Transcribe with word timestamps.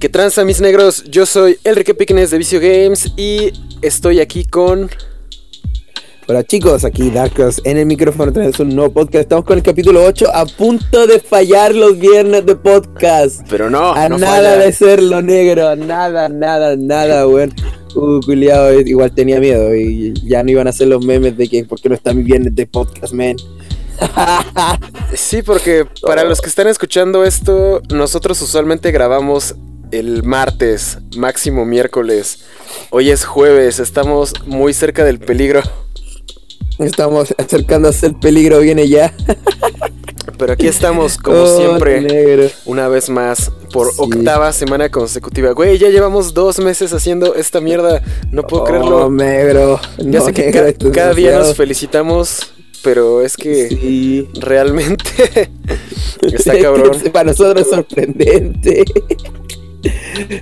¿Qué 0.00 0.08
tranza 0.08 0.44
mis 0.44 0.60
negros? 0.60 1.04
Yo 1.04 1.24
soy 1.24 1.58
Enrique 1.64 1.94
Picknes 1.94 2.30
de 2.30 2.38
Vicio 2.38 2.60
Games 2.60 3.12
y 3.16 3.52
estoy 3.82 4.20
aquí 4.20 4.44
con... 4.44 4.90
Hola 6.28 6.42
chicos, 6.42 6.84
aquí 6.84 7.10
Darkos 7.10 7.60
en 7.64 7.78
el 7.78 7.86
micrófono 7.86 8.32
tenemos 8.32 8.58
un 8.58 8.74
nuevo 8.74 8.92
podcast. 8.92 9.22
Estamos 9.22 9.44
con 9.44 9.56
el 9.58 9.62
capítulo 9.64 10.04
8 10.04 10.26
a 10.34 10.44
punto 10.44 11.06
de 11.06 11.20
fallar 11.20 11.74
los 11.74 11.98
viernes 11.98 12.44
de 12.44 12.56
podcast. 12.56 13.46
Pero 13.48 13.70
no, 13.70 13.92
A 13.92 14.08
no 14.08 14.18
nada 14.18 14.36
falla. 14.36 14.56
de 14.56 14.72
serlo 14.72 15.22
negro, 15.22 15.76
nada, 15.76 16.28
nada, 16.28 16.76
nada, 16.76 17.26
weón. 17.28 17.54
Uh, 17.94 18.20
culiao, 18.20 18.70
eh, 18.70 18.82
igual 18.84 19.12
tenía 19.12 19.40
miedo 19.40 19.74
y 19.74 20.12
ya 20.28 20.42
no 20.42 20.50
iban 20.50 20.66
a 20.66 20.70
hacer 20.70 20.88
los 20.88 21.02
memes 21.06 21.36
de 21.38 21.48
que 21.48 21.64
por 21.64 21.80
qué 21.80 21.88
no 21.88 21.94
está 21.94 22.12
mi 22.12 22.22
viernes 22.24 22.54
de 22.54 22.66
podcast, 22.66 23.14
man. 23.14 23.36
Sí, 25.14 25.40
porque 25.42 25.86
para 26.02 26.24
los 26.24 26.40
que 26.42 26.48
están 26.48 26.66
escuchando 26.66 27.24
esto, 27.24 27.80
nosotros 27.90 28.42
usualmente 28.42 28.90
grabamos 28.90 29.54
el 29.90 30.22
martes, 30.22 30.98
máximo 31.16 31.64
miércoles. 31.64 32.40
Hoy 32.90 33.10
es 33.10 33.24
jueves, 33.24 33.78
estamos 33.78 34.32
muy 34.46 34.72
cerca 34.74 35.04
del 35.04 35.18
peligro. 35.18 35.62
Estamos 36.78 37.34
acercándose 37.38 38.06
el 38.06 38.16
peligro, 38.16 38.60
viene 38.60 38.88
ya. 38.88 39.14
Pero 40.38 40.52
aquí 40.52 40.66
estamos, 40.66 41.16
como 41.16 41.38
Oh, 41.38 41.56
siempre, 41.56 42.02
negro. 42.02 42.48
una 42.66 42.88
vez 42.88 43.08
más, 43.08 43.50
por 43.72 43.86
Sí. 43.90 43.96
octava 43.98 44.52
semana 44.52 44.90
consecutiva. 44.90 45.52
Güey, 45.52 45.78
ya 45.78 45.88
llevamos 45.88 46.34
dos 46.34 46.58
meses 46.58 46.92
haciendo 46.92 47.34
esta 47.34 47.60
mierda. 47.62 48.02
No 48.30 48.42
puedo 48.42 48.64
Oh, 48.64 48.66
creerlo. 48.66 49.10
negro. 49.10 49.80
Ya 49.98 50.18
No, 50.18 50.24
sé 50.26 50.34
que 50.34 50.50
negro, 50.50 50.66
ca- 50.78 50.90
cada 50.92 51.14
día 51.14 51.38
nos 51.38 51.54
felicitamos, 51.56 52.40
pero 52.82 53.22
es 53.22 53.34
que 53.38 53.68
Sí. 53.68 54.28
realmente 54.38 55.48
está 56.20 56.58
cabrón. 56.60 56.92
Para 57.10 57.30
nosotros 57.30 57.62
es 57.64 57.70
sorprendente. 57.70 58.84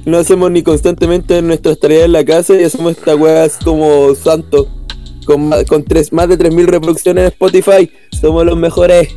No 0.04 0.18
hacemos 0.18 0.50
ni 0.50 0.62
constantemente 0.62 1.40
nuestras 1.42 1.78
tareas 1.78 2.04
en 2.04 2.12
la 2.12 2.24
casa 2.24 2.54
y 2.54 2.64
hacemos 2.64 2.96
esta 2.96 3.14
weá 3.16 3.44
así 3.44 3.64
como 3.64 4.14
santo. 4.14 4.68
Con, 5.26 5.50
con 5.68 5.82
tres, 5.84 6.12
más 6.12 6.28
de 6.28 6.38
3.000 6.38 6.66
reproducciones 6.66 7.22
en 7.22 7.28
Spotify. 7.28 7.90
Somos 8.20 8.44
los 8.44 8.58
mejores. 8.58 9.08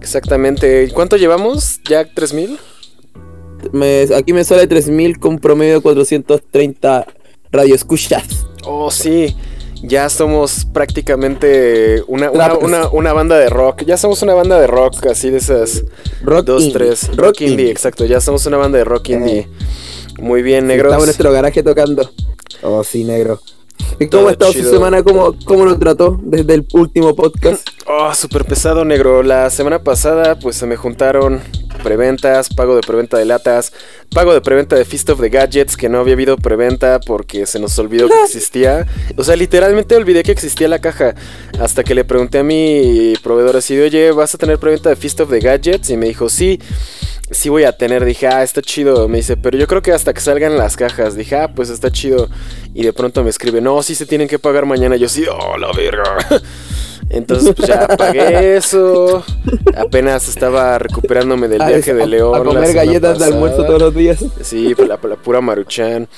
Exactamente. 0.00 0.84
¿Y 0.84 0.90
¿Cuánto 0.90 1.16
llevamos? 1.16 1.80
¿Ya 1.88 2.04
3000? 2.04 2.56
Me- 3.72 4.06
aquí 4.14 4.32
me 4.32 4.44
sale 4.44 4.68
3.000 4.68 5.18
con 5.18 5.38
promedio 5.38 5.74
de 5.74 5.80
430 5.80 7.06
radioescuchas. 7.50 8.46
Oh, 8.64 8.90
sí. 8.90 9.34
Ya 9.82 10.08
somos 10.08 10.64
prácticamente 10.72 12.02
una, 12.06 12.30
una, 12.30 12.54
una, 12.54 12.88
una 12.88 13.12
banda 13.12 13.36
de 13.38 13.48
rock. 13.48 13.84
Ya 13.84 13.96
somos 13.96 14.22
una 14.22 14.34
banda 14.34 14.58
de 14.60 14.66
rock, 14.66 15.06
así 15.06 15.30
de 15.30 15.38
esas 15.38 15.84
Rock 16.22 16.44
dos, 16.46 16.62
indie. 16.62 16.74
tres. 16.74 17.08
Rock, 17.08 17.18
Rock 17.18 17.40
indie, 17.42 17.50
indie. 17.52 17.70
exacto. 17.70 18.04
Ya 18.04 18.20
somos 18.20 18.44
una 18.46 18.56
banda 18.56 18.78
de 18.78 18.84
rock 18.84 19.10
indie. 19.10 19.40
Eh. 19.40 19.48
Muy 20.18 20.42
bien, 20.42 20.66
negros. 20.66 20.90
Estamos 20.90 21.04
en 21.04 21.08
nuestro 21.08 21.32
garaje 21.32 21.62
tocando. 21.62 22.10
Oh, 22.62 22.82
sí, 22.82 23.04
negro. 23.04 23.40
¿Y 24.00 24.06
cómo 24.08 24.28
ha 24.28 24.32
estado 24.32 24.52
su 24.52 24.62
semana? 24.64 25.02
¿Cómo, 25.02 25.34
¿Cómo 25.44 25.64
lo 25.66 25.78
trató 25.78 26.18
desde 26.22 26.54
el 26.54 26.66
último 26.72 27.14
podcast? 27.14 27.66
Oh, 27.86 28.12
súper 28.14 28.44
pesado, 28.46 28.84
negro. 28.84 29.22
La 29.22 29.50
semana 29.50 29.82
pasada, 29.82 30.38
pues 30.38 30.56
se 30.56 30.66
me 30.66 30.76
juntaron 30.76 31.42
preventas, 31.86 32.48
pago 32.52 32.74
de 32.74 32.80
preventa 32.80 33.16
de 33.16 33.24
latas, 33.24 33.72
pago 34.12 34.34
de 34.34 34.40
preventa 34.40 34.74
de 34.74 34.84
Fist 34.84 35.08
of 35.08 35.20
the 35.20 35.28
Gadgets, 35.28 35.76
que 35.76 35.88
no 35.88 36.00
había 36.00 36.14
habido 36.14 36.36
preventa 36.36 36.98
porque 36.98 37.46
se 37.46 37.60
nos 37.60 37.78
olvidó 37.78 38.08
que 38.08 38.20
existía. 38.24 38.84
O 39.16 39.22
sea, 39.22 39.36
literalmente 39.36 39.94
olvidé 39.94 40.24
que 40.24 40.32
existía 40.32 40.66
la 40.66 40.80
caja. 40.80 41.14
Hasta 41.60 41.84
que 41.84 41.94
le 41.94 42.04
pregunté 42.04 42.40
a 42.40 42.42
mi 42.42 43.14
proveedor 43.22 43.56
así 43.56 43.78
oye, 43.78 44.10
¿vas 44.10 44.34
a 44.34 44.38
tener 44.38 44.58
preventa 44.58 44.88
de 44.88 44.96
Fist 44.96 45.20
of 45.20 45.30
the 45.30 45.38
Gadgets? 45.38 45.90
Y 45.90 45.96
me 45.96 46.06
dijo, 46.06 46.28
sí. 46.28 46.58
Sí 47.30 47.48
voy 47.48 47.64
a 47.64 47.72
tener, 47.76 48.04
dije, 48.04 48.26
ah, 48.26 48.42
está 48.42 48.62
chido. 48.62 49.08
Me 49.08 49.18
dice, 49.18 49.36
pero 49.36 49.56
yo 49.56 49.68
creo 49.68 49.82
que 49.82 49.92
hasta 49.92 50.12
que 50.12 50.20
salgan 50.20 50.56
las 50.56 50.76
cajas. 50.76 51.14
Dije, 51.14 51.36
ah, 51.36 51.52
pues 51.54 51.70
está 51.70 51.92
chido. 51.92 52.28
Y 52.74 52.82
de 52.82 52.92
pronto 52.92 53.22
me 53.22 53.30
escribe, 53.30 53.60
no, 53.60 53.80
sí 53.84 53.94
se 53.94 54.06
tienen 54.06 54.26
que 54.26 54.40
pagar 54.40 54.66
mañana. 54.66 54.96
Yo 54.96 55.08
sí, 55.08 55.24
oh, 55.30 55.56
la 55.56 55.70
verga. 55.72 56.04
Entonces, 57.10 57.54
pues 57.54 57.68
ya 57.68 57.86
pagué 57.88 58.56
eso. 58.56 59.24
Apenas 59.76 60.28
estaba 60.28 60.78
recuperándome 60.78 61.48
del 61.48 61.64
viaje 61.64 61.94
de 61.94 62.06
León. 62.06 62.34
A 62.34 62.44
comer 62.44 62.74
galletas 62.74 63.18
de 63.18 63.26
almuerzo 63.26 63.64
todos 63.64 63.80
los 63.80 63.94
días. 63.94 64.24
Sí, 64.42 64.74
pues, 64.74 64.88
la, 64.88 64.98
la 65.02 65.16
pura 65.16 65.40
maruchan. 65.40 66.08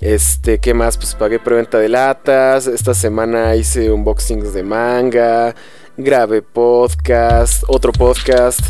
Este, 0.00 0.58
¿qué 0.58 0.74
más? 0.74 0.96
Pues 0.96 1.14
pagué 1.14 1.38
preventa 1.38 1.78
de 1.78 1.88
latas. 1.88 2.66
Esta 2.66 2.94
semana 2.94 3.54
hice 3.56 3.90
unboxings 3.90 4.52
de 4.52 4.62
manga. 4.62 5.54
Grabé 5.96 6.42
podcast. 6.42 7.62
Otro 7.68 7.92
podcast. 7.92 8.60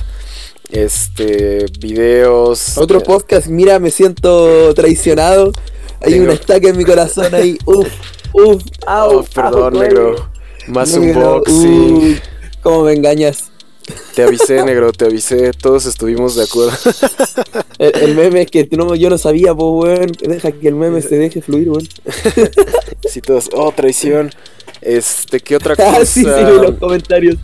Este, 0.70 1.66
videos. 1.78 2.78
Otro 2.78 2.98
eh, 2.98 3.02
podcast, 3.02 3.46
mira, 3.46 3.78
me 3.78 3.90
siento 3.90 4.72
traicionado. 4.74 5.52
Hay 6.00 6.18
un 6.18 6.30
estaca 6.30 6.68
en 6.68 6.76
mi 6.76 6.84
corazón 6.84 7.34
ahí. 7.34 7.58
Uf, 7.66 7.88
uf, 8.32 8.62
au, 8.86 9.18
Oh, 9.18 9.24
perdón, 9.34 9.76
au, 9.76 9.82
negro. 9.82 10.31
Más 10.68 10.96
Negro, 10.96 11.36
unboxing. 11.36 11.94
uy, 11.96 12.20
¿Cómo 12.62 12.84
me 12.84 12.92
engañas? 12.92 13.50
Te 14.14 14.22
avisé, 14.22 14.64
negro, 14.64 14.92
te 14.92 15.06
avisé. 15.06 15.50
Todos 15.52 15.86
estuvimos 15.86 16.36
de 16.36 16.44
acuerdo. 16.44 16.72
El, 17.78 17.96
el 17.96 18.14
meme 18.14 18.42
es 18.42 18.50
que 18.50 18.68
no, 18.72 18.94
yo 18.94 19.10
no 19.10 19.18
sabía, 19.18 19.54
pues, 19.54 19.98
weón. 19.98 20.12
Deja 20.20 20.52
que 20.52 20.68
el 20.68 20.76
meme 20.76 21.02
se 21.02 21.16
deje 21.16 21.42
fluir, 21.42 21.68
weón. 21.70 21.88
Sí, 23.08 23.20
todos. 23.20 23.50
Oh, 23.52 23.72
traición. 23.72 24.30
Este, 24.80 25.40
¿qué 25.40 25.56
otra 25.56 25.74
cosa? 25.74 25.90
Ah, 26.00 26.04
sí, 26.06 26.22
sí, 26.22 26.28
vi 26.28 26.62
los 26.62 26.76
comentarios. 26.78 27.36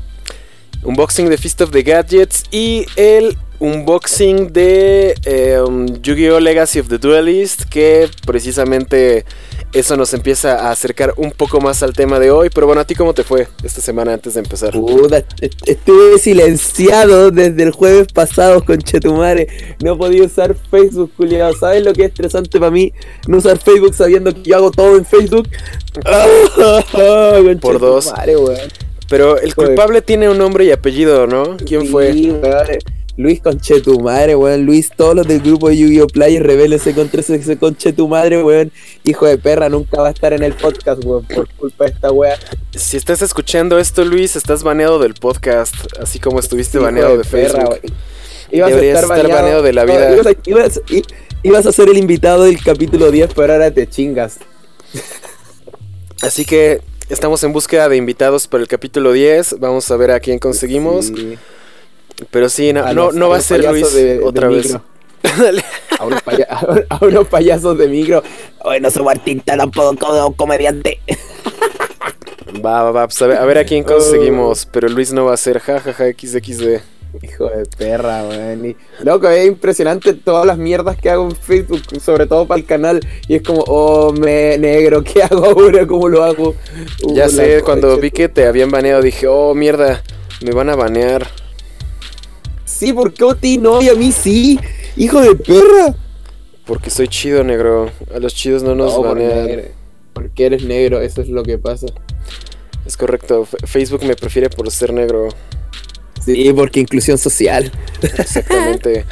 Unboxing 0.84 1.28
de 1.28 1.36
Fist 1.36 1.60
of 1.60 1.70
the 1.72 1.82
Gadgets 1.82 2.44
y 2.52 2.86
el 2.94 3.36
unboxing 3.58 4.52
de 4.52 5.16
eh, 5.24 5.60
um, 5.60 5.86
Yu-Gi-Oh! 6.00 6.38
Legacy 6.38 6.78
of 6.78 6.88
the 6.88 6.98
Duelist, 6.98 7.64
que 7.64 8.08
precisamente 8.24 9.24
eso 9.72 9.96
nos 9.96 10.14
empieza 10.14 10.66
a 10.66 10.70
acercar 10.70 11.12
un 11.16 11.30
poco 11.30 11.60
más 11.60 11.82
al 11.82 11.92
tema 11.92 12.18
de 12.18 12.30
hoy. 12.30 12.48
Pero 12.52 12.66
bueno, 12.66 12.80
¿a 12.80 12.84
ti 12.84 12.94
cómo 12.94 13.14
te 13.14 13.24
fue 13.24 13.48
esta 13.62 13.80
semana 13.80 14.14
antes 14.14 14.34
de 14.34 14.40
empezar? 14.40 14.72
Puta, 14.72 15.18
est- 15.40 15.68
estuve 15.68 16.18
silenciado 16.18 17.30
desde 17.30 17.62
el 17.62 17.70
jueves 17.72 18.06
pasado 18.12 18.64
con 18.64 18.78
Chetumare. 18.78 19.76
No 19.82 19.96
podía 19.98 20.24
usar 20.24 20.54
Facebook, 20.70 21.12
culiado. 21.16 21.54
¿Sabes 21.54 21.84
lo 21.84 21.92
que 21.92 22.02
es 22.04 22.08
estresante 22.08 22.58
para 22.58 22.70
mí? 22.70 22.92
No 23.26 23.38
usar 23.38 23.58
Facebook 23.58 23.94
sabiendo 23.94 24.32
que 24.34 24.42
yo 24.42 24.56
hago 24.56 24.70
todo 24.70 24.96
en 24.96 25.04
Facebook. 25.04 25.48
Con 26.92 27.58
Por 27.60 27.78
dos. 27.78 28.12
Pero 29.08 29.38
el 29.38 29.54
culpable 29.54 30.02
tiene 30.02 30.28
un 30.28 30.36
nombre 30.36 30.64
y 30.66 30.70
apellido, 30.70 31.26
¿no? 31.26 31.56
¿Quién 31.56 31.82
Sí, 31.82 31.88
fue? 31.88 32.12
Luis 33.18 33.40
Conchetumadre, 33.42 34.36
weón. 34.36 34.64
Luis, 34.64 34.90
todos 34.96 35.14
los 35.16 35.26
del 35.26 35.40
grupo 35.40 35.68
de 35.68 35.76
Yu-Gi-Oh! 35.76 36.06
Play, 36.06 36.38
rebélense 36.38 36.94
contra 36.94 37.20
ese, 37.20 37.34
ese 37.34 37.56
Conchetumadre, 37.58 38.42
weón. 38.42 38.70
Hijo 39.04 39.26
de 39.26 39.36
perra, 39.36 39.68
nunca 39.68 40.00
va 40.00 40.08
a 40.08 40.10
estar 40.12 40.32
en 40.32 40.42
el 40.44 40.54
podcast, 40.54 41.04
weón, 41.04 41.24
por 41.26 41.48
culpa 41.54 41.84
de 41.86 41.90
esta 41.90 42.12
wea. 42.12 42.38
Si 42.76 42.96
estás 42.96 43.20
escuchando 43.20 43.78
esto, 43.78 44.04
Luis, 44.04 44.36
estás 44.36 44.62
baneado 44.62 45.00
del 45.00 45.14
podcast, 45.14 45.74
así 46.00 46.20
como 46.20 46.38
estuviste 46.38 46.78
Hijo 46.78 46.84
baneado 46.86 47.18
de, 47.18 47.24
perra, 47.24 47.66
Facebook. 47.66 47.92
Ibas 48.52 48.70
Deberías 48.70 49.02
estar 49.02 49.28
baneado 49.28 49.62
de 49.62 49.72
la 49.72 49.84
no, 49.84 49.92
vida. 49.92 50.12
ibas, 50.14 50.26
a, 50.26 50.30
ibas- 50.44 50.82
i- 50.88 51.02
ibas 51.42 51.66
a 51.66 51.72
ser 51.72 51.88
el 51.88 51.98
invitado 51.98 52.44
del 52.44 52.62
capítulo 52.62 53.10
10, 53.10 53.34
pero 53.34 53.52
ahora 53.52 53.70
te 53.72 53.86
chingas. 53.88 54.38
Así 56.22 56.44
que 56.44 56.80
estamos 57.08 57.42
en 57.44 57.52
búsqueda 57.52 57.88
de 57.88 57.96
invitados 57.96 58.46
para 58.46 58.62
el 58.62 58.68
capítulo 58.68 59.12
10. 59.12 59.56
Vamos 59.58 59.90
a 59.90 59.96
ver 59.96 60.12
a 60.12 60.20
quién 60.20 60.38
conseguimos. 60.38 61.06
Sí. 61.06 61.36
Pero 62.30 62.48
sí, 62.48 62.72
no, 62.72 63.12
no, 63.12 63.28
va 63.28 63.36
a 63.36 63.40
ser 63.40 63.64
Luis 63.64 63.92
de- 63.94 64.18
de 64.18 64.24
otra 64.24 64.48
vez. 64.48 64.76
A 65.98 66.04
unos, 66.04 66.22
a- 67.24 67.24
payasos 67.28 67.76
de 67.76 67.88
micro. 67.88 68.22
Oye, 68.60 68.78
no 68.80 68.88
soy 68.90 69.04
artista 69.08 69.56
tampoco 69.56 70.32
comediante. 70.36 71.00
Va, 72.64 72.82
va, 72.82 72.90
va. 72.92 73.06
pues 73.06 73.20
a, 73.22 73.26
ver, 73.26 73.36
a 73.38 73.44
ver 73.44 73.58
a 73.58 73.64
quién 73.64 73.84
conseguimos. 73.84 74.66
Pero 74.72 74.88
Luis 74.88 75.12
no 75.12 75.26
va 75.26 75.34
a 75.34 75.36
ser 75.36 75.58
jajaja 75.60 76.06
XXD. 76.06 76.78
Hijo 77.22 77.46
de 77.48 77.64
perra, 77.76 78.22
weón. 78.24 78.76
Loco, 79.02 79.28
es 79.28 79.46
impresionante 79.46 80.14
todas 80.14 80.46
las 80.46 80.56
mierdas 80.58 80.96
que 80.96 81.10
hago 81.10 81.24
en 81.28 81.36
Facebook, 81.36 81.82
sobre 82.00 82.26
todo 82.26 82.46
para 82.46 82.58
el 82.60 82.66
canal. 82.66 83.00
Y 83.28 83.36
es 83.36 83.42
como, 83.42 83.64
oh, 83.66 84.12
me 84.12 84.56
negro, 84.58 85.02
¿qué 85.02 85.22
hago 85.22 85.44
ahora? 85.44 85.86
¿Cómo 85.86 86.08
lo 86.08 86.22
hago? 86.24 86.54
Uh, 87.02 87.14
Ya 87.14 87.24
la 87.24 87.28
sé, 87.28 87.62
cuando 87.62 87.96
vi 87.98 88.10
que 88.10 88.28
te 88.28 88.46
habían 88.46 88.70
baneado 88.70 89.02
dije, 89.02 89.26
oh, 89.28 89.54
mierda, 89.54 90.02
me 90.42 90.52
van 90.52 90.68
a 90.70 90.76
banear. 90.76 91.26
Sí, 92.78 92.92
¿por 92.92 93.12
qué 93.12 93.24
a 93.28 93.34
ti 93.34 93.58
no? 93.58 93.82
Y 93.82 93.88
a 93.88 93.94
mí 93.94 94.12
sí. 94.12 94.58
Hijo 94.96 95.20
de 95.20 95.34
perra. 95.34 95.94
Porque 96.64 96.90
soy 96.90 97.08
chido, 97.08 97.42
negro. 97.44 97.90
A 98.14 98.18
los 98.18 98.34
chidos 98.34 98.62
no 98.62 98.74
nos 98.74 98.92
No, 98.94 99.02
banean. 99.02 99.62
Porque 100.12 100.46
eres 100.46 100.62
negro, 100.64 101.00
eso 101.00 101.22
es 101.22 101.28
lo 101.28 101.42
que 101.42 101.58
pasa. 101.58 101.86
Es 102.86 102.96
correcto. 102.96 103.42
F- 103.42 103.56
Facebook 103.66 104.04
me 104.04 104.14
prefiere 104.16 104.48
por 104.50 104.70
ser 104.70 104.92
negro. 104.92 105.28
Sí, 106.24 106.52
porque 106.54 106.80
inclusión 106.80 107.16
social. 107.18 107.70
Exactamente. 108.02 109.04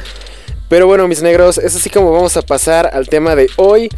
Pero 0.69 0.85
bueno, 0.87 1.07
mis 1.07 1.21
negros, 1.21 1.57
es 1.57 1.75
así 1.75 1.89
como 1.89 2.11
vamos 2.11 2.35
a 2.37 2.41
pasar 2.41 2.89
al 2.93 3.07
tema 3.07 3.35
de 3.35 3.49
hoy. 3.55 3.89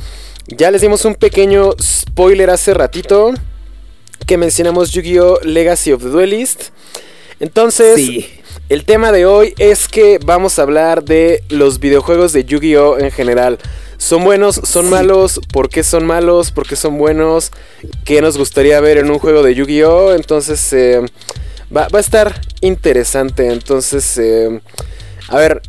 Ya 0.48 0.71
les 0.71 0.81
dimos 0.81 1.04
un 1.06 1.16
pequeño 1.16 1.71
spoiler 1.81 2.50
hace 2.50 2.74
ratito 2.74 3.33
que 4.25 4.38
mencionamos 4.38 4.92
Yu-Gi-Oh! 4.92 5.39
Legacy 5.44 5.92
of 5.92 6.01
the 6.04 6.10
Duelist. 6.10 6.66
Entonces, 7.39 7.95
Sí. 7.95 8.30
El 8.69 8.86
tema 8.86 9.12
de 9.12 9.25
hoy 9.25 9.56
es 9.57 9.88
que 9.88 10.19
vamos 10.24 10.60
a 10.60 10.62
hablar 10.62 11.04
de 11.04 11.44
los 11.50 11.80
videojuegos 11.80 12.33
de 12.33 12.45
Yu-Gi-Oh 12.45 13.00
en 13.00 13.10
general. 13.10 13.57
¿Son 13.98 14.24
buenos? 14.24 14.62
¿Son 14.63 14.88
malos? 14.92 15.42
¿Por 15.51 15.69
qué 15.69 15.83
son 15.83 16.06
malos? 16.06 16.51
¿Por 16.51 16.68
qué 16.68 16.75
son 16.75 17.00
buenos? 17.00 17.51
¿Qué 18.06 18.21
nos 18.21 18.38
gustaría 18.38 18.80
ver 18.80 19.00
en 19.00 19.10
un 19.10 19.18
juego 19.18 19.42
de 19.42 19.56
Yu-Gi-Oh? 19.56 20.13
Entonces, 20.13 20.71
eh, 20.71 21.01
va, 21.75 21.88
a 21.92 22.00
estar 22.00 22.39
interesante. 22.62 23.51
Entonces, 23.51 24.19
eh, 24.19 24.62
a 25.30 25.38
ver, 25.38 25.63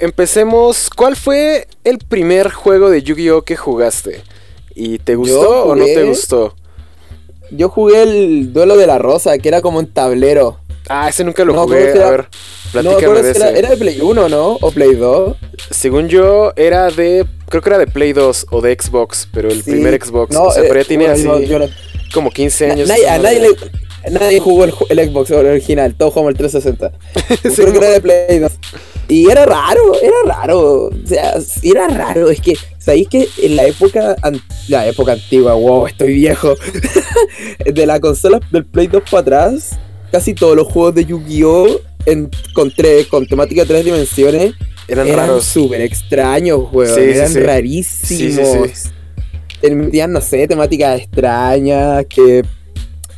empecemos. 0.00 0.88
¿Cuál 0.88 1.16
fue 1.16 1.68
el 1.84 1.98
primer 1.98 2.50
juego 2.50 2.88
de 2.88 3.02
Yu-Gi-Oh 3.02 3.42
que 3.42 3.56
jugaste? 3.56 4.22
¿Y 4.74 4.98
te 5.00 5.16
gustó 5.16 5.64
o 5.64 5.76
no 5.76 5.84
te 5.84 6.02
gustó? 6.04 6.56
Yo 7.50 7.68
jugué 7.68 8.04
el 8.04 8.54
duelo 8.54 8.78
de 8.78 8.86
la 8.86 8.96
rosa, 8.96 9.36
que 9.36 9.48
era 9.48 9.60
como 9.60 9.80
un 9.80 9.92
tablero. 9.92 10.60
Ah, 10.88 11.08
ese 11.08 11.24
nunca 11.24 11.44
lo 11.44 11.54
jugué. 11.54 11.92
A 12.02 12.10
ver, 12.10 12.26
platícame 12.72 13.22
de 13.22 13.30
ese. 13.30 13.58
Era, 13.58 13.70
de 13.70 13.76
Play 13.76 14.00
1, 14.00 14.28
¿no? 14.28 14.58
¿O 14.60 14.70
Play 14.70 14.94
2? 14.94 15.36
Según 15.70 16.08
yo, 16.08 16.52
era 16.56 16.90
de. 16.90 17.26
Creo 17.48 17.62
que 17.62 17.68
era 17.68 17.78
de 17.78 17.86
Play 17.86 18.12
2 18.12 18.46
o 18.50 18.60
de 18.60 18.76
Xbox, 18.78 19.28
pero 19.32 19.50
el 19.50 19.62
primer 19.62 20.02
Xbox. 20.02 20.34
No, 20.34 20.44
o 20.44 20.52
sea, 20.52 20.62
pero 20.62 20.74
ya 20.74 20.80
eh, 20.80 20.84
tenía 20.84 21.12
así. 21.12 21.28
como 22.12 22.30
15 22.30 22.70
años. 22.70 22.90
a 22.90 23.18
nadie, 23.18 23.54
nadie 24.10 24.40
jugó 24.40 24.64
el, 24.64 24.72
Xbox 24.72 25.30
original, 25.30 25.94
todo 25.94 26.10
jugamos 26.10 26.32
el 26.32 26.38
360. 26.38 26.92
creo 27.54 27.72
que 27.72 27.78
era 27.78 27.90
de 27.90 28.00
Play 28.00 28.38
2. 28.38 28.52
Y 29.08 29.30
era 29.30 29.46
raro, 29.46 29.94
era 30.02 30.16
raro. 30.26 30.84
O 30.84 30.90
sea, 31.06 31.34
era 31.62 31.88
raro. 31.88 32.28
Es 32.28 32.40
que, 32.40 32.54
¿sabéis 32.78 33.08
que 33.08 33.26
en 33.42 33.56
la 33.56 33.64
época, 33.64 34.16
la 34.68 34.86
época 34.86 35.12
antigua, 35.12 35.54
wow, 35.54 35.86
estoy 35.86 36.14
viejo, 36.14 36.54
de 37.64 37.86
la 37.86 38.00
consola 38.00 38.40
del 38.50 38.66
Play 38.66 38.86
2 38.86 39.02
para 39.10 39.20
atrás, 39.20 39.78
casi 40.10 40.34
todos 40.34 40.56
los 40.56 40.66
juegos 40.66 40.94
de 40.94 41.04
Yu-Gi-Oh! 41.04 41.80
Con, 42.54 42.72
con 43.10 43.26
temática 43.26 43.62
de 43.62 43.66
tres 43.66 43.84
dimensiones 43.84 44.54
eran, 44.88 45.06
raros. 45.08 45.44
súper 45.44 45.82
extraños, 45.82 46.66
juegos. 46.70 46.96
eran 46.96 47.34
rarísimos. 47.44 48.90
Tenían, 49.60 50.12
no 50.12 50.22
sé, 50.22 50.48
temáticas 50.48 51.02
extrañas, 51.02 52.06
que 52.06 52.42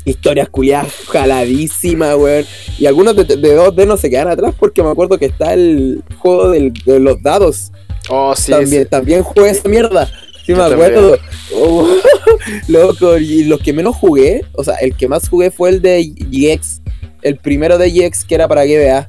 historias 0.05 0.49
culiadas 0.49 0.93
jaladísimas, 1.09 2.17
weón. 2.17 2.45
Y 2.79 2.87
algunos 2.87 3.15
de, 3.15 3.27
2D 3.27 3.87
no 3.87 3.97
se 3.97 4.11
quedan 4.11 4.29
atrás 4.29 4.55
porque 4.59 4.83
me 4.83 4.91
acuerdo 4.91 5.19
que 5.19 5.27
está 5.27 5.55
el 5.55 6.03
juego 6.19 6.51
de 6.51 7.01
los 7.01 7.23
dados. 7.23 7.71
Oh, 8.09 8.35
sí. 8.35 8.51
También, 8.51 8.87
también 8.89 9.23
jugué 9.23 9.51
esa 9.51 9.69
mierda. 9.69 10.11
Sí, 10.45 10.55
me 10.55 10.63
acuerdo. 10.65 11.19
Oh, 11.55 11.87
loco, 12.69 13.19
y 13.19 13.45
los 13.45 13.61
que 13.61 13.73
menos 13.73 13.95
jugué, 13.95 14.45
o 14.55 14.65
sea, 14.65 14.75
el 14.77 14.97
que 14.97 15.07
más 15.07 15.29
jugué 15.29 15.51
fue 15.51 15.71
el 15.71 15.83
de 15.83 16.13
GX. 16.17 16.80
El 17.23 17.37
primero 17.37 17.79
de 17.79 17.91
GX 17.91 18.25
que 18.25 18.35
era 18.35 18.49
para 18.49 18.65
GBA. 18.65 19.09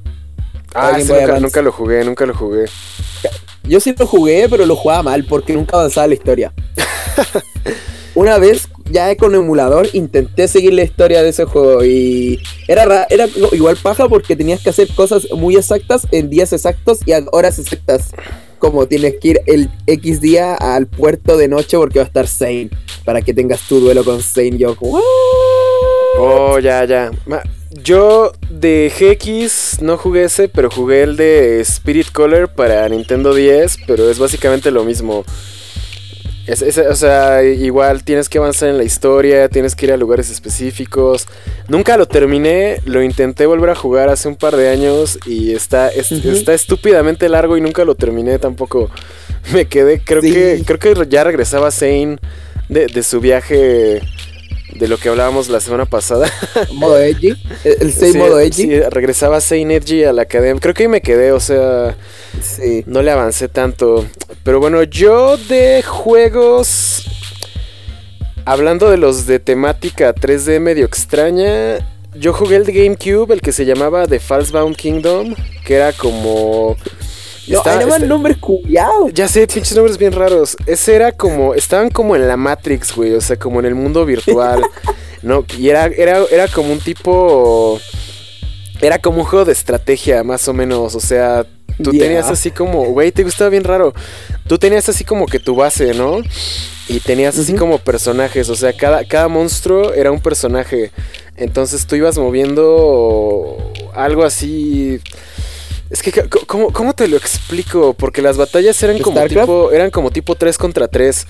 Ah, 0.73 0.97
nunca, 0.97 1.39
nunca, 1.39 1.61
lo 1.61 1.71
jugué, 1.71 2.03
nunca 2.03 2.25
lo 2.25 2.33
jugué. 2.33 2.65
Yo 3.63 3.79
sí 3.79 3.93
lo 3.97 4.07
jugué, 4.07 4.47
pero 4.49 4.65
lo 4.65 4.75
jugaba 4.75 5.03
mal 5.03 5.25
porque 5.25 5.53
nunca 5.53 5.77
avanzaba 5.77 6.07
la 6.07 6.13
historia. 6.13 6.53
Una 8.15 8.37
vez, 8.37 8.67
ya 8.89 9.15
con 9.15 9.35
emulador, 9.35 9.87
intenté 9.93 10.47
seguir 10.47 10.73
la 10.73 10.83
historia 10.83 11.23
de 11.23 11.29
ese 11.29 11.45
juego 11.45 11.83
y 11.83 12.41
era, 12.67 13.05
era 13.09 13.27
igual 13.53 13.77
paja 13.77 14.07
porque 14.09 14.35
tenías 14.35 14.61
que 14.61 14.69
hacer 14.69 14.89
cosas 14.95 15.27
muy 15.31 15.55
exactas 15.55 16.07
en 16.11 16.29
días 16.29 16.51
exactos 16.51 16.99
y 17.05 17.13
a 17.13 17.23
horas 17.31 17.59
exactas 17.59 18.11
como 18.61 18.85
tienes 18.85 19.15
que 19.19 19.27
ir 19.29 19.41
el 19.47 19.69
X 19.87 20.21
día 20.21 20.53
al 20.53 20.85
puerto 20.87 21.35
de 21.35 21.47
noche 21.47 21.77
porque 21.77 21.99
va 21.99 22.03
a 22.03 22.07
estar 22.07 22.27
Zane. 22.27 22.69
Para 23.03 23.21
que 23.21 23.33
tengas 23.33 23.61
tu 23.67 23.79
duelo 23.79 24.03
con 24.03 24.21
Zane. 24.21 24.57
Yo, 24.57 24.75
Oh, 26.19 26.59
ya, 26.59 26.85
ya. 26.85 27.11
Yo 27.71 28.33
de 28.49 28.91
GX 28.91 29.81
no 29.81 29.97
jugué 29.97 30.25
ese, 30.25 30.49
pero 30.49 30.69
jugué 30.69 31.03
el 31.03 31.15
de 31.15 31.61
Spirit 31.61 32.11
Color 32.11 32.49
para 32.49 32.87
Nintendo 32.89 33.33
10, 33.33 33.77
pero 33.87 34.09
es 34.09 34.19
básicamente 34.19 34.71
lo 34.71 34.83
mismo. 34.83 35.23
o 36.49 36.95
sea, 36.95 37.43
igual 37.43 38.03
tienes 38.03 38.27
que 38.27 38.39
avanzar 38.39 38.67
en 38.67 38.77
la 38.77 38.83
historia, 38.83 39.47
tienes 39.47 39.73
que 39.73 39.85
ir 39.85 39.93
a 39.93 39.97
lugares 39.97 40.29
específicos. 40.29 41.27
Nunca 41.69 41.95
lo 41.95 42.09
terminé, 42.09 42.81
lo 42.83 43.01
intenté 43.01 43.45
volver 43.45 43.69
a 43.69 43.75
jugar 43.75 44.09
hace 44.09 44.27
un 44.27 44.35
par 44.35 44.57
de 44.57 44.67
años 44.67 45.17
y 45.25 45.53
está, 45.53 45.87
está 45.87 46.53
estúpidamente 46.53 47.29
largo 47.29 47.55
y 47.55 47.61
nunca 47.61 47.85
lo 47.85 47.95
terminé 47.95 48.37
tampoco. 48.37 48.91
Me 49.53 49.67
quedé, 49.69 50.01
creo 50.03 50.21
que 50.21 50.61
creo 50.65 50.77
que 50.77 51.09
ya 51.09 51.23
regresaba 51.23 51.71
Zane 51.71 52.17
de, 52.67 52.87
de 52.87 53.01
su 53.01 53.21
viaje 53.21 54.01
de 54.73 54.87
lo 54.87 54.97
que 54.97 55.09
hablábamos 55.09 55.49
la 55.49 55.59
semana 55.59 55.85
pasada. 55.85 56.31
¿Modo 56.73 56.97
Edgy? 56.99 57.35
¿El 57.63 57.93
6 57.93 58.15
modo 58.15 58.39
Edgy? 58.39 58.63
Sí, 58.63 58.79
regresaba 58.81 59.41
Zane 59.41 59.75
Edgy 59.75 60.03
a 60.03 60.13
la 60.13 60.23
academia. 60.23 60.59
Creo 60.59 60.73
que 60.73 60.83
ahí 60.83 60.89
me 60.89 61.01
quedé, 61.01 61.31
o 61.31 61.39
sea. 61.39 61.95
Sí. 62.41 62.83
No 62.87 63.01
le 63.01 63.11
avancé 63.11 63.47
tanto. 63.47 64.05
Pero 64.43 64.59
bueno, 64.59 64.83
yo 64.83 65.37
de 65.37 65.83
juegos. 65.83 67.05
Hablando 68.45 68.89
de 68.89 68.97
los 68.97 69.27
de 69.27 69.39
temática 69.39 70.15
3D 70.15 70.59
medio 70.59 70.85
extraña. 70.85 71.79
Yo 72.13 72.33
jugué 72.33 72.57
el 72.57 72.65
de 72.65 72.73
GameCube, 72.73 73.33
el 73.33 73.41
que 73.41 73.53
se 73.53 73.65
llamaba 73.65 74.07
The 74.07 74.19
Falsebound 74.19 74.75
Kingdom. 74.75 75.35
Que 75.63 75.75
era 75.75 75.93
como. 75.93 76.77
No, 77.47 77.57
está, 77.57 77.81
este, 77.81 78.05
nombres 78.05 78.37
culiados. 78.37 79.13
Ya 79.13 79.27
sé, 79.27 79.47
pinches 79.47 79.75
nombres 79.75 79.97
bien 79.97 80.13
raros. 80.13 80.55
Ese 80.65 80.95
era 80.95 81.11
como. 81.11 81.53
Estaban 81.55 81.89
como 81.89 82.15
en 82.15 82.27
la 82.27 82.37
Matrix, 82.37 82.95
güey. 82.95 83.13
O 83.13 83.21
sea, 83.21 83.37
como 83.37 83.59
en 83.59 83.65
el 83.65 83.75
mundo 83.75 84.05
virtual. 84.05 84.63
¿No? 85.21 85.45
Y 85.57 85.69
era, 85.69 85.85
era, 85.85 86.23
era 86.31 86.47
como 86.47 86.71
un 86.71 86.79
tipo. 86.79 87.79
Era 88.79 88.99
como 88.99 89.19
un 89.19 89.25
juego 89.25 89.45
de 89.45 89.53
estrategia, 89.53 90.23
más 90.23 90.47
o 90.47 90.53
menos. 90.53 90.95
O 90.95 90.99
sea, 90.99 91.45
tú 91.83 91.91
tenías 91.91 92.29
así 92.29 92.51
como. 92.51 92.85
Güey, 92.85 93.11
te 93.11 93.23
gustaba 93.23 93.49
bien 93.49 93.63
raro. 93.63 93.93
Tú 94.47 94.57
tenías 94.57 94.87
así 94.89 95.03
como 95.03 95.25
que 95.25 95.39
tu 95.39 95.55
base, 95.55 95.93
¿no? 95.93 96.21
Y 96.87 96.99
tenías 96.99 97.37
así 97.39 97.53
como 97.53 97.79
personajes. 97.79 98.49
O 98.49 98.55
sea, 98.55 98.73
cada, 98.73 99.03
cada 99.05 99.27
monstruo 99.27 99.93
era 99.93 100.11
un 100.11 100.19
personaje. 100.19 100.91
Entonces 101.37 101.87
tú 101.87 101.95
ibas 101.95 102.17
moviendo 102.17 103.57
algo 103.95 104.23
así 104.23 104.99
es 105.91 106.01
que, 106.01 106.11
¿cómo, 106.47 106.93
te 106.93 107.09
lo 107.09 107.17
explico? 107.17 107.93
Porque 107.93 108.21
las 108.21 108.37
batallas 108.37 108.81
eran 108.81 108.99
como 108.99 109.21
tipo, 109.27 109.71
eran 109.71 109.91
como 109.91 110.09
tipo 110.09 110.35
3 110.35 110.57
contra 110.57 110.87
3. 110.87 111.27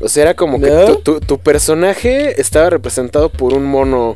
O 0.00 0.08
sea, 0.08 0.22
era 0.22 0.34
como 0.34 0.58
que 0.58 0.98
tu, 1.26 1.38
personaje 1.38 2.40
estaba 2.40 2.70
representado 2.70 3.28
por 3.28 3.52
un 3.52 3.64
mono. 3.66 4.14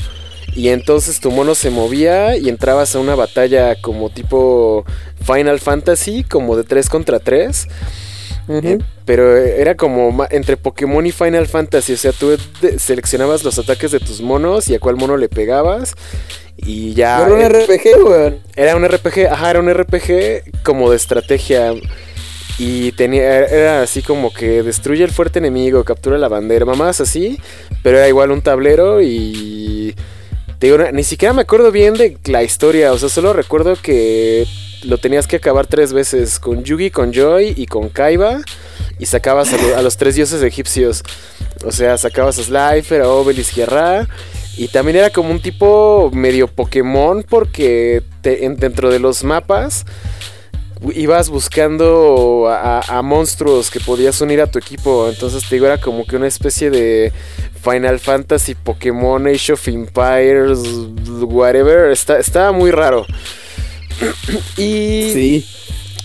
Y 0.55 0.71
entonces 0.71 1.21
tu 1.21 1.31
mono 1.31 1.55
se 1.55 1.69
movía 1.69 2.39
y 2.39 2.49
entrabas 2.49 2.97
a 2.97 3.01
una 3.01 3.15
batalla 3.15 3.79
como 3.83 4.09
tipo 4.09 4.87
Final 5.23 5.61
Fantasy, 5.61 6.25
como 6.25 6.57
de 6.57 6.65
3 6.65 6.89
contra 6.89 7.21
3. 7.21 7.69
Eh, 8.49 8.79
pero 9.05 9.37
era 9.37 9.75
como 9.75 10.27
entre 10.31 10.57
Pokémon 10.57 11.05
y 11.05 11.13
Final 11.13 11.47
Fantasy. 11.47 11.95
O 11.95 11.97
sea, 11.97 12.13
tú 12.13 12.37
seleccionabas 12.79 13.45
los 13.45 13.59
ataques 13.59 13.91
de 13.91 14.01
tus 14.01 14.21
monos 14.21 14.69
y 14.69 14.75
a 14.75 14.81
cuál 14.81 14.97
mono 14.97 15.17
le 15.17 15.29
pegabas. 15.29 15.95
Y 16.57 16.95
ya. 16.95 17.25
Era 17.27 17.35
un 17.35 17.45
RPG, 17.45 18.05
weón. 18.05 18.39
Era 18.55 18.77
un 18.77 18.87
RPG, 18.87 19.27
ajá, 19.31 19.51
era 19.51 19.61
un 19.61 19.73
RPG 19.73 20.63
como 20.63 20.91
de 20.91 20.97
estrategia. 20.97 21.75
Y 22.59 22.93
tenía, 22.93 23.41
era 23.41 23.83
así 23.83 24.01
como 24.01 24.33
que 24.33 24.63
destruye 24.63 25.05
el 25.05 25.11
fuerte 25.11 25.41
enemigo, 25.41 25.85
captura 25.85 26.17
la 26.17 26.29
bandera, 26.29 26.65
mamás 26.65 27.01
así. 27.01 27.39
Pero 27.83 27.99
era 27.99 28.09
igual 28.09 28.31
un 28.31 28.43
tablero 28.43 29.03
y. 29.03 29.95
Te 30.59 30.69
digo, 30.69 30.79
ni 30.91 31.05
siquiera 31.05 31.35
me 31.35 31.43
acuerdo 31.43 31.71
bien 31.71 31.95
de 31.95 32.17
la 32.27 32.43
historia. 32.43 32.93
O 32.93 32.99
sea, 32.99 33.11
solo 33.11 33.35
recuerdo 33.35 33.77
que 33.77 34.47
lo 34.87 34.99
tenías 34.99 35.27
que 35.27 35.37
acabar 35.37 35.67
tres 35.67 35.93
veces: 35.93 36.39
con 36.39 36.65
Yugi, 36.65 36.91
con 36.91 37.13
Joy 37.13 37.55
y 37.57 37.67
con 37.67 37.89
Kaiba. 37.89 38.41
Y 38.99 39.07
sacabas 39.07 39.53
a, 39.53 39.83
los 39.83 39.97
tres 39.97 40.15
dioses 40.15 40.43
egipcios. 40.43 41.03
O 41.65 41.73
sea, 41.73 41.99
sacabas 41.99 42.39
a 42.39 42.43
Slifer, 42.43 43.03
a 43.03 43.09
Obelisk 43.09 43.59
y 43.59 43.63
a. 43.63 44.09
Y 44.57 44.69
también 44.69 44.97
era 44.97 45.11
como 45.11 45.31
un 45.31 45.41
tipo 45.41 46.11
medio 46.15 46.49
Pokémon 46.49 47.23
porque 47.29 48.03
dentro 48.23 48.91
de 48.91 48.99
los 48.99 49.23
mapas 49.23 49.85
ibas 50.95 51.31
buscando 51.31 52.49
a, 52.49 53.03
monstruos 53.03 53.71
que 53.71 53.81
podías 53.81 54.21
unir 54.21 54.41
a 54.41 54.47
tu 54.47 54.59
equipo. 54.59 55.09
Entonces 55.09 55.47
te 55.49 55.57
digo, 55.57 55.67
era 55.67 55.79
como 55.79 56.07
que 56.07 56.17
una 56.17 56.27
especie 56.27 56.71
de 56.71 57.13
Final 57.63 57.99
Fantasy, 57.99 58.55
Pokémon, 58.55 59.27
Age 59.27 59.53
of 59.53 59.69
Empires, 59.69 60.61
whatever. 61.23 61.91
estaba 61.91 62.53
muy 62.53 62.71
raro. 62.71 63.07
y... 64.57 65.11
Sí. 65.13 65.47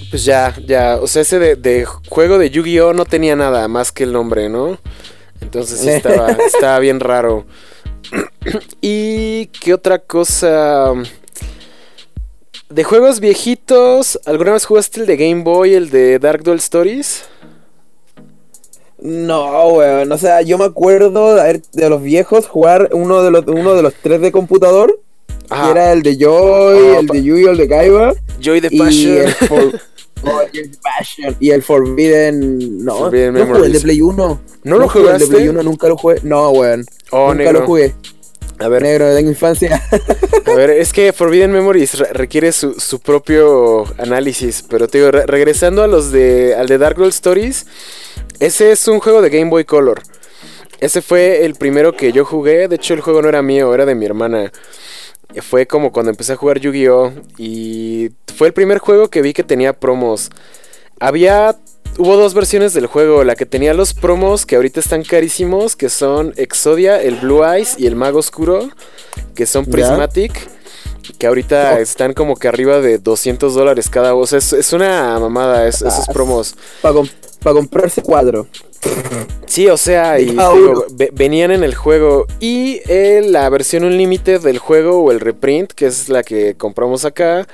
Pues 0.10 0.26
ya, 0.26 0.54
ya, 0.66 0.98
o 1.02 1.08
sea, 1.08 1.22
ese 1.22 1.40
de, 1.40 1.56
de 1.56 1.86
juego 1.86 2.38
de 2.38 2.50
Yu-Gi-Oh 2.50 2.94
no 2.94 3.06
tenía 3.06 3.38
nada 3.38 3.70
más 3.70 3.94
que 3.94 4.04
el 4.04 4.12
nombre, 4.12 4.50
¿no? 4.50 4.78
Entonces 5.40 5.80
sí 5.80 5.90
estaba, 5.90 6.32
estaba 6.46 6.80
bien 6.80 7.00
raro. 7.00 7.46
¿Y 8.82 9.48
qué 9.48 9.74
otra 9.74 10.00
cosa? 10.00 10.94
De 12.70 12.84
juegos 12.84 13.20
viejitos, 13.20 14.20
¿alguna 14.26 14.54
vez 14.54 14.66
jugaste 14.66 15.02
el 15.02 15.06
de 15.06 15.18
Game 15.18 15.44
Boy, 15.44 15.74
el 15.74 15.90
de 15.90 16.20
Dark 16.20 16.44
Duel 16.44 16.60
Stories? 16.60 17.26
No, 19.00 19.68
weón. 19.70 20.12
O 20.12 20.18
sea, 20.18 20.42
yo 20.42 20.58
me 20.58 20.66
acuerdo 20.66 21.36
de, 21.36 21.90
los 21.90 22.02
viejos 22.02 22.48
jugar 22.48 22.90
uno 22.94 23.24
de 23.24 23.32
los, 23.32 23.46
uno 23.48 23.74
de 23.74 23.82
los 23.82 23.94
tres 23.96 24.22
de 24.22 24.32
computador. 24.32 25.00
Era 25.72 25.92
el 25.94 26.02
de 26.04 26.18
Joy, 26.18 26.28
Oh, 26.96 27.00
el 27.00 27.08
de 27.08 27.24
Yu-Gi-Oh, 27.24 27.52
el 27.52 27.58
de 27.58 27.68
Kaiba. 27.68 28.14
Joy 28.40 28.62
the 28.62 28.68
Y 28.72 28.78
Passion. 28.80 29.18
el, 29.18 29.36
oh, 29.50 29.72
Joy 30.54 30.70
the 30.70 30.78
Passion. 30.82 31.36
y 31.40 31.52
el 31.52 31.62
Forbidden. 31.64 32.84
No, 32.86 32.98
Forbidden 32.98 33.34
no 33.34 33.46
jugué 33.46 33.66
el 33.66 33.74
de. 33.74 33.80
Play 33.80 34.02
1. 34.02 34.42
¿No 34.64 34.78
lo 34.78 34.88
jugué 34.90 35.00
El 35.00 35.06
de 35.06 35.12
jugaste? 35.26 35.36
Play 35.36 35.48
1 35.50 35.64
nunca 35.64 35.88
lo 35.88 35.98
jugué. 35.98 36.18
No, 36.24 36.50
weón. 36.52 36.86
Oh, 37.12 37.30
nunca 37.34 37.44
negro. 37.46 37.60
lo 37.62 37.66
jugué. 37.66 37.94
A 38.60 38.68
ver, 38.68 38.84
Negro, 38.84 39.08
de 39.08 39.22
infancia. 39.22 39.82
a 40.46 40.54
ver, 40.54 40.70
es 40.70 40.94
que 40.94 41.12
Forbidden 41.14 41.52
Memories 41.52 41.98
re- 41.98 42.14
requiere 42.14 42.52
su, 42.52 42.80
su 42.80 43.00
propio 43.00 43.86
análisis. 43.98 44.64
Pero 44.70 44.88
te 44.88 45.00
digo, 45.00 45.10
re- 45.10 45.26
regresando 45.26 45.82
a 45.82 45.88
los 45.88 46.12
de. 46.12 46.54
al 46.56 46.68
de 46.68 46.78
Dark 46.78 46.98
World 47.00 47.14
Stories. 47.14 47.66
Ese 48.40 48.72
es 48.72 48.88
un 48.88 49.00
juego 49.00 49.22
de 49.24 49.30
Game 49.32 49.50
Boy 49.50 49.66
Color. 49.66 50.04
Ese 50.80 51.02
fue 51.02 51.44
el 51.46 51.56
primero 51.56 51.96
que 51.96 52.12
yo 52.12 52.24
jugué. 52.24 52.68
De 52.68 52.76
hecho, 52.76 52.94
el 52.94 53.02
juego 53.02 53.22
no 53.24 53.30
era 53.30 53.42
mío, 53.42 53.74
era 53.74 53.86
de 53.88 53.96
mi 53.96 54.06
hermana. 54.06 54.52
Fue 55.42 55.66
como 55.68 55.92
cuando 55.92 56.10
empecé 56.12 56.34
a 56.34 56.36
jugar 56.36 56.60
Yu-Gi-Oh! 56.60 57.12
Y 57.38 58.12
fue 58.36 58.48
el 58.48 58.54
primer 58.54 58.80
juego 58.80 59.10
que 59.10 59.22
vi 59.22 59.34
que 59.34 59.44
tenía 59.44 59.74
promos. 59.74 60.30
Había. 61.00 61.56
Hubo 61.98 62.16
dos 62.16 62.34
versiones 62.34 62.74
del 62.74 62.86
juego. 62.88 63.24
La 63.24 63.36
que 63.36 63.46
tenía 63.46 63.74
los 63.74 63.94
promos 63.94 64.46
que 64.46 64.56
ahorita 64.56 64.80
están 64.80 65.04
carísimos. 65.04 65.76
Que 65.76 65.90
son 65.90 66.34
Exodia, 66.38 67.02
el 67.02 67.16
Blue 67.18 67.44
Eyes 67.44 67.76
y 67.78 67.88
el 67.88 67.96
Mago 67.96 68.20
Oscuro. 68.20 68.70
Que 69.36 69.46
son 69.46 69.66
Ya. 69.66 69.72
Prismatic. 69.72 70.50
Que 71.18 71.28
ahorita 71.28 71.76
Oh. 71.78 71.82
están 71.82 72.14
como 72.14 72.36
que 72.38 72.48
arriba 72.48 72.80
de 72.80 72.98
200 72.98 73.54
dólares 73.54 73.90
cada 73.90 74.14
voz. 74.14 74.34
Es, 74.34 74.54
es 74.54 74.72
una 74.74 75.20
mamada 75.20 75.68
es- 75.68 75.82
esos 75.82 76.08
promos. 76.08 76.56
Para 76.82 76.96
comprarse 77.44 78.02
cuadro. 78.02 78.48
Sí, 79.46 79.68
o 79.68 79.78
sea, 79.78 80.20
y 80.20 80.26
digo, 80.26 80.86
venían 81.14 81.52
en 81.52 81.64
el 81.64 81.76
juego. 81.76 82.26
Y 82.40 82.82
eh, 82.88 83.22
la 83.26 83.50
versión 83.50 83.84
Unlimited 83.84 84.42
del 84.42 84.60
juego 84.60 85.02
o 85.04 85.12
el 85.12 85.20
reprint, 85.20 85.72
que 85.74 85.88
es 85.88 86.10
la 86.10 86.24
que 86.24 86.56
compramos 86.56 87.06
acá, 87.06 87.48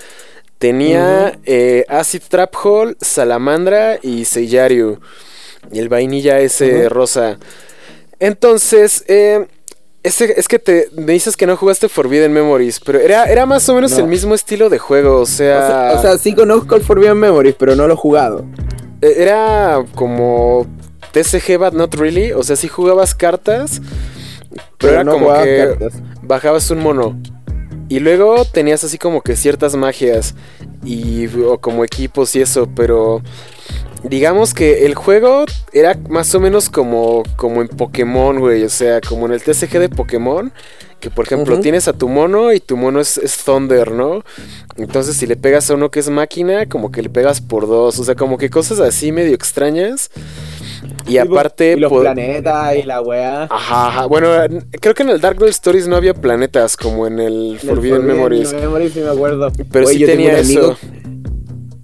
tenía 0.58 1.38
eh, 1.46 1.86
Acid 1.90 2.22
Trap 2.30 2.54
Hole, 2.64 2.96
Salamandra 3.02 4.00
y 4.02 4.26
Seiyariu. 4.26 5.00
Y 5.72 5.80
el 5.80 5.90
vainilla 5.90 6.40
ese 6.40 6.88
rosa. 6.88 7.38
Entonces, 8.20 9.04
eh, 9.08 9.48
ese, 10.04 10.40
es 10.40 10.48
que 10.48 10.60
te 10.60 10.88
me 10.96 11.12
dices 11.14 11.36
que 11.36 11.46
no 11.46 11.58
jugaste 11.58 11.90
Forbidden 11.90 12.32
Memories, 12.32 12.80
pero 12.80 13.00
era, 13.00 13.26
era 13.26 13.46
más 13.46 13.68
o 13.68 13.76
menos 13.76 13.92
No. 13.92 13.98
el 14.00 14.08
mismo 14.08 14.34
estilo 14.34 14.70
de 14.70 14.80
juego, 14.80 15.18
o 15.18 15.22
O 15.22 15.26
sea, 15.26 15.68
sea, 15.68 16.00
o 16.00 16.02
sea, 16.02 16.18
sí 16.18 16.34
conozco 16.34 16.76
el 16.76 16.84
Forbidden 16.84 17.18
Memories, 17.18 17.56
pero 17.60 17.76
no 17.76 17.86
lo 17.88 17.94
he 17.96 17.98
jugado. 17.98 18.46
Eh, 19.02 19.14
era 19.18 19.84
como 19.96 20.68
TCG, 21.12 21.58
but 21.58 21.74
not 21.74 21.94
really, 21.96 22.32
o 22.32 22.44
sea, 22.44 22.56
sí 22.56 22.68
jugabas 22.68 23.16
cartas, 23.16 23.82
pero, 24.78 24.94
era 24.94 25.04
no 25.04 25.14
como 25.14 25.34
que 25.44 25.76
cartas. 25.78 26.02
bajabas 26.22 26.70
un 26.72 26.80
mono. 26.80 27.20
Y 27.90 28.00
luego 28.00 28.44
tenías 28.44 28.84
así 28.84 28.98
como 28.98 29.22
que 29.22 29.36
ciertas 29.38 29.76
magias 29.76 30.36
y 30.84 31.28
o 31.42 31.58
como 31.60 31.86
equipos 31.86 32.36
y 32.36 32.42
eso, 32.42 32.68
pero 32.76 33.22
digamos 34.04 34.54
que 34.54 34.86
el 34.86 34.94
juego 34.94 35.46
era 35.72 35.98
más 36.10 36.34
o 36.36 36.40
menos 36.40 36.70
como 36.70 37.24
como 37.38 37.62
en 37.62 37.70
Pokémon, 37.70 38.40
güey, 38.40 38.64
o 38.64 38.70
sea, 38.70 39.00
como 39.02 39.26
en 39.26 39.34
el 39.34 39.42
TCG 39.42 39.80
de 39.80 39.90
Pokémon, 39.90 40.52
que 41.00 41.10
por 41.10 41.26
ejemplo 41.26 41.60
tienes 41.60 41.88
a 41.88 41.94
tu 41.94 42.08
mono 42.10 42.52
y 42.54 42.60
tu 42.60 42.76
mono 42.78 43.00
es, 43.00 43.18
es 43.18 43.38
Thunder, 43.44 43.92
¿no? 43.92 44.24
Entonces 44.78 45.16
si 45.18 45.28
le 45.28 45.36
pegas 45.36 45.70
a 45.70 45.76
uno 45.76 45.92
que 45.92 46.00
es 46.00 46.10
máquina, 46.10 46.66
como 46.68 46.92
que 46.92 47.02
le 47.02 47.10
pegas 47.10 47.42
por 47.42 47.68
dos, 47.68 48.00
o 48.00 48.04
sea, 48.04 48.16
como 48.16 48.38
que 48.38 48.50
cosas 48.50 48.80
así 48.80 49.12
medio 49.12 49.34
extrañas. 49.36 50.10
Y 51.08 51.18
aparte... 51.18 51.74
Y 51.74 51.80
los 51.80 51.92
planetas 51.92 52.76
y 52.76 52.84
la 52.84 53.02
weá. 53.02 53.44
Ajá, 53.44 53.88
ajá. 53.88 54.06
Bueno, 54.08 54.28
creo 54.82 54.94
que 54.94 55.04
en 55.04 55.10
el 55.10 55.22
Dark 55.22 55.38
World 55.38 55.52
Stories 55.54 55.88
no 55.88 55.96
había 55.96 56.14
planetas 56.14 56.76
como 56.76 57.08
en 57.08 57.20
el 57.20 57.34
En 57.46 57.52
el 57.54 57.60
Forbidden 57.60 58.06
Memories. 58.06 58.54
Memories 58.54 58.94
sí 58.94 59.00
me 59.00 59.10
acuerdo. 59.10 59.52
Pero 59.72 59.88
sí 59.88 60.06
tenía 60.06 60.38
amigo- 60.40 60.72
eso. 60.74 60.78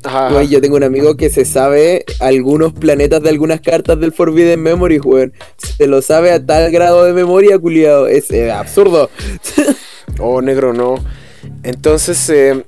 Ajá. 0.04 0.28
ajá. 0.28 0.34
Güey, 0.34 0.48
yo 0.48 0.62
tengo 0.62 0.76
un 0.76 0.84
amigo 0.84 1.16
que 1.16 1.30
se 1.30 1.46
sabe 1.46 2.06
algunos 2.20 2.74
planetas 2.74 3.22
de 3.24 3.30
algunas 3.30 3.62
cartas 3.62 4.00
del 4.00 4.12
Forbidden 4.12 4.62
Memories, 4.62 5.02
weón. 5.04 5.34
Se 5.58 5.88
lo 5.88 6.02
sabe 6.02 6.32
a 6.32 6.46
tal 6.46 6.72
grado 6.72 7.04
de 7.04 7.14
memoria, 7.14 7.58
culiado. 7.60 8.08
Es 8.08 8.32
eh, 8.32 8.52
absurdo. 8.52 9.10
Oh, 10.20 10.42
negro, 10.42 10.74
no. 10.74 10.96
Entonces, 11.64 12.30
eh, 12.30 12.64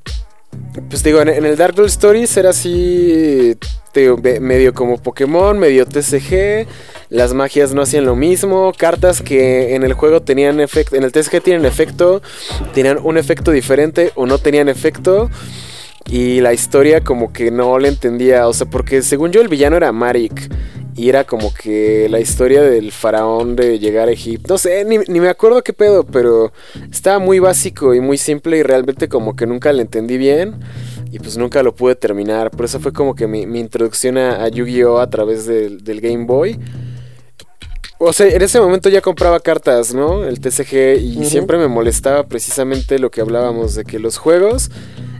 pues 0.89 1.03
digo, 1.03 1.21
en, 1.21 1.29
en 1.29 1.45
el 1.45 1.55
Dark 1.57 1.75
World 1.75 1.91
Stories 1.91 2.35
era 2.37 2.49
así, 2.49 3.55
digo, 3.93 4.17
medio 4.17 4.73
como 4.73 4.97
Pokémon, 4.97 5.57
medio 5.57 5.85
TCG. 5.85 6.67
Las 7.09 7.33
magias 7.33 7.73
no 7.73 7.81
hacían 7.81 8.05
lo 8.05 8.15
mismo. 8.15 8.71
Cartas 8.77 9.21
que 9.21 9.75
en 9.75 9.83
el 9.83 9.93
juego 9.93 10.21
tenían 10.21 10.59
efecto, 10.59 10.95
en 10.95 11.03
el 11.03 11.11
TCG 11.11 11.41
tienen 11.41 11.65
efecto, 11.65 12.21
tenían 12.73 12.99
un 13.01 13.17
efecto 13.17 13.51
diferente 13.51 14.11
o 14.15 14.25
no 14.25 14.37
tenían 14.37 14.69
efecto. 14.69 15.29
Y 16.09 16.39
la 16.41 16.53
historia 16.53 17.01
como 17.01 17.33
que 17.33 17.50
no 17.50 17.79
le 17.79 17.88
entendía, 17.88 18.47
o 18.47 18.53
sea, 18.53 18.67
porque 18.67 19.01
según 19.01 19.31
yo 19.31 19.41
el 19.41 19.47
villano 19.47 19.77
era 19.77 19.91
Marik. 19.91 20.51
Y 20.97 21.09
era 21.09 21.25
como 21.25 21.53
que 21.53 22.07
la 22.09 22.21
historia 22.21 22.62
del 22.62 22.93
faraón 22.93 23.57
de 23.57 23.79
llegar 23.79 24.07
a 24.07 24.12
Egipto. 24.12 24.53
No 24.53 24.57
sé, 24.57 24.85
ni, 24.85 24.97
ni 24.97 25.19
me 25.19 25.27
acuerdo 25.27 25.62
qué 25.62 25.74
pedo, 25.74 26.05
pero 26.05 26.53
estaba 26.89 27.19
muy 27.19 27.39
básico 27.39 27.93
y 27.93 28.00
muy 28.00 28.17
simple 28.17 28.57
y 28.59 28.63
realmente 28.63 29.09
como 29.09 29.35
que 29.35 29.45
nunca 29.45 29.74
le 29.74 29.81
entendí 29.81 30.17
bien. 30.17 30.55
Y 31.12 31.19
pues 31.19 31.38
nunca 31.38 31.63
lo 31.63 31.75
pude 31.75 31.95
terminar. 31.95 32.50
Por 32.50 32.63
eso 32.63 32.79
fue 32.79 32.93
como 32.93 33.13
que 33.13 33.27
mi, 33.27 33.45
mi 33.45 33.59
introducción 33.59 34.17
a, 34.17 34.41
a 34.43 34.47
Yu-Gi-Oh! 34.47 35.00
a 35.00 35.09
través 35.09 35.45
del, 35.45 35.83
del 35.83 36.00
Game 36.00 36.25
Boy. 36.25 36.57
O 38.05 38.13
sea, 38.13 38.27
en 38.27 38.41
ese 38.41 38.59
momento 38.59 38.89
ya 38.89 39.01
compraba 39.01 39.39
cartas, 39.39 39.93
¿no? 39.93 40.25
El 40.25 40.39
TCG 40.39 40.97
y 41.01 41.25
siempre 41.25 41.57
me 41.57 41.67
molestaba 41.67 42.24
precisamente 42.24 43.00
lo 43.00 43.09
que 43.09 43.21
hablábamos 43.21 43.75
de 43.75 43.83
que 43.83 44.00
los 44.00 44.17
juegos 44.17 44.69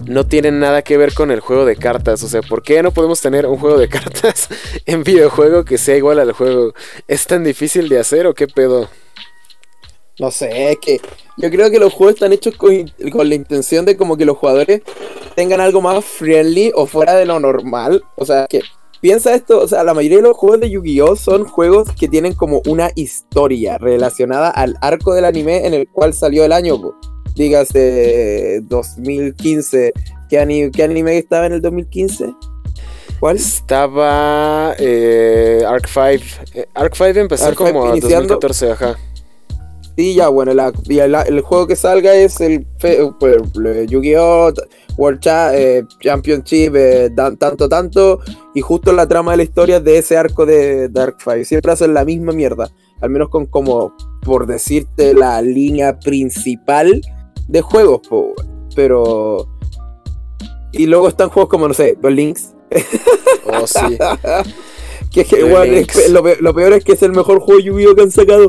no 0.06 0.28
tienen 0.28 0.60
nada 0.60 0.84
que 0.84 0.98
ver 0.98 1.14
con 1.14 1.32
el 1.32 1.40
juego 1.40 1.66
de 1.66 1.76
cartas. 1.76 2.22
O 2.24 2.28
sea, 2.28 2.42
¿por 2.42 2.62
qué 2.62 2.84
no 2.84 2.92
podemos 2.92 3.22
tener 3.22 3.48
un 3.48 3.58
juego 3.58 3.78
de 3.78 3.90
cartas 3.90 4.50
en 4.86 5.04
videojuego 5.04 5.66
que 5.66 5.78
sea 5.78 5.98
igual 5.98 6.20
al 6.20 6.32
juego? 6.32 6.74
¿Es 7.08 7.26
tan 7.26 7.44
difícil 7.44 7.90
de 7.90 8.00
hacer 8.00 8.28
o 8.28 8.34
qué 8.34 8.48
pedo? 8.48 8.90
No 10.20 10.32
sé, 10.32 10.72
es 10.72 10.78
que 10.80 11.02
yo 11.38 11.50
creo 11.50 11.70
que 11.70 11.80
los 11.80 11.92
juegos 11.92 12.16
están 12.16 12.32
hechos 12.32 12.56
con, 12.56 12.90
con 13.12 13.28
la 13.28 13.36
intención 13.36 13.84
de 13.84 13.98
como 13.98 14.16
que 14.16 14.24
los 14.24 14.38
jugadores 14.38 14.82
tengan 15.36 15.60
algo 15.60 15.82
más 15.82 16.06
friendly 16.06 16.72
o 16.74 16.86
fuera 16.86 17.16
de 17.16 17.26
lo 17.26 17.40
normal. 17.40 18.04
O 18.16 18.26
sea, 18.26 18.48
que 18.48 18.62
piensa 19.06 19.36
esto, 19.36 19.62
o 19.62 19.68
sea, 19.68 19.84
la 19.84 19.94
mayoría 19.94 20.18
de 20.18 20.24
los 20.24 20.36
juegos 20.36 20.60
de 20.62 20.72
Yu-Gi-Oh 20.72 21.16
son 21.16 21.46
juegos 21.46 21.90
que 21.92 22.08
tienen 22.08 22.34
como 22.34 22.64
una 22.66 22.90
historia 22.96 23.78
relacionada 23.78 24.50
al 24.50 24.78
arco 24.82 25.14
del 25.14 25.26
anime 25.26 25.68
en 25.68 25.76
el 25.76 25.88
cual 25.88 26.16
salió 26.16 26.44
el 26.44 26.52
año. 26.52 26.82
po. 26.82 26.96
Dígase 27.36 28.62
2015. 28.64 29.94
¿Qué, 30.28 30.40
ani- 30.40 30.72
qué 30.72 30.82
anime 30.84 31.20
estaba 31.20 31.46
en 31.46 31.54
el 31.54 31.62
2015? 31.62 32.34
¿Cuál? 33.20 33.36
Estaba 33.36 34.74
eh, 34.80 35.62
Arc 35.68 35.86
5. 35.88 36.02
Eh, 36.56 36.66
Arc 36.74 36.96
5 36.96 37.20
empezó 37.20 37.46
Arc 37.46 37.58
5 37.60 37.70
como 37.72 37.86
en 37.86 37.98
iniciando. 37.98 38.40
2014, 38.40 38.72
ajá. 38.72 39.00
Sí, 39.98 40.14
ya, 40.14 40.28
bueno, 40.28 40.54
la- 40.54 40.74
y 40.90 41.00
el, 41.00 41.42
juego 41.42 41.68
que 41.68 41.76
salga 41.78 42.14
es 42.16 42.42
el, 42.42 42.66
pues, 42.80 42.98
el 43.56 43.88
Yu-Gi-Oh! 43.88 44.52
World 44.98 45.20
Cha- 45.20 45.56
eh, 45.58 45.84
Championship, 46.02 46.74
eh, 46.76 47.10
tanto, 47.40 47.68
tanto, 47.70 48.20
y 48.54 48.62
justo 48.62 48.92
la 48.94 49.08
trama 49.08 49.32
de 49.32 49.38
la 49.38 49.44
historia 49.44 49.80
de 49.80 49.98
ese 49.98 50.18
arco 50.18 50.46
de 50.46 50.90
Dark 50.90 51.18
Five. 51.20 51.46
Siempre 51.46 51.72
hacen 51.72 51.94
la 51.94 52.04
misma 52.06 52.32
mierda, 52.34 52.70
al 53.02 53.10
menos 53.10 53.30
con 53.30 53.46
como, 53.46 53.94
por 54.22 54.48
decirte, 54.48 55.14
la 55.14 55.42
línea 55.42 56.00
principal 56.00 57.02
de 57.48 57.62
juegos, 57.62 58.02
po, 58.08 58.34
pero... 58.76 59.48
Y 60.74 60.88
luego 60.88 61.08
están 61.08 61.30
juegos 61.30 61.50
como, 61.50 61.68
no 61.70 61.74
sé, 61.74 61.98
los 62.02 62.12
Links. 62.12 62.54
Oh, 63.46 63.66
sí. 63.66 63.80
que, 65.12 65.22
es 65.22 65.28
que, 65.30 65.82
es- 66.06 66.10
lo, 66.10 66.22
lo 66.40 66.54
peor 66.54 66.74
es 66.74 66.84
que 66.84 66.94
es 66.94 67.04
el 67.04 67.12
mejor 67.14 67.40
juego 67.40 67.60
Yu-Gi-Oh! 67.62 67.96
que 67.96 68.02
han 68.02 68.12
sacado. 68.12 68.48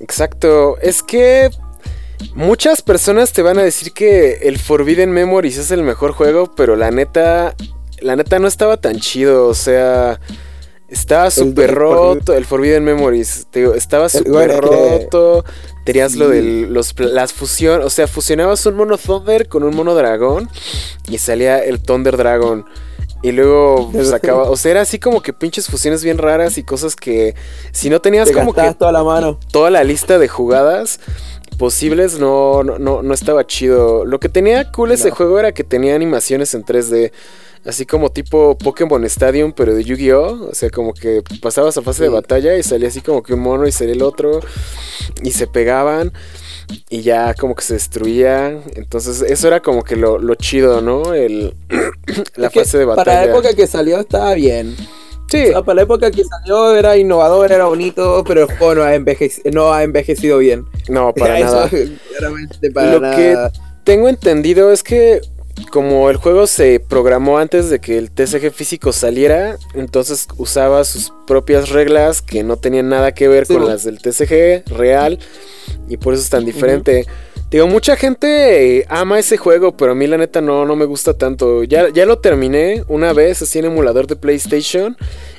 Exacto. 0.00 0.76
Es 0.80 1.02
que 1.02 1.50
muchas 2.34 2.82
personas 2.82 3.32
te 3.32 3.42
van 3.42 3.58
a 3.58 3.62
decir 3.62 3.92
que 3.92 4.38
el 4.42 4.58
Forbidden 4.58 5.10
Memories 5.12 5.58
es 5.58 5.70
el 5.70 5.82
mejor 5.82 6.12
juego, 6.12 6.54
pero 6.54 6.76
la 6.76 6.90
neta, 6.90 7.54
la 8.00 8.16
neta 8.16 8.38
no 8.38 8.48
estaba 8.48 8.76
tan 8.76 8.98
chido. 9.00 9.46
O 9.48 9.54
sea, 9.54 10.20
estaba 10.88 11.30
súper 11.30 11.74
roto. 11.74 12.34
El 12.34 12.44
Forbidden 12.44 12.84
Memories, 12.84 13.46
te 13.50 13.60
digo, 13.60 13.74
estaba 13.74 14.08
súper 14.08 14.50
que- 14.50 14.56
roto. 14.60 15.44
Tenías 15.84 16.16
lo 16.16 16.28
de 16.28 16.42
los, 16.68 16.98
las 16.98 17.32
fusión, 17.32 17.80
o 17.82 17.90
sea, 17.90 18.08
fusionabas 18.08 18.66
un 18.66 18.74
mono 18.74 18.98
Thunder 18.98 19.46
con 19.46 19.62
un 19.62 19.72
mono 19.76 19.94
dragón 19.94 20.50
y 21.08 21.18
salía 21.18 21.60
el 21.60 21.80
Thunder 21.80 22.16
Dragon. 22.16 22.66
Y 23.22 23.32
luego 23.32 23.90
sacaba, 24.04 24.50
o 24.50 24.56
sea, 24.56 24.72
era 24.72 24.80
así 24.82 24.98
como 24.98 25.20
que 25.22 25.32
pinches 25.32 25.66
fusiones 25.68 26.04
bien 26.04 26.18
raras 26.18 26.58
y 26.58 26.62
cosas 26.62 26.94
que 26.94 27.34
si 27.72 27.90
no 27.90 28.00
tenías 28.00 28.28
Te 28.28 28.34
como 28.34 28.54
que 28.54 28.74
toda 28.74 28.92
la 28.92 29.02
mano. 29.02 29.38
toda 29.50 29.70
la 29.70 29.82
lista 29.84 30.18
de 30.18 30.28
jugadas 30.28 31.00
posibles 31.58 32.18
no, 32.18 32.62
no, 32.62 32.78
no, 32.78 33.02
no 33.02 33.14
estaba 33.14 33.46
chido. 33.46 34.04
Lo 34.04 34.20
que 34.20 34.28
tenía 34.28 34.70
cool 34.70 34.92
ese 34.92 35.08
No. 35.08 35.14
juego 35.16 35.38
era 35.38 35.52
que 35.52 35.64
tenía 35.64 35.94
animaciones 35.94 36.54
en 36.54 36.64
3D. 36.64 37.12
Así 37.64 37.84
como 37.84 38.10
tipo 38.10 38.56
Pokémon 38.58 39.02
Stadium, 39.06 39.52
pero 39.52 39.74
de 39.74 39.82
Yu-Gi-Oh! 39.82 40.50
O 40.50 40.54
sea, 40.54 40.70
como 40.70 40.94
que 40.94 41.22
pasabas 41.42 41.76
a 41.76 41.82
fase 41.82 42.04
de 42.04 42.10
batalla 42.10 42.56
y 42.56 42.62
salía 42.62 42.86
así 42.88 43.00
como 43.00 43.24
que 43.24 43.34
un 43.34 43.40
mono 43.40 43.66
y 43.66 43.72
salía 43.72 43.94
el 43.94 44.02
otro. 44.02 44.38
Y 45.22 45.32
se 45.32 45.48
pegaban. 45.48 46.12
Y 46.88 47.02
ya 47.02 47.34
como 47.34 47.54
que 47.54 47.62
se 47.62 47.74
destruía. 47.74 48.60
Entonces 48.74 49.22
eso 49.22 49.48
era 49.48 49.60
como 49.60 49.82
que 49.82 49.96
lo, 49.96 50.18
lo 50.18 50.34
chido, 50.34 50.80
¿no? 50.80 51.14
El, 51.14 51.54
la 52.36 52.50
fase 52.50 52.78
de 52.78 52.84
batalla. 52.84 53.04
Para 53.04 53.26
la 53.26 53.32
época 53.32 53.54
que 53.54 53.66
salió 53.66 54.00
estaba 54.00 54.34
bien. 54.34 54.76
Sí. 55.28 55.46
para 55.64 55.74
la 55.74 55.82
época 55.82 56.10
que 56.12 56.22
salió 56.24 56.76
era 56.76 56.96
innovador, 56.96 57.50
era 57.50 57.66
bonito, 57.66 58.22
pero 58.26 58.42
el 58.42 58.46
juego 58.58 58.76
no 58.76 58.82
ha, 58.84 58.94
envejecido, 58.94 59.50
no 59.50 59.72
ha 59.72 59.82
envejecido 59.82 60.38
bien. 60.38 60.64
No, 60.88 61.12
para 61.12 61.38
Eso, 61.40 61.54
nada. 61.54 61.70
claramente 62.16 62.70
para 62.70 62.92
Lo 62.92 63.00
nada. 63.00 63.16
que 63.16 63.58
tengo 63.82 64.08
entendido 64.08 64.70
es 64.72 64.82
que 64.84 65.20
como 65.64 66.10
el 66.10 66.16
juego 66.16 66.46
se 66.46 66.80
programó 66.80 67.38
antes 67.38 67.70
de 67.70 67.80
que 67.80 67.98
el 67.98 68.10
TCG 68.10 68.52
físico 68.52 68.92
saliera, 68.92 69.56
entonces 69.74 70.28
usaba 70.36 70.84
sus 70.84 71.12
propias 71.26 71.70
reglas 71.70 72.22
que 72.22 72.42
no 72.42 72.56
tenían 72.56 72.88
nada 72.88 73.12
que 73.12 73.28
ver 73.28 73.46
Sí, 73.46 73.54
con 73.54 73.66
las 73.66 73.84
del 73.84 73.98
TCG 73.98 74.76
real 74.76 75.18
y 75.88 75.96
por 75.96 76.14
eso 76.14 76.22
es 76.22 76.30
tan 76.30 76.44
diferente. 76.44 77.06
Digo, 77.50 77.68
mucha 77.68 77.94
gente 77.94 78.78
eh, 78.78 78.86
ama 78.88 79.20
ese 79.20 79.36
juego, 79.36 79.76
pero 79.76 79.92
a 79.92 79.94
mí 79.94 80.06
la 80.08 80.18
neta 80.18 80.40
no, 80.40 80.64
no 80.66 80.74
me 80.74 80.84
gusta 80.84 81.14
tanto. 81.14 81.62
Ya, 81.62 81.88
ya 81.90 82.04
lo 82.04 82.18
terminé 82.18 82.82
una 82.88 83.12
vez 83.12 83.40
así 83.40 83.60
en 83.60 83.66
emulador 83.66 84.08
de 84.08 84.16
PlayStation 84.16 84.96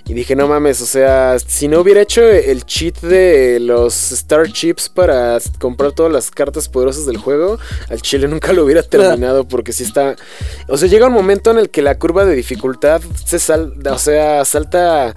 y 0.07 0.13
dije, 0.13 0.37
no 0.37 0.47
mames, 0.47 0.81
o 0.81 0.85
sea, 0.85 1.37
si 1.37 1.67
no 1.67 1.81
hubiera 1.81 2.01
hecho 2.01 2.21
el 2.21 2.65
cheat 2.65 3.01
de 3.01 3.59
los 3.59 4.13
Star 4.13 4.49
Chips 4.51 4.87
para 4.87 5.37
comprar 5.59 5.91
todas 5.91 6.11
las 6.11 6.31
cartas 6.31 6.69
poderosas 6.69 7.05
del 7.05 7.17
juego, 7.17 7.59
al 7.89 8.01
chile 8.01 8.29
nunca 8.29 8.53
lo 8.53 8.63
hubiera 8.63 8.83
terminado 8.89 9.45
porque 9.45 9.73
si 9.73 9.83
está... 9.83 10.15
O 10.69 10.77
sea, 10.77 10.87
llega 10.87 11.07
un 11.07 11.13
momento 11.13 11.51
en 11.51 11.57
el 11.57 11.69
que 11.69 11.81
la 11.81 11.99
curva 11.99 12.23
de 12.23 12.35
dificultad 12.35 13.01
se 13.25 13.37
sal, 13.37 13.73
o 13.85 13.97
sea, 13.97 14.45
salta 14.45 15.13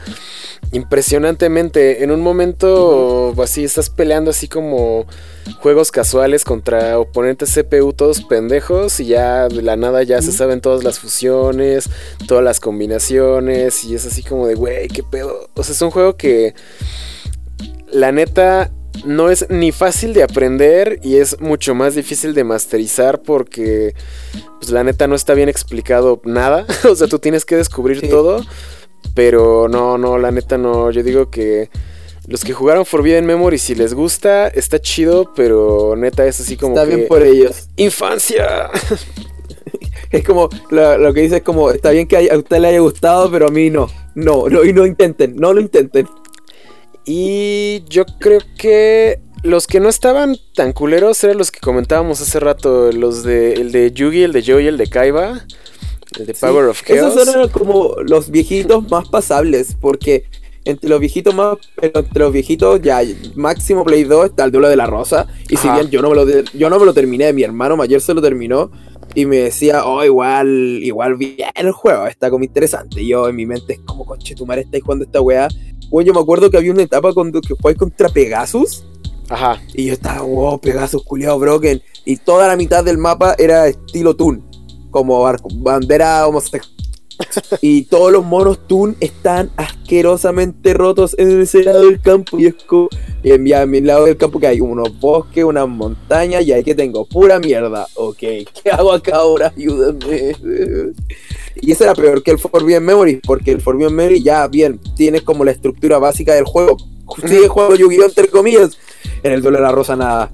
impresionantemente. 0.72 2.02
En 2.04 2.10
un 2.10 2.20
momento 2.20 3.34
así 3.42 3.64
estás 3.64 3.90
peleando 3.90 4.30
así 4.30 4.48
como 4.48 5.06
juegos 5.60 5.90
casuales 5.90 6.44
contra 6.44 6.98
oponentes 6.98 7.52
CPU 7.54 7.92
todos 7.92 8.22
pendejos 8.22 9.00
y 9.00 9.06
ya 9.06 9.48
de 9.48 9.62
la 9.62 9.76
nada 9.76 10.02
ya 10.02 10.22
se 10.22 10.32
saben 10.32 10.60
todas 10.60 10.84
las 10.84 10.98
fusiones, 10.98 11.88
todas 12.26 12.44
las 12.44 12.60
combinaciones 12.60 13.84
y 13.84 13.94
es 13.94 14.06
así 14.06 14.22
como 14.22 14.46
de, 14.46 14.54
güey, 14.54 14.88
qué 14.88 15.02
pedo. 15.02 15.48
O 15.54 15.64
sea, 15.64 15.74
es 15.74 15.82
un 15.82 15.90
juego 15.90 16.16
que 16.16 16.54
la 17.92 18.12
neta 18.12 18.70
no 19.04 19.30
es 19.30 19.46
ni 19.50 19.72
fácil 19.72 20.12
de 20.12 20.22
aprender 20.22 21.00
y 21.02 21.16
es 21.16 21.40
mucho 21.40 21.74
más 21.74 21.94
difícil 21.94 22.34
de 22.34 22.44
masterizar 22.44 23.22
porque 23.22 23.94
pues 24.60 24.70
la 24.72 24.84
neta 24.84 25.06
no 25.06 25.14
está 25.14 25.34
bien 25.34 25.48
explicado 25.48 26.20
nada. 26.24 26.66
o 26.88 26.94
sea, 26.94 27.06
tú 27.08 27.18
tienes 27.18 27.44
que 27.44 27.56
descubrir 27.56 28.00
Sí. 28.00 28.08
todo. 28.08 28.44
Pero 29.14 29.69
no, 29.69 29.99
no, 29.99 30.19
la 30.19 30.30
neta 30.30 30.59
no. 30.59 30.90
Yo 30.90 31.02
digo 31.02 31.30
que 31.30 31.71
los 32.26 32.45
que 32.45 32.52
jugaron 32.52 32.87
Forbidden 32.87 33.26
Memory, 33.26 33.59
si 33.59 33.75
les 33.75 33.95
gusta, 33.95 34.49
está 34.49 34.78
chido, 34.80 35.33
pero 35.35 35.95
neta 35.97 36.26
es 36.26 36.40
así 36.40 36.57
como 36.57 36.75
Está 36.75 36.88
que... 36.88 36.97
bien 36.97 37.09
por 37.09 37.23
ellos. 37.23 37.69
¡Infancia! 37.76 38.71
Es 40.11 40.25
como, 40.25 40.49
lo, 40.71 40.99
lo 40.99 41.14
que 41.14 41.21
dice 41.21 41.37
es 41.37 41.42
como, 41.42 41.71
está 41.71 41.90
bien 41.90 42.09
que 42.09 42.30
a 42.30 42.37
usted 42.37 42.59
le 42.59 42.69
haya 42.69 42.80
gustado, 42.80 43.30
pero 43.30 43.47
a 43.47 43.50
mí 43.50 43.71
no. 43.71 43.88
No, 44.16 44.49
no, 44.49 44.64
y 44.64 44.73
no 44.73 44.85
intenten, 44.85 45.37
no 45.37 45.52
lo 45.52 45.61
intenten. 45.61 46.09
Y 47.04 47.85
yo 47.88 48.04
creo 48.19 48.40
que 48.59 49.21
los 49.42 49.66
que 49.66 49.80
no 49.80 49.88
estaban 49.88 50.37
tan 50.54 50.73
culeros 50.73 51.23
eran 51.25 51.38
los 51.38 51.50
que 51.50 51.61
comentábamos 51.61 52.21
hace 52.21 52.40
rato, 52.40 52.92
los 52.92 53.23
de 53.23 53.54
el 53.54 53.73
de 53.73 53.92
Yugi, 53.92 54.23
el 54.25 54.33
de 54.33 54.42
Joey, 54.45 54.66
el 54.66 54.76
de 54.76 54.88
Kaiba, 54.88 55.45
el 56.18 56.26
de 56.26 56.34
Power 56.34 56.66
of 56.66 56.82
Chaos. 56.82 57.16
Esos 57.16 57.28
eran 57.28 57.48
como 57.48 57.96
los 58.04 58.30
viejitos 58.30 58.88
más 58.90 59.08
pasables, 59.08 59.76
porque 59.80 60.24
entre 60.64 60.90
los 60.90 61.00
viejitos 61.00 61.34
más, 61.34 61.56
pero 61.76 62.00
entre 62.00 62.20
los 62.20 62.32
viejitos 62.32 62.82
ya 62.82 63.00
máximo 63.34 63.84
Play 63.84 64.04
2 64.04 64.26
está 64.26 64.44
el 64.44 64.52
duelo 64.52 64.68
de 64.68 64.76
la 64.76 64.86
rosa. 64.86 65.26
Y 65.48 65.56
si 65.56 65.68
Ajá. 65.68 65.78
bien 65.78 65.90
yo 65.90 66.02
no 66.02 66.10
me 66.10 66.16
lo 66.16 66.26
yo 66.26 66.70
no 66.70 66.78
me 66.78 66.84
lo 66.84 66.94
terminé, 66.94 67.32
mi 67.32 67.42
hermano 67.42 67.76
mayor 67.76 68.00
se 68.00 68.14
lo 68.14 68.20
terminó. 68.20 68.70
Y 69.12 69.26
me 69.26 69.38
decía, 69.38 69.84
oh, 69.84 70.04
igual, 70.04 70.48
igual 70.48 71.16
bien 71.16 71.50
el 71.56 71.73
juego, 71.73 72.06
está 72.06 72.30
como 72.30 72.44
interesante. 72.44 73.02
Y 73.02 73.08
yo 73.08 73.28
en 73.28 73.34
mi 73.34 73.44
mente 73.44 73.73
es 73.73 73.80
como, 73.80 74.04
conche, 74.06 74.36
tu 74.36 74.46
madre 74.46 74.62
estáis 74.62 74.84
jugando 74.84 75.04
esta 75.04 75.20
weá. 75.20 75.49
Bueno, 75.88 76.06
yo 76.06 76.14
me 76.14 76.20
acuerdo 76.20 76.49
que 76.49 76.56
había 76.56 76.70
una 76.70 76.82
etapa 76.82 77.12
cuando 77.12 77.40
que 77.40 77.54
jugáis 77.54 77.76
contra 77.76 78.08
Pegasus. 78.08 78.84
Ajá. 79.28 79.60
Y 79.75 79.86
yo 79.86 79.94
estaba, 79.94 80.23
wow, 80.23 80.60
Pegasus, 80.60 81.02
culiado, 81.02 81.40
broken. 81.40 81.82
Y 82.04 82.18
toda 82.18 82.46
la 82.46 82.56
mitad 82.56 82.84
del 82.84 82.99
mapa 82.99 83.34
era 83.36 83.66
estilo 83.66 84.14
Toon. 84.14 84.50
Como 84.90 85.22
bandera 85.54 86.26
homosexual. 86.26 86.74
y 87.60 87.82
todos 87.82 88.10
los 88.12 88.24
monos 88.24 88.66
Toon 88.66 88.96
están 89.00 89.50
asquerosamente 89.56 90.72
rotos 90.72 91.14
en 91.18 91.42
ese 91.42 91.62
lado 91.64 91.84
del 91.84 92.00
campo. 92.00 92.38
Y 92.38 92.46
es 92.46 92.54
como, 92.66 92.88
en, 93.22 93.42
mi- 93.42 93.80
lado 93.82 94.06
del 94.06 94.16
campo 94.16 94.40
que 94.40 94.46
hay 94.46 94.60
unos 94.60 94.98
bosques, 94.98 95.44
unas 95.44 95.68
montañas. 95.68 96.44
Y 96.46 96.52
ahí 96.52 96.64
que 96.64 96.74
tengo 96.74 97.04
pura 97.04 97.38
mierda. 97.38 97.86
Ok, 97.94 98.16
¿qué 98.18 98.70
hago 98.72 98.92
acá 98.92 99.16
ahora? 99.16 99.52
Ayúdenme. 99.56 100.32
Y 101.60 101.72
ese 101.72 101.84
era 101.84 101.94
peor 101.94 102.22
que 102.22 102.30
el 102.30 102.38
Forbidden 102.38 102.84
Memory. 102.84 103.16
Porque 103.16 103.50
el 103.52 103.60
Forbidden 103.60 103.94
Memory 103.94 104.22
ya, 104.22 104.46
bien, 104.48 104.80
tienes 104.96 105.22
como 105.22 105.44
la 105.44 105.50
estructura 105.50 105.98
básica 105.98 106.34
del 106.34 106.44
juego. 106.44 106.76
Sigue 107.26 107.48
jugando 107.48 107.74
Yu-Gi-Oh! 107.74 108.04
entre 108.06 108.28
comillas. 108.28 108.78
En 109.22 109.32
el 109.32 109.42
de 109.42 109.50
la 109.50 109.72
rosa 109.72 109.94
nada. 109.96 110.30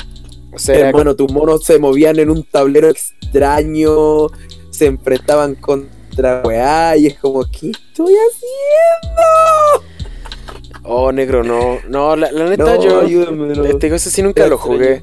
O 0.57 0.59
sea, 0.59 0.89
Eh, 0.89 0.93
bueno, 0.93 1.15
tus 1.15 1.31
monos 1.31 1.65
se 1.65 1.79
movían 1.79 2.19
en 2.19 2.31
un 2.31 2.43
tablero 2.43 2.89
extraño, 2.89 4.29
se 4.71 4.87
enfrentaban 4.87 5.55
contra 5.55 6.43
weá 6.45 6.97
y 6.97 7.09
es 7.09 7.19
como, 7.19 7.45
¿qué 7.45 7.71
estoy 7.73 8.15
haciendo? 8.15 9.87
Oh, 10.83 11.13
negro, 11.13 11.43
no. 11.45 11.79
No, 11.89 12.17
la, 12.17 12.31
la 12.33 12.49
neta 12.49 12.65
No, 12.77 12.83
yo... 12.83 13.01
ayúdame, 13.01 13.55
no. 13.55 13.63
Te 13.79 13.87
digo, 13.87 13.97
ese 13.97 14.11
sí 14.11 14.23
nunca 14.23 14.45
Te 14.45 14.49
lo 14.49 14.57
extraño. 14.57 14.79
jugué. 14.79 15.03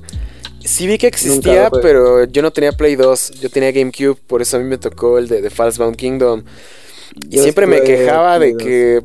Sí 0.65 0.87
vi 0.87 0.97
que 0.97 1.07
existía, 1.07 1.69
pero 1.81 2.23
yo 2.23 2.41
no 2.41 2.51
tenía 2.51 2.71
Play 2.71 2.95
2. 2.95 3.31
Yo 3.41 3.49
tenía 3.49 3.71
GameCube, 3.71 4.15
por 4.25 4.41
eso 4.41 4.57
a 4.57 4.59
mí 4.61 4.65
me 4.65 4.77
tocó 4.77 5.17
el 5.19 5.27
de, 5.27 5.41
de 5.41 5.49
Falsebound 5.49 5.97
Kingdom. 5.97 6.43
Y 7.29 7.35
Yo 7.37 7.43
siempre 7.43 7.67
me 7.67 7.81
quejaba 7.81 8.39
de 8.39 8.55
que... 8.57 9.01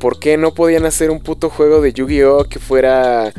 ¿Por 0.00 0.18
qué 0.18 0.38
no 0.38 0.54
podían 0.54 0.86
hacer 0.86 1.10
un 1.10 1.20
puto 1.20 1.50
juego 1.50 1.80
de 1.82 1.92
Yu-Gi-Oh! 1.92 2.44
que 2.44 2.58
fuera... 2.58 3.32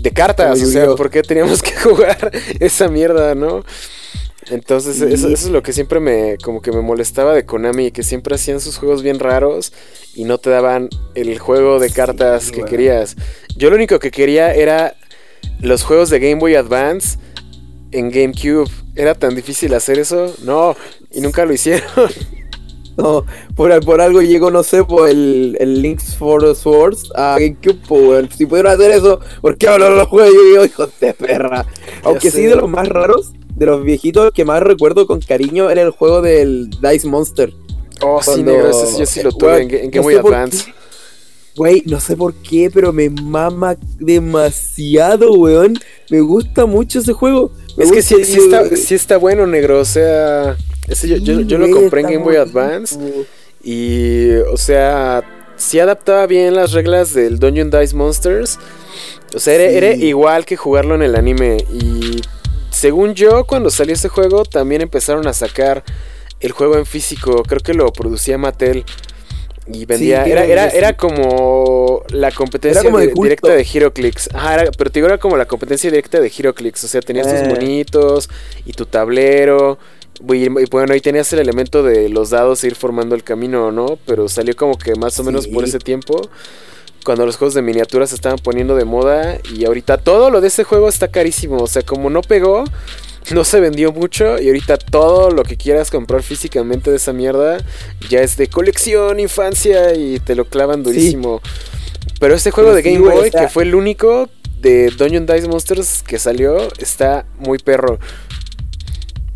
De 0.00 0.10
cartas, 0.12 0.62
o 0.62 0.66
sea. 0.66 0.94
¿por 0.94 1.10
qué 1.10 1.22
teníamos 1.22 1.62
que 1.62 1.74
jugar 1.76 2.30
esa 2.60 2.88
mierda, 2.88 3.34
no? 3.34 3.64
Entonces, 4.50 5.00
eso, 5.00 5.28
eso 5.28 5.46
es 5.46 5.50
lo 5.50 5.62
que 5.62 5.72
siempre 5.72 6.00
me, 6.00 6.38
como 6.42 6.62
que 6.62 6.72
me 6.72 6.80
molestaba 6.80 7.34
de 7.34 7.44
Konami, 7.44 7.90
que 7.90 8.02
siempre 8.02 8.34
hacían 8.34 8.60
sus 8.60 8.78
juegos 8.78 9.02
bien 9.02 9.18
raros 9.18 9.72
y 10.14 10.24
no 10.24 10.38
te 10.38 10.48
daban 10.48 10.88
el 11.14 11.38
juego 11.38 11.78
de 11.78 11.88
Sí, 11.88 11.94
cartas 11.94 12.50
que 12.50 12.64
querías. 12.64 13.16
Yo 13.56 13.68
lo 13.68 13.76
único 13.76 13.98
que 13.98 14.10
quería 14.10 14.54
era 14.54 14.96
los 15.60 15.82
juegos 15.82 16.08
de 16.08 16.18
Game 16.20 16.36
Boy 16.36 16.54
Advance 16.54 17.18
en 17.92 18.10
GameCube. 18.10 18.70
¿Era 18.94 19.14
tan 19.14 19.34
difícil 19.34 19.74
hacer 19.74 19.98
eso? 19.98 20.34
No, 20.42 20.76
y 21.10 21.20
nunca 21.20 21.44
lo 21.44 21.52
hicieron. 21.52 21.88
No, 23.02 23.24
por, 23.54 23.84
por 23.84 24.00
algo 24.00 24.20
llegó, 24.22 24.50
no 24.50 24.64
sé, 24.64 24.82
por 24.82 25.08
el, 25.08 25.56
el 25.60 25.80
Links 25.82 26.16
for 26.16 26.52
Swords 26.56 27.10
a 27.14 27.36
GameCube, 27.38 27.78
po, 27.86 27.94
weón. 27.94 28.28
Si 28.36 28.44
pudieron 28.44 28.72
hacer 28.72 28.90
eso, 28.90 29.20
¿por 29.40 29.56
qué 29.56 29.68
hablan 29.68 29.96
los 29.96 30.08
juegos 30.08 30.32
de 30.32 30.36
Yu-Gi-Oh, 30.36 30.64
hijos 30.64 30.90
de 31.00 31.14
perra? 31.14 31.64
Aunque 32.02 32.32
sí, 32.32 32.42
de 32.42 32.56
los 32.56 32.68
más 32.68 32.88
raros, 32.88 33.32
de 33.54 33.66
los 33.66 33.84
viejitos 33.84 34.32
que 34.32 34.44
más 34.44 34.62
recuerdo 34.64 35.06
con 35.06 35.20
cariño, 35.20 35.70
era 35.70 35.82
el 35.82 35.90
juego 35.90 36.22
del 36.22 36.70
Dice 36.82 37.06
Monster. 37.06 37.52
Oh, 38.00 38.20
sí, 38.20 38.30
Cuando- 38.32 38.50
negro, 38.52 38.70
ese 38.70 38.86
sí, 38.86 38.98
yo 38.98 39.06
sí 39.06 39.22
lo 39.22 39.30
tuve 39.32 39.62
en, 39.62 39.70
en 39.70 39.84
no 39.86 39.90
Game 39.92 40.02
Boy 40.02 40.14
sé 40.14 40.20
por 40.20 40.34
Advance. 40.34 40.74
Güey, 41.56 41.82
no 41.86 42.00
sé 42.00 42.16
por 42.16 42.34
qué, 42.34 42.68
pero 42.72 42.92
me 42.92 43.10
mama 43.10 43.76
demasiado, 43.98 45.32
weón. 45.34 45.74
Me 46.10 46.20
gusta 46.20 46.66
mucho 46.66 46.98
ese 47.00 47.12
juego. 47.12 47.52
Me 47.76 47.84
Es 47.84 47.92
que 47.92 48.02
sí, 48.02 48.24
sí 48.24 48.36
yo- 48.38 48.44
está, 48.44 48.76
sí 48.76 48.94
está 48.94 49.16
bueno, 49.18 49.46
negro. 49.46 49.80
O 49.80 49.84
sea, 49.84 50.56
ese 50.88 51.08
yo, 51.08 51.16
yo- 51.16 51.40
yo 51.42 51.58
lo 51.58 51.70
compré 51.70 52.00
en 52.02 52.06
Game 52.08 52.24
Boy. 52.24 52.36
Advance. 52.36 52.98
Y, 53.62 54.36
o 54.52 54.56
sea, 54.56 55.22
sí 55.56 55.78
adaptaba 55.80 56.26
bien 56.26 56.54
las 56.54 56.72
reglas 56.72 57.12
del 57.14 57.38
Dungeon 57.38 57.70
Dice 57.70 57.94
Monsters. 57.96 58.58
O 59.34 59.40
sea, 59.40 59.54
era, 59.54 59.70
Sí. 59.70 59.76
era 59.76 59.92
igual 59.94 60.44
que 60.46 60.56
jugarlo 60.56 60.94
en 60.94 61.02
el 61.02 61.16
anime. 61.16 61.58
Y 61.72 62.20
según 62.70 63.14
yo, 63.14 63.44
cuando 63.44 63.70
salió 63.70 63.94
este 63.94 64.08
juego, 64.08 64.44
también 64.44 64.80
empezaron 64.82 65.26
a 65.26 65.32
sacar 65.32 65.82
el 66.40 66.52
juego 66.52 66.76
en 66.76 66.86
físico. 66.86 67.42
Creo 67.42 67.60
que 67.60 67.74
lo 67.74 67.92
producía 67.92 68.38
Mattel. 68.38 68.84
Y 69.70 69.84
vendía. 69.84 70.24
Sí, 70.24 70.30
era, 70.30 70.44
era, 70.46 70.68
era 70.68 70.96
como 70.96 72.02
la 72.08 72.30
competencia 72.30 72.80
Era 72.80 72.88
como 72.88 72.98
de 73.00 73.08
directa 73.14 73.50
de 73.52 73.64
HeroClix. 73.70 74.30
Ajá, 74.32 74.64
pero 74.78 74.90
te 74.90 74.98
digo, 75.00 75.08
era 75.08 75.18
como 75.18 75.36
la 75.36 75.44
competencia 75.46 75.90
directa 75.90 76.20
de 76.20 76.30
HeroClix. 76.34 76.84
O 76.84 76.88
sea, 76.88 77.02
tenías 77.02 77.26
tus 77.26 77.40
Eh. 77.40 77.48
monitos 77.50 78.30
y 78.64 78.72
tu 78.72 78.86
tablero. 78.86 79.78
Y, 80.20 80.48
bueno, 80.48 80.92
ahí 80.92 81.00
tenías 81.00 81.32
el 81.32 81.38
elemento 81.38 81.82
de 81.82 82.08
los 82.08 82.30
dados 82.30 82.64
e 82.64 82.68
ir 82.68 82.74
formando 82.74 83.14
el 83.14 83.22
camino, 83.22 83.70
¿no? 83.70 83.98
Pero 84.06 84.28
salió 84.28 84.56
como 84.56 84.78
que 84.78 84.94
más 84.94 85.18
o 85.20 85.24
menos 85.24 85.46
por 85.46 85.64
ese 85.64 85.78
tiempo. 85.78 86.20
Cuando 87.04 87.24
los 87.24 87.36
juegos 87.36 87.54
de 87.54 87.62
miniaturas 87.62 88.10
se 88.10 88.16
estaban 88.16 88.38
poniendo 88.38 88.74
de 88.74 88.84
moda. 88.84 89.38
Y 89.54 89.64
ahorita 89.64 89.98
todo 89.98 90.30
lo 90.30 90.40
de 90.40 90.48
ese 90.48 90.64
juego 90.64 90.88
está 90.88 91.08
carísimo. 91.08 91.58
O 91.58 91.66
sea, 91.66 91.82
como 91.82 92.10
no 92.10 92.22
pegó, 92.22 92.64
no 93.30 93.44
se 93.44 93.60
vendió 93.60 93.92
mucho. 93.92 94.40
Y 94.40 94.48
ahorita 94.48 94.76
todo 94.76 95.30
lo 95.30 95.44
que 95.44 95.56
quieras 95.56 95.90
comprar 95.90 96.22
físicamente 96.22 96.90
de 96.90 96.96
esa 96.96 97.12
mierda 97.12 97.58
ya 98.08 98.20
es 98.20 98.36
de 98.36 98.48
colección, 98.48 99.20
infancia. 99.20 99.94
Y 99.94 100.18
te 100.20 100.34
lo 100.34 100.46
clavan 100.46 100.82
durísimo. 100.82 101.40
Pero 102.20 102.34
este 102.34 102.50
juego 102.50 102.70
Pero 102.72 102.82
de 102.82 102.82
Game 102.82 102.98
Boy, 102.98 103.28
o 103.28 103.30
que 103.30 103.48
fue 103.48 103.62
el 103.62 103.76
único, 103.76 104.28
de 104.60 104.90
Dungeon 104.90 105.26
Dice 105.26 105.48
Monsters 105.48 106.02
que 106.02 106.18
salió 106.18 106.68
está 106.78 107.26
muy 107.38 107.58
perro. 107.58 107.98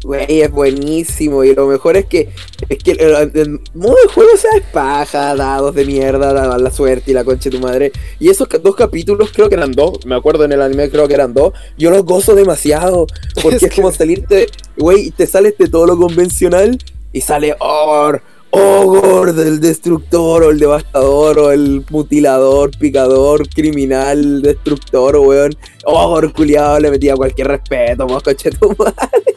Güey, 0.03 0.43
es 0.43 0.51
buenísimo. 0.51 1.45
Y 1.45 1.55
lo 1.55 1.67
mejor 1.67 1.97
es 1.97 2.07
que, 2.07 2.31
es 2.69 2.79
que 2.79 2.93
el, 2.93 3.61
modo 3.75 3.95
de 4.03 4.13
juego 4.13 4.37
sea 4.37 4.51
es 4.57 4.65
paja, 4.73 5.35
dados 5.35 5.75
de 5.75 5.85
mierda, 5.85 6.33
la, 6.33 6.59
la 6.59 6.71
suerte 6.71 7.11
y 7.13 7.15
la 7.15 7.25
concha 7.25 7.51
de 7.51 7.57
tu 7.57 7.63
madre. 7.63 7.93
Y 8.19 8.29
esos 8.29 8.49
dos 8.63 8.75
capítulos, 8.75 9.31
creo 9.33 9.49
que 9.49 9.55
eran 9.55 9.73
dos, 9.73 10.05
me 10.05 10.15
acuerdo 10.15 10.45
en 10.45 10.53
el 10.53 10.63
anime, 10.63 10.91
creo 10.91 11.07
que 11.07 11.15
eran 11.15 11.35
dos. 11.35 11.53
Yo 11.79 11.91
los 11.91 12.05
gozo 12.05 12.35
demasiado. 12.35 13.07
Porque 13.43 13.67
es, 13.67 13.75
como 13.75 13.93
salirte, 13.93 14.49
güey, 14.77 15.11
te 15.11 15.27
sales 15.27 15.57
de 15.59 15.69
todo 15.69 15.87
lo 15.87 15.97
convencional 15.97 16.79
y 17.13 17.21
sale 17.21 17.55
Or. 17.61 18.23
Ogor 18.55 19.33
del 19.33 19.61
destructor 19.61 20.43
o 20.43 20.51
el 20.51 20.59
devastador 20.59 21.39
o 21.39 21.53
el 21.53 21.87
mutilador, 21.89 22.71
picador, 22.77 23.49
criminal, 23.49 24.43
destructor, 24.43 25.17
weón. 25.17 25.57
Ogor 25.87 26.35
culiado 26.35 26.79
le 26.79 26.91
metía 26.91 27.17
cualquier 27.17 27.49
respeto, 27.49 28.07
más 28.07 28.23
coche 28.23 28.51
tu 28.51 28.69
madre. 28.79 29.33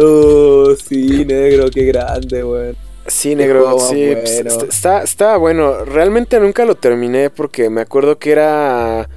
Oh, 0.00 0.74
sí, 0.76 1.24
negro, 1.24 1.70
qué 1.70 1.84
grande, 1.84 2.44
weón. 2.44 2.76
Sí, 3.06 3.34
negro, 3.34 3.78
sí. 3.80 4.10
Pues, 4.12 4.40
está, 4.68 5.02
está 5.02 5.36
bueno. 5.36 5.84
Realmente 5.84 6.38
nunca 6.38 6.64
lo 6.64 6.76
terminé 6.76 7.30
porque 7.30 7.68
me 7.70 7.80
acuerdo 7.80 8.18
que 8.18 8.32
era 8.32 9.08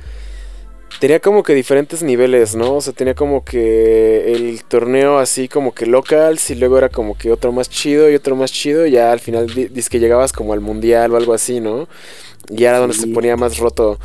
tenía 1.00 1.20
como 1.20 1.44
que 1.44 1.54
diferentes 1.54 2.02
niveles, 2.02 2.56
¿no? 2.56 2.76
O 2.76 2.82
sea, 2.82 2.94
tenía 2.94 3.14
como 3.14 3.44
que 3.44 4.34
el 4.34 4.64
torneo 4.64 5.18
así 5.18 5.50
como 5.50 5.74
que 5.74 5.86
locals 5.86 6.50
y 6.50 6.56
luego 6.56 6.78
era 6.78 6.90
como 6.90 7.18
que 7.18 7.32
otro 7.32 7.52
más 7.52 7.70
chido 7.70 8.10
y 8.10 8.16
otro 8.16 8.36
más 8.36 8.52
chido 8.52 8.86
y 8.86 8.92
ya 8.92 9.12
al 9.12 9.20
final 9.20 9.48
dices 9.48 9.90
que 9.90 10.00
llegabas 10.00 10.32
como 10.32 10.54
al 10.54 10.62
mundial 10.62 11.12
o 11.12 11.18
algo 11.18 11.34
así, 11.34 11.60
¿no? 11.60 11.88
Y 12.50 12.64
era 12.64 12.78
donde 12.78 12.96
se 12.96 13.08
ponía 13.08 13.36
más 13.36 13.58
roto. 13.58 14.00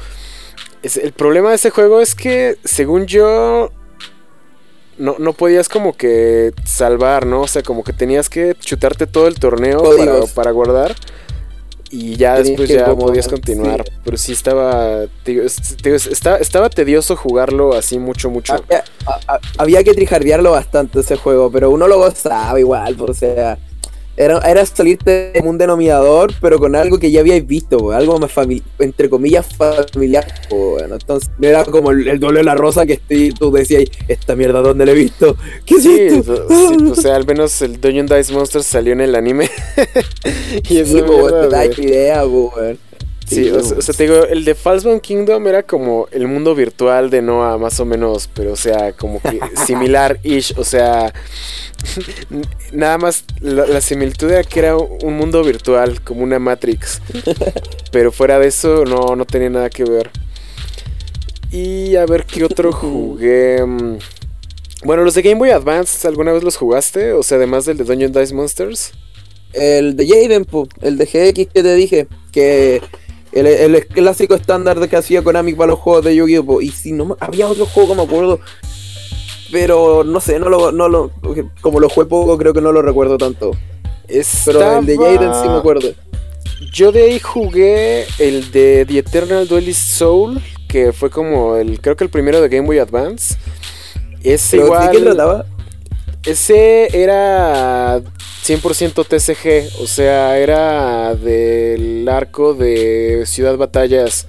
el 0.82 1.12
problema 1.12 1.50
de 1.50 1.56
ese 1.56 1.70
juego 1.70 2.00
es 2.00 2.14
que, 2.14 2.56
según 2.64 3.06
yo, 3.06 3.70
no, 4.98 5.16
no, 5.18 5.32
podías 5.32 5.68
como 5.68 5.96
que 5.96 6.52
salvar, 6.64 7.26
¿no? 7.26 7.42
O 7.42 7.48
sea, 7.48 7.62
como 7.62 7.84
que 7.84 7.92
tenías 7.92 8.28
que 8.28 8.54
chutarte 8.58 9.06
todo 9.06 9.26
el 9.26 9.38
torneo 9.38 9.82
para, 9.96 10.22
para, 10.34 10.50
guardar 10.50 10.94
y 11.90 12.16
ya 12.16 12.36
después 12.36 12.68
ya 12.68 12.94
podías 12.94 13.28
continuar. 13.28 13.84
Pero 14.04 14.16
sí 14.16 14.32
estaba, 14.32 15.04
estaba, 15.24 16.70
tedioso 16.70 17.16
jugarlo 17.16 17.74
así 17.74 17.98
mucho, 17.98 18.30
mucho. 18.30 18.54
Había, 19.56 19.84
que 19.84 19.94
trijardearlo 19.94 20.52
bastante 20.52 21.00
ese 21.00 21.16
juego, 21.16 21.50
pero 21.50 21.70
uno 21.70 21.88
lo 21.88 21.98
gozaba 21.98 22.58
igual, 22.58 22.96
o 23.00 23.14
sea, 23.14 23.58
era, 24.18 24.38
era 24.40 24.66
salirte 24.66 25.32
de 25.32 25.40
un 25.44 25.56
denominador, 25.56 26.32
pero 26.40 26.58
con 26.58 26.74
algo 26.74 26.98
que 26.98 27.10
ya 27.10 27.20
habíais 27.20 27.46
visto, 27.46 27.92
algo 27.92 28.18
más 28.18 28.32
entre 28.80 29.08
comillas 29.08 29.46
familiar. 29.54 30.26
Bueno, 30.50 30.96
entonces 30.96 31.30
era 31.40 31.64
como 31.64 31.92
el, 31.92 32.18
doble 32.18 32.40
de 32.40 32.44
la 32.44 32.56
rosa 32.56 32.84
que 32.84 33.00
tú 33.38 33.52
decías, 33.52 33.84
esta 34.08 34.34
mierda, 34.34 34.60
¿dónde 34.60 34.86
la 34.86 34.92
he 34.92 34.94
visto? 34.96 35.36
¿Qué 35.64 35.80
sí, 35.80 36.20
o 36.90 36.94
sea, 36.96 37.14
al 37.16 37.26
menos 37.26 37.62
el 37.62 37.80
Dungeon 37.80 38.06
Dice 38.06 38.32
Monsters 38.32 38.66
salió 38.66 38.92
en 38.92 39.02
el 39.02 39.14
anime. 39.14 39.48
y 40.68 40.78
eso 40.78 41.30
te 41.40 41.48
da 41.48 41.66
idea, 41.66 42.24
Sí, 43.28 43.50
o, 43.50 43.62
sea, 43.62 43.94
te 43.94 44.04
digo, 44.04 44.24
el 44.24 44.44
de 44.44 44.54
Falsebone 44.54 45.00
Kingdom 45.00 45.46
era 45.46 45.62
como 45.62 46.08
el 46.12 46.26
mundo 46.26 46.54
virtual 46.54 47.10
de 47.10 47.20
Noah, 47.20 47.58
más 47.58 47.78
o 47.78 47.84
menos, 47.84 48.28
pero 48.32 48.52
o 48.52 48.56
sea, 48.56 48.92
como 48.92 49.20
que 49.20 49.38
similar-ish, 49.66 50.54
o 50.56 50.64
sea, 50.64 51.12
nada 52.72 52.96
más 52.96 53.24
la, 53.40 53.80
similitud 53.82 54.30
era 54.30 54.42
que 54.44 54.60
era 54.60 54.76
un 54.76 55.16
mundo 55.16 55.44
virtual, 55.44 56.00
como 56.02 56.22
una 56.22 56.38
Matrix, 56.38 57.02
pero 57.92 58.12
fuera 58.12 58.38
de 58.38 58.48
eso 58.48 58.84
no, 58.86 59.14
no 59.14 59.26
tenía 59.26 59.50
nada 59.50 59.68
que 59.68 59.84
ver. 59.84 60.10
Y 61.50 61.96
a 61.96 62.06
ver 62.06 62.24
qué 62.24 62.44
otro 62.44 62.72
jugué. 62.72 63.64
Mm, 63.64 63.98
bueno, 64.84 65.02
los 65.02 65.14
de 65.14 65.22
Game 65.22 65.38
Boy 65.38 65.50
Advance, 65.50 66.06
¿alguna 66.06 66.32
vez 66.32 66.42
los 66.42 66.56
jugaste? 66.56 67.12
O 67.12 67.22
sea, 67.22 67.36
además 67.36 67.64
del 67.66 67.76
de 67.76 67.84
Dungeon 67.84 68.12
Dice 68.12 68.34
Monsters. 68.34 68.92
El 69.52 69.96
de 69.96 70.06
Jaden, 70.06 70.46
el 70.82 70.98
de 70.98 71.04
GX 71.04 71.52
que 71.52 71.62
te 71.62 71.74
dije, 71.74 72.06
que 72.32 72.82
el, 73.32 73.86
clásico 73.86 74.34
estándar 74.34 74.80
de 74.80 74.88
que 74.88 74.96
hacía 74.96 75.22
Konami 75.22 75.54
para 75.54 75.72
los 75.72 75.78
juegos 75.78 76.04
de 76.04 76.16
Yu-Gi-Oh! 76.16 76.60
Y 76.60 76.70
si 76.70 76.92
no 76.92 77.16
había 77.20 77.48
otro 77.48 77.66
juego, 77.66 77.94
me 77.94 78.02
acuerdo. 78.02 78.40
Pero 79.50 80.04
no 80.04 80.20
sé, 80.20 80.38
no 80.38 80.48
lo, 80.48 80.72
no 80.72 80.88
lo. 80.88 81.10
Como 81.60 81.80
lo 81.80 81.88
jugué 81.88 82.06
poco, 82.06 82.36
creo 82.38 82.52
que 82.52 82.60
no 82.60 82.72
lo 82.72 82.82
recuerdo 82.82 83.18
tanto. 83.18 83.52
Pero 84.44 84.78
el 84.78 84.86
de 84.86 84.96
Jaden 84.96 85.34
sí 85.34 85.48
me 85.48 85.56
acuerdo. 85.56 85.92
Yo 86.72 86.92
de 86.92 87.04
ahí 87.04 87.18
jugué 87.18 88.06
el 88.18 88.50
de 88.50 88.84
The 88.86 88.98
Eternal 88.98 89.46
Duelist 89.46 89.92
Soul, 89.92 90.40
que 90.68 90.92
fue 90.92 91.10
como 91.10 91.56
el. 91.56 91.80
Creo 91.80 91.96
que 91.96 92.04
el 92.04 92.10
primero 92.10 92.40
de 92.40 92.48
Game 92.48 92.66
Boy 92.66 92.78
Advance. 92.78 93.36
Es 94.22 94.52
igual. 94.52 94.90
¿De 94.90 94.98
qué 94.98 95.04
trataba? 95.04 95.46
Ese 96.24 96.88
era 97.00 98.02
100% 98.48 99.06
TCG, 99.06 99.82
o 99.82 99.86
sea, 99.86 100.38
era 100.38 101.14
del 101.14 102.08
arco 102.08 102.54
de 102.54 103.24
Ciudad 103.26 103.58
Batallas. 103.58 104.26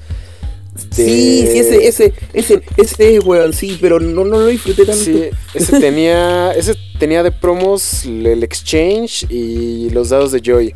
Sí, 0.91 1.47
sí, 1.47 1.59
ese, 1.59 1.87
ese, 1.87 2.13
ese, 2.33 2.61
ese, 2.75 3.19
weón, 3.19 3.53
sí, 3.53 3.77
pero 3.79 3.99
no, 3.99 4.25
no 4.25 4.39
lo 4.39 4.47
disfruté 4.47 4.85
tanto. 4.85 5.03
Sí, 5.03 5.29
ese 5.53 5.79
tenía, 5.79 6.51
ese 6.51 6.75
tenía 6.99 7.23
de 7.23 7.31
promos 7.31 8.05
el 8.05 8.43
Exchange 8.43 9.25
y 9.29 9.89
los 9.91 10.09
dados 10.09 10.33
de 10.33 10.41
Joy. 10.41 10.75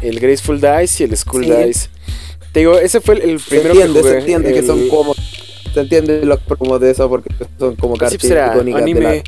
El 0.00 0.18
Graceful 0.18 0.58
Dice 0.60 1.04
y 1.04 1.06
el 1.06 1.16
School 1.16 1.42
Dice. 1.42 1.88
Te 2.52 2.60
digo, 2.60 2.78
ese 2.78 3.00
fue 3.02 3.16
el, 3.16 3.38
primero 3.40 3.74
que 3.74 3.86
jugué. 3.88 4.02
Se 4.02 4.18
entiende 4.18 4.52
que 4.54 4.62
son 4.62 4.88
como... 4.88 5.14
Se 5.74 5.80
entiende 5.80 6.24
los 6.24 6.40
promos 6.40 6.80
de 6.80 6.90
eso 6.90 7.08
porque 7.08 7.30
son 7.58 7.76
como 7.76 7.96
cartas 7.96 8.20
sí, 8.20 8.28
pues 8.28 8.74
anime, 8.74 9.22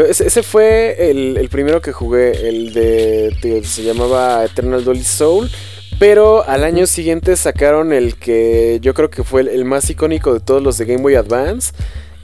ese, 0.00 0.42
fue 0.42 1.10
el, 1.10 1.48
primero 1.50 1.82
que 1.82 1.92
jugué, 1.92 2.48
el 2.48 2.72
de, 2.72 3.62
se 3.64 3.82
llamaba 3.82 4.44
Eternal 4.44 4.84
Dolly 4.84 5.04
Soul. 5.04 5.50
Pero 5.98 6.48
al 6.48 6.64
año 6.64 6.86
siguiente 6.86 7.36
sacaron 7.36 7.92
el 7.92 8.16
que 8.16 8.78
yo 8.80 8.94
creo 8.94 9.10
que 9.10 9.22
fue 9.22 9.42
el, 9.42 9.64
más 9.64 9.88
icónico 9.90 10.32
de 10.34 10.40
todos 10.40 10.62
los 10.62 10.78
de 10.78 10.86
Game 10.86 11.02
Boy 11.02 11.14
Advance, 11.14 11.72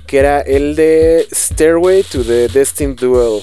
que 0.07 0.18
era 0.18 0.40
el 0.40 0.74
de 0.74 1.28
Stairway 1.31 2.02
to 2.02 2.24
the 2.24 2.48
Destined 2.48 2.98
Duel. 2.98 3.42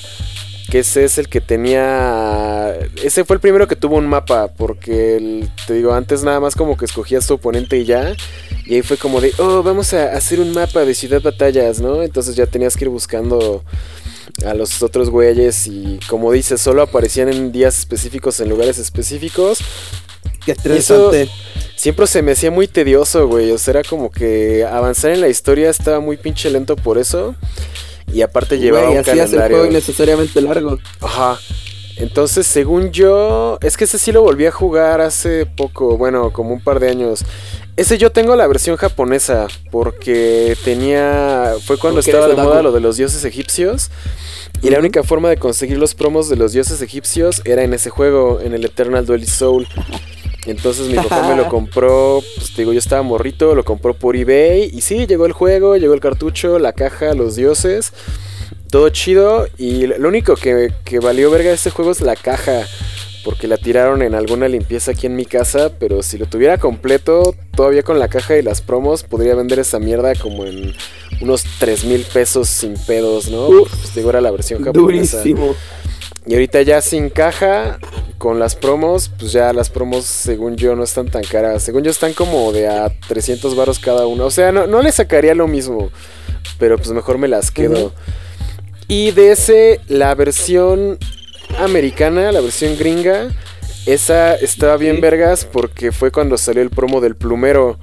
Que 0.70 0.80
ese 0.80 1.06
es 1.06 1.20
el 1.20 1.30
que 1.30 1.42
tenía. 1.42 2.76
Ese 3.04 3.24
fue 3.24 3.36
el 3.36 3.40
primero 3.40 3.68
que 3.68 3.76
tuvo 3.76 3.98
un 3.98 4.08
mapa. 4.08 4.48
Porque 4.48 5.48
te 5.68 5.74
digo, 5.76 5.94
antes 5.94 6.24
nada 6.24 6.40
más 6.40 6.56
como 6.56 6.76
que 6.76 6.86
escogías 6.86 7.28
tu 7.28 7.36
oponente 7.36 7.78
y 7.78 7.86
ya. 7.86 8.16
Y 8.66 8.74
ahí 8.74 8.82
fue 8.82 8.98
como 8.98 9.22
de, 9.22 9.32
oh, 9.38 9.62
vamos 9.62 9.94
a 9.94 10.12
hacer 10.14 10.40
un 10.40 10.52
mapa 10.54 10.84
de 10.84 10.96
ciudad 10.96 11.22
batallas, 11.22 11.80
¿no? 11.80 12.02
Entonces 12.02 12.36
ya 12.36 12.48
tenías 12.48 12.76
que 12.76 12.86
ir 12.86 12.90
buscando 12.90 13.64
a 14.44 14.54
los 14.54 14.82
otros 14.84 15.10
güeyes 15.10 15.68
y 15.68 16.00
como 16.10 16.32
dices, 16.32 16.60
solo 16.60 16.82
aparecían 16.82 17.30
en 17.30 17.52
días 17.52 17.78
específicos, 17.80 18.40
en 18.40 18.50
lugares 18.50 18.78
específicos. 18.78 19.60
Qué 20.46 20.52
estresante. 20.52 21.30
siempre 21.76 22.08
se 22.08 22.22
me 22.22 22.34
hacía 22.34 22.52
muy 22.52 22.68
tedioso, 22.68 23.28
güey. 23.28 23.52
O 23.52 23.58
sea, 23.58 23.72
era 23.72 23.84
como 23.84 24.12
que 24.12 24.66
avanzar 24.66 25.12
en 25.12 25.22
la 25.22 25.30
historia 25.30 25.70
estaba 25.70 26.00
muy 26.00 26.18
pinche 26.18 26.50
lento 26.50 26.76
por 26.76 26.98
eso. 26.98 27.36
Y 28.14 28.22
aparte 28.22 28.60
llevaba 28.60 28.90
un 28.90 29.04
calendario. 29.04 29.46
el 29.46 29.52
juego 29.52 29.66
innecesariamente 29.66 30.42
largo. 30.42 30.80
Ajá. 31.02 31.40
Entonces, 31.98 32.46
según 32.46 32.92
yo, 32.92 33.58
es 33.62 33.78
que 33.78 33.86
ese 33.86 33.98
sí 33.98 34.12
lo 34.12 34.22
volví 34.22 34.46
a 34.46 34.52
jugar 34.52 35.00
hace 35.00 35.46
poco, 35.46 35.98
bueno, 35.98 36.32
como 36.32 36.54
un 36.54 36.62
par 36.62 36.80
de 36.80 36.90
años. 36.90 37.24
Ese 37.78 37.98
yo 37.98 38.12
tengo 38.12 38.36
la 38.36 38.48
versión 38.48 38.76
japonesa 38.78 39.48
porque 39.72 40.58
tenía 40.64 41.54
fue 41.66 41.78
cuando 41.78 42.00
estaba 42.00 42.28
de 42.28 42.36
moda 42.36 42.62
lo 42.62 42.72
de 42.72 42.80
los 42.80 42.98
dioses 42.98 43.24
egipcios. 43.24 43.92
Y 44.62 44.70
la 44.70 44.80
única 44.80 45.04
forma 45.04 45.30
de 45.30 45.38
conseguir 45.38 45.78
los 45.78 45.96
promos 45.96 46.30
de 46.30 46.38
los 46.38 46.54
dioses 46.54 46.82
egipcios 46.82 47.42
era 47.46 47.64
en 47.64 47.74
ese 47.74 47.90
juego, 47.90 48.40
en 48.42 48.54
el 48.54 48.64
Eternal 48.66 49.06
Duelist 49.06 49.34
Soul. 49.34 49.68
Entonces 50.46 50.88
mi 50.88 50.96
papá 50.96 51.28
me 51.28 51.36
lo 51.36 51.50
compró, 51.50 52.22
pues 52.36 52.54
te 52.54 52.62
digo, 52.62 52.74
yo 52.74 52.80
estaba 52.80 53.02
morrito, 53.02 53.56
lo 53.56 53.64
compró 53.64 53.94
por 53.94 54.16
eBay. 54.16 54.70
Y 54.74 54.82
sí, 54.82 55.08
llegó 55.08 55.26
el 55.26 55.34
juego, 55.34 55.76
llegó 55.78 55.94
el 55.94 56.00
cartucho, 56.00 56.60
la 56.60 56.74
caja, 56.74 57.14
los 57.14 57.36
dioses. 57.36 57.94
Todo 58.76 58.90
chido. 58.90 59.48
Y 59.58 59.88
lo 59.88 60.10
único 60.10 60.36
que, 60.36 60.74
que 60.84 61.00
valió 61.00 61.32
verga 61.32 61.48
de 61.48 61.56
este 61.56 61.70
juego 61.70 61.92
es 61.92 62.02
la 62.02 62.18
caja 62.18 62.68
porque 63.24 63.48
la 63.48 63.56
tiraron 63.56 64.02
en 64.02 64.16
alguna 64.16 64.50
limpieza 64.50 64.92
aquí 64.92 65.08
en 65.08 65.16
mi 65.16 65.26
casa, 65.26 65.72
pero 65.80 66.04
si 66.04 66.18
lo 66.18 66.26
tuviera 66.26 66.58
completo, 66.58 67.34
todavía 67.56 67.84
con 67.84 68.00
la 68.00 68.10
caja 68.10 68.36
y 68.36 68.42
las 68.42 68.60
promos, 68.60 69.04
podría 69.04 69.34
vender 69.34 69.60
esa 69.60 69.80
mierda 69.80 70.14
como 70.16 70.46
en 70.46 70.76
unos 71.22 71.46
3 71.58 71.86
mil 71.86 72.02
pesos 72.02 72.50
sin 72.50 72.74
pedos, 72.74 73.30
¿no? 73.30 73.48
pues 73.48 73.96
digo, 73.96 74.10
era 74.10 74.20
la 74.20 74.32
versión 74.32 74.62
japonesa. 74.62 75.20
Durísimo. 75.20 75.56
Y 76.26 76.34
ahorita 76.34 76.62
ya 76.64 76.82
sin 76.82 77.10
caja, 77.10 77.80
con 78.18 78.40
las 78.40 78.58
promos, 78.58 79.10
pues 79.18 79.32
ya 79.32 79.54
las 79.54 79.70
promos, 79.70 80.04
según 80.04 80.58
yo, 80.58 80.76
no 80.76 80.84
están 80.84 81.08
tan 81.08 81.24
caras. 81.24 81.64
Según 81.64 81.84
yo, 81.84 81.92
están 81.92 82.12
como 82.12 82.52
de 82.52 82.68
a 82.68 82.92
300 83.08 83.56
baros 83.56 83.80
cada 83.80 84.06
una. 84.06 84.26
O 84.26 84.32
sea, 84.32 84.52
no, 84.52 84.68
no 84.68 84.82
le 84.82 84.92
sacaría 84.92 85.34
lo 85.34 85.48
mismo, 85.48 85.92
pero 86.60 86.76
pues 86.76 86.92
mejor 86.92 87.18
me 87.18 87.30
las 87.30 87.52
quedo. 87.52 87.94
Y 88.88 89.12
de 89.12 89.32
ese, 89.32 89.82
la 89.88 90.14
versión 90.16 90.98
americana, 91.60 92.32
la 92.32 92.42
versión 92.42 92.78
gringa, 92.78 93.30
esa 93.86 94.36
estaba 94.36 94.78
bien 94.78 95.02
vergas 95.02 95.46
porque 95.46 95.92
fue 95.92 96.12
cuando 96.12 96.38
salió 96.38 96.62
el 96.62 96.70
promo 96.70 97.02
del 97.02 97.16
plumero. 97.16 97.78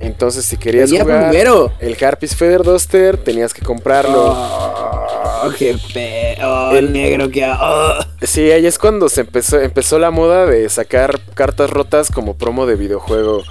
Entonces, 0.00 0.44
si 0.44 0.58
querías 0.58 0.90
Tenía 0.90 1.04
jugar 1.04 1.30
plumero. 1.30 1.72
el 1.80 1.96
Harpis 2.04 2.36
Feather 2.36 2.62
Duster, 2.62 3.16
tenías 3.16 3.54
que 3.54 3.62
comprarlo. 3.62 4.32
Oh, 4.36 5.50
qué 5.58 5.78
feo, 5.78 6.72
El- 6.72 6.92
negro 6.92 7.30
que 7.30 7.44
oh. 7.46 7.98
Sí, 8.20 8.50
ahí 8.50 8.66
es 8.66 8.78
cuando 8.78 9.08
se 9.08 9.22
empezó, 9.22 9.60
empezó 9.60 9.98
la 9.98 10.10
moda 10.10 10.44
de 10.46 10.68
sacar 10.68 11.20
cartas 11.34 11.70
rotas 11.70 12.10
como 12.10 12.36
promo 12.36 12.66
de 12.66 12.74
videojuego. 12.76 13.42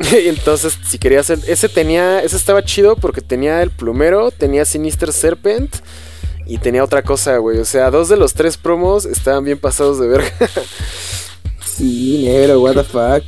Y 0.12 0.28
entonces, 0.28 0.78
si 0.86 0.98
querías 0.98 1.30
el, 1.30 1.42
ese 1.46 1.68
tenía, 1.68 2.20
ese 2.20 2.36
estaba 2.36 2.62
chido 2.64 2.96
porque 2.96 3.20
tenía 3.20 3.62
el 3.62 3.70
plumero, 3.70 4.30
tenía 4.30 4.64
Sinister 4.64 5.12
Serpent 5.12 5.76
y 6.46 6.58
tenía 6.58 6.82
otra 6.82 7.02
cosa, 7.02 7.36
güey. 7.36 7.58
O 7.58 7.64
sea, 7.64 7.90
dos 7.90 8.08
de 8.08 8.16
los 8.16 8.34
tres 8.34 8.56
promos 8.56 9.04
estaban 9.04 9.44
bien 9.44 9.58
pasados 9.58 10.00
de 10.00 10.08
verga. 10.08 10.32
Sí, 11.64 12.24
negro, 12.26 12.60
what 12.60 12.74
the 12.74 12.84
fuck. 12.84 13.24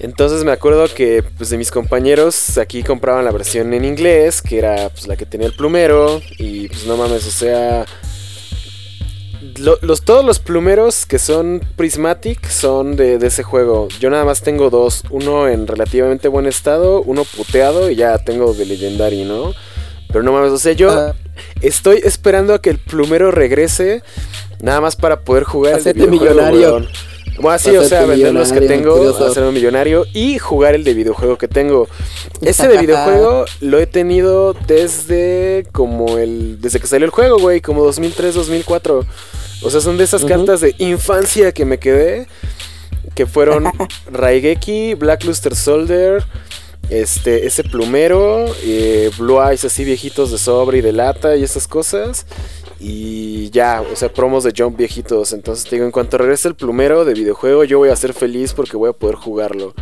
Entonces 0.00 0.42
me 0.42 0.50
acuerdo 0.50 0.92
que 0.92 1.22
pues 1.22 1.48
de 1.50 1.56
mis 1.56 1.70
compañeros 1.70 2.58
aquí 2.58 2.82
compraban 2.82 3.24
la 3.24 3.30
versión 3.30 3.72
en 3.72 3.84
inglés, 3.84 4.42
que 4.42 4.58
era 4.58 4.88
pues 4.88 5.06
la 5.06 5.14
que 5.14 5.26
tenía 5.26 5.46
el 5.46 5.54
plumero 5.54 6.20
y 6.38 6.66
pues 6.66 6.86
no 6.86 6.96
mames, 6.96 7.24
o 7.24 7.30
sea, 7.30 7.86
lo- 9.58 9.78
los 9.82 10.02
todos 10.02 10.24
los 10.24 10.38
plumeros 10.38 11.06
que 11.06 11.18
son 11.18 11.60
prismatic 11.76 12.48
son 12.48 12.96
de, 12.96 13.18
de 13.18 13.26
ese 13.26 13.42
juego. 13.42 13.88
Yo 14.00 14.10
nada 14.10 14.24
más 14.24 14.42
tengo 14.42 14.70
dos, 14.70 15.02
uno 15.10 15.48
en 15.48 15.66
relativamente 15.66 16.28
buen 16.28 16.46
estado, 16.46 17.02
uno 17.02 17.24
puteado 17.24 17.90
y 17.90 17.96
ya 17.96 18.18
tengo 18.18 18.52
de 18.54 18.66
legendary, 18.66 19.24
¿no? 19.24 19.52
Pero 20.08 20.22
no 20.22 20.32
mames, 20.32 20.52
o 20.52 20.58
sea, 20.58 20.72
yo 20.72 20.90
Ah, 20.90 21.14
estoy 21.62 22.00
esperando 22.04 22.52
a 22.54 22.60
que 22.60 22.70
el 22.70 22.78
plumero 22.78 23.30
regrese 23.30 24.02
nada 24.60 24.80
más 24.80 24.94
para 24.96 25.20
poder 25.20 25.44
jugar 25.44 25.76
videojuego, 25.82 26.10
millonario. 26.10 26.68
weón. 26.74 26.88
Bueno, 27.42 27.58
sí, 27.58 27.76
o 27.76 27.84
sea, 27.84 28.06
vender 28.06 28.32
los 28.32 28.52
que 28.52 28.60
tengo, 28.60 28.96
curioso. 28.96 29.26
hacerme 29.26 29.50
millonario 29.50 30.06
y 30.14 30.38
jugar 30.38 30.74
el 30.74 30.84
de 30.84 30.94
videojuego 30.94 31.36
que 31.36 31.48
tengo. 31.48 31.88
Ese 32.40 32.68
de 32.68 32.78
videojuego 32.78 33.44
lo 33.60 33.80
he 33.80 33.86
tenido 33.86 34.54
desde 34.54 35.66
como 35.72 36.18
el 36.18 36.60
desde 36.60 36.78
que 36.78 36.86
salió 36.86 37.04
el 37.04 37.10
juego, 37.10 37.38
güey, 37.38 37.60
como 37.60 37.82
2003, 37.82 38.34
2004. 38.36 39.04
O 39.64 39.70
sea, 39.70 39.80
son 39.80 39.98
de 39.98 40.04
esas 40.04 40.24
cartas 40.24 40.60
de 40.60 40.74
infancia 40.78 41.52
que 41.52 41.64
me 41.64 41.78
quedé 41.78 42.28
que 43.14 43.26
fueron 43.26 43.64
Raigeki, 44.12 44.94
Black 44.94 45.24
Luster 45.24 45.54
Soldier, 45.54 46.24
este, 46.90 47.46
ese 47.46 47.64
plumero, 47.64 48.46
eh, 48.62 49.10
Blue 49.18 49.42
Eyes 49.42 49.64
así 49.64 49.84
viejitos 49.84 50.30
de 50.30 50.38
sobre 50.38 50.78
y 50.78 50.80
de 50.80 50.92
lata 50.92 51.36
y 51.36 51.42
esas 51.42 51.68
cosas. 51.68 52.26
Y 52.84 53.48
ya, 53.50 53.80
o 53.80 53.94
sea, 53.94 54.12
promos 54.12 54.42
de 54.42 54.52
Jump 54.56 54.76
viejitos. 54.76 55.32
Entonces 55.32 55.64
te 55.64 55.76
digo, 55.76 55.86
en 55.86 55.92
cuanto 55.92 56.18
regrese 56.18 56.48
el 56.48 56.56
plumero 56.56 57.04
de 57.04 57.14
videojuego, 57.14 57.62
yo 57.62 57.78
voy 57.78 57.90
a 57.90 57.96
ser 57.96 58.12
feliz 58.12 58.52
porque 58.54 58.76
voy 58.76 58.90
a 58.90 58.92
poder 58.92 59.14
jugarlo. 59.14 59.72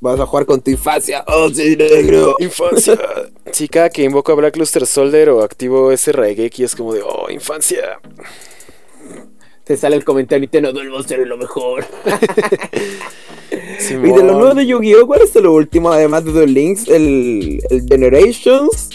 Vas 0.00 0.18
a 0.18 0.24
jugar 0.24 0.46
con 0.46 0.62
tu 0.62 0.70
infancia. 0.70 1.22
Oh, 1.26 1.50
sí, 1.50 1.76
negro. 1.76 2.36
Infancia. 2.38 2.98
Sí, 3.50 3.66
cada 3.66 3.88
que 3.88 4.02
invoco 4.02 4.30
a 4.30 4.34
Black 4.34 4.56
Luster 4.58 4.86
Soldier 4.86 5.30
o 5.30 5.42
activo 5.42 5.90
ese 5.90 6.12
Raigeki 6.12 6.64
es 6.64 6.76
como 6.76 6.92
de, 6.92 7.00
oh, 7.02 7.30
infancia. 7.30 7.98
Te 9.64 9.74
sale 9.74 9.96
el 9.96 10.04
comentario 10.04 10.44
y 10.44 10.48
te 10.48 10.60
no 10.60 10.70
duermo 10.70 11.02
ser 11.02 11.26
lo 11.26 11.36
mejor. 11.36 11.86
Y 13.90 13.94
de 13.94 14.22
los 14.22 14.22
nuevos 14.22 14.54
de 14.54 14.66
Yu-Gi-Oh, 14.66 15.06
¿cuál 15.06 15.22
es 15.22 15.34
lo 15.34 15.52
último? 15.52 15.90
Además 15.90 16.24
de 16.24 16.32
Duel 16.32 16.52
Links, 16.52 16.88
el, 16.88 17.60
el 17.70 17.86
Generations 17.88 18.90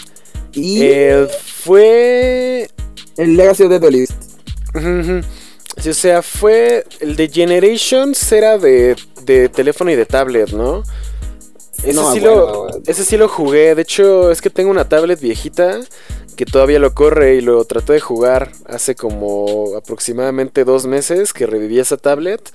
y 0.52 0.82
Eh, 0.82 1.26
fue 1.64 2.68
el 3.16 3.36
Legacy 3.36 3.64
of 3.64 3.70
the 3.70 3.78
Duelist. 3.78 4.12
Sí, 5.76 5.88
o 5.88 5.94
sea, 5.94 6.22
fue. 6.22 6.84
El 7.00 7.16
de 7.16 7.28
Generations 7.28 8.30
era 8.32 8.58
de, 8.58 8.96
de 9.22 9.48
teléfono 9.48 9.90
y 9.90 9.96
de 9.96 10.06
tablet, 10.06 10.50
¿no? 10.52 10.82
Ese, 11.82 11.92
No 11.92 12.12
sí 12.12 12.20
lo, 12.20 12.68
ese 12.86 13.04
sí 13.04 13.16
lo 13.16 13.28
jugué. 13.28 13.74
De 13.74 13.82
hecho, 13.82 14.30
es 14.30 14.40
que 14.40 14.50
tengo 14.50 14.70
una 14.70 14.88
tablet 14.88 15.20
viejita 15.20 15.80
que 16.36 16.46
todavía 16.46 16.78
lo 16.78 16.94
corre 16.94 17.36
y 17.36 17.40
lo 17.40 17.64
traté 17.64 17.94
de 17.94 18.00
jugar 18.00 18.52
hace 18.66 18.94
como 18.94 19.76
aproximadamente 19.76 20.64
dos 20.64 20.86
meses 20.86 21.32
que 21.32 21.46
reviví 21.46 21.78
esa 21.80 21.96
tablet. 21.96 22.52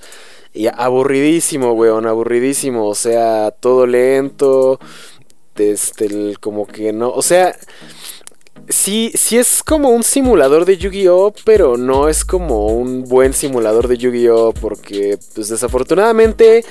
Y 0.52 0.66
aburridísimo, 0.66 1.72
weón, 1.72 2.06
aburridísimo. 2.06 2.88
O 2.88 2.94
sea, 2.94 3.50
todo 3.52 3.86
lento. 3.86 4.80
Este, 5.56 6.06
el- 6.06 6.38
como 6.40 6.66
que 6.66 6.92
no. 6.92 7.10
O 7.10 7.22
sea, 7.22 7.54
sí, 8.68 9.10
sí 9.14 9.38
es 9.38 9.62
como 9.62 9.90
un 9.90 10.02
simulador 10.02 10.64
de 10.64 10.76
Yu-Gi-Oh, 10.76 11.34
pero 11.44 11.76
no 11.76 12.08
es 12.08 12.24
como 12.24 12.66
un 12.68 13.04
buen 13.04 13.32
simulador 13.32 13.88
de 13.88 13.96
Yu-Gi-Oh, 13.98 14.52
porque, 14.54 15.18
pues 15.34 15.48
desafortunadamente, 15.48 16.64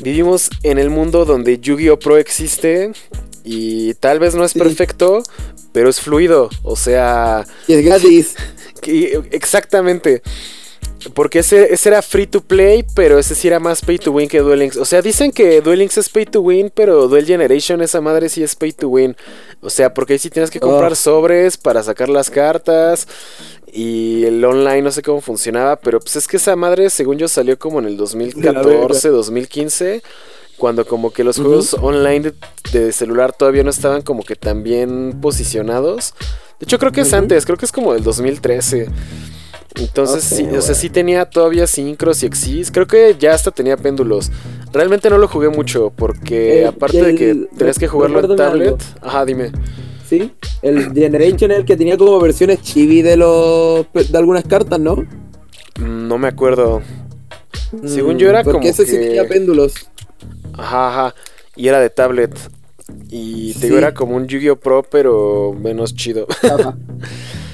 vivimos 0.00 0.48
en 0.62 0.78
el 0.78 0.90
mundo 0.90 1.24
donde 1.24 1.58
Yu-Gi-Oh 1.58 1.98
Pro 1.98 2.16
existe 2.16 2.92
y 3.44 3.94
tal 3.94 4.18
vez 4.18 4.34
no 4.34 4.44
es 4.44 4.52
Sí. 4.52 4.58
perfecto, 4.58 5.22
pero 5.72 5.88
es 5.90 6.00
fluido. 6.00 6.48
O 6.62 6.76
sea, 6.76 7.44
Y 7.66 7.74
es 7.74 7.84
gratis. 7.84 8.34
exactamente. 9.30 10.22
Porque 11.14 11.38
ese, 11.40 11.72
ese 11.72 11.88
era 11.90 12.02
free 12.02 12.26
to 12.26 12.40
play, 12.40 12.84
pero 12.94 13.18
ese 13.18 13.34
sí 13.36 13.46
era 13.46 13.60
más 13.60 13.82
pay 13.82 13.98
to 13.98 14.10
win 14.10 14.28
que 14.28 14.40
Duel 14.40 14.58
Links. 14.58 14.76
O 14.76 14.84
sea, 14.84 15.00
dicen 15.00 15.30
que 15.30 15.60
Duel 15.60 15.78
Links 15.78 15.96
es 15.96 16.08
pay 16.08 16.26
to 16.26 16.40
win, 16.40 16.70
pero 16.74 17.06
Duel 17.06 17.24
Generation, 17.24 17.80
esa 17.82 18.00
madre 18.00 18.28
sí 18.28 18.42
es 18.42 18.56
pay 18.56 18.72
to 18.72 18.88
win. 18.88 19.16
O 19.60 19.70
sea, 19.70 19.94
porque 19.94 20.14
ahí 20.14 20.18
sí 20.18 20.28
tienes 20.28 20.50
que 20.50 20.58
comprar 20.60 20.92
Oh. 20.92 20.96
sobres 20.96 21.56
para 21.56 21.82
sacar 21.84 22.08
las 22.08 22.30
cartas. 22.30 23.06
Y 23.72 24.24
el 24.24 24.44
online 24.44 24.82
no 24.82 24.90
sé 24.90 25.02
cómo 25.02 25.20
funcionaba, 25.20 25.76
pero 25.76 26.00
pues 26.00 26.16
es 26.16 26.26
que 26.26 26.36
esa 26.38 26.56
madre, 26.56 26.90
según 26.90 27.16
yo, 27.16 27.28
salió 27.28 27.58
como 27.58 27.78
en 27.78 27.84
el 27.86 27.96
2014, 27.96 29.08
2015. 29.10 30.02
Cuando 30.56 30.84
como 30.84 31.12
que 31.12 31.22
los 31.22 31.36
juegos 31.36 31.74
online 31.74 32.32
de, 32.72 32.78
de 32.80 32.92
celular 32.92 33.32
todavía 33.32 33.62
no 33.62 33.70
estaban 33.70 34.02
como 34.02 34.24
que 34.24 34.34
tan 34.34 34.64
bien 34.64 35.18
posicionados. 35.22 36.14
De 36.58 36.64
hecho, 36.64 36.80
creo 36.80 36.90
que 36.90 37.02
es 37.02 37.12
antes, 37.12 37.46
creo 37.46 37.56
que 37.56 37.64
es 37.66 37.70
como 37.70 37.94
del 37.94 38.02
2013. 38.02 38.88
Entonces, 39.74 40.24
sí, 40.24 40.44
o 40.56 40.60
sea, 40.62 40.74
sí 40.74 40.88
tenía 40.90 41.26
todavía 41.26 41.66
sincros 41.66 42.22
y 42.22 42.26
exis. 42.26 42.70
Creo 42.70 42.86
que 42.86 43.16
ya 43.18 43.34
hasta 43.34 43.50
tenía 43.50 43.76
péndulos. 43.76 44.30
Realmente 44.72 45.08
no 45.10 45.18
lo 45.18 45.28
jugué 45.28 45.48
mucho 45.50 45.92
porque 45.94 46.62
El- 46.62 46.68
aparte 46.68 47.02
de 47.02 47.14
que 47.14 47.34
tenías 47.56 47.78
que 47.78 47.86
jugarlo 47.88 48.20
en 48.20 48.36
tablet. 48.36 48.66
algo. 48.68 48.78
Ajá, 49.02 49.24
dime. 49.24 49.52
Sí. 50.08 50.32
El 50.62 50.92
Generation 50.94 51.50
el 51.52 51.64
que 51.64 51.76
tenía 51.76 51.96
como 51.96 52.18
versiones 52.18 52.62
chibi 52.62 53.02
de 53.02 53.16
los 53.16 53.86
de 53.92 54.18
algunas 54.18 54.44
cartas, 54.44 54.80
¿no? 54.80 54.96
Mm, 55.78 56.08
No 56.08 56.18
me 56.18 56.28
acuerdo. 56.28 56.82
Según 57.86 58.14
Mm, 58.16 58.18
yo 58.18 58.28
era 58.30 58.42
porque 58.42 58.58
como 58.58 58.68
ese 58.70 58.86
sí 58.86 58.92
que- 58.92 58.98
tenía 58.98 59.28
péndulos. 59.28 59.74
Ajá, 60.54 60.88
ajá. 60.88 61.14
Y 61.54 61.68
era 61.68 61.78
de 61.78 61.90
tablet. 61.90 62.34
Y 63.10 63.52
te 63.54 63.66
digo, 63.66 63.76
Sí. 63.76 63.82
era 63.82 63.92
como 63.92 64.16
un 64.16 64.26
Yu-Gi-Oh! 64.26 64.56
Pro, 64.56 64.82
pero 64.82 65.52
menos 65.52 65.94
chido. 65.94 66.26
Ajá. 66.42 66.76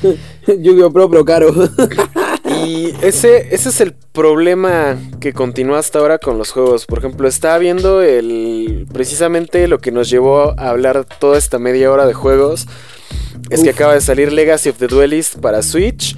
Yu-Gi-Oh! 0.46 0.92
Pro, 0.92 1.10
pero 1.10 1.24
caro. 1.24 1.52
Y 2.66 2.94
ese, 3.02 3.54
ese 3.54 3.68
es 3.70 3.80
el 3.80 3.94
problema 3.94 4.98
que 5.20 5.32
continúa 5.32 5.78
hasta 5.78 5.98
ahora 5.98 6.18
con 6.18 6.38
los 6.38 6.50
juegos. 6.50 6.86
Por 6.86 6.98
ejemplo, 6.98 7.26
estaba 7.26 7.58
viendo 7.58 8.02
el. 8.02 8.86
precisamente 8.92 9.66
lo 9.66 9.78
que 9.78 9.90
nos 9.90 10.10
llevó 10.10 10.58
a 10.58 10.68
hablar 10.68 11.04
toda 11.18 11.38
esta 11.38 11.58
media 11.58 11.90
hora 11.90 12.06
de 12.06 12.14
juegos. 12.14 12.66
Es 13.50 13.62
que 13.62 13.70
acaba 13.70 13.94
de 13.94 14.00
salir 14.00 14.32
Legacy 14.32 14.70
of 14.70 14.78
the 14.78 14.86
Duelist 14.86 15.36
para 15.36 15.62
Switch. 15.62 16.16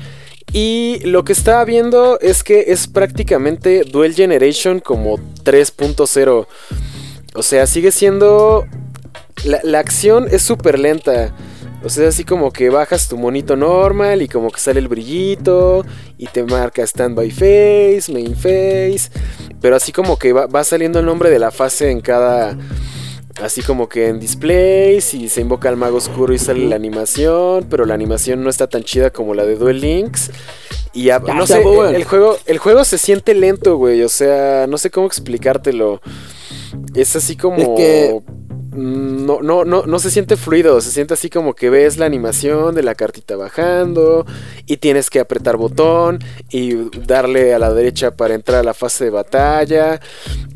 Y 0.52 1.00
lo 1.04 1.24
que 1.24 1.32
estaba 1.32 1.64
viendo 1.64 2.18
es 2.20 2.44
que 2.44 2.66
es 2.68 2.86
prácticamente 2.86 3.84
Duel 3.84 4.14
Generation 4.14 4.80
como 4.80 5.18
3.0. 5.44 6.46
O 7.34 7.42
sea, 7.42 7.66
sigue 7.66 7.92
siendo. 7.92 8.66
La, 9.44 9.60
la 9.62 9.78
acción 9.78 10.26
es 10.30 10.42
súper 10.42 10.78
lenta. 10.78 11.34
O 11.86 11.88
sea, 11.88 12.08
así 12.08 12.24
como 12.24 12.52
que 12.52 12.68
bajas 12.68 13.08
tu 13.08 13.16
monito 13.16 13.54
normal 13.56 14.20
y 14.20 14.28
como 14.28 14.50
que 14.50 14.58
sale 14.58 14.80
el 14.80 14.88
brillito 14.88 15.84
y 16.18 16.26
te 16.26 16.42
marca 16.42 16.84
standby 16.84 17.30
face, 17.30 18.04
main 18.12 18.34
face. 18.34 19.08
Pero 19.60 19.76
así 19.76 19.92
como 19.92 20.18
que 20.18 20.32
va, 20.32 20.46
va 20.46 20.64
saliendo 20.64 20.98
el 20.98 21.06
nombre 21.06 21.30
de 21.30 21.38
la 21.38 21.50
fase 21.52 21.90
en 21.92 22.00
cada. 22.00 22.58
Así 23.40 23.60
como 23.62 23.88
que 23.88 24.08
en 24.08 24.18
displays 24.18 25.14
y 25.14 25.28
se 25.28 25.42
invoca 25.42 25.68
al 25.68 25.76
mago 25.76 25.98
oscuro 25.98 26.32
y 26.34 26.38
sale 26.38 26.66
la 26.66 26.74
animación, 26.74 27.66
pero 27.70 27.84
la 27.84 27.92
animación 27.94 28.42
no 28.42 28.48
está 28.50 28.66
tan 28.66 28.82
chida 28.82 29.10
como 29.10 29.34
la 29.34 29.44
de 29.44 29.56
Duel 29.56 29.80
Links. 29.80 30.30
Y 30.94 31.10
a- 31.10 31.18
no 31.34 31.46
sé, 31.46 31.60
el, 31.90 31.96
el 31.96 32.04
juego, 32.04 32.36
el 32.46 32.58
juego 32.58 32.84
se 32.84 32.96
siente 32.98 33.34
lento, 33.34 33.76
güey. 33.76 34.02
O 34.02 34.08
sea, 34.08 34.66
no 34.66 34.76
sé 34.78 34.90
cómo 34.90 35.06
explicártelo. 35.06 36.00
Es 36.94 37.14
así 37.14 37.36
como. 37.36 37.56
Es 37.58 37.68
que- 37.76 38.20
No, 38.76 39.40
no, 39.42 39.64
no, 39.64 39.86
no 39.86 39.98
se 39.98 40.10
siente 40.10 40.36
fluido, 40.36 40.80
se 40.80 40.90
siente 40.90 41.14
así 41.14 41.30
como 41.30 41.54
que 41.54 41.70
ves 41.70 41.96
la 41.96 42.06
animación 42.06 42.74
de 42.74 42.82
la 42.82 42.94
cartita 42.94 43.36
bajando 43.36 44.26
y 44.66 44.76
tienes 44.76 45.10
que 45.10 45.20
apretar 45.20 45.56
botón 45.56 46.18
y 46.50 46.74
darle 47.06 47.54
a 47.54 47.58
la 47.58 47.72
derecha 47.72 48.10
para 48.10 48.34
entrar 48.34 48.60
a 48.60 48.64
la 48.64 48.74
fase 48.74 49.04
de 49.04 49.10
batalla. 49.10 50.00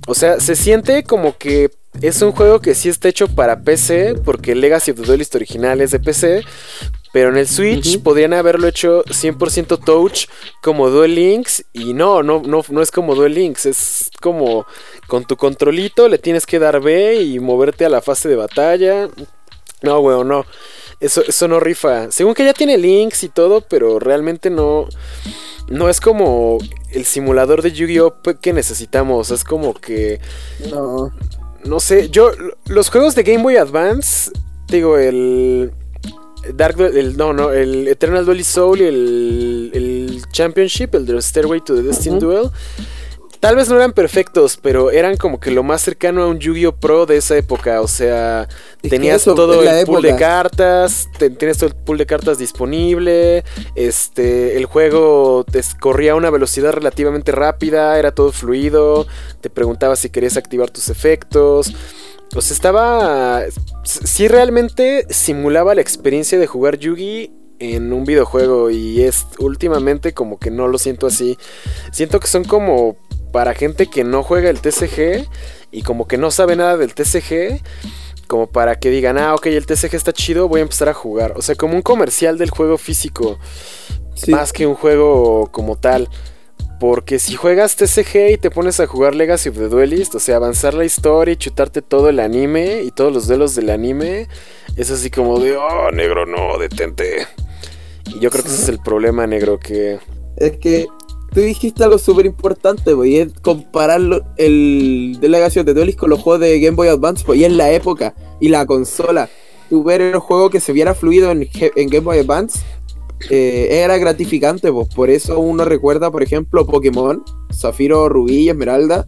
O 0.07 0.15
sea, 0.15 0.41
se 0.41 0.57
siente 0.57 1.05
como 1.05 1.39
que 1.39 1.71
es 2.01 2.23
un 2.23 2.33
juego 2.33 2.61
que 2.61 2.75
sí 2.75 2.89
está 2.89 3.09
hecho 3.09 3.29
para 3.29 3.63
PC, 3.63 4.15
porque 4.25 4.55
Legacy 4.55 4.93
of 4.93 5.01
the 5.01 5.07
Duelist 5.07 5.35
original 5.35 5.81
es 5.81 5.91
de 5.91 6.01
PC, 6.01 6.45
Pero 7.13 7.31
en 7.31 7.37
el 7.37 7.49
Switch 7.49 8.01
podrían 8.03 8.33
haberlo 8.33 8.69
hecho 8.69 9.05
100% 9.05 9.85
touch 9.85 10.27
como 10.63 10.91
Duel 10.91 11.15
Links. 11.15 11.65
Y 11.73 11.93
no, 11.93 12.23
no, 12.23 12.41
no, 12.45 12.63
no 12.69 12.83
es 12.83 12.91
como 12.91 13.15
Duel 13.15 13.35
Links. 13.35 13.67
Es 13.67 14.11
como 14.21 14.65
con 15.09 15.25
tu 15.25 15.37
controlito 15.37 16.09
le 16.09 16.19
tienes 16.19 16.47
que 16.47 16.61
dar 16.61 16.81
B 16.81 17.17
y 17.23 17.41
moverte 17.41 17.85
a 17.85 17.89
la 17.89 18.01
fase 18.01 18.29
de 18.29 18.37
batalla. 18.37 19.09
No, 19.83 20.01
weón, 20.01 20.29
no. 20.29 20.45
Eso, 21.01 21.23
eso 21.27 21.49
no 21.49 21.59
rifa. 21.59 22.13
Según 22.13 22.35
que 22.35 22.45
ya 22.45 22.53
tiene 22.53 22.77
links 22.77 23.25
y 23.25 23.29
todo, 23.29 23.63
pero 23.63 23.99
realmente 23.99 24.51
no. 24.51 24.87
No 25.69 25.89
es 25.89 26.01
como 26.01 26.59
el 26.93 27.05
simulador 27.05 27.63
de 27.63 27.73
Yu-Gi-Oh! 27.73 28.17
que 28.41 28.53
necesitamos. 28.53 29.31
Es 29.31 29.43
como 29.43 29.75
que. 29.75 30.21
No. 30.71 31.11
No 31.65 31.81
sé. 31.81 32.11
Yo. 32.11 32.31
Los 32.67 32.91
juegos 32.91 33.15
de 33.15 33.23
Game 33.23 33.43
Boy 33.43 33.57
Advance. 33.57 34.31
Digo, 34.69 34.99
el. 34.99 35.73
Dark 36.55 36.81
el, 36.81 37.17
no, 37.17 37.33
no, 37.33 37.53
el 37.53 37.89
Eternal 37.89 38.25
Duelist 38.25 38.53
Soul 38.53 38.81
y 38.81 38.85
el, 38.85 39.71
el 39.75 40.23
Championship, 40.33 40.95
el 40.95 41.07
de 41.07 41.21
Stairway 41.21 41.61
to 41.61 41.75
the 41.75 41.83
Destiny 41.83 42.19
Duel. 42.19 42.51
Tal 43.41 43.57
vez 43.57 43.71
no 43.71 43.77
eran 43.77 43.95
perfectos, 43.95 44.59
pero 44.61 44.91
eran 44.91 45.17
como 45.17 45.41
que 45.41 45.51
lo 45.51 45.63
más 45.63 45.81
cercano 45.81 46.23
a 46.23 46.27
un 46.27 46.39
Yu-Gi-Oh! 46.39 46.77
Pro 46.77 47.07
de 47.07 47.17
esa 47.17 47.39
época. 47.39 47.81
O 47.81 47.89
sea, 47.89 48.47
tenías 48.83 49.25
todo 49.25 49.63
el 49.63 49.87
pool 49.87 50.03
de 50.03 50.15
cartas, 50.15 51.09
tenías 51.19 51.57
todo 51.57 51.71
el 51.71 51.75
pool 51.75 51.97
de 51.97 52.05
cartas 52.05 52.37
disponible. 52.37 53.43
Este, 53.75 54.59
el 54.59 54.67
juego 54.67 55.47
corría 55.81 56.13
a 56.13 56.17
una 56.17 56.29
velocidad 56.29 56.73
relativamente 56.75 57.33
rápida, 57.33 57.99
era 57.99 58.13
todo 58.13 58.31
fluido. 58.31 59.07
Te 59.41 59.49
preguntaba 59.49 59.97
si 59.97 60.11
querías 60.11 60.37
activar 60.37 60.69
tus 60.69 60.91
efectos. 60.91 61.73
O 62.35 62.41
sea, 62.41 62.55
estaba. 62.55 63.43
Sí, 63.85 64.29
realmente 64.29 65.07
simulaba 65.11 65.75
la 65.75 65.81
experiencia 65.81 66.39
de 66.39 66.47
jugar 66.47 66.79
Yugi 66.79 67.33
en 67.59 67.93
un 67.93 68.05
videojuego. 68.05 68.71
Y 68.71 69.03
es 69.03 69.27
últimamente 69.39 70.13
como 70.13 70.39
que 70.39 70.51
no 70.51 70.69
lo 70.69 70.79
siento 70.79 71.07
así. 71.07 71.39
Siento 71.93 72.21
que 72.21 72.27
son 72.27 72.45
como 72.45 72.97
para 73.33 73.55
gente 73.55 73.87
que 73.87 74.05
no 74.05 74.23
juega 74.23 74.51
el 74.51 74.61
TCG 74.61 75.29
y 75.71 75.83
como 75.83 76.09
que 76.09 76.19
no 76.19 76.31
sabe 76.31 76.57
nada 76.57 76.77
del 76.77 76.95
TCG. 76.95 77.61
Como 78.27 78.47
para 78.49 78.79
que 78.79 78.91
digan, 78.91 79.19
ah, 79.19 79.35
ok, 79.35 79.47
el 79.47 79.67
TCG 79.67 79.95
está 79.95 80.13
chido, 80.13 80.47
voy 80.47 80.61
a 80.61 80.63
empezar 80.63 80.89
a 80.89 80.95
jugar. 80.95 81.35
O 81.37 81.43
sea, 81.43 81.57
como 81.57 81.75
un 81.75 81.83
comercial 81.83 82.39
del 82.39 82.51
juego 82.51 82.79
físico. 82.79 83.39
Más 84.29 84.53
que 84.53 84.67
un 84.67 84.75
juego 84.75 85.49
como 85.51 85.77
tal. 85.77 86.09
Porque 86.81 87.19
si 87.19 87.37
juegas 87.37 87.77
TCG 87.77 88.31
y 88.33 88.39
te 88.39 88.51
pones 88.51 88.81
a 88.81 88.87
jugar 88.87 89.15
Legacy 89.15 89.51
of 89.51 89.59
the 89.59 89.69
Duelist, 89.69 90.15
o 90.15 90.19
sea, 90.19 90.37
avanzar 90.37 90.73
la 90.73 90.87
historia 90.87 91.35
y 91.35 91.37
chutarte 91.37 91.83
todo 91.83 92.09
el 92.09 92.19
anime 92.19 92.83
y 92.83 92.91
todos 92.91 93.13
los 93.13 93.29
duelos 93.29 93.55
del 93.55 93.69
anime, 93.69 94.29
es 94.77 94.91
así 94.91 95.11
como 95.11 95.39
de, 95.39 95.59
oh, 95.59 95.91
negro, 95.91 96.25
no, 96.25 96.57
detente. 96.59 97.27
Y 98.07 98.21
yo 98.21 98.31
creo 98.31 98.43
que 98.43 98.49
ese 98.49 98.63
es 98.63 98.69
el 98.71 98.79
problema, 98.79 99.27
negro, 99.27 99.61
que... 99.61 99.99
Es 100.39 100.57
que 100.57 100.87
tú 101.35 101.41
dijiste 101.41 101.85
algo 101.85 101.99
súper 101.99 102.25
importante, 102.25 102.93
y 103.05 103.19
es 103.19 103.35
comparar 103.43 104.01
el 104.39 105.19
de 105.21 105.29
Legacy 105.29 105.61
of 105.61 105.67
the 105.67 105.75
Duelist 105.75 105.99
con 105.99 106.09
los 106.09 106.21
juegos 106.21 106.41
de 106.41 106.59
Game 106.61 106.77
Boy 106.77 106.89
Advance, 106.89 107.25
pues, 107.27 107.39
y 107.39 107.45
en 107.45 107.59
la 107.59 107.71
época, 107.71 108.15
y 108.41 108.49
la 108.49 108.65
consola. 108.65 109.29
Tú 109.69 109.85
ver 109.85 110.01
el 110.01 110.19
juego 110.19 110.49
que 110.49 110.61
se 110.61 110.73
viera 110.73 110.95
fluido 110.95 111.31
en 111.31 111.47
Game 111.53 112.01
Boy 112.01 112.21
Advance 112.21 112.61
eh, 113.29 113.69
era 113.83 113.99
gratificante, 113.99 114.73
pues 114.73 114.89
por 114.89 115.11
eso 115.11 115.39
uno 115.39 115.65
recuerda, 115.65 116.11
por 116.11 116.23
ejemplo, 116.23 116.67
Pokémon, 116.67 117.23
Zafiro, 117.53 118.09
Rubí 118.09 118.49
Esmeralda, 118.49 119.07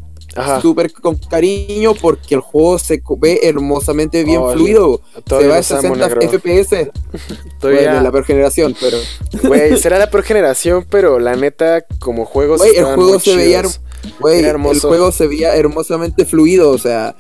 súper 0.61 0.93
con 0.93 1.17
cariño 1.17 1.95
porque 1.95 2.35
el 2.35 2.41
juego 2.41 2.79
se 2.79 3.03
ve 3.19 3.41
hermosamente 3.43 4.25
bien 4.25 4.43
fluido. 4.53 5.01
Se 5.27 5.47
va 5.47 5.59
a 5.59 5.63
60 5.63 6.09
FPS. 6.09 6.91
Bueno, 7.61 8.01
la 8.01 8.11
peor 8.11 8.25
generación, 8.25 8.75
pero. 8.81 8.99
Güey, 9.45 9.77
será 9.79 9.97
la 9.97 10.11
peor 10.11 10.25
generación, 10.25 10.85
pero 10.91 11.21
la 11.21 11.37
neta, 11.37 11.85
como 12.01 12.25
juego 12.25 12.57
el 12.57 12.85
juego 12.85 13.21
se 13.21 13.37
veía. 13.37 13.61
el 13.61 14.81
juego 14.81 15.13
se 15.13 15.29
veía 15.29 15.55
hermosamente 15.55 16.25
fluido, 16.25 16.71
o 16.71 16.79
sea, 16.79 17.15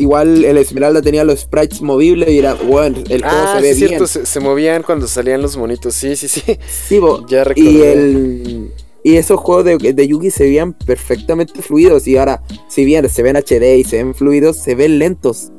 igual 0.00 0.44
el 0.44 0.58
Esmeralda 0.58 1.02
tenía 1.02 1.24
los 1.24 1.40
sprites 1.40 1.82
movibles 1.82 2.30
y 2.30 2.38
era, 2.38 2.54
bueno, 2.54 2.98
el 3.08 3.22
juego 3.22 3.36
ah, 3.38 3.54
se 3.56 3.62
ve 3.62 3.74
bien. 3.74 3.88
Cierto, 3.88 4.06
se, 4.06 4.40
movían 4.40 4.82
cuando 4.82 5.06
salían 5.06 5.42
los 5.42 5.56
monitos, 5.56 5.94
sí, 5.94 6.16
sí, 6.16 6.28
sí. 6.28 6.42
Sí, 6.68 7.00
ya 7.28 7.44
Y 7.54 7.82
el... 7.82 8.72
Y 9.02 9.16
esos 9.16 9.40
juegos 9.40 9.64
de, 9.64 9.94
de, 9.94 10.08
Yugi 10.08 10.30
se 10.30 10.44
veían 10.44 10.74
perfectamente 10.74 11.62
fluidos. 11.62 12.06
Y 12.06 12.18
ahora, 12.18 12.42
si 12.68 12.84
bien 12.84 13.08
se 13.08 13.22
ven 13.22 13.34
HD 13.34 13.78
y 13.78 13.84
se 13.84 13.96
ven 13.96 14.14
fluidos, 14.14 14.58
se 14.58 14.74
ven 14.74 14.98
lentos. 14.98 15.52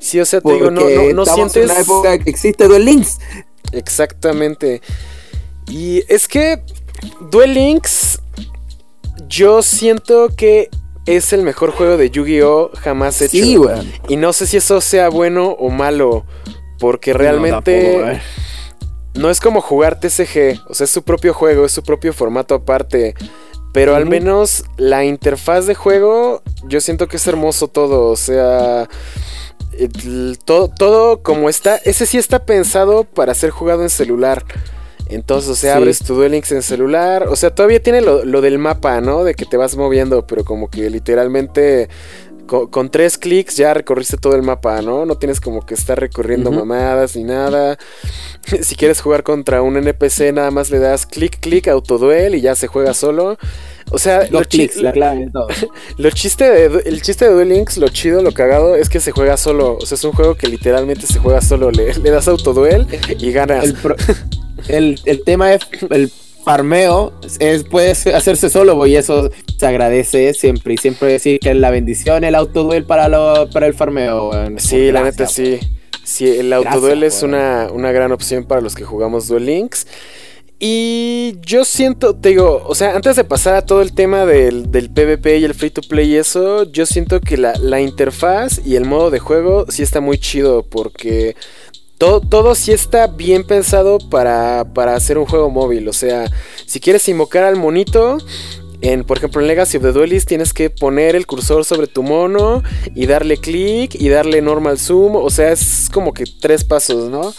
Sí, 0.00 0.18
o 0.18 0.26
sea, 0.26 0.40
te 0.40 0.52
digo, 0.52 0.72
no, 0.72 0.80
no, 1.14 1.24
sientes. 1.24 1.56
en 1.56 1.70
una 1.70 1.80
época 1.80 2.18
que 2.18 2.30
existe 2.30 2.66
Duel 2.66 2.84
Links. 2.84 3.18
Exactamente. 3.70 4.82
Y 5.68 6.02
es 6.12 6.26
que 6.26 6.62
Duel 7.30 7.54
Links. 7.54 8.20
Yo 9.28 9.62
siento 9.62 10.30
que 10.36 10.68
es 11.06 11.32
el 11.32 11.42
mejor 11.42 11.70
juego 11.70 11.96
de 11.96 12.10
Yu-Gi-Oh! 12.10 12.70
jamás 12.74 13.20
hecho. 13.20 13.32
Sí, 13.32 13.58
Y 14.08 14.16
no 14.16 14.32
sé 14.32 14.46
si 14.46 14.56
eso 14.56 14.80
sea 14.80 15.08
bueno 15.08 15.50
o 15.50 15.70
malo. 15.70 16.24
Porque 16.78 17.12
realmente. 17.12 18.20
No, 19.14 19.30
es 19.30 19.40
como 19.40 19.60
jugar 19.60 20.00
TCG. 20.00 20.60
O 20.68 20.74
sea, 20.74 20.84
es 20.84 20.90
su 20.90 21.02
propio 21.02 21.32
juego, 21.34 21.64
es 21.64 21.72
su 21.72 21.82
propio 21.82 22.12
formato 22.12 22.54
aparte. 22.54 23.14
Pero 23.72 23.96
al 23.96 24.06
menos 24.06 24.64
la 24.76 25.04
interfaz 25.04 25.66
de 25.66 25.74
juego, 25.74 26.42
yo 26.64 26.80
siento 26.80 27.08
que 27.08 27.16
es 27.16 27.26
hermoso 27.26 27.68
todo. 27.68 28.10
O 28.10 28.16
sea. 28.16 28.88
todo, 30.44 30.68
todo 30.68 31.22
como 31.22 31.48
está. 31.48 31.76
Ese 31.76 32.06
sí 32.06 32.18
está 32.18 32.44
pensado 32.44 33.04
para 33.04 33.34
ser 33.34 33.50
jugado 33.50 33.82
en 33.82 33.90
celular. 33.90 34.44
Entonces, 35.08 35.50
o 35.50 35.54
sea, 35.54 35.76
abres 35.76 35.98
tu 35.98 36.14
Duel 36.14 36.32
Links 36.32 36.52
en 36.52 36.62
celular. 36.62 37.26
O 37.28 37.36
sea, 37.36 37.54
todavía 37.54 37.82
tiene 37.82 38.00
lo, 38.00 38.40
del 38.40 38.58
mapa, 38.58 39.00
¿no? 39.00 39.24
De 39.24 39.34
que 39.34 39.44
te 39.44 39.56
vas 39.56 39.76
moviendo, 39.76 40.26
pero 40.26 40.44
como 40.44 40.70
que 40.70 40.88
literalmente 40.88 41.88
con, 42.46 42.90
tres 42.90 43.16
clics 43.16 43.56
ya 43.56 43.72
recorriste 43.72 44.16
todo 44.16 44.34
el 44.34 44.42
mapa, 44.42 44.82
¿no? 44.82 45.06
No 45.06 45.16
tienes 45.16 45.40
como 45.40 45.64
que 45.64 45.74
estar 45.74 45.98
recorriendo 45.98 46.50
mamadas 46.50 47.16
ni 47.16 47.24
nada. 47.24 47.78
si 48.62 48.76
quieres 48.76 49.00
jugar 49.00 49.22
contra 49.22 49.62
un 49.62 49.76
NPC, 49.76 50.32
nada 50.32 50.50
más 50.50 50.70
le 50.70 50.78
das 50.78 51.06
clic, 51.06 51.40
clic, 51.40 51.68
autoduel 51.68 52.34
y 52.34 52.40
ya 52.40 52.54
se 52.54 52.66
juega 52.66 52.94
solo. 52.94 53.38
O 53.90 53.98
sea, 53.98 54.26
lo 54.30 54.42
clics, 54.42 54.76
la 54.76 54.92
clave 54.92 55.28
todo. 55.30 55.48
lo 55.98 56.10
chiste 56.10 56.44
de, 56.50 56.82
el 56.86 57.02
chiste 57.02 57.26
de 57.26 57.32
Duel 57.32 57.50
Links, 57.50 57.76
lo 57.76 57.88
chido, 57.88 58.22
lo 58.22 58.32
cagado, 58.32 58.76
es 58.76 58.88
que 58.88 59.00
se 59.00 59.12
juega 59.12 59.36
solo. 59.36 59.76
O 59.76 59.84
sea, 59.84 59.96
es 59.96 60.04
un 60.04 60.12
juego 60.12 60.34
que 60.34 60.48
literalmente 60.48 61.06
se 61.06 61.18
juega 61.18 61.42
solo. 61.42 61.70
Le, 61.70 61.92
le 61.94 62.10
das 62.10 62.26
autoduel 62.26 62.86
y 63.18 63.32
ganas. 63.32 63.64
El, 63.64 63.76
el, 64.68 65.00
tema 65.24 65.54
es 65.54 65.62
el 65.90 66.10
farmeo 66.44 67.12
es, 67.38 67.64
puede 67.64 67.90
hacerse 67.90 68.50
solo 68.50 68.86
y 68.86 68.96
eso 68.96 69.30
se 69.58 69.66
agradece 69.66 70.34
siempre 70.34 70.74
y 70.74 70.76
siempre 70.76 71.12
decir 71.12 71.40
que 71.40 71.50
es 71.50 71.56
la 71.56 71.70
bendición 71.70 72.24
el 72.24 72.34
autoduel 72.34 72.84
para 72.84 73.08
lo, 73.08 73.48
para 73.50 73.66
el 73.66 73.74
farmeo 73.74 74.30
sí 74.58 74.92
la 74.92 75.02
neta 75.02 75.26
sí. 75.26 75.58
sí 76.02 76.28
el 76.28 76.52
autoduel 76.52 77.02
es 77.02 77.22
una, 77.22 77.68
una, 77.72 77.92
gran 77.92 78.12
opción 78.12 78.44
para 78.44 78.60
los 78.60 78.74
que 78.74 78.84
jugamos 78.84 79.28
Duel 79.28 79.46
Links. 79.46 79.86
Y 80.66 81.34
yo 81.42 81.64
siento, 81.64 82.14
te 82.14 82.30
digo, 82.30 82.62
o 82.64 82.74
sea, 82.74 82.94
antes 82.94 83.16
de 83.16 83.24
pasar 83.24 83.54
a 83.54 83.66
todo 83.66 83.82
el 83.82 83.92
tema 83.92 84.24
del, 84.24 84.70
del 84.70 84.88
PvP 84.88 85.38
y 85.38 85.44
el 85.44 85.52
free 85.52 85.70
to 85.70 85.82
play 85.82 86.12
y 86.12 86.16
eso, 86.16 86.62
yo 86.70 86.86
siento 86.86 87.20
que 87.20 87.36
la, 87.36 87.54
la 87.58 87.80
interfaz 87.80 88.60
y 88.64 88.76
el 88.76 88.84
modo 88.84 89.10
de 89.10 89.18
juego 89.18 89.66
sí 89.68 89.82
está 89.82 90.00
muy 90.00 90.16
chido 90.16 90.62
porque 90.62 91.34
todo, 91.98 92.20
todo 92.20 92.54
sí 92.54 92.72
está 92.72 93.06
bien 93.06 93.44
pensado 93.44 93.98
para, 93.98 94.64
para 94.74 94.94
hacer 94.94 95.18
un 95.18 95.26
juego 95.26 95.50
móvil. 95.50 95.88
O 95.88 95.92
sea, 95.92 96.30
si 96.66 96.80
quieres 96.80 97.08
invocar 97.08 97.44
al 97.44 97.56
monito, 97.56 98.18
en, 98.84 99.02
por 99.04 99.16
ejemplo, 99.16 99.40
en 99.40 99.46
Legacy 99.46 99.78
of 99.78 99.82
the 99.82 99.92
Duelist 99.92 100.28
tienes 100.28 100.52
que 100.52 100.68
poner 100.68 101.16
el 101.16 101.26
cursor 101.26 101.64
sobre 101.64 101.86
tu 101.86 102.02
mono 102.02 102.62
y 102.94 103.06
darle 103.06 103.38
clic 103.38 103.94
y 103.94 104.10
darle 104.10 104.42
normal 104.42 104.78
zoom. 104.78 105.16
O 105.16 105.30
sea, 105.30 105.52
es 105.52 105.88
como 105.90 106.12
que 106.12 106.24
tres 106.26 106.64
pasos, 106.64 107.10
¿no? 107.10 107.32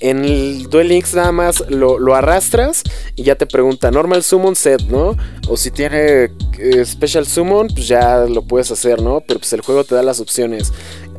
En 0.00 0.22
el 0.22 0.68
Duel 0.68 0.88
Links 0.88 1.14
nada 1.14 1.32
más 1.32 1.64
lo, 1.70 2.14
arrastras 2.14 2.82
y 3.16 3.22
ya 3.22 3.36
te 3.36 3.46
pregunta 3.46 3.90
normal 3.90 4.22
summon 4.22 4.54
set, 4.54 4.82
¿no? 4.82 5.16
O 5.48 5.56
si 5.56 5.70
tiene 5.70 6.30
eh, 6.58 6.84
special 6.84 7.26
summon, 7.26 7.68
pues 7.68 7.88
ya 7.88 8.26
lo 8.26 8.42
puedes 8.42 8.70
hacer, 8.70 9.00
¿no? 9.00 9.22
Pero 9.26 9.40
pues 9.40 9.52
el 9.54 9.62
juego 9.62 9.84
te 9.84 9.94
da 9.94 10.02
las 10.02 10.20
opciones 10.20 10.74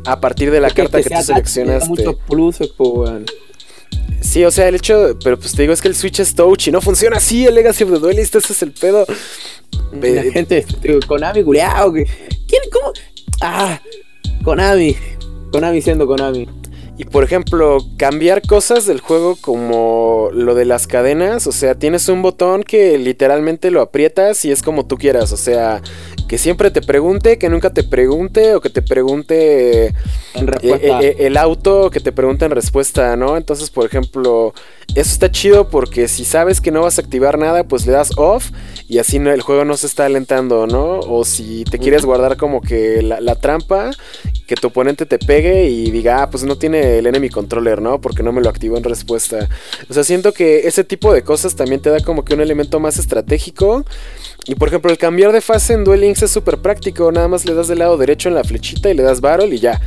a 0.06 0.20
partir 0.20 0.51
de 0.51 0.60
la 0.60 0.70
carta 0.70 1.01
que, 1.01 1.10
tú 1.10 1.22
seleccionaste. 1.22 1.89
Mucho 1.89 2.18
Sí, 4.22 4.43
o 4.43 4.51
sea, 4.51 4.68
el 4.70 4.76
hecho, 4.76 5.18
pero 5.24 5.38
pues 5.38 5.54
te 5.54 5.62
digo, 5.62 5.74
es 5.74 5.82
que 5.82 5.89
el 5.89 5.95
Switch 5.95 6.20
es 6.20 6.34
touch 6.34 6.68
y 6.68 6.72
no 6.72 6.82
funciona 6.82 7.18
así 7.18 7.45
el 7.45 7.56
Legacy 7.56 7.84
of 7.84 7.91
the 7.91 7.99
Duelist, 7.99 8.36
ese 8.36 8.54
es 8.54 8.62
el 8.64 8.72
pedo. 8.72 9.06
La 9.91 10.24
gente, 10.24 10.66
Konami, 11.08 11.43
culiao, 11.43 11.91
¿quién, 11.91 12.62
cómo? 12.72 12.93
Ah, 13.41 13.80
Konami, 14.43 14.95
Konami 15.51 15.82
siendo 15.82 16.08
Konami. 16.08 16.47
Y 16.96 17.06
por 17.06 17.24
ejemplo, 17.24 17.80
cambiar 17.98 18.44
cosas 18.44 18.86
del 18.86 19.00
juego 19.00 19.36
como 19.36 20.30
lo 20.32 20.54
de 20.54 20.66
las 20.66 20.86
cadenas, 20.86 21.48
o 21.48 21.52
sea, 21.52 21.74
tienes 21.74 22.08
un 22.08 22.22
botón 22.22 22.62
que 22.62 23.00
literalmente 23.00 23.72
lo 23.72 23.82
aprietas 23.82 24.46
y 24.46 24.52
es 24.52 24.62
como 24.62 24.86
tú 24.86 24.98
quieras, 24.98 25.32
o 25.32 25.38
sea, 25.38 25.82
que 26.28 26.38
siempre 26.38 26.70
te 26.70 26.82
pregunte, 26.82 27.39
que 27.39 27.50
nunca 27.50 27.72
te 27.74 27.84
pregunte, 27.84 28.54
o 28.54 28.62
que 28.62 28.70
te 28.70 28.84
pregunte 28.84 29.88
eh, 29.88 29.94
eh, 30.36 30.80
eh, 30.82 31.16
el 31.20 31.38
auto, 31.38 31.89
que 31.89 32.00
te 32.00 32.12
pregunte 32.12 32.46
en 32.46 32.52
respuesta, 32.52 33.16
¿no? 33.16 33.38
Entonces, 33.38 33.72
por 33.72 33.86
ejemplo, 33.86 34.54
eso 34.96 35.12
está 35.12 35.32
chido 35.32 35.70
porque 35.70 36.08
si 36.08 36.26
sabes 36.26 36.62
que 36.62 36.72
no 36.72 36.82
vas 36.82 37.00
a 37.00 37.02
activar 37.02 37.39
nada, 37.39 37.64
pues 37.64 37.88
le 37.88 37.94
das 37.94 38.12
off 38.18 38.52
y 38.88 39.00
así 39.00 39.18
no, 39.18 39.32
el 39.32 39.41
juego 39.41 39.66
no 39.66 39.78
se 39.78 39.88
está 39.88 40.06
alentando, 40.06 40.68
¿no? 40.68 41.00
O 41.00 41.26
si 41.26 41.64
te 41.64 41.80
quieres 41.80 42.06
guardar 42.06 42.38
como 42.38 42.62
que 42.62 43.02
la, 43.02 43.20
la 43.20 43.36
trampa, 43.36 43.91
que 44.48 44.56
tu 44.56 44.68
oponente 44.68 45.06
te 45.06 45.20
pegue 45.20 45.70
y 45.70 45.89
diga, 45.91 46.24
ah, 46.24 46.30
pues 46.30 46.44
no 46.44 46.58
tiene 46.58 46.82
el 46.84 47.05
enemy 47.07 47.29
controller, 47.29 47.81
¿no? 47.81 47.99
Porque 48.01 48.23
no 48.23 48.31
me 48.31 48.41
lo 48.41 48.49
activó 48.49 48.77
en 48.77 48.84
respuesta. 48.84 49.49
O 49.89 49.93
sea, 49.93 50.03
siento 50.03 50.31
que 50.34 50.67
ese 50.67 50.84
tipo 50.84 51.13
de 51.13 51.23
cosas 51.23 51.55
también 51.55 51.81
te 51.81 51.89
da 51.89 51.99
como 52.01 52.23
que 52.25 52.34
un 52.34 52.41
elemento 52.41 52.79
más 52.79 52.97
estratégico. 52.99 53.86
Y 54.45 54.55
por 54.55 54.67
ejemplo, 54.67 54.91
el 54.91 54.97
cambiar 54.97 55.31
de 55.31 55.41
fase 55.41 55.73
en 55.73 55.84
Duel 55.84 56.01
Links 56.01 56.23
es 56.23 56.31
súper 56.31 56.57
práctico. 56.59 57.11
Nada 57.11 57.27
más 57.27 57.45
le 57.45 57.53
das 57.53 57.67
del 57.67 57.79
lado 57.79 57.97
derecho 57.97 58.29
en 58.29 58.36
la 58.36 58.43
flechita 58.43 58.89
y 58.89 58.93
le 58.93 59.03
das 59.03 59.21
Battle 59.21 59.53
y 59.55 59.59
ya. 59.59 59.79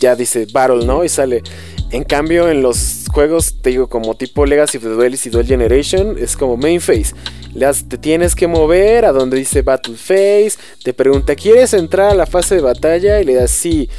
Ya 0.00 0.16
dice 0.16 0.46
Battle, 0.52 0.86
¿no? 0.86 1.04
Y 1.04 1.08
sale. 1.08 1.42
En 1.90 2.04
cambio, 2.04 2.48
en 2.48 2.62
los 2.62 3.04
juegos, 3.12 3.56
te 3.60 3.70
digo, 3.70 3.88
como 3.88 4.14
tipo 4.14 4.46
Legacy 4.46 4.78
of 4.78 4.84
the 4.84 4.90
Duelist 4.90 5.26
y 5.26 5.30
Duel 5.30 5.46
Generation, 5.46 6.16
es 6.18 6.36
como 6.36 6.56
Main 6.56 6.80
Phase. 6.80 7.12
Le 7.52 7.66
das- 7.66 7.84
te 7.88 7.98
tienes 7.98 8.36
que 8.36 8.46
mover 8.46 9.04
a 9.04 9.12
donde 9.12 9.36
dice 9.36 9.62
Battle 9.62 9.96
Phase. 9.96 10.52
Te 10.84 10.94
pregunta, 10.94 11.34
¿quieres 11.34 11.74
entrar 11.74 12.10
a 12.10 12.14
la 12.14 12.26
fase 12.26 12.54
de 12.54 12.60
batalla? 12.60 13.20
Y 13.20 13.24
le 13.24 13.34
das 13.34 13.50
sí. 13.50 13.90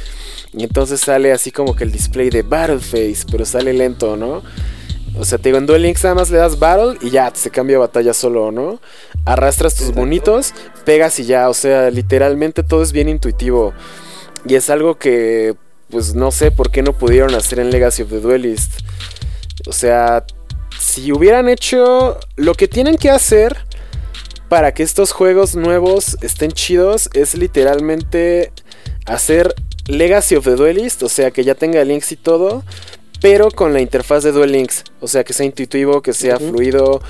Y 0.52 0.64
entonces 0.64 1.00
sale 1.00 1.32
así 1.32 1.50
como 1.50 1.74
que 1.74 1.84
el 1.84 1.92
display 1.92 2.30
de 2.30 2.42
Battle 2.42 2.78
Phase, 2.78 3.24
pero 3.30 3.44
sale 3.44 3.72
lento, 3.72 4.16
¿no? 4.16 4.42
O 5.18 5.24
sea, 5.24 5.38
te 5.38 5.48
digo, 5.48 5.58
en 5.58 5.66
Duel 5.66 5.82
Links 5.82 6.02
nada 6.04 6.14
más 6.14 6.30
le 6.30 6.38
das 6.38 6.58
Battle 6.58 6.98
y 7.02 7.10
ya 7.10 7.30
se 7.34 7.50
cambia 7.50 7.78
batalla 7.78 8.14
solo, 8.14 8.50
¿no? 8.50 8.80
Arrastras 9.24 9.74
tus 9.74 9.92
bonitos, 9.92 10.54
pegas 10.84 11.18
y 11.18 11.24
ya, 11.24 11.48
o 11.48 11.54
sea, 11.54 11.90
literalmente 11.90 12.62
todo 12.62 12.82
es 12.82 12.92
bien 12.92 13.08
intuitivo. 13.08 13.74
Y 14.46 14.54
es 14.54 14.70
algo 14.70 14.98
que, 14.98 15.54
pues 15.90 16.14
no 16.14 16.30
sé 16.30 16.50
por 16.50 16.70
qué 16.70 16.82
no 16.82 16.94
pudieron 16.94 17.34
hacer 17.34 17.58
en 17.58 17.70
Legacy 17.70 18.02
of 18.02 18.10
the 18.10 18.20
Duelist. 18.20 18.80
O 19.66 19.72
sea, 19.72 20.24
si 20.78 21.12
hubieran 21.12 21.48
hecho 21.48 22.18
lo 22.36 22.54
que 22.54 22.66
tienen 22.68 22.96
que 22.96 23.10
hacer 23.10 23.56
para 24.48 24.72
que 24.72 24.82
estos 24.82 25.12
juegos 25.12 25.54
nuevos 25.54 26.16
estén 26.22 26.52
chidos, 26.52 27.10
es 27.14 27.34
literalmente 27.34 28.52
hacer 29.06 29.54
Legacy 29.86 30.36
of 30.36 30.44
the 30.44 30.52
Duelist, 30.56 31.02
o 31.02 31.08
sea, 31.08 31.30
que 31.30 31.44
ya 31.44 31.54
tenga 31.54 31.84
links 31.84 32.12
y 32.12 32.16
todo, 32.16 32.62
pero 33.20 33.50
con 33.50 33.72
la 33.72 33.80
interfaz 33.80 34.24
de 34.24 34.32
Duel 34.32 34.52
Links, 34.52 34.84
o 35.00 35.08
sea, 35.08 35.24
que 35.24 35.32
sea 35.32 35.46
intuitivo, 35.46 36.02
que 36.02 36.12
sea 36.12 36.38
fluido, 36.38 37.00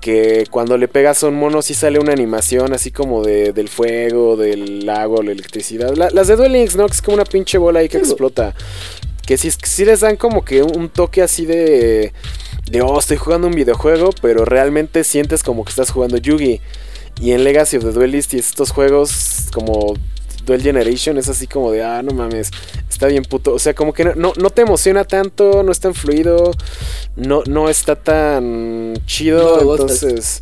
que 0.00 0.46
cuando 0.50 0.78
le 0.78 0.88
pegas 0.88 1.22
a 1.22 1.28
un 1.28 1.34
mono 1.34 1.60
sí 1.60 1.74
sale 1.74 1.98
una 1.98 2.12
animación 2.12 2.72
así 2.72 2.90
como 2.90 3.22
de, 3.22 3.52
del 3.52 3.68
fuego, 3.68 4.36
del 4.36 4.88
agua, 4.88 5.22
la 5.22 5.32
electricidad. 5.32 5.94
La- 5.94 6.08
las 6.10 6.28
de 6.28 6.36
Duel 6.36 6.52
Links, 6.52 6.76
¿no? 6.76 6.86
Que 6.86 6.94
es 6.94 7.02
como 7.02 7.16
una 7.16 7.24
pinche 7.26 7.58
bola 7.58 7.80
ahí 7.80 7.88
que 7.90 7.98
explota. 7.98 8.54
Que 9.26 9.36
sí, 9.36 9.50
sí 9.50 9.84
les 9.84 10.00
dan 10.00 10.16
como 10.16 10.42
que 10.44 10.62
un, 10.62 10.76
un 10.76 10.88
toque 10.88 11.20
así 11.22 11.44
de... 11.44 12.12
De, 12.70 12.82
oh, 12.82 12.98
estoy 12.98 13.16
jugando 13.18 13.48
un 13.48 13.54
videojuego, 13.54 14.10
pero 14.22 14.44
realmente 14.44 15.04
sientes 15.04 15.42
como 15.42 15.64
que 15.64 15.70
estás 15.70 15.90
jugando 15.90 16.16
Yugi. 16.16 16.60
Y 17.20 17.32
en 17.32 17.44
Legacy 17.44 17.76
of 17.76 17.84
the 17.84 17.90
Duelist 17.92 18.32
y 18.32 18.38
estos 18.38 18.70
juegos 18.70 19.48
como 19.52 19.94
Duel 20.44 20.62
Generation 20.62 21.18
es 21.18 21.28
así 21.28 21.46
como 21.46 21.70
de, 21.72 21.82
ah, 21.82 22.02
no 22.02 22.12
mames, 22.12 22.50
está 22.88 23.06
bien 23.06 23.24
puto. 23.24 23.54
O 23.54 23.58
sea, 23.58 23.74
como 23.74 23.92
que 23.92 24.04
no, 24.04 24.14
no, 24.14 24.32
no 24.36 24.50
te 24.50 24.62
emociona 24.62 25.04
tanto, 25.04 25.62
no 25.62 25.72
es 25.72 25.80
tan 25.80 25.94
fluido, 25.94 26.52
no, 27.16 27.42
no 27.46 27.68
está 27.68 27.96
tan 27.96 28.94
chido. 29.06 29.56
No 29.64 29.72
entonces, 29.72 30.40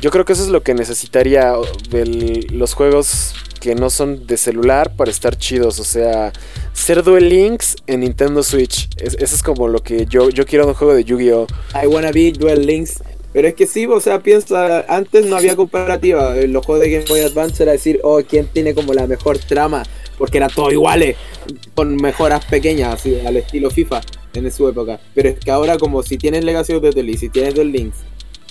yo 0.00 0.10
creo 0.10 0.24
que 0.24 0.32
eso 0.32 0.42
es 0.42 0.48
lo 0.48 0.62
que 0.62 0.74
necesitaría 0.74 1.54
el- 1.92 2.46
los 2.50 2.74
juegos 2.74 3.34
que 3.60 3.74
no 3.76 3.90
son 3.90 4.26
de 4.26 4.36
celular 4.36 4.96
para 4.96 5.10
estar 5.10 5.36
chidos. 5.38 5.78
O 5.78 5.84
sea, 5.84 6.32
ser 6.72 7.02
Duel 7.04 7.28
Links 7.28 7.76
en 7.86 8.00
Nintendo 8.00 8.42
Switch. 8.42 8.88
Es- 8.96 9.14
eso 9.20 9.36
es 9.36 9.42
como 9.42 9.68
lo 9.68 9.80
que 9.82 10.06
yo, 10.06 10.30
yo 10.30 10.44
quiero 10.46 10.64
en 10.64 10.70
un 10.70 10.74
juego 10.74 10.94
de 10.94 11.04
Yu-Gi-Oh! 11.04 11.46
I 11.80 11.86
wanna 11.86 12.10
be 12.10 12.32
Duel 12.32 12.66
Links. 12.66 13.00
Pero 13.32 13.48
es 13.48 13.54
que 13.54 13.66
sí, 13.66 13.86
o 13.86 14.00
sea, 14.00 14.20
piensa, 14.20 14.84
antes 14.88 15.26
no 15.26 15.36
había 15.36 15.56
comparativa. 15.56 16.38
En 16.38 16.52
los 16.52 16.64
juegos 16.64 16.84
de 16.84 16.90
Game 16.90 17.04
Boy 17.08 17.20
Advance 17.20 17.62
era 17.62 17.72
decir, 17.72 17.98
oh, 18.02 18.20
¿quién 18.28 18.46
tiene 18.46 18.74
como 18.74 18.92
la 18.92 19.06
mejor 19.06 19.38
trama? 19.38 19.84
Porque 20.18 20.36
eran 20.36 20.50
todos 20.50 20.72
iguales, 20.72 21.16
con 21.74 21.96
mejoras 21.96 22.44
pequeñas, 22.44 22.94
así, 22.94 23.18
al 23.24 23.36
estilo 23.36 23.70
FIFA 23.70 24.02
en 24.34 24.50
su 24.52 24.68
época. 24.68 25.00
Pero 25.14 25.30
es 25.30 25.38
que 25.38 25.50
ahora, 25.50 25.78
como 25.78 26.02
si 26.02 26.18
tienes 26.18 26.44
Legacy 26.44 26.74
of 26.74 26.82
the 26.82 27.16
si 27.16 27.28
tienes 27.30 27.54
Duel 27.54 27.72
Links, 27.72 27.96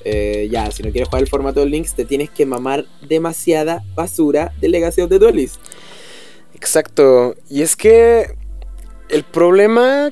eh, 0.03 0.47
ya, 0.51 0.71
si 0.71 0.84
no 0.84 0.91
quieres 0.91 1.09
jugar 1.09 1.23
el 1.23 1.29
formato 1.29 1.59
de 1.59 1.67
Links, 1.67 1.93
te 1.93 2.05
tienes 2.05 2.29
que 2.29 2.45
mamar 2.45 2.86
demasiada 3.07 3.84
basura 3.93 4.51
de 4.59 4.69
Legacy 4.69 5.01
of 5.01 5.09
the 5.09 5.19
Duelist. 5.19 5.57
Exacto. 6.55 7.36
Y 7.49 7.61
es 7.61 7.75
que 7.75 8.36
el 9.09 9.23
problema 9.23 10.11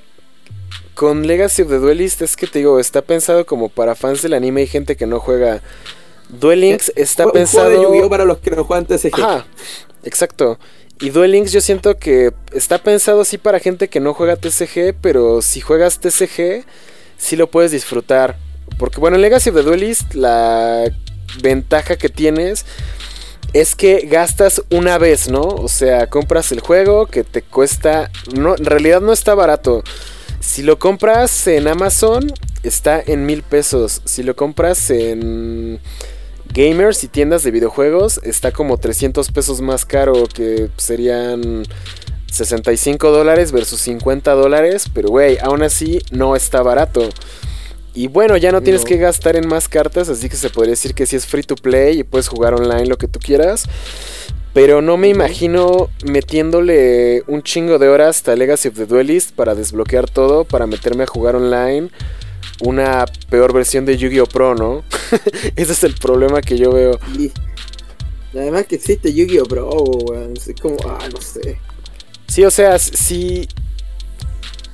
con 0.99 1.25
Legacy 1.25 1.61
of 1.61 1.69
the 1.69 1.77
Duelist 1.77 2.21
es 2.21 2.35
que 2.35 2.45
te 2.45 2.59
digo, 2.59 2.77
está 2.77 3.01
pensado 3.01 3.45
como 3.45 3.69
para 3.69 3.95
fans 3.95 4.21
del 4.21 4.33
anime 4.33 4.63
y 4.63 4.67
gente 4.67 4.97
que 4.97 5.05
no 5.07 5.21
juega. 5.21 5.61
Duel 6.27 6.59
Links 6.59 6.91
está 6.97 7.23
Un 7.23 7.31
juego 7.31 7.45
pensado. 7.45 7.69
de 7.69 7.75
Yu-Gi-Oh 7.77 8.09
para 8.09 8.25
los 8.25 8.39
que 8.39 8.51
no 8.51 8.65
juegan 8.65 8.85
TCG. 8.85 9.13
Ajá, 9.13 9.45
exacto. 10.03 10.59
Y 10.99 11.11
Duel 11.11 11.31
Links 11.31 11.53
yo 11.53 11.61
siento 11.61 11.97
que 11.97 12.33
está 12.51 12.79
pensado 12.79 13.21
así 13.21 13.37
para 13.37 13.61
gente 13.61 13.87
que 13.87 14.01
no 14.01 14.13
juega 14.13 14.35
TCG, 14.35 14.93
pero 14.99 15.41
si 15.41 15.61
juegas 15.61 16.01
TCG, 16.01 16.65
sí 17.17 17.37
lo 17.37 17.49
puedes 17.49 17.71
disfrutar. 17.71 18.35
Porque 18.77 18.99
bueno, 18.99 19.15
en 19.15 19.21
Legacy 19.21 19.51
of 19.51 19.55
the 19.55 19.63
Duelist 19.63 20.15
la 20.15 20.83
ventaja 21.41 21.95
que 21.95 22.09
tienes 22.09 22.65
es 23.53 23.73
que 23.73 24.01
gastas 24.01 24.63
una 24.69 24.97
vez, 24.97 25.29
¿no? 25.29 25.43
O 25.43 25.69
sea, 25.69 26.07
compras 26.07 26.51
el 26.51 26.59
juego 26.59 27.05
que 27.05 27.23
te 27.23 27.41
cuesta... 27.41 28.11
No, 28.35 28.57
en 28.57 28.65
realidad 28.65 28.99
no 28.99 29.13
está 29.13 29.33
barato. 29.33 29.81
Si 30.39 30.63
lo 30.63 30.79
compras 30.79 31.47
en 31.47 31.67
Amazon, 31.67 32.31
está 32.63 33.01
en 33.05 33.25
mil 33.25 33.43
pesos. 33.43 34.01
Si 34.05 34.23
lo 34.23 34.35
compras 34.35 34.89
en 34.89 35.79
gamers 36.53 37.03
y 37.03 37.07
tiendas 37.07 37.43
de 37.43 37.51
videojuegos, 37.51 38.19
está 38.23 38.51
como 38.51 38.77
300 38.77 39.31
pesos 39.31 39.61
más 39.61 39.85
caro, 39.85 40.27
que 40.27 40.69
serían 40.77 41.63
65 42.31 43.11
dólares 43.11 43.51
versus 43.51 43.81
50 43.81 44.31
dólares. 44.33 44.85
Pero, 44.93 45.09
güey, 45.09 45.37
aún 45.39 45.61
así 45.61 45.99
no 46.11 46.35
está 46.35 46.61
barato. 46.61 47.09
Y 47.93 48.07
bueno, 48.07 48.37
ya 48.37 48.51
no 48.51 48.61
tienes 48.61 48.81
No. 48.83 48.87
que 48.87 48.97
gastar 48.97 49.35
en 49.35 49.47
más 49.47 49.67
cartas, 49.67 50.09
así 50.09 50.29
que 50.29 50.37
se 50.37 50.49
podría 50.49 50.71
decir 50.71 50.93
que 50.93 51.05
sí 51.05 51.15
es 51.15 51.25
free 51.25 51.43
to 51.43 51.55
play 51.55 51.99
y 51.99 52.03
puedes 52.03 52.27
jugar 52.29 52.53
online 52.53 52.85
lo 52.85 52.97
que 52.97 53.07
tú 53.07 53.19
quieras. 53.19 53.65
Pero 54.61 54.81
no 54.81 54.97
me 54.97 55.07
imagino 55.07 55.89
metiéndole 56.03 57.23
un 57.27 57.43
chingo 57.43 57.79
de 57.79 57.87
horas 57.87 58.17
hasta 58.17 58.35
Legacy 58.35 58.67
of 58.67 58.75
the 58.75 58.85
Duelist 58.87 59.31
para 59.33 59.55
desbloquear 59.55 60.09
todo, 60.09 60.43
para 60.43 60.67
meterme 60.67 61.03
a 61.03 61.07
jugar 61.07 61.37
online 61.37 61.87
una 62.59 63.05
peor 63.29 63.53
versión 63.53 63.85
de 63.85 63.95
Yu-Gi-Oh! 63.95 64.25
Pro, 64.25 64.55
¿no? 64.55 64.83
Ese 65.55 65.71
es 65.71 65.83
el 65.85 65.93
problema 65.95 66.41
que 66.41 66.57
yo 66.57 66.73
veo. 66.73 66.99
Y 67.17 67.31
además 68.37 68.65
que 68.65 68.75
existe 68.75 69.13
Yu-Gi-Oh! 69.13 69.45
Pro, 69.45 69.69
weón. 69.69 70.33
Es 70.35 70.51
como, 70.61 70.75
ah, 70.89 71.07
no 71.09 71.21
sé. 71.21 71.57
Sí, 72.27 72.43
o 72.43 72.51
sea, 72.51 72.77
si 72.79 73.47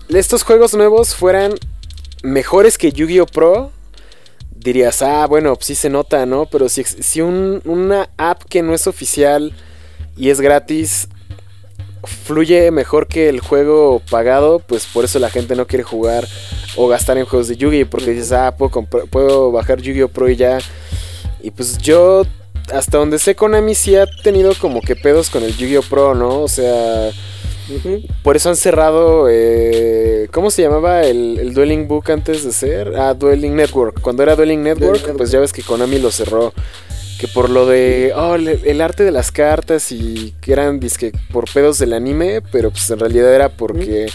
estos 0.09 0.41
juegos 0.41 0.73
nuevos 0.73 1.13
fueran 1.13 1.53
mejores 2.23 2.79
que 2.79 2.91
Yu-Gi-Oh! 2.91 3.27
Pro, 3.27 3.71
dirías, 4.55 5.03
ah, 5.03 5.27
bueno, 5.27 5.53
pues 5.53 5.67
sí 5.67 5.75
se 5.75 5.91
nota, 5.91 6.25
¿no? 6.25 6.47
Pero 6.47 6.69
si, 6.69 6.83
si 6.85 7.21
un- 7.21 7.61
una 7.65 8.09
app 8.17 8.41
que 8.49 8.63
no 8.63 8.73
es 8.73 8.87
oficial 8.87 9.53
y 10.17 10.29
es 10.29 10.41
gratis 10.41 11.07
fluye 12.05 12.71
mejor 12.71 13.07
que 13.07 13.29
el 13.29 13.39
juego 13.39 14.01
pagado, 14.09 14.59
pues 14.59 14.85
por 14.85 15.05
eso 15.05 15.19
la 15.19 15.29
gente 15.29 15.55
no 15.55 15.67
quiere 15.67 15.83
jugar 15.83 16.27
o 16.75 16.87
gastar 16.87 17.17
en 17.17 17.25
juegos 17.25 17.47
de 17.47 17.57
Yu-Gi, 17.57 17.85
porque 17.85 18.11
dices, 18.11 18.31
ah, 18.31 18.55
puedo, 18.57 18.85
puedo 18.85 19.51
bajar 19.51 19.81
Yu-Gi-Oh! 19.81 20.09
Pro 20.09 20.29
y 20.29 20.35
ya. 20.35 20.59
Y 21.41 21.51
pues 21.51 21.77
yo, 21.77 22.23
hasta 22.73 22.97
donde 22.97 23.19
sé, 23.19 23.35
Konami 23.35 23.75
sí 23.75 23.95
ha 23.95 24.05
tenido 24.23 24.53
como 24.59 24.81
que 24.81 24.95
pedos 24.95 25.29
con 25.29 25.43
el 25.43 25.55
Yu-Gi-Oh! 25.55 25.83
Pro, 25.83 26.15
¿no? 26.15 26.41
O 26.41 26.47
sea, 26.47 27.09
por 28.23 28.35
eso 28.35 28.49
han 28.49 28.55
cerrado. 28.55 29.27
eh, 29.29 30.27
¿Cómo 30.31 30.51
se 30.51 30.61
llamaba 30.61 31.03
el, 31.03 31.39
el 31.39 31.53
Dueling 31.53 31.87
Book 31.87 32.11
antes 32.11 32.43
de 32.43 32.51
ser? 32.51 32.93
Ah, 32.97 33.13
Dueling 33.13 33.55
Network. 33.55 34.01
Cuando 34.01 34.21
era 34.23 34.35
Dueling 34.35 34.61
Network, 34.61 34.97
Network. 34.97 35.17
pues 35.17 35.31
ya 35.31 35.39
ves 35.39 35.53
que 35.53 35.63
Konami 35.63 35.99
lo 35.99 36.11
cerró. 36.11 36.53
Que 37.19 37.27
por 37.29 37.49
lo 37.49 37.65
de. 37.65 38.11
Oh, 38.15 38.35
el, 38.35 38.81
arte 38.81 39.03
de 39.03 39.11
las 39.11 39.31
cartas 39.31 39.91
y 39.91 40.33
que 40.41 40.51
eran 40.51 40.79
disque 40.79 41.11
por 41.31 41.51
pedos 41.51 41.79
del 41.79 41.93
anime, 41.93 42.41
pero 42.51 42.71
pues 42.71 42.89
en 42.89 42.99
realidad 42.99 43.33
era 43.33 43.49
porque. 43.49 44.07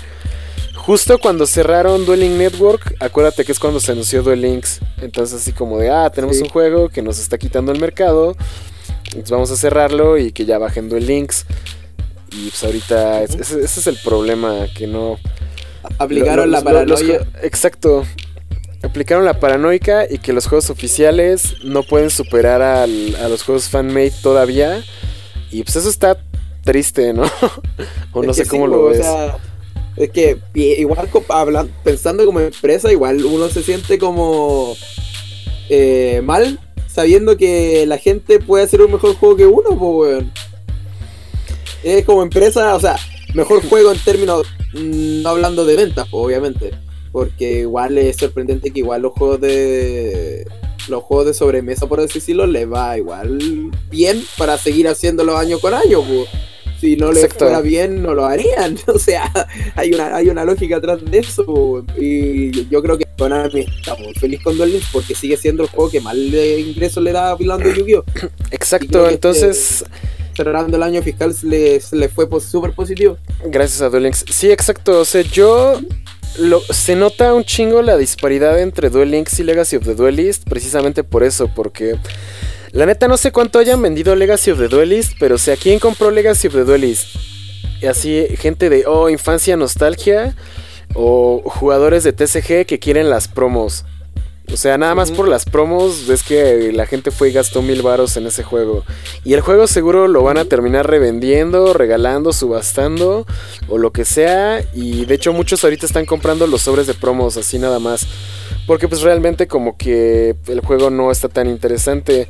Justo 0.76 1.18
cuando 1.18 1.46
cerraron 1.46 2.07
Dueling 2.07 2.38
Network, 2.38 2.94
acuérdate 3.01 3.44
que 3.44 3.53
es 3.53 3.59
cuando 3.59 3.80
se 3.80 3.92
anunció 3.92 4.22
Duel 4.22 4.40
Links. 4.40 4.80
Entonces, 5.03 5.40
así 5.42 5.53
como 5.53 5.78
de, 5.78 5.90
ah, 5.90 6.11
tenemos 6.11 6.36
Sí. 6.38 6.42
un 6.42 6.48
juego 6.48 6.88
que 6.88 7.03
nos 7.03 7.18
está 7.18 7.36
quitando 7.38 7.70
el 7.70 7.78
mercado. 7.78 8.34
Entonces 9.09 9.30
vamos 9.30 9.51
a 9.51 9.57
cerrarlo 9.57 10.16
y 10.16 10.32
que 10.32 10.46
ya 10.46 10.57
bajen 10.59 10.88
Duel 10.88 11.07
Links. 11.07 11.44
Y 12.32 12.48
pues 12.48 12.64
ahorita 12.64 13.22
es- 13.22 13.34
ese, 13.34 13.61
ese 13.61 13.80
es 13.80 13.86
el 13.88 13.98
problema, 14.03 14.66
que 14.74 14.86
no... 14.86 15.18
Aplicaron 15.98 16.51
lo- 16.51 16.53
la 16.53 16.59
los- 16.59 16.64
paranoia. 16.64 17.18
los- 17.18 17.44
exacto. 17.44 18.05
Aplicaron 18.83 19.24
la 19.26 19.39
paranoica 19.39 20.07
y 20.11 20.18
que 20.18 20.33
los 20.33 20.47
juegos 20.47 20.70
oficiales 20.70 21.57
no 21.62 21.83
pueden 21.83 22.09
superar 22.11 22.62
al- 22.62 23.14
a 23.16 23.28
los 23.28 23.43
juegos 23.43 23.68
fanmade 23.68 24.12
todavía. 24.22 24.83
Y 25.51 25.62
pues 25.64 25.76
eso 25.76 25.91
está 25.91 26.16
triste, 26.64 27.12
¿no? 27.12 27.24
o 28.12 28.22
no 28.22 28.31
Es 28.31 28.39
sé 28.39 28.47
cómo 28.47 28.66
sí, 28.66 28.70
lo 28.72 28.81
o 28.85 28.89
ves. 28.89 28.99
sea, 28.99 29.37
es 29.97 30.11
que 30.11 30.39
igual 30.55 31.09
co- 31.11 31.24
hablan- 31.28 31.70
pensando 31.85 32.24
como 32.24 32.41
empresa, 32.41 32.91
igual 32.91 33.22
uno 33.24 33.49
se 33.51 33.62
siente 33.62 33.99
como 33.99 34.74
eh, 35.68 36.20
mal 36.24 36.59
sabiendo 36.87 37.37
que 37.37 37.85
la 37.87 37.99
gente 37.99 38.41
puede 38.41 38.64
hacer 38.64 38.81
un 38.81 38.93
mejor 38.93 39.14
juego 39.14 39.37
que 39.37 39.47
uno, 39.47 39.68
pues 39.78 39.81
weón. 40.14 40.33
Es 41.85 42.05
como 42.05 42.22
empresa, 42.22 42.74
o 42.74 42.81
sea, 42.81 42.97
mejor 43.35 43.62
juego 43.68 43.93
en 43.93 43.99
términos, 43.99 44.47
mm, 44.74 45.22
no 45.22 45.28
hablando 45.28 45.64
de 45.64 45.76
ventas, 45.76 46.07
pues, 46.11 46.24
obviamente. 46.24 46.72
Porque 47.13 47.61
igual 47.61 47.99
es 47.99 48.17
sorprendente 48.17 48.71
que 48.71 48.81
igual 48.81 49.03
los 49.03 49.13
juegos 49.13 49.41
de 49.41 50.47
los 50.89 51.03
juegos 51.05 51.27
de 51.27 51.35
sobremesa, 51.35 51.87
por 51.87 52.01
así 52.01 52.15
decirlo, 52.15 52.47
les 52.47 52.71
va 52.71 52.97
igual 52.97 53.71
bien 53.91 54.23
para 54.39 54.57
seguir 54.59 54.89
haciéndolo 54.89 55.37
año 55.37 55.59
con 55.59 55.75
año, 55.75 56.03
pues. 56.03 56.29
Si 56.81 56.97
no 56.97 57.13
les 57.13 57.25
Exacto. 57.25 57.45
fuera 57.45 57.61
bien, 57.61 58.03
no 58.03 58.15
lo 58.15 58.25
harían. 58.25 58.79
O 58.87 58.99
sea, 58.99 59.31
hay 59.77 59.93
una, 59.93 60.17
hay 60.17 60.29
una 60.31 60.45
lógica 60.47 60.77
atrás 60.77 60.99
de 61.05 61.19
eso. 61.19 61.45
po. 61.45 61.85
Y 61.99 62.67
yo 62.69 62.83
creo 62.83 62.97
que 62.97 63.05
Konami 63.19 63.61
está 63.61 63.95
muy 63.97 64.15
feliz 64.15 64.43
con 64.43 64.57
Duel 64.57 64.81
porque 64.91 65.15
sigue 65.15 65.37
siendo 65.37 65.63
el 65.65 65.69
juego 65.69 65.91
que 65.91 66.01
más 66.01 66.17
le 66.17 66.61
ingresos 66.61 67.03
le 67.03 67.13
da 67.13 67.33
a 67.33 67.37
Pilando 67.37 67.71
Yu-Gi-Oh! 67.71 68.05
Y 68.11 68.13
creo 68.13 68.31
Exacto, 68.51 69.09
entonces, 69.11 69.85
Cerrando 70.35 70.79
el 70.79 70.83
año 70.83 71.03
fiscal 71.03 71.37
le, 71.43 71.83
le 71.93 72.09
fue 72.09 72.27
pues, 72.27 72.45
súper 72.45 72.73
positivo. 72.73 73.19
gracias 73.45 73.83
a 73.83 73.91
Duel 73.91 74.05
Links. 74.05 74.25
Sí, 74.31 74.51
exacto, 74.51 75.01
o 75.01 75.05
sea, 75.05 75.21
yo... 75.21 75.79
Se 76.70 76.97
nota 76.97 77.35
un 77.35 77.45
chingo 77.45 77.83
la 77.83 77.97
disparidad 77.97 78.61
entre 78.61 78.91
Duel 78.91 79.11
Links 79.11 79.39
y 79.41 79.45
Legacy 79.45 79.76
of 79.76 79.85
the 79.85 79.95
Duelist, 79.95 80.49
precisamente 80.49 81.05
por 81.05 81.22
eso, 81.22 81.49
porque... 81.55 81.97
La 82.72 82.87
neta 82.87 83.09
no 83.09 83.16
sé 83.16 83.33
cuánto 83.33 83.59
hayan 83.59 83.83
vendido 83.83 84.14
Legacy 84.14 84.53
of 84.53 84.59
the 84.61 84.68
Duelist, 84.68 85.14
pero 85.18 85.35
o 85.35 85.39
sea, 85.39 85.57
¿quién 85.57 85.81
compró 85.81 86.12
Legacy 86.12 86.47
of 86.47 86.55
the 86.55 86.64
Duelist? 86.64 87.16
Y 87.83 87.87
así, 87.87 88.26
gente 88.39 88.70
de, 88.70 88.85
oh, 88.87 89.09
infancia, 89.09 89.57
nostalgia, 89.57 90.37
o 90.95 91.43
jugadores 91.45 92.05
de 92.05 92.12
TCG 92.12 92.66
que 92.66 92.78
quieren 92.78 93.11
las 93.11 93.26
promos. 93.26 93.85
O 94.53 94.57
sea, 94.57 94.76
nada 94.78 94.94
más 94.94 95.12
por 95.12 95.28
las 95.28 95.44
promos, 95.44 96.07
ves 96.07 96.22
que 96.22 96.72
la 96.72 96.84
gente 96.84 97.11
fue 97.11 97.28
y 97.28 97.32
gastó 97.32 97.62
mil 97.62 97.82
varos 97.82 98.16
en 98.16 98.26
ese 98.26 98.42
juego. 98.42 98.84
Y 99.24 99.34
el 99.34 99.42
juego 99.42 99.66
seguro 99.66 100.09
lo 100.09 100.22
van 100.22 100.38
a 100.38 100.44
terminar 100.44 100.88
revendiendo, 100.90 101.72
regalando, 101.72 102.32
subastando, 102.32 103.26
o 103.68 103.78
lo 103.78 103.92
que 103.92 104.05
sea. 104.05 104.64
Y 104.74 105.05
de 105.05 105.14
hecho 105.14 105.32
muchos 105.32 105.62
ahorita 105.62 105.86
están 105.86 106.05
comprando 106.05 106.46
los 106.46 106.62
sobres 106.62 106.86
de 106.86 106.94
promos, 106.94 107.36
así 107.36 107.59
nada 107.59 107.78
más. 107.78 108.07
Porque 108.66 108.88
pues 108.88 109.03
realmente 109.03 109.46
como 109.46 109.76
que 109.76 110.34
el 110.46 110.61
juego 110.61 110.90
no 110.90 111.12
está 111.12 111.28
tan 111.28 111.48
interesante. 111.48 112.28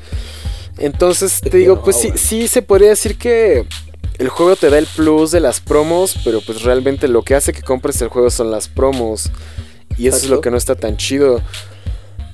Entonces 0.79 1.41
te 1.41 1.57
digo, 1.57 1.83
pues 1.83 1.97
sí, 1.97 2.13
sí 2.17 2.49
se 2.49 2.61
podría 2.63 2.91
decir 2.91 3.17
que 3.17 3.67
el 4.19 4.29
juego 4.29 4.57
te 4.57 4.69
da 4.69 4.77
el 4.77 4.87
plus 4.87 5.31
de 5.31 5.41
las 5.41 5.61
promos, 5.61 6.17
pero 6.25 6.43
pues 6.43 6.63
realmente 6.63 7.09
lo 7.09 7.23
que 7.23 7.35
hace 7.35 7.55
que 7.55 7.63
compres 7.63 8.03
el 8.03 8.09
juego 8.09 8.29
son 8.29 8.51
las 8.51 8.69
promos. 8.69 9.31
Y 9.97 10.09
eso 10.09 10.19
es 10.19 10.29
lo 10.29 10.41
que 10.41 10.51
no 10.51 10.57
está 10.57 10.75
tan 10.75 10.97
chido. 10.97 11.43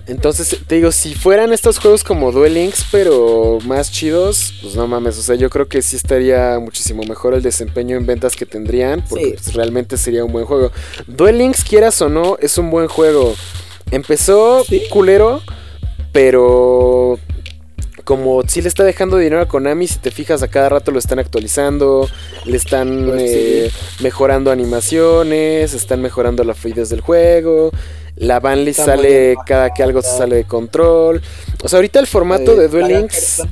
Entonces, 0.09 0.57
te 0.67 0.77
digo, 0.77 0.93
si 0.93 1.15
fueran 1.15 1.53
estos 1.53 1.79
juegos 1.79 2.05
como 2.05 2.31
Duel 2.31 2.55
Links, 2.55 2.87
pero 2.93 3.59
más 3.65 3.91
chidos, 3.91 4.55
pues 4.63 4.77
no 4.77 4.87
mames, 4.87 5.19
o 5.19 5.23
sea, 5.23 5.35
yo 5.35 5.51
creo 5.51 5.67
que 5.67 5.83
sí 5.83 5.97
estaría 5.97 6.59
muchísimo 6.61 7.03
mejor 7.03 7.35
el 7.35 7.43
desempeño 7.43 7.97
en 7.97 8.07
ventas 8.07 8.37
que 8.37 8.47
tendrían, 8.47 9.03
porque 9.09 9.25
Sí. 9.25 9.33
pues, 9.35 9.55
realmente 9.55 9.97
sería 9.97 10.25
un 10.25 10.33
buen 10.33 10.45
juego. 10.47 10.71
Duel 11.09 11.39
Links, 11.39 11.65
quieras 11.65 12.01
o 12.03 12.09
no, 12.09 12.37
es 12.41 12.57
un 12.57 12.71
buen 12.71 12.87
juego. 12.87 13.35
Empezó 13.91 14.63
Sí. 14.65 14.83
culero, 14.91 15.43
pero 16.13 17.19
como 18.05 18.43
sí 18.47 18.63
le 18.63 18.69
está 18.69 18.85
dejando 18.85 19.17
dinero 19.19 19.41
a 19.43 19.49
Konami, 19.49 19.89
si 19.89 19.99
te 19.99 20.13
fijas, 20.13 20.43
a 20.43 20.49
cada 20.49 20.69
rato 20.69 20.93
lo 20.93 20.99
están 21.01 21.19
actualizando, 21.19 22.09
le 22.45 22.57
están 22.57 23.07
Pues 23.07 23.21
sí. 23.23 23.37
eh, 23.37 23.71
mejorando 24.01 24.53
animaciones, 24.53 25.75
están 25.75 26.01
mejorando 26.01 26.45
la 26.45 26.55
fluidez 26.55 26.89
del 26.91 27.01
juego. 27.01 27.73
La 28.17 28.39
Están 28.39 28.87
sale 28.87 29.35
cada 29.47 29.73
que 29.73 29.83
algo 29.83 30.01
se 30.03 30.17
sale 30.17 30.37
de 30.37 30.45
control. 30.45 31.21
O 31.63 31.69
sea, 31.69 31.79
ahorita 31.79 32.01
el 32.01 32.07
formato 32.07 32.53
Eh, 32.53 32.57
de 32.57 32.69
Duel 32.69 32.89
Links. 32.89 33.43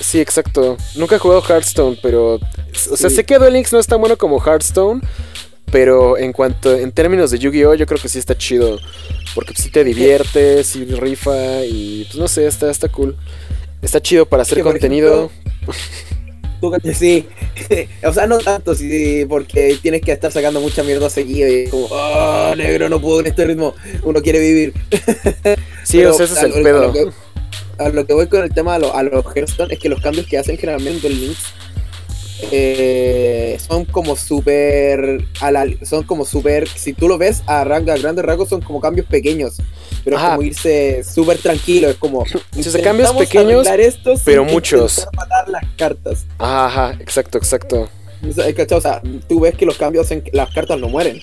Sí, 0.00 0.20
exacto. 0.20 0.76
Nunca 0.94 1.16
he 1.16 1.18
jugado 1.18 1.42
Hearthstone, 1.42 1.98
pero. 2.02 2.34
O 2.90 2.96
sea, 2.96 3.08
Sí. 3.10 3.16
sé 3.16 3.24
que 3.24 3.38
Duel 3.38 3.54
Links 3.54 3.72
no 3.72 3.78
es 3.78 3.86
tan 3.86 3.98
bueno 4.00 4.16
como 4.16 4.38
Hearthstone. 4.44 5.00
Pero 5.70 6.16
en 6.16 6.32
cuanto. 6.32 6.74
En 6.74 6.92
términos 6.92 7.30
de 7.30 7.38
Yu-Gi-Oh! 7.38 7.74
yo 7.74 7.84
creo 7.86 8.00
que 8.00 8.08
sí 8.08 8.18
está 8.18 8.36
chido. 8.36 8.78
Porque 9.34 9.52
sí 9.54 9.70
te 9.70 9.84
divierte, 9.84 10.64
sí 10.64 10.84
rifa. 10.84 11.64
Y 11.64 12.04
pues 12.04 12.16
no 12.16 12.28
sé, 12.28 12.46
está, 12.46 12.70
está 12.70 12.88
cool. 12.88 13.16
Está 13.82 14.00
chido 14.00 14.24
para 14.26 14.42
hacer 14.42 14.62
contenido. 14.62 15.30
Tú, 16.60 16.72
sí. 16.94 17.26
o 18.04 18.12
sea, 18.12 18.26
no 18.26 18.38
tanto, 18.38 18.74
sí, 18.74 19.24
porque 19.28 19.78
tienes 19.80 20.00
que 20.02 20.12
estar 20.12 20.32
sacando 20.32 20.60
mucha 20.60 20.82
mierda 20.82 21.08
seguido 21.10 21.48
y 21.48 21.68
como, 21.68 21.86
oh, 21.90 22.54
negro, 22.56 22.88
no 22.88 23.00
puedo 23.00 23.20
en 23.20 23.26
este 23.28 23.44
ritmo. 23.46 23.74
Uno 24.02 24.20
quiere 24.22 24.40
vivir. 24.40 24.72
sí, 25.84 25.98
Pero 25.98 26.10
o 26.10 26.14
sea, 26.14 26.26
ese 26.26 26.34
es 26.34 26.42
el 26.42 26.52
a 26.52 26.62
pedo. 26.62 26.82
lo 26.86 26.92
que- 26.92 27.06
A 27.78 27.88
lo 27.90 28.04
que 28.06 28.12
voy 28.12 28.26
con 28.26 28.42
el 28.42 28.52
tema 28.52 28.74
a, 28.74 28.78
lo- 28.80 28.94
a 28.94 29.02
los 29.04 29.24
Hearthstone 29.36 29.72
es 29.74 29.78
que 29.78 29.88
los 29.88 30.00
cambios 30.00 30.26
que 30.26 30.36
hacen 30.36 30.56
generalmente 30.58 31.06
en 31.06 31.20
Links 31.20 31.44
eh, 32.50 33.58
son 33.66 33.84
como 33.84 34.16
súper. 34.16 35.24
Son 35.82 36.04
como 36.04 36.24
súper. 36.24 36.68
Si 36.68 36.92
tú 36.92 37.08
lo 37.08 37.18
ves 37.18 37.42
a, 37.46 37.64
rango, 37.64 37.92
a 37.92 37.96
grandes 37.96 38.24
rasgos, 38.24 38.48
son 38.48 38.60
como 38.60 38.80
cambios 38.80 39.06
pequeños. 39.06 39.56
Pero 40.04 40.16
es 40.16 40.22
como 40.22 40.42
irse 40.42 41.04
súper 41.04 41.38
tranquilo. 41.38 41.88
Es 41.88 41.96
como. 41.96 42.24
Sea, 42.26 42.82
cambios 42.82 43.12
pequeños, 43.12 43.66
esto 43.66 44.14
pero 44.24 44.44
muchos. 44.44 45.06
matar 45.14 45.48
las 45.48 45.64
cartas. 45.76 46.26
Ajá, 46.38 46.96
exacto, 47.00 47.38
exacto. 47.38 47.88
O 48.22 48.80
sea, 48.80 49.00
tú 49.28 49.40
ves 49.40 49.54
que 49.54 49.66
los 49.66 49.76
cambios 49.76 50.06
hacen 50.06 50.22
que 50.22 50.30
las 50.32 50.52
cartas 50.52 50.78
no 50.78 50.88
mueren. 50.88 51.20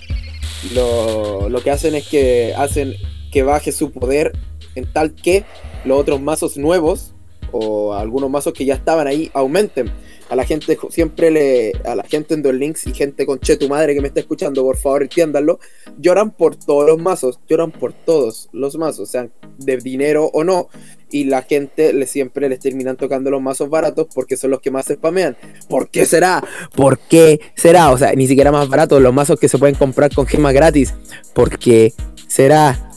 Lo, 0.73 1.49
lo 1.49 1.61
que 1.61 1.71
hacen 1.71 1.95
es 1.95 2.07
que 2.07 2.53
hacen 2.57 2.95
que 3.31 3.43
baje 3.43 3.71
su 3.71 3.91
poder 3.91 4.33
en 4.75 4.85
tal 4.85 5.13
que 5.13 5.43
los 5.83 5.99
otros 5.99 6.21
mazos 6.21 6.57
nuevos 6.57 7.13
o 7.51 7.93
algunos 7.93 8.29
mazos 8.29 8.53
que 8.53 8.65
ya 8.65 8.75
estaban 8.75 9.07
ahí 9.07 9.29
aumenten. 9.33 9.91
La 10.35 10.45
gente 10.45 10.77
siempre 10.89 11.31
le. 11.31 11.73
A 11.85 11.95
la 11.95 12.03
gente 12.03 12.33
en 12.33 12.41
Duel 12.41 12.59
Links 12.59 12.87
y 12.87 12.93
gente 12.93 13.25
con 13.25 13.39
che 13.39 13.57
tu 13.57 13.67
madre 13.67 13.93
que 13.93 14.01
me 14.01 14.07
está 14.07 14.19
escuchando, 14.19 14.63
por 14.63 14.77
favor 14.77 15.03
entiéndanlo. 15.03 15.59
Lloran 15.97 16.31
por 16.31 16.55
todos 16.55 16.85
los 16.85 16.99
mazos, 16.99 17.39
lloran 17.47 17.71
por 17.71 17.93
todos 17.93 18.49
los 18.51 18.77
mazos, 18.77 19.09
sean 19.09 19.31
de 19.57 19.77
dinero 19.77 20.29
o 20.33 20.43
no. 20.43 20.69
Y 21.09 21.25
la 21.25 21.43
gente 21.43 21.93
le 21.93 22.07
siempre 22.07 22.49
les 22.49 22.59
terminan 22.59 22.97
tocando 22.97 23.29
los 23.29 23.41
mazos 23.41 23.69
baratos 23.69 24.07
porque 24.13 24.37
son 24.37 24.51
los 24.51 24.61
que 24.61 24.71
más 24.71 24.85
se 24.85 24.95
spamean. 24.95 25.37
¿Por 25.69 25.89
qué 25.89 26.05
será? 26.05 26.43
¿Por 26.75 26.99
qué 26.99 27.39
será? 27.55 27.91
O 27.91 27.97
sea, 27.97 28.13
ni 28.13 28.27
siquiera 28.27 28.51
más 28.51 28.67
baratos 28.67 29.01
los 29.01 29.13
mazos 29.13 29.39
que 29.39 29.47
se 29.47 29.57
pueden 29.57 29.75
comprar 29.75 30.13
con 30.13 30.25
gemas 30.25 30.53
gratis. 30.53 30.93
¿Por 31.33 31.57
qué 31.57 31.93
será? 32.27 32.94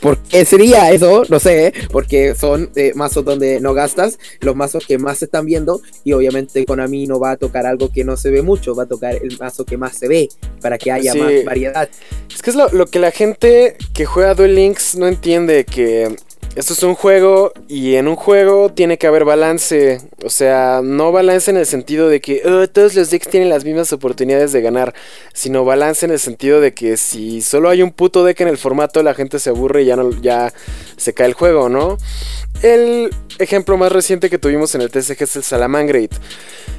¿Por 0.00 0.18
qué 0.18 0.44
sería 0.44 0.90
eso? 0.90 1.22
No 1.30 1.40
sé, 1.40 1.72
porque 1.90 2.34
son 2.34 2.70
eh, 2.76 2.92
mazos 2.94 3.24
donde 3.24 3.58
no 3.60 3.72
gastas, 3.72 4.18
los 4.40 4.54
mazos 4.54 4.86
que 4.86 4.98
más 4.98 5.18
se 5.18 5.24
están 5.24 5.46
viendo, 5.46 5.80
y 6.04 6.12
obviamente 6.12 6.66
Konami 6.66 7.06
no 7.06 7.18
va 7.18 7.30
a 7.32 7.36
tocar 7.38 7.64
algo 7.64 7.90
que 7.90 8.04
no 8.04 8.18
se 8.18 8.30
ve 8.30 8.42
mucho, 8.42 8.74
va 8.74 8.82
a 8.82 8.86
tocar 8.86 9.14
el 9.14 9.38
mazo 9.38 9.64
que 9.64 9.78
más 9.78 9.96
se 9.96 10.06
ve, 10.08 10.28
para 10.60 10.76
que 10.76 10.92
haya 10.92 11.12
Sí. 11.12 11.18
más 11.18 11.32
variedad. 11.46 11.88
Es 12.34 12.42
que 12.42 12.50
es 12.50 12.56
lo, 12.56 12.68
lo 12.70 12.84
que 12.86 12.98
la 12.98 13.12
gente 13.12 13.76
que 13.94 14.04
juega 14.04 14.34
Duel 14.34 14.54
Links 14.54 14.94
no 14.96 15.06
entiende, 15.06 15.64
que 15.64 16.14
esto 16.56 16.72
es 16.72 16.82
un 16.84 16.94
juego 16.94 17.52
y 17.68 17.94
en 17.96 18.06
un 18.08 18.16
juego 18.16 18.70
tiene 18.72 18.96
que 18.98 19.06
haber 19.06 19.24
balance. 19.24 20.00
O 20.24 20.30
sea, 20.30 20.80
no 20.84 21.10
balance 21.12 21.50
en 21.50 21.56
el 21.56 21.66
sentido 21.66 22.08
de 22.08 22.20
que 22.20 22.42
"Oh, 22.44 22.66
todos 22.68 22.94
los 22.94 23.10
decks 23.10 23.28
tienen 23.28 23.48
las 23.48 23.64
mismas 23.64 23.92
oportunidades 23.92 24.52
de 24.52 24.60
ganar, 24.62 24.94
sino 25.32 25.64
balance 25.64 26.06
en 26.06 26.12
el 26.12 26.18
sentido 26.20 26.60
de 26.60 26.72
que 26.72 26.96
si 26.96 27.42
solo 27.42 27.70
hay 27.70 27.82
un 27.82 27.90
puto 27.90 28.24
deck 28.24 28.40
en 28.40 28.48
el 28.48 28.58
formato, 28.58 29.02
la 29.02 29.14
gente 29.14 29.38
se 29.40 29.50
aburre 29.50 29.82
y 29.82 29.86
ya, 29.86 29.96
no, 29.96 30.10
ya 30.22 30.52
se 30.96 31.12
cae 31.12 31.26
el 31.26 31.34
juego, 31.34 31.68
¿no? 31.68 31.98
El 32.62 33.10
ejemplo 33.40 33.76
más 33.76 33.90
reciente 33.92 34.30
que 34.30 34.38
tuvimos 34.38 34.74
en 34.74 34.80
el 34.80 34.90
TCG 34.90 35.22
es 35.24 35.36
el 35.36 35.42
Salamangreat. 35.42 36.12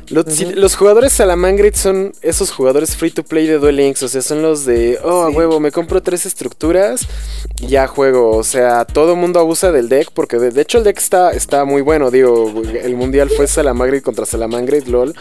Los, 0.08 0.26
si- 0.34 0.46
Ujú. 0.46 0.56
los 0.56 0.76
jugadores 0.76 1.14
Salamangreat 1.14 1.76
son 1.76 2.14
esos 2.22 2.52
jugadores 2.52 2.96
free 2.96 3.10
to 3.12 3.24
play 3.24 3.46
de 3.48 3.58
Duel 3.58 3.76
Links, 3.76 4.02
o 4.04 4.08
sea, 4.08 4.22
son 4.22 4.42
los 4.42 4.64
de, 4.66 5.00
oh, 5.04 5.24
a 5.24 5.30
huevo, 5.30 5.60
me 5.60 5.72
compro 5.72 6.02
tres 6.02 6.26
estructuras 6.26 7.02
y 7.60 7.68
ya 7.68 7.88
juego. 7.88 8.32
O 8.38 8.44
sea, 8.44 8.86
todo 8.86 9.16
mundo 9.16 9.40
abusa 9.40 9.65
del 9.72 9.90
deck 9.90 10.12
porque 10.14 10.38
de, 10.38 10.52
de 10.52 10.62
hecho 10.62 10.78
el 10.78 10.84
deck 10.84 10.98
está, 10.98 11.32
está 11.32 11.66
muy 11.66 11.82
bueno, 11.82 12.12
digo, 12.12 12.62
el 12.84 12.96
mundial 12.96 13.30
fue 13.30 13.48
Salamangreat 13.48 14.04
contra 14.04 14.26
Salamangreat, 14.26 14.88
lol. 14.88 15.16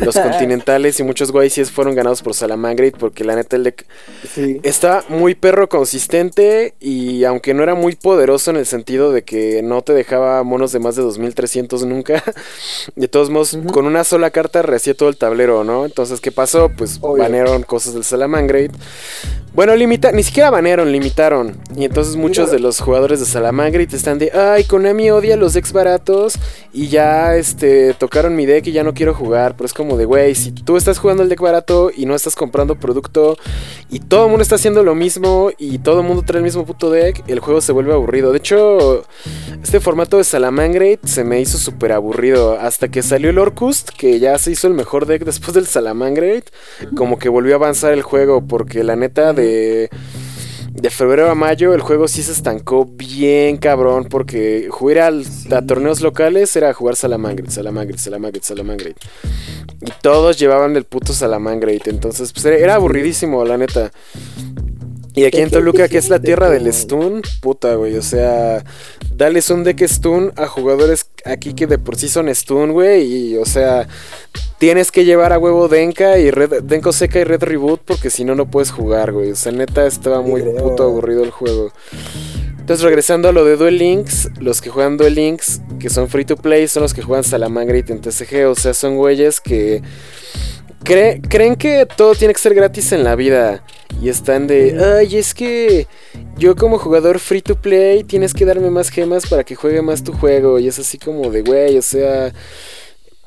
Los 0.00 0.16
continentales 0.18 1.00
y 1.00 1.02
muchos 1.02 1.32
YCs 1.32 1.70
fueron 1.70 1.94
ganados 1.94 2.22
por 2.22 2.34
Salamangreat 2.34 2.96
porque 2.98 3.24
la 3.24 3.36
neta 3.36 3.56
el 3.56 3.64
deck 3.64 3.86
Sí. 4.34 4.60
Está 4.62 5.04
muy 5.08 5.34
perro 5.34 5.68
consistente 5.68 6.74
y 6.80 7.24
aunque 7.24 7.54
no 7.54 7.62
era 7.62 7.74
muy 7.74 7.94
poderoso 7.94 8.50
en 8.50 8.56
el 8.56 8.66
sentido 8.66 9.12
de 9.12 9.22
que 9.22 9.62
no 9.62 9.82
te 9.82 9.92
dejaba 9.92 10.42
monos 10.42 10.72
de 10.72 10.78
más 10.78 10.96
de 10.96 11.02
2300 11.02 11.84
nunca, 11.86 12.22
de 12.96 13.08
todos 13.08 13.30
modos 13.30 13.56
con 13.72 13.86
una 13.86 14.04
sola 14.04 14.26
la 14.26 14.30
carta 14.32 14.60
rehacía 14.60 14.94
todo 14.94 15.08
el 15.08 15.16
tablero, 15.16 15.62
¿no? 15.62 15.84
Entonces, 15.84 16.20
¿qué 16.20 16.32
pasó? 16.32 16.68
Pues 16.76 16.98
Obvio. 17.00 17.22
banearon 17.22 17.62
cosas 17.62 17.94
del 17.94 18.02
Salamangreat. 18.02 18.72
Bueno, 19.56 19.74
limita, 19.74 20.12
ni 20.12 20.22
siquiera 20.22 20.50
banearon, 20.50 20.92
limitaron. 20.92 21.56
Y 21.74 21.86
entonces 21.86 22.14
muchos 22.14 22.50
de 22.50 22.58
los 22.58 22.78
jugadores 22.78 23.20
de 23.20 23.24
Salamangreat 23.24 23.90
están 23.94 24.18
de, 24.18 24.30
ay, 24.30 24.64
Konami 24.64 25.10
odia 25.10 25.34
los 25.34 25.54
decks 25.54 25.72
baratos 25.72 26.34
y 26.74 26.88
ya 26.88 27.36
este 27.36 27.94
tocaron 27.94 28.36
mi 28.36 28.44
deck 28.44 28.66
y 28.66 28.72
ya 28.72 28.84
no 28.84 28.92
quiero 28.92 29.14
jugar. 29.14 29.56
Pero 29.56 29.64
es 29.64 29.72
como 29.72 29.96
de, 29.96 30.04
güey, 30.04 30.34
si 30.34 30.52
tú 30.52 30.76
estás 30.76 30.98
jugando 30.98 31.22
el 31.22 31.30
deck 31.30 31.40
barato 31.40 31.90
y 31.96 32.04
no 32.04 32.14
estás 32.14 32.36
comprando 32.36 32.78
producto 32.78 33.38
y 33.88 34.00
todo 34.00 34.24
el 34.24 34.28
mundo 34.28 34.42
está 34.42 34.56
haciendo 34.56 34.82
lo 34.82 34.94
mismo 34.94 35.50
y 35.56 35.78
todo 35.78 36.00
el 36.00 36.06
mundo 36.06 36.22
trae 36.22 36.40
el 36.40 36.44
mismo 36.44 36.66
puto 36.66 36.90
deck, 36.90 37.24
el 37.26 37.40
juego 37.40 37.62
se 37.62 37.72
vuelve 37.72 37.94
aburrido. 37.94 38.32
De 38.32 38.38
hecho, 38.38 39.06
este 39.62 39.80
formato 39.80 40.18
de 40.18 40.24
Salamangreat 40.24 41.06
se 41.06 41.24
me 41.24 41.40
hizo 41.40 41.56
súper 41.56 41.92
aburrido. 41.92 42.58
Hasta 42.60 42.88
que 42.88 43.02
salió 43.02 43.30
el 43.30 43.38
Orcust, 43.38 43.88
que 43.88 44.20
ya 44.20 44.36
se 44.36 44.50
hizo 44.50 44.68
el 44.68 44.74
mejor 44.74 45.06
deck 45.06 45.24
después 45.24 45.54
del 45.54 45.66
Salamangreat, 45.66 46.44
como 46.94 47.18
que 47.18 47.30
volvió 47.30 47.54
a 47.54 47.56
avanzar 47.56 47.94
el 47.94 48.02
juego, 48.02 48.42
porque 48.46 48.84
la 48.84 48.96
neta 48.96 49.32
de. 49.32 49.45
De 50.72 50.90
febrero 50.90 51.30
a 51.30 51.34
mayo 51.34 51.72
el 51.72 51.80
juego 51.80 52.06
sí 52.06 52.22
se 52.22 52.32
estancó 52.32 52.84
bien 52.84 53.56
cabrón 53.56 54.04
porque 54.10 54.68
jugar 54.70 54.98
al- 54.98 55.24
a 55.50 55.62
torneos 55.62 56.02
locales 56.02 56.54
era 56.54 56.74
jugar 56.74 56.96
Salamangreat, 56.96 57.50
Salamangreat, 57.50 57.98
Salamangreat, 57.98 58.44
Salamangreat. 58.44 58.96
Y 59.80 59.90
todos 60.02 60.38
llevaban 60.38 60.76
el 60.76 60.84
puto 60.84 61.14
Salamangreat, 61.14 61.88
entonces 61.88 62.30
pues 62.32 62.44
era, 62.44 62.56
era 62.58 62.74
aburridísimo 62.74 63.42
la 63.44 63.56
neta. 63.56 63.90
Y 65.16 65.24
aquí 65.24 65.38
en 65.38 65.50
Toluca, 65.50 65.88
que 65.88 65.96
es 65.96 66.10
la 66.10 66.20
tierra 66.20 66.50
del 66.50 66.70
stun, 66.72 67.22
puta, 67.40 67.74
güey, 67.74 67.96
o 67.96 68.02
sea, 68.02 68.62
dales 69.10 69.48
un 69.48 69.64
deck 69.64 69.82
stun 69.88 70.30
a 70.36 70.46
jugadores 70.46 71.06
aquí 71.24 71.54
que 71.54 71.66
de 71.66 71.78
por 71.78 71.96
sí 71.96 72.08
son 72.08 72.32
stun, 72.34 72.72
güey, 72.72 73.30
y 73.30 73.36
o 73.38 73.46
sea, 73.46 73.88
tienes 74.58 74.92
que 74.92 75.06
llevar 75.06 75.32
a 75.32 75.38
huevo 75.38 75.68
Denka 75.68 76.18
y 76.18 76.30
Red, 76.30 76.64
Denko 76.64 76.92
Seca 76.92 77.18
y 77.18 77.24
Red 77.24 77.44
Reboot 77.44 77.80
porque 77.84 78.10
si 78.10 78.24
no, 78.24 78.34
no 78.34 78.50
puedes 78.50 78.70
jugar, 78.70 79.12
güey. 79.12 79.30
O 79.30 79.36
sea, 79.36 79.52
neta, 79.52 79.86
estaba 79.86 80.20
muy 80.20 80.42
puto 80.42 80.82
aburrido 80.82 81.24
el 81.24 81.30
juego. 81.30 81.72
Entonces, 82.58 82.84
regresando 82.84 83.28
a 83.28 83.32
lo 83.32 83.44
de 83.44 83.56
Duel 83.56 83.78
Links, 83.78 84.28
los 84.40 84.60
que 84.60 84.70
juegan 84.70 84.96
Duel 84.96 85.14
Links, 85.14 85.60
que 85.78 85.88
son 85.88 86.08
free 86.08 86.24
to 86.24 86.36
play, 86.36 86.66
son 86.66 86.82
los 86.82 86.94
que 86.94 87.02
juegan 87.02 87.22
Salamangreat 87.22 87.90
en 87.90 88.00
TCG. 88.00 88.48
O 88.48 88.54
sea, 88.54 88.74
son 88.74 88.96
güeyes 88.96 89.40
que 89.40 89.82
cre- 90.84 91.20
creen 91.28 91.56
que 91.56 91.86
todo 91.96 92.14
tiene 92.14 92.34
que 92.34 92.40
ser 92.40 92.54
gratis 92.54 92.92
en 92.92 93.04
la 93.04 93.16
vida. 93.16 93.62
Y 94.02 94.08
están 94.10 94.46
de, 94.46 94.76
ay, 94.98 95.16
es 95.16 95.32
que 95.34 95.86
yo 96.36 96.54
como 96.54 96.78
jugador 96.78 97.18
free 97.18 97.40
to 97.42 97.54
play 97.60 98.04
tienes 98.04 98.34
que 98.34 98.44
darme 98.44 98.70
más 98.70 98.90
gemas 98.90 99.26
para 99.26 99.42
que 99.44 99.54
juegue 99.54 99.80
más 99.82 100.04
tu 100.04 100.12
juego. 100.12 100.58
Y 100.58 100.68
es 100.68 100.78
así 100.78 100.98
como 100.98 101.30
de, 101.30 101.42
güey, 101.42 101.78
o 101.78 101.82
sea... 101.82 102.32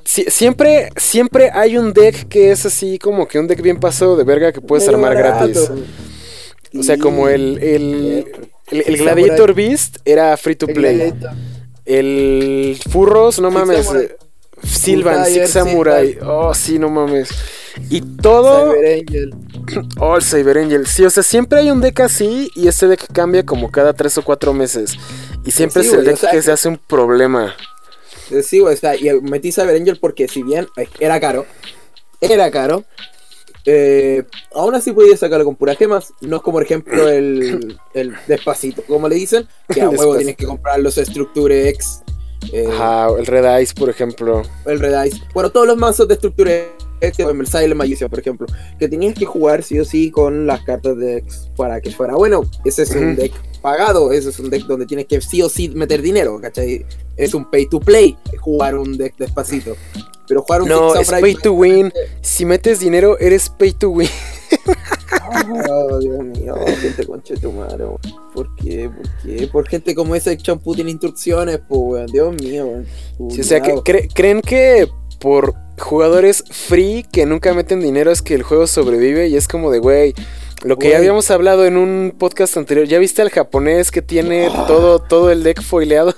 si- 0.04 0.26
siempre, 0.30 0.90
siempre 0.96 1.50
hay 1.54 1.78
un 1.78 1.94
deck 1.94 2.28
que 2.28 2.52
es 2.52 2.66
así 2.66 3.00
como 3.00 3.28
que 3.28 3.40
un 3.40 3.48
deck 3.48 3.62
bien 3.62 3.80
pasado 3.80 4.16
de 4.16 4.24
verga 4.24 4.52
que 4.52 4.62
puedes 4.62 4.88
armar 4.88 5.16
barato. 5.16 5.48
gratis. 5.48 5.72
O 6.78 6.84
sea, 6.84 6.98
como 7.00 7.28
el, 7.30 7.58
el, 7.64 8.26
el, 8.70 8.84
el 8.86 8.98
Gladiator. 8.98 9.56
Beast 9.56 9.98
era 10.06 10.38
free 10.38 10.56
to 10.56 10.68
play. 10.68 11.14
El 11.86 12.78
Furros, 12.92 13.40
no 13.40 13.50
mames. 13.50 13.90
Full 14.62 15.04
Six 15.26 15.50
Samurai. 15.50 16.18
Oh, 16.26 16.54
sí, 16.54 16.80
no 16.80 16.90
mames. 16.90 17.30
Y 17.90 18.02
todo. 18.02 18.74
Cyber 18.74 19.00
Angel. 19.00 19.34
Oh, 20.00 20.16
el 20.16 20.24
Cyber 20.24 20.58
Angel. 20.58 20.88
Sí, 20.88 21.06
o 21.06 21.10
sea, 21.12 21.22
siempre 21.22 21.60
hay 21.60 21.70
un 21.70 21.80
deck 21.80 22.00
así 22.00 22.50
y 22.56 22.68
ese 22.68 22.88
deck 22.88 23.06
cambia 23.14 23.46
como 23.46 23.70
cada 23.70 23.94
tres 23.94 24.18
o 24.18 24.24
cuatro 24.24 24.52
meses. 24.52 24.96
Y 25.46 25.52
siempre 25.52 25.84
Sí, 25.84 25.90
es 25.90 25.94
el 25.94 26.00
o 26.00 26.04
deck 26.04 26.18
sea, 26.18 26.32
que 26.32 26.42
se 26.42 26.52
hace 26.52 26.70
un 26.70 26.78
problema. 26.78 27.54
Eh, 28.32 28.42
Sí, 28.42 28.60
güey, 28.60 28.74
o 28.74 28.78
sea, 28.78 28.96
y 28.96 29.12
metí 29.22 29.52
Cyber 29.52 29.76
Angel 29.76 30.00
porque 30.00 30.28
si 30.28 30.42
bien 30.42 30.68
eh, 30.76 30.88
era 31.00 31.20
caro, 31.20 31.46
era 32.20 32.50
caro, 32.50 32.84
eh, 33.66 34.24
aún 34.56 34.74
así 34.74 34.92
podía 34.92 35.16
sacarlo 35.18 35.46
con 35.46 35.56
puras 35.56 35.78
gemas. 35.78 36.14
No 36.22 36.38
es 36.38 36.42
como, 36.42 36.56
por 36.56 36.64
ejemplo, 36.64 37.08
el, 37.08 37.78
el 37.94 38.16
Despacito, 38.28 38.82
como 38.84 39.08
le 39.08 39.16
dicen, 39.16 39.48
que 39.68 39.82
a 39.82 39.90
huevo 39.90 40.16
tienes 40.18 40.36
que 40.36 40.46
comprar 40.46 40.80
los 40.80 40.96
Structure 40.96 41.70
X, 41.70 42.02
eh, 42.52 42.68
Ajá, 42.72 43.10
el 43.18 43.26
Red 43.26 43.60
Ice, 43.60 43.74
por 43.74 43.90
ejemplo. 43.90 44.44
el 44.66 44.80
Red 44.80 45.06
Ice. 45.06 45.22
Bueno, 45.34 45.50
todos 45.50 45.68
los 45.68 45.78
mazos 45.78 46.08
de 46.08 46.16
Structure 46.16 46.70
X, 47.02 47.26
como 47.26 47.42
el 47.42 47.48
Silent 47.48 47.76
Magician, 47.76 48.10
por 48.10 48.20
ejemplo, 48.20 48.48
que 48.78 48.88
tenías 48.88 49.16
que 49.16 49.26
jugar 49.26 49.64
sí 49.64 49.80
o 49.80 49.86
sí 49.86 50.12
con 50.12 50.48
las 50.48 50.64
cartas 50.64 50.98
de 50.98 51.18
X 51.18 51.50
para 51.56 51.80
que 51.82 51.92
fuera 51.92 52.16
bueno. 52.16 52.42
Ese 52.66 52.84
es 52.84 52.92
un 52.92 53.16
deck 53.16 53.34
pagado, 53.62 54.12
ese 54.12 54.30
es 54.30 54.40
un 54.40 54.50
deck 54.50 54.66
donde 54.66 54.86
tienes 54.86 55.06
que 55.06 55.22
sí 55.22 55.42
o 55.42 55.50
sí 55.50 55.70
meter 55.70 56.02
dinero, 56.02 56.40
¿cachai? 56.42 56.86
Es 57.18 57.34
un 57.34 57.50
pay 57.50 57.68
to 57.68 57.80
play 57.80 58.18
jugar 58.40 58.78
un 58.78 58.98
deck 58.98 59.16
despacito. 59.18 59.76
Pero 60.28 60.44
jugar 60.44 60.62
un 60.62 60.70
No, 60.70 60.96
es 60.96 61.10
pay 61.10 61.36
to 61.36 61.54
win. 61.54 61.92
Si 62.22 62.46
metes 62.46 62.80
dinero, 62.80 63.18
eres 63.20 63.50
pay 63.50 63.72
to 63.74 63.90
win. 63.90 64.10
Oh, 65.70 66.00
Dios 66.00 66.24
mío, 66.24 66.56
gente 66.82 67.06
concha 67.06 67.34
de 67.36 67.40
tu 67.40 67.52
madre. 67.52 67.86
¿Por 68.34 68.56
qué? 68.56 68.90
¿Por 68.90 69.10
qué? 69.24 69.48
Por 69.48 69.68
gente 69.68 69.96
como 69.96 70.16
esa, 70.16 70.36
champú 70.38 70.76
tiene 70.76 70.92
instrucciones, 70.92 71.60
pues, 71.68 71.82
weón. 71.84 72.06
Dios 72.08 72.36
mío, 72.42 72.66
weón. 72.66 72.86
Sí, 73.32 73.42
o 73.42 73.44
sea, 73.44 73.62
que 73.62 73.74
cre- 73.76 74.10
creen 74.14 74.42
que 74.42 74.88
por 75.20 75.54
jugadores 75.78 76.44
free 76.52 77.06
que 77.12 77.26
nunca 77.26 77.54
meten 77.54 77.80
dinero 77.82 78.12
es 78.12 78.22
que 78.22 78.34
el 78.36 78.44
juego 78.44 78.68
sobrevive 78.68 79.28
y 79.28 79.36
es 79.36 79.48
como 79.48 79.72
de, 79.72 79.80
güey, 79.80 80.14
lo 80.64 80.78
que 80.78 80.90
ya 80.90 80.98
habíamos 80.98 81.30
hablado 81.32 81.66
en 81.66 81.78
un 81.78 82.14
podcast 82.18 82.58
anterior, 82.58 82.86
¿ya 82.88 83.00
viste 83.00 83.22
al 83.22 83.30
japonés 83.30 83.92
que 83.92 84.02
tiene 84.02 84.50
todo, 84.68 85.00
todo 85.00 85.32
el 85.32 85.44
deck 85.44 85.62
foileado? 85.62 86.14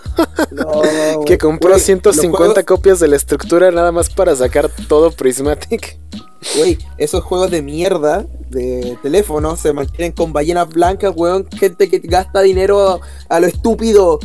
No, 0.51 0.81
que 1.25 1.33
weón. 1.33 1.37
compró 1.39 1.69
Güey, 1.71 1.81
150 1.81 2.29
los 2.39 2.53
juegos- 2.53 2.63
copias 2.65 2.99
de 2.99 3.07
la 3.07 3.15
estructura 3.15 3.71
nada 3.71 3.91
más 3.91 4.09
para 4.09 4.35
sacar 4.35 4.69
todo 4.87 5.11
Prismatic. 5.11 5.97
Güey, 6.57 6.79
esos 6.97 7.23
juegos 7.23 7.51
de 7.51 7.61
mierda 7.61 8.25
de 8.49 8.97
teléfono 9.03 9.55
se 9.55 9.73
mantienen 9.73 10.11
con 10.11 10.33
ballenas 10.33 10.67
blancas, 10.69 11.13
weón. 11.15 11.47
Gente 11.57 11.87
que 11.89 11.99
gasta 11.99 12.41
dinero 12.41 12.99
a 13.29 13.39
lo 13.39 13.47
estúpido. 13.47 14.19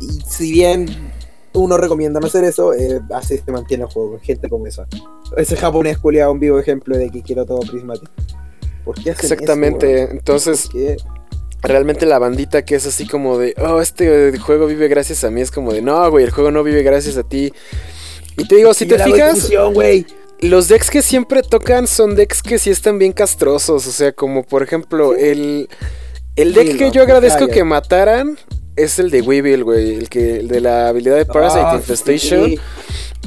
Y 0.00 0.20
si 0.28 0.52
bien 0.52 1.12
uno 1.54 1.76
recomienda 1.78 2.20
no 2.20 2.26
hacer 2.26 2.44
eso, 2.44 2.74
eh, 2.74 3.00
así 3.14 3.38
se 3.38 3.50
mantiene 3.50 3.84
el 3.84 3.90
juego 3.90 4.18
gente 4.22 4.48
como 4.50 4.66
esa. 4.66 4.86
Ese 5.36 5.56
japonés 5.56 5.96
culiado, 5.98 6.32
un 6.32 6.40
vivo 6.40 6.58
ejemplo 6.58 6.96
de 6.96 7.10
que 7.10 7.22
quiero 7.22 7.46
todo 7.46 7.60
prismático. 7.60 8.12
¿Por 8.84 8.94
qué 8.96 9.10
hacen 9.10 9.24
eso, 9.24 9.34
Exactamente. 9.34 10.02
Entonces, 10.10 10.68
realmente 11.62 12.06
la 12.06 12.18
bandita 12.18 12.64
que 12.64 12.74
es 12.74 12.86
así 12.86 13.06
como 13.06 13.38
de, 13.38 13.54
oh, 13.58 13.80
este 13.80 14.36
juego 14.38 14.66
vive 14.66 14.88
gracias 14.88 15.24
a 15.24 15.30
mí, 15.30 15.40
es 15.40 15.50
como 15.50 15.72
de, 15.72 15.82
no, 15.82 16.10
güey, 16.10 16.24
el 16.24 16.30
juego 16.30 16.50
no 16.50 16.62
vive 16.62 16.82
gracias 16.82 17.16
a 17.16 17.22
ti. 17.22 17.52
Y 18.36 18.46
te 18.46 18.56
digo, 18.56 18.74
si 18.74 18.84
Y 18.84 18.88
te 18.88 18.98
fijas, 18.98 19.50
los 20.40 20.68
decks 20.68 20.90
que 20.90 21.02
siempre 21.02 21.42
tocan 21.42 21.86
son 21.86 22.16
decks 22.16 22.42
que 22.42 22.58
sí 22.58 22.70
están 22.70 22.98
bien 22.98 23.12
castrosos. 23.12 23.86
O 23.86 23.92
sea, 23.92 24.12
como 24.12 24.42
por 24.42 24.62
ejemplo, 24.62 25.14
el, 25.14 25.68
el 26.34 26.54
deck 26.54 26.72
Sí, 26.72 26.78
que 26.78 26.86
no, 26.86 26.92
yo 26.92 27.02
agradezco 27.02 27.46
que 27.46 27.62
mataran 27.62 28.38
es 28.74 28.98
el 28.98 29.10
de 29.10 29.22
Weevil, 29.22 29.64
güey. 29.64 29.94
El, 29.94 30.08
que, 30.08 30.38
el 30.38 30.48
de 30.48 30.60
la 30.60 30.88
habilidad 30.88 31.16
de 31.16 31.26
Parasite 31.26 31.62
Ah, 31.64 31.76
Infestation. 31.76 32.46
sí. 32.46 32.58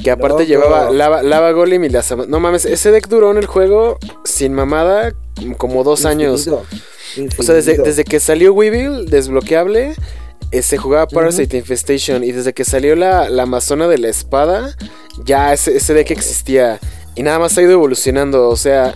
Que 0.02 0.10
aparte 0.10 0.42
Loco. 0.42 0.44
llevaba 0.44 0.90
lava, 0.90 1.22
lava 1.22 1.52
Golem 1.52 1.84
y 1.84 1.88
las... 1.88 2.14
No 2.28 2.38
mames, 2.40 2.64
ese 2.64 2.90
deck 2.90 3.08
duró 3.08 3.30
en 3.30 3.38
el 3.38 3.46
juego 3.46 3.98
sin 4.24 4.52
mamada 4.52 5.14
como 5.56 5.84
dos 5.84 6.04
años. 6.04 6.46
Infinito, 7.16 7.36
O 7.38 7.42
sea, 7.42 7.54
desde, 7.54 7.78
desde 7.78 8.04
que 8.04 8.20
salió 8.20 8.52
Weevil 8.52 9.06
desbloqueable, 9.06 9.94
eh, 10.50 10.62
se 10.62 10.76
jugaba 10.76 11.06
Parasite 11.06 11.56
Infestation. 11.56 12.22
Y 12.24 12.32
desde 12.32 12.52
que 12.52 12.64
salió 12.64 12.94
la, 12.94 13.28
la 13.30 13.44
Amazona 13.44 13.88
de 13.88 13.98
la 13.98 14.08
espada, 14.08 14.76
ya 15.24 15.52
ese, 15.52 15.76
ese 15.76 15.94
deck 15.94 16.10
existía. 16.10 16.78
Y 17.14 17.22
nada 17.22 17.38
más 17.38 17.56
ha 17.56 17.62
ido 17.62 17.72
evolucionando. 17.72 18.48
O 18.50 18.56
sea, 18.56 18.94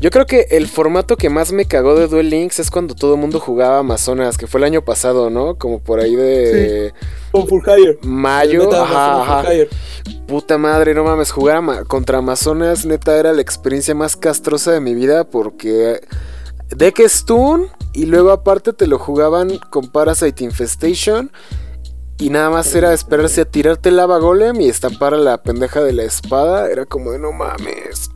yo 0.00 0.10
creo 0.10 0.26
que 0.26 0.46
el 0.50 0.68
formato 0.68 1.16
que 1.16 1.28
más 1.28 1.50
me 1.50 1.64
cagó 1.64 1.96
de 1.96 2.06
Duel 2.06 2.30
Links 2.30 2.60
es 2.60 2.70
cuando 2.70 2.94
todo 2.94 3.14
el 3.14 3.20
mundo 3.20 3.40
jugaba 3.40 3.78
Amazonas, 3.80 4.38
que 4.38 4.46
fue 4.46 4.60
el 4.60 4.64
año 4.64 4.84
pasado, 4.84 5.28
¿no? 5.30 5.56
Como 5.56 5.80
por 5.80 5.98
ahí 5.98 6.14
de 6.14 6.92
Con 7.40 7.48
Full 7.48 7.62
Hire. 7.78 7.98
mayo. 8.02 8.72
Ajá, 8.72 9.22
ajá. 9.22 9.54
Hire. 9.54 9.68
Puta 10.26 10.58
madre, 10.58 10.94
no 10.94 11.04
mames, 11.04 11.30
jugar 11.30 11.84
contra 11.86 12.18
Amazonas 12.18 12.84
neta 12.84 13.16
era 13.18 13.32
la 13.32 13.40
experiencia 13.40 13.94
más 13.94 14.16
castrosa 14.16 14.72
de 14.72 14.80
mi 14.80 14.94
vida 14.94 15.24
porque 15.24 16.00
deck 16.68 17.00
stun 17.08 17.68
y 17.94 18.06
luego 18.06 18.30
aparte 18.30 18.72
te 18.74 18.86
lo 18.86 18.98
jugaban 18.98 19.58
con 19.70 19.88
Parasite 19.88 20.44
Infestation 20.44 21.32
y 22.18 22.30
nada 22.30 22.50
más 22.50 22.74
era 22.74 22.92
esperarse 22.92 23.42
a 23.42 23.44
tirarte 23.44 23.90
lava 23.90 24.18
golem 24.18 24.60
y 24.60 24.68
estampar 24.68 25.14
a 25.14 25.18
la 25.18 25.42
pendeja 25.42 25.82
de 25.82 25.92
la 25.92 26.02
espada, 26.02 26.68
era 26.68 26.84
como 26.84 27.12
de 27.12 27.18
no 27.20 27.32
mames. 27.32 28.10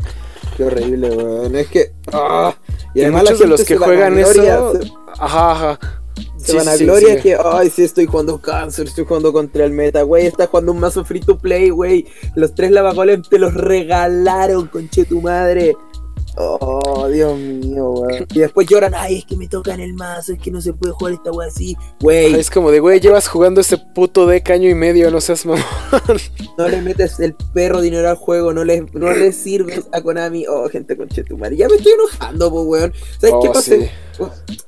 Qué 0.57 0.65
horrible, 0.65 1.11
weón. 1.11 1.57
Es 1.57 1.69
que. 1.69 1.93
ah, 2.13 2.55
Y, 2.95 3.03
además 3.03 3.23
muchos 3.23 3.39
de 3.39 3.47
los 3.47 3.65
que 3.65 3.77
juegan 3.77 4.19
eso, 4.19 4.73
Se, 4.73 4.93
ajá, 5.19 5.53
ajá. 5.53 6.02
Se 6.43 6.53
Sí, 6.53 6.57
van 6.59 6.69
a 6.69 6.77
sí, 6.77 6.85
gloria 6.85 7.15
sí. 7.17 7.21
que, 7.23 7.37
ay, 7.43 7.71
sí, 7.71 7.83
estoy 7.83 8.07
jugando 8.07 8.39
cáncer, 8.41 8.87
estoy 8.87 9.05
jugando 9.05 9.33
contra 9.33 9.65
el 9.65 9.73
meta, 9.73 10.03
güey. 10.03 10.27
Estás 10.27 10.49
jugando 10.49 10.73
un 10.73 10.81
mazo 10.81 11.05
free 11.05 11.21
to 11.21 11.39
play, 11.39 11.71
güey. 11.71 12.07
Los 12.35 12.55
tres 12.55 12.71
lavagolems 12.73 13.29
te 13.29 13.39
los 13.39 13.55
regalaron, 13.55 14.67
conche 14.69 15.05
tu 15.05 15.21
madre. 15.21 15.77
Oh, 16.37 17.09
Dios 17.13 17.39
mío, 17.39 17.91
weón. 17.91 18.27
Y 18.33 18.39
después 18.39 18.67
lloran, 18.67 18.95
ay, 18.97 19.19
es 19.19 19.25
que 19.27 19.37
me 19.37 19.49
tocan 19.49 19.81
el 19.81 19.93
mazo, 19.93 20.33
es 20.33 20.39
que 20.39 20.51
no 20.51 20.61
se 20.61 20.73
puede 20.73 20.93
jugar 20.95 21.13
esta 21.15 21.31
weá 21.31 21.49
así. 21.49 21.77
Güey, 22.01 22.35
Es 22.35 22.51
como 22.51 22.71
de, 22.71 22.81
güey, 22.81 23.01
llevas 23.01 23.29
jugando 23.29 23.61
este 23.61 23.77
puto 23.77 24.27
de 24.27 24.43
caño 24.43 24.69
y 24.69 24.75
medio, 24.75 25.11
no 25.11 25.21
seas 25.21 25.45
mamón. 25.45 25.63
no 26.59 26.69
le 26.69 26.81
metes 26.81 27.21
el 27.21 27.35
perro 27.53 27.81
dinero 27.83 28.09
al 28.09 28.17
juego, 28.17 28.53
no 28.55 28.65
le, 28.65 28.87
no 28.95 29.13
le 29.13 29.33
sirves 29.33 29.85
a 29.93 30.01
Konami. 30.01 30.47
Oh, 30.49 30.69
gente 30.71 30.97
conchetumare. 30.97 31.57
Ya 31.57 31.69
me 31.69 31.77
estoy 31.77 31.93
enojando, 31.93 32.51
po, 32.51 32.63
weón. 32.63 32.93
¿Sabes 33.19 33.35
qué 33.43 33.49
Oh, 33.49 33.53
pasa? 33.53 33.63
sí. 33.77 33.87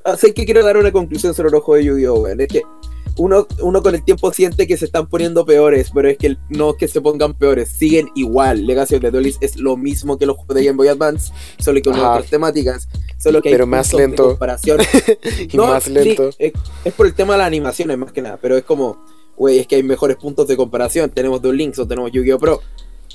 Ah, 0.05 0.17
¿Sabes 0.17 0.35
qué 0.35 0.45
quiero 0.45 0.63
dar 0.65 0.77
una 0.77 0.93
conclusión 0.93 1.33
sobre 1.35 1.49
el 1.49 1.55
ojo 1.55 1.75
de 1.77 1.85
Yu-Gi-Oh, 1.85 2.21
weón? 2.21 2.41
Es 2.43 2.49
que 2.49 2.63
uno, 3.17 3.47
uno 3.61 3.83
con 3.83 3.95
el 3.95 4.05
tiempo 4.05 4.33
siente 4.33 4.67
que 4.67 4.77
se 4.77 4.87
están 4.87 5.07
poniendo 5.09 5.45
peores, 5.47 5.91
pero 5.95 6.09
es 6.09 6.19
que 6.19 6.37
no 6.49 6.71
es 6.71 6.77
que 6.77 6.89
se 6.89 7.01
pongan 7.01 7.35
peores, 7.35 7.69
siguen 7.69 8.09
igual. 8.15 8.67
Legacy 8.67 8.97
of 8.97 9.01
the 9.03 9.11
Duelist 9.11 9.43
es 9.43 9.57
lo 9.57 9.77
mismo 9.77 10.19
que 10.19 10.27
los 10.27 10.37
juegos 10.37 10.57
de 10.57 10.65
Game 10.65 10.77
Boy 10.77 10.89
Advance, 10.89 11.33
solo 11.59 11.77
que 11.81 11.91
con 11.91 11.95
Ajá. 11.95 12.13
otras 12.15 12.31
temáticas. 12.31 12.89
Solo 13.19 13.41
que 13.41 13.49
hay 13.51 13.55
Pero 13.55 13.67
más 13.67 13.87
puntos 13.91 14.01
de 14.01 14.07
lento. 14.09 14.29
comparación. 14.29 14.79
y 15.53 15.57
No, 15.57 15.67
más 15.69 15.85
sí, 15.85 15.91
lento. 15.93 16.31
es, 16.39 16.53
es 16.85 16.93
por 16.95 17.07
el 17.07 17.15
tema 17.15 17.35
de 17.35 17.39
las 17.39 17.47
animaciones 17.47 17.97
más 17.99 18.13
que 18.13 18.21
nada, 18.23 18.39
pero 18.41 18.57
es 18.57 18.65
como, 18.65 19.05
güey, 19.37 19.59
es 19.61 19.67
que 19.67 19.77
hay 19.77 19.83
mejores 19.83 20.17
puntos 20.17 20.47
de 20.49 20.57
comparación. 20.57 21.11
Tenemos 21.11 21.41
Duel 21.41 21.57
Links 21.57 21.79
o 21.79 21.87
tenemos 21.87 22.11
Yu-Gi-Oh! 22.13 22.39
Pro. 22.39 22.61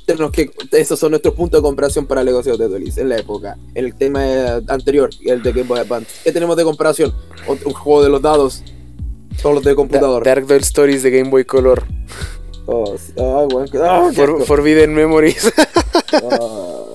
Tenemos 0.06 0.32
que, 0.32 0.50
esos 0.72 0.98
son 0.98 1.12
nuestros 1.12 1.36
puntos 1.36 1.60
de 1.60 1.64
comparación 1.64 2.08
para 2.08 2.24
Legacy 2.24 2.50
of 2.50 2.58
the 2.58 2.68
Duelist 2.68 2.98
en 2.98 3.10
la 3.10 3.18
época. 3.18 3.58
El 3.76 3.94
tema 3.94 4.26
eh, 4.26 4.62
anterior, 4.68 5.10
el 5.24 5.44
de 5.44 5.52
Game 5.52 5.68
Boy 5.68 5.80
Advance. 5.80 6.10
¿Qué 6.24 6.32
tenemos 6.32 6.58
de 6.58 6.64
comparación? 6.64 7.14
Un 7.48 7.58
juego 7.58 8.02
de 8.02 8.10
los 8.10 8.20
dados. 8.22 8.64
Todos 9.42 9.56
los 9.56 9.64
de 9.64 9.72
Da- 9.72 9.76
computador. 9.76 10.24
Dark 10.24 10.46
Duel 10.48 10.62
Stories 10.62 11.04
de 11.04 11.12
Game 11.12 11.30
Boy 11.30 11.46
Color. 11.46 11.84
Oh. 12.66 12.96
Ah, 13.18 13.48
ah, 13.84 14.12
For-. 14.14 14.46
Forbidden 14.46 14.94
Memories. 14.94 15.52
Ah. 16.12 16.86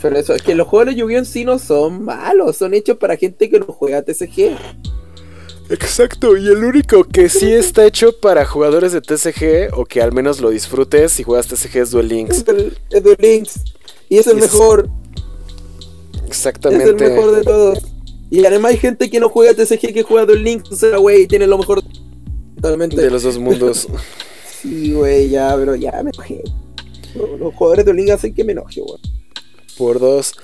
Pero 0.00 0.16
eso, 0.18 0.34
es 0.34 0.40
que 0.42 0.54
los 0.54 0.66
juegos 0.66 0.86
de 0.88 0.94
Yu-Gi-Oh! 0.94 1.18
en 1.18 1.26
sí 1.26 1.44
no 1.44 1.58
son 1.58 2.04
malos, 2.04 2.56
son 2.56 2.72
hechos 2.72 2.96
para 2.96 3.16
gente 3.16 3.50
que 3.50 3.58
no 3.60 3.66
juega 3.66 4.00
TCG. 4.02 4.56
Exacto, 5.68 6.38
y 6.38 6.48
el 6.48 6.64
único 6.64 7.04
que 7.04 7.28
sí 7.28 7.52
está 7.52 7.84
hecho 7.84 8.18
para 8.18 8.46
jugadores 8.46 8.92
de 8.92 9.02
TCG, 9.02 9.72
o 9.78 9.84
que 9.84 10.00
al 10.00 10.12
menos 10.12 10.40
lo 10.40 10.48
disfrutes 10.50 11.12
si 11.12 11.22
juegas 11.22 11.48
TCG 11.48 11.76
es 11.82 11.90
Duel 11.90 12.08
Links. 12.08 12.38
Es 12.38 12.48
el, 12.48 12.78
es 12.90 13.02
Duel 13.02 13.16
Links. 13.20 13.60
Y 14.08 14.16
es 14.18 14.26
el 14.26 14.38
es- 14.38 14.44
mejor. 14.52 14.88
Exactamente. 16.26 16.84
Es 16.84 16.90
el 16.90 16.96
mejor 16.96 17.32
de 17.36 17.42
todos. 17.44 17.78
Y 18.30 18.44
además 18.44 18.72
hay 18.72 18.78
gente 18.78 19.10
que 19.10 19.18
no 19.20 19.28
juega 19.28 19.54
TCG 19.54 19.92
que 19.92 20.02
juega 20.02 20.26
Duel 20.26 20.44
Links. 20.44 20.70
O 20.70 20.76
sea, 20.76 20.96
güey, 20.98 21.26
tiene 21.26 21.46
lo 21.46 21.58
mejor. 21.58 21.82
Totalmente. 22.56 23.00
de 23.00 23.10
los 23.10 23.22
dos 23.22 23.38
mundos. 23.38 23.88
Sí, 24.62 24.92
güey, 24.92 25.30
ya, 25.30 25.56
pero 25.56 25.74
ya 25.74 25.90
me 26.02 26.10
enojé. 26.10 26.42
Los, 27.14 27.54
jugadores 27.54 27.86
de 27.86 27.92
Duel 27.92 27.96
Links 27.96 28.12
hacen 28.12 28.34
que 28.34 28.44
me 28.44 28.52
enoje, 28.52 28.82
güey. 28.82 29.00
por 29.78 29.98
dos. 29.98 30.34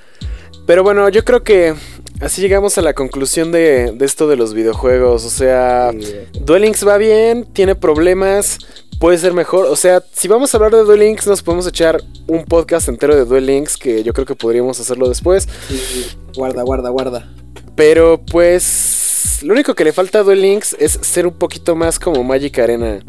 Pero 0.66 0.82
bueno, 0.82 1.07
yo 1.11 1.22
creo 1.22 1.45
que 1.45 1.74
así 2.22 2.41
llegamos 2.41 2.78
a 2.78 2.82
la 2.82 2.95
conclusión 2.95 3.53
de, 3.53 3.93
de 3.93 4.07
esto 4.07 4.26
de 4.26 4.37
los 4.37 4.55
videojuegos. 4.55 5.26
O 5.26 5.28
sea, 5.28 5.91
Sí. 6.01 6.14
Duel 6.41 6.62
Links 6.62 6.89
va 6.89 6.97
bien, 6.97 7.45
tiene 7.53 7.74
problemas, 7.74 8.59
puede 8.99 9.18
ser 9.18 9.34
mejor. 9.34 9.66
O 9.66 9.76
sea, 9.76 10.03
si 10.14 10.28
vamos 10.28 10.55
a 10.55 10.57
hablar 10.57 10.72
de 10.72 10.84
Duel 10.84 11.01
Links, 11.01 11.26
nos 11.26 11.43
podemos 11.43 11.66
echar 11.66 12.03
un 12.26 12.43
podcast 12.47 12.89
entero 12.89 13.14
de 13.14 13.26
Duel 13.26 13.45
Links, 13.45 13.76
que 13.76 14.03
yo 14.03 14.14
creo 14.14 14.24
que 14.24 14.34
podríamos 14.34 14.80
hacerlo 14.80 15.11
después. 15.11 15.47
Sí, 15.68 15.76
sí. 15.76 16.07
Guarda, 16.34 16.62
guarda, 16.62 16.89
guarda. 16.89 17.30
Pero 17.77 18.18
pues 18.24 19.41
lo 19.43 19.53
único 19.53 19.74
que 19.74 19.85
le 19.85 19.93
falta 19.93 20.20
a 20.20 20.22
Duel 20.22 20.41
Links 20.41 20.74
es 20.79 20.99
ser 21.03 21.27
un 21.27 21.35
poquito 21.35 21.77
más 21.77 21.99
como 21.99 22.24
Magic 22.24 22.59
Arena. 22.59 23.01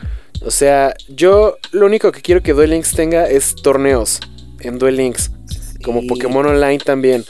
O 0.46 0.52
sea, 0.52 0.94
yo 1.08 1.58
lo 1.72 1.86
único 1.86 2.12
que 2.12 2.22
quiero 2.22 2.44
que 2.44 2.54
Duel 2.54 2.72
Links 2.72 2.92
tenga 2.92 3.28
es 3.28 3.56
torneos 3.56 4.20
en 4.60 4.78
Duel 4.78 4.98
Links, 4.98 5.32
como. 5.84 6.06
Pokémon 6.06 6.46
Online 6.46 6.80
también. 6.80 7.26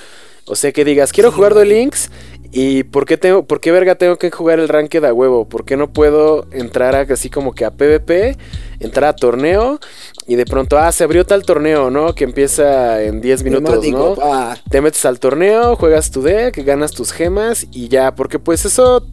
O 0.46 0.56
sea, 0.56 0.72
que 0.72 0.84
digas, 0.84 1.12
quiero 1.12 1.30
Sí, 1.30 1.36
jugar 1.36 1.54
Duel. 1.54 1.70
Links 1.70 2.10
y 2.52 2.84
¿por 2.84 3.06
qué 3.06 3.18
tengo 3.18 3.46
por 3.46 3.60
qué 3.60 3.72
verga 3.72 3.96
tengo 3.96 4.18
que 4.18 4.32
jugar 4.32 4.60
el 4.60 4.70
ranked 4.70 5.04
a 5.04 5.14
huevo? 5.14 5.48
¿Por 5.48 5.66
qué 5.66 5.78
no 5.78 5.92
puedo 5.92 6.48
entrar 6.52 6.96
a, 6.96 7.02
así 7.02 7.30
como 7.30 7.54
que 7.54 7.66
a 7.66 7.72
PvP, 7.72 8.38
entrar 8.80 9.10
a 9.10 9.16
torneo 9.16 9.80
y 10.28 10.36
de 10.36 10.46
pronto 10.46 10.78
ah, 10.78 10.92
se 10.92 11.04
abrió 11.06 11.26
tal 11.26 11.44
torneo, 11.44 11.90
¿no? 11.90 12.14
Que 12.14 12.26
empieza 12.26 13.02
en 13.02 13.22
10 13.22 13.44
minutos, 13.44 13.88
¿no? 13.88 14.16
pa. 14.16 14.58
te 14.70 14.82
metes 14.82 15.06
al 15.06 15.20
torneo, 15.20 15.76
juegas 15.78 16.12
tu 16.12 16.22
deck, 16.22 16.58
ganas 16.66 16.92
tus 16.92 17.12
gemas 17.12 17.66
y 17.72 17.88
ya, 17.88 18.14
porque 18.14 18.38
pues 18.38 18.66
eso... 18.66 19.08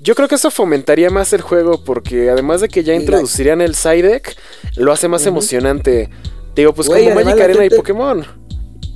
Yo 0.00 0.16
creo 0.16 0.26
que 0.26 0.34
eso 0.34 0.50
fomentaría 0.50 1.10
más 1.10 1.32
el 1.32 1.42
juego 1.42 1.84
porque 1.84 2.28
además 2.28 2.60
de 2.60 2.68
que 2.68 2.82
ya 2.82 2.92
introducirían 2.94 3.60
el 3.60 3.76
side 3.76 4.02
deck, 4.02 4.36
lo 4.74 4.90
hace 4.90 5.06
más 5.06 5.26
emocionante. 5.26 6.10
Digo, 6.56 6.72
pues 6.72 6.88
Güey, 6.88 7.04
como 7.04 7.14
Magic 7.14 7.40
Arena 7.40 7.60
gente- 7.60 7.74
y 7.74 7.78
Pokémon. 7.78 8.26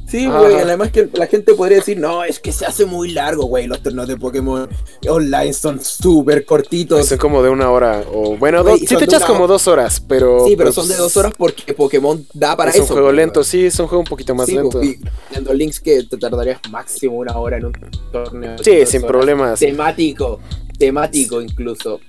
Sí, 0.09 0.27
güey, 0.29 0.55
además 0.57 0.93
que 0.93 1.09
la 1.15 1.27
gente 1.27 1.53
podría 1.55 1.79
decir, 1.79 1.99
no, 1.99 2.23
es 2.23 2.39
que 2.39 2.53
se 2.53 2.65
hace 2.65 2.85
muy 2.85 3.11
largo, 3.13 3.47
güey, 3.47 3.67
los 3.67 3.83
torneos 3.83 4.07
de 4.07 4.17
Pokémon 4.17 4.69
online 5.09 5.53
son 5.53 5.81
súper 5.83 6.45
cortitos. 6.45 7.07
Son 7.09 7.19
como 7.19 7.43
de 7.43 7.49
una 7.51 7.71
hora. 7.71 8.05
O 8.13 8.37
bueno, 8.37 8.63
Güey, 8.63 8.75
do- 8.79 8.85
y 8.85 8.87
si 8.87 8.95
son 8.95 8.99
te 8.99 9.05
echas 9.07 9.23
una 9.23 9.27
como 9.33 9.47
dos 9.49 9.67
horas, 9.67 10.01
pero... 10.07 10.45
sí, 10.47 10.55
pero 10.57 10.69
pues, 10.69 10.75
son 10.77 10.89
de 10.89 10.97
dos 10.97 11.17
horas 11.17 11.33
porque 11.37 11.75
Pokémon 11.75 12.25
da 12.35 12.57
para 12.57 12.71
es 12.71 12.77
eso. 12.77 12.85
un 12.85 12.89
juego 12.91 13.11
lento, 13.13 13.43
sí, 13.43 13.67
es 13.67 13.79
un 13.81 13.89
juego 13.89 14.01
un 14.03 14.07
poquito 14.07 14.35
más 14.35 14.47
Sí, 14.47 14.55
lento. 14.55 14.83
y 14.83 14.99
en 15.35 15.45
los 15.45 15.55
links 15.57 15.81
que 15.81 16.05
te 16.05 16.17
tardarías 16.17 16.61
máximo 16.71 17.17
una 17.17 17.37
hora 17.37 17.57
en 17.57 17.65
un 17.67 17.73
torneo. 18.13 18.57
Sí, 18.63 18.77
dos 18.79 18.89
sin 18.89 19.01
horas. 19.01 19.09
problemas. 19.11 19.59
Temático, 19.61 20.39
temático 20.79 21.41
incluso. 21.43 22.01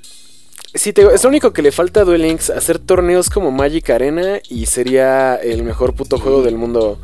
Sí, 0.78 0.94
te 0.94 1.02
digo, 1.02 1.12
es 1.14 1.24
lo 1.24 1.30
único 1.30 1.52
que 1.54 1.62
le 1.62 1.72
falta 1.72 2.02
a 2.02 2.04
Duel 2.06 2.22
Links, 2.22 2.50
hacer 2.50 2.80
torneos 2.80 3.30
como 3.30 3.52
Magic 3.52 3.90
Arena 3.90 4.40
y 4.50 4.66
sería 4.68 5.36
el 5.36 5.64
mejor 5.64 5.94
puto 5.94 6.18
Sí. 6.18 6.24
juego 6.24 6.42
del 6.44 6.56
mundo. 6.56 6.98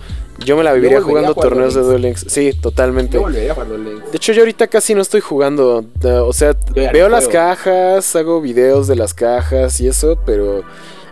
Yo 0.46 0.58
me 0.58 0.64
la 0.64 0.74
viviría 0.74 1.02
jugando 1.02 1.36
torneos 1.36 1.74
de 1.76 1.82
Duel 1.82 2.02
Links. 2.02 2.26
Sí, 2.28 2.54
totalmente. 2.54 3.16
Yo 3.18 3.22
volvería 3.22 3.52
a 3.52 3.56
jugar 3.56 3.70
los 3.70 3.80
links. 3.80 4.12
De 4.12 4.18
hecho, 4.18 4.34
yo 4.34 4.42
ahorita 4.42 4.68
casi 4.68 4.96
no 4.96 5.02
estoy 5.02 5.22
jugando. 5.22 5.86
O 6.04 6.34
sea, 6.34 6.56
veo 6.74 7.08
las 7.10 7.26
juego. 7.26 7.40
cajas, 7.40 8.16
hago 8.16 8.42
videos 8.42 8.88
de 8.88 8.96
las 8.96 9.14
cajas 9.14 9.80
y 9.80 9.88
eso, 9.88 10.18
pero 10.26 10.64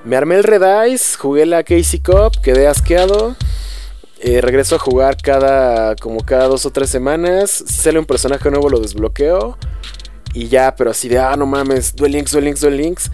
me 0.03 0.15
armé 0.15 0.35
el 0.35 0.43
Red 0.43 0.87
Ice, 0.91 1.17
jugué 1.17 1.45
la 1.45 1.63
Casey 1.63 1.99
Cup, 1.99 2.41
quedé 2.41 2.67
asqueado. 2.67 3.35
eh, 4.23 4.39
regreso 4.39 4.75
a 4.75 4.79
jugar 4.79 5.17
cada 5.17 5.95
como 5.95 6.19
cada 6.23 6.47
dos 6.47 6.65
o 6.67 6.69
tres 6.71 6.89
semanas. 6.91 7.63
Si 7.65 7.73
sale 7.81 7.97
un 7.99 8.05
personaje 8.05 8.49
nuevo 8.51 8.69
lo 8.69 8.79
desbloqueo. 8.79 9.57
Y 10.33 10.47
ya, 10.47 10.75
pero 10.75 10.91
así 10.91 11.09
de, 11.09 11.19
ah, 11.19 11.35
no 11.35 11.45
mames, 11.45 11.95
Duel 11.95 12.13
Links, 12.13 12.31
Duel 12.31 12.45
Links, 12.45 12.61
Duel 12.61 12.77
Links. 12.77 13.11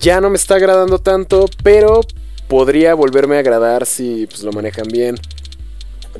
Ya 0.00 0.20
no 0.20 0.30
me 0.30 0.36
está 0.36 0.56
agradando 0.56 0.98
tanto, 0.98 1.46
pero 1.62 2.00
podría 2.48 2.94
volverme 2.94 3.36
a 3.36 3.40
agradar 3.40 3.86
si 3.86 4.26
pues, 4.26 4.42
lo 4.42 4.52
manejan 4.52 4.88
bien. 4.88 5.16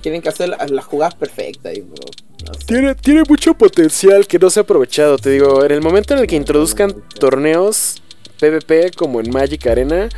Tienen 0.01 0.21
que 0.21 0.29
hacer 0.29 0.51
las, 0.51 0.71
las 0.71 0.85
jugadas 0.85 1.15
perfectas. 1.15 1.75
y, 1.75 1.81
bro, 1.81 1.95
no 2.47 2.55
sé. 2.55 2.67
Tiene, 2.67 2.95
tiene 2.95 3.23
mucho 3.29 3.55
potencial 3.55 4.27
que 4.27 4.39
no 4.39 4.51
se 4.51 4.61
ha 4.61 4.65
aprovechado. 4.65 5.17
Te 5.19 5.31
digo, 5.31 5.65
en 5.65 5.73
el 5.73 5.81
momento 5.81 6.15
en 6.15 6.21
el 6.21 6.27
que 6.27 6.37
introduzcan 6.37 6.95
torneos 7.19 8.03
PvP 8.39 8.91
como 8.97 9.21
en 9.21 9.31
Magic 9.31 9.67
Arena, 9.67 10.09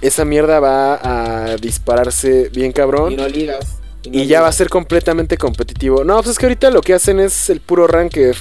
esa 0.00 0.24
mierda 0.24 0.60
va 0.60 1.50
a 1.50 1.56
dispararse 1.56 2.50
bien 2.50 2.72
cabrón. 2.72 3.12
Y 3.12 3.16
no 3.16 3.28
ligas. 3.28 3.78
no 4.06 4.18
Y 4.18 4.26
ya 4.26 4.42
va 4.42 4.48
a 4.48 4.52
ser 4.52 4.68
completamente 4.68 5.36
competitivo. 5.36 6.04
No, 6.04 6.16
pues 6.16 6.28
es 6.28 6.38
que 6.38 6.46
ahorita 6.46 6.70
lo 6.70 6.82
que 6.82 6.94
hacen 6.94 7.18
es 7.18 7.50
el 7.50 7.60
puro 7.60 7.86
ranked. 7.86 8.36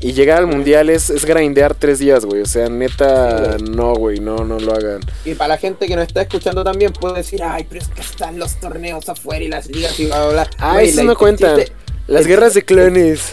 Y 0.00 0.12
llegar 0.12 0.38
al 0.38 0.46
mundial 0.46 0.90
es, 0.90 1.10
es 1.10 1.24
grindear 1.24 1.74
tres 1.74 1.98
días, 1.98 2.24
güey. 2.24 2.42
O 2.42 2.46
sea, 2.46 2.68
neta, 2.68 3.56
no, 3.58 3.94
güey, 3.94 4.20
no, 4.20 4.44
no 4.44 4.60
lo 4.60 4.72
hagan. 4.72 5.00
Y 5.24 5.34
para 5.34 5.48
la 5.48 5.58
gente 5.58 5.86
que 5.88 5.96
nos 5.96 6.06
está 6.06 6.22
escuchando 6.22 6.62
también 6.62 6.92
puede 6.92 7.16
decir, 7.16 7.42
ay, 7.42 7.66
pero 7.68 7.80
es 7.82 7.88
que 7.88 8.00
están 8.02 8.38
los 8.38 8.60
torneos 8.60 9.08
afuera 9.08 9.44
y 9.44 9.48
las 9.48 9.66
ligas 9.68 9.98
y 9.98 10.06
bla, 10.06 10.26
bla, 10.26 10.32
bla. 10.44 10.50
Ah, 10.58 10.82
eso 10.82 11.02
no 11.02 11.16
cuentan. 11.16 11.58
Las 12.06 12.22
el- 12.22 12.28
guerras 12.28 12.54
de 12.54 12.64
clones. 12.64 13.32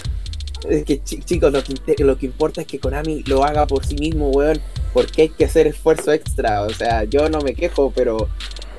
Es 0.68 0.84
que 0.84 1.03
chi- 1.03 1.22
chicos, 1.24 1.53
lo 1.53 1.61
que, 1.63 2.03
lo 2.03 2.18
que 2.18 2.26
importa 2.26 2.61
es 2.61 2.68
que 2.68 2.80
Konami 2.80 3.22
lo 3.28 3.43
haga 3.45 3.68
por 3.68 3.86
sí 3.86 3.95
mismo, 3.95 4.32
weón. 4.32 4.59
Porque 4.93 5.24
hay 5.24 5.30
que 5.30 5.45
hacer 5.45 5.68
esfuerzo 5.68 6.11
extra. 6.11 6.63
O 6.63 6.72
sea, 6.72 7.03
yo 7.03 7.30
no 7.30 7.41
me 7.41 7.53
quejo, 7.53 7.93
pero 7.95 8.28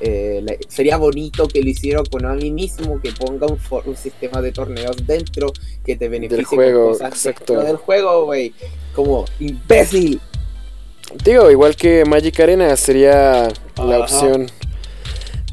eh, 0.01 0.41
la- 0.43 0.55
sería 0.67 0.97
bonito 0.97 1.47
que 1.47 1.61
lo 1.61 1.69
hicieran 1.69 2.05
Konami 2.05 2.51
mismo, 2.51 2.99
que 3.01 3.11
ponga 3.11 3.47
un, 3.47 3.57
for- 3.57 3.83
un 3.87 3.95
sistema 3.97 4.41
de 4.41 4.51
torneos 4.51 4.95
dentro 5.05 5.51
que 5.85 5.95
te 5.95 6.07
beneficie 6.09 6.43
con 6.45 6.55
juego, 6.57 6.89
cosas 6.91 7.09
exacto. 7.13 7.53
dentro 7.53 7.67
del 7.67 7.77
juego, 7.77 8.25
güey. 8.25 8.53
Como 8.95 9.25
imbécil. 9.39 10.19
Digo, 11.23 11.49
igual 11.49 11.75
que 11.75 12.03
Magic 12.05 12.39
Arena 12.39 12.75
sería 12.75 13.47
la 13.77 13.99
opción. 13.99 14.47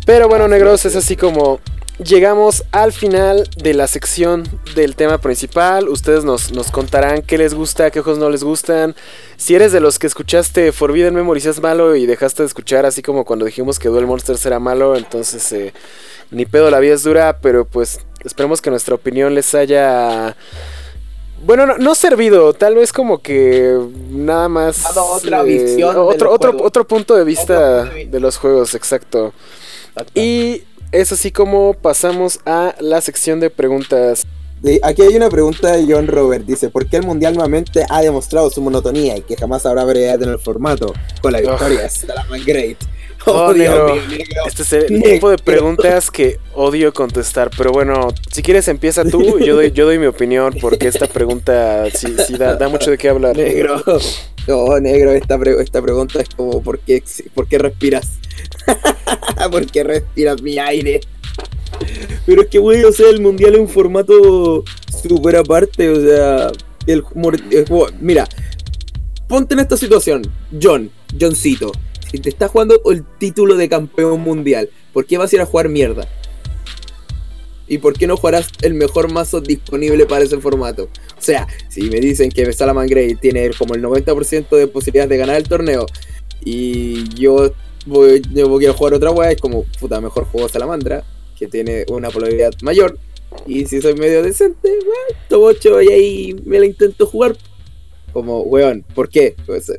Pero 0.06 0.28
bueno, 0.28 0.48
negros, 0.48 0.84
es 0.84 0.96
así 0.96 1.16
como 1.16 1.60
llegamos 1.98 2.64
al 2.72 2.92
final 2.92 3.48
de 3.56 3.74
la 3.74 3.86
sección 3.86 4.44
del 4.74 4.96
tema 4.96 5.18
principal. 5.18 5.88
Ustedes 5.88 6.24
nos, 6.24 6.52
nos 6.52 6.70
contarán 6.70 7.22
qué 7.22 7.38
les 7.38 7.54
gusta, 7.54 7.90
qué 7.90 8.00
juegos 8.00 8.18
no 8.18 8.30
les 8.30 8.42
gustan. 8.42 8.94
Si 9.36 9.54
eres 9.54 9.72
de 9.72 9.80
los 9.80 9.98
que 9.98 10.06
escuchaste 10.06 10.72
Forbidden 10.72 11.14
Memories 11.14 11.46
es 11.46 11.60
malo 11.60 11.94
y 11.96 12.06
dejaste 12.06 12.42
de 12.42 12.48
escuchar, 12.48 12.86
así 12.86 13.02
como 13.02 13.24
cuando 13.24 13.44
dijimos 13.44 13.78
que 13.78 13.88
Duel 13.88 14.06
Monsters 14.06 14.44
era 14.46 14.58
malo, 14.58 14.96
entonces 14.96 15.50
eh, 15.52 15.72
ni 16.30 16.46
pedo 16.46 16.70
la 16.70 16.80
vida 16.80 16.94
es 16.94 17.02
dura, 17.02 17.38
pero 17.40 17.64
pues 17.64 18.00
esperemos 18.24 18.60
que 18.60 18.70
nuestra 18.70 18.94
opinión 18.94 19.34
les 19.34 19.54
haya... 19.54 20.36
Bueno, 21.44 21.66
no, 21.66 21.76
no 21.76 21.94
servido, 21.94 22.54
tal 22.54 22.74
vez 22.74 22.90
como 22.90 23.20
que 23.20 23.78
nada 24.08 24.48
más... 24.48 24.78
eh, 24.78 24.82
Dado 24.84 25.04
otra 25.04 25.42
visión 25.42 25.94
de 25.94 26.00
Otro, 26.00 26.32
otro, 26.32 26.56
otro 26.62 26.86
punto 26.86 27.16
de 27.16 27.24
vista 27.24 27.80
punto 27.82 27.90
de 27.90 27.94
vista. 27.96 28.10
de 28.10 28.20
los 28.20 28.38
juegos, 28.38 28.74
exacto. 28.74 29.34
Y 30.14 30.62
es 30.94 31.10
así 31.10 31.32
como 31.32 31.74
pasamos 31.74 32.38
a 32.46 32.76
la 32.78 33.00
sección 33.00 33.40
de 33.40 33.50
preguntas. 33.50 34.26
Aquí 34.82 35.02
hay 35.02 35.16
una 35.16 35.28
pregunta 35.28 35.72
de 35.72 35.92
John 35.92 36.06
Robert. 36.06 36.46
Dice, 36.46 36.70
¿por 36.70 36.86
qué 36.86 36.98
el 36.98 37.02
Mundial 37.02 37.34
nuevamente 37.34 37.84
ha 37.90 38.00
demostrado 38.00 38.48
su 38.48 38.62
monotonía 38.62 39.16
y 39.18 39.22
que 39.22 39.36
jamás 39.36 39.66
habrá 39.66 39.84
variedad 39.84 40.22
en 40.22 40.28
el 40.28 40.38
formato? 40.38 40.94
Con 41.20 41.32
la 41.32 41.40
victoria 41.40 41.82
de 41.82 41.90
Salaman 41.90 42.44
Great. 42.44 42.78
Oh, 43.26 43.52
Este 44.46 44.62
es 44.62 44.72
el 44.74 45.02
tipo 45.02 45.30
de 45.30 45.38
preguntas 45.38 46.10
que 46.10 46.38
odio 46.54 46.92
contestar. 46.92 47.50
Pero 47.56 47.72
bueno, 47.72 48.08
si 48.30 48.42
quieres 48.42 48.68
empieza 48.68 49.04
tú. 49.04 49.38
Yo 49.38 49.56
doy, 49.56 49.72
yo 49.72 49.86
doy 49.86 49.98
mi 49.98 50.06
opinión 50.06 50.54
porque 50.60 50.88
esta 50.88 51.06
pregunta 51.06 51.86
sí, 51.90 52.14
sí 52.26 52.36
da, 52.36 52.56
da, 52.56 52.68
mucho 52.68 52.90
de 52.90 52.98
qué 52.98 53.08
hablar. 53.08 53.36
Negro. 53.36 53.82
No, 54.46 54.78
negro, 54.78 55.12
esta, 55.12 55.38
esta 55.62 55.80
pregunta 55.80 56.20
es 56.20 56.28
como 56.28 56.62
¿por 56.62 56.78
qué, 56.80 57.02
por 57.32 57.48
qué 57.48 57.58
respiras? 57.58 58.10
¿Por 59.50 59.66
qué 59.66 59.84
respiras 59.84 60.42
mi 60.42 60.58
aire? 60.58 61.00
Pero 62.26 62.42
es 62.42 62.48
que, 62.48 62.58
güey, 62.58 62.84
o 62.84 62.92
sea, 62.92 63.08
el 63.08 63.20
mundial 63.20 63.54
es 63.54 63.60
un 63.60 63.68
formato 63.68 64.64
súper 65.02 65.36
aparte, 65.36 65.88
o 65.88 66.00
sea, 66.00 66.52
el, 66.86 67.02
mira, 68.00 68.28
ponte 69.28 69.54
en 69.54 69.60
esta 69.60 69.76
situación, 69.76 70.22
John, 70.60 70.90
Johncito, 71.18 71.72
si 72.14 72.20
te 72.20 72.28
está 72.28 72.46
jugando 72.46 72.80
el 72.92 73.04
título 73.18 73.56
de 73.56 73.68
campeón 73.68 74.20
mundial, 74.20 74.70
¿por 74.92 75.04
qué 75.04 75.18
vas 75.18 75.32
a 75.32 75.34
ir 75.34 75.42
a 75.42 75.46
jugar 75.46 75.68
mierda? 75.68 76.06
¿Y 77.66 77.78
por 77.78 77.94
qué 77.94 78.06
no 78.06 78.16
jugarás 78.16 78.50
el 78.62 78.74
mejor 78.74 79.10
mazo 79.10 79.40
disponible 79.40 80.06
para 80.06 80.22
ese 80.22 80.38
formato? 80.38 80.84
O 80.84 81.20
sea, 81.20 81.48
si 81.68 81.90
me 81.90 81.98
dicen 81.98 82.30
que 82.30 82.52
Salaman 82.52 82.86
Grey 82.86 83.16
tiene 83.16 83.50
como 83.58 83.74
el 83.74 83.82
90% 83.82 84.48
de 84.48 84.68
posibilidades 84.68 85.10
de 85.10 85.16
ganar 85.16 85.34
el 85.38 85.48
torneo 85.48 85.86
y 86.44 87.12
yo 87.16 87.52
voy, 87.84 88.22
yo 88.32 88.70
a 88.70 88.74
jugar 88.74 88.94
otra 88.94 89.10
wea, 89.10 89.32
es 89.32 89.40
como, 89.40 89.64
puta, 89.80 90.00
mejor 90.00 90.26
juego 90.26 90.48
Salamandra, 90.48 91.02
que 91.36 91.48
tiene 91.48 91.84
una 91.88 92.10
probabilidad 92.10 92.52
mayor. 92.62 92.96
Y 93.44 93.66
si 93.66 93.82
soy 93.82 93.94
medio 93.94 94.22
decente, 94.22 94.68
weón, 94.68 95.20
tomo 95.28 95.46
8 95.46 95.82
y 95.82 95.88
ahí 95.88 96.36
me 96.44 96.60
la 96.60 96.66
intento 96.66 97.06
jugar. 97.06 97.36
Como, 98.12 98.42
weón, 98.42 98.84
¿por 98.94 99.08
qué? 99.08 99.34
Pues, 99.46 99.72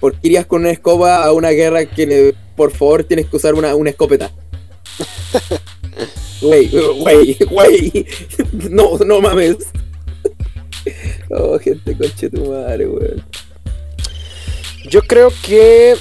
¿Por 0.00 0.12
qué 0.14 0.28
irías 0.28 0.46
con 0.46 0.62
una 0.62 0.70
escoba 0.70 1.24
a 1.24 1.32
una 1.32 1.50
guerra 1.50 1.84
que 1.84 2.34
por 2.56 2.72
favor 2.72 3.04
tienes 3.04 3.26
que 3.26 3.36
usar 3.36 3.54
una, 3.54 3.74
una 3.74 3.90
escopeta? 3.90 4.30
Wey, 6.40 6.70
wey, 7.00 7.36
wey. 7.50 8.06
No, 8.70 8.96
no 8.98 9.20
mames. 9.20 9.56
Oh, 11.30 11.58
gente, 11.58 11.96
coche 11.96 12.30
tu 12.30 12.50
madre, 12.50 12.86
weón. 12.86 13.24
Yo 14.88 15.02
creo 15.02 15.32
que. 15.44 15.96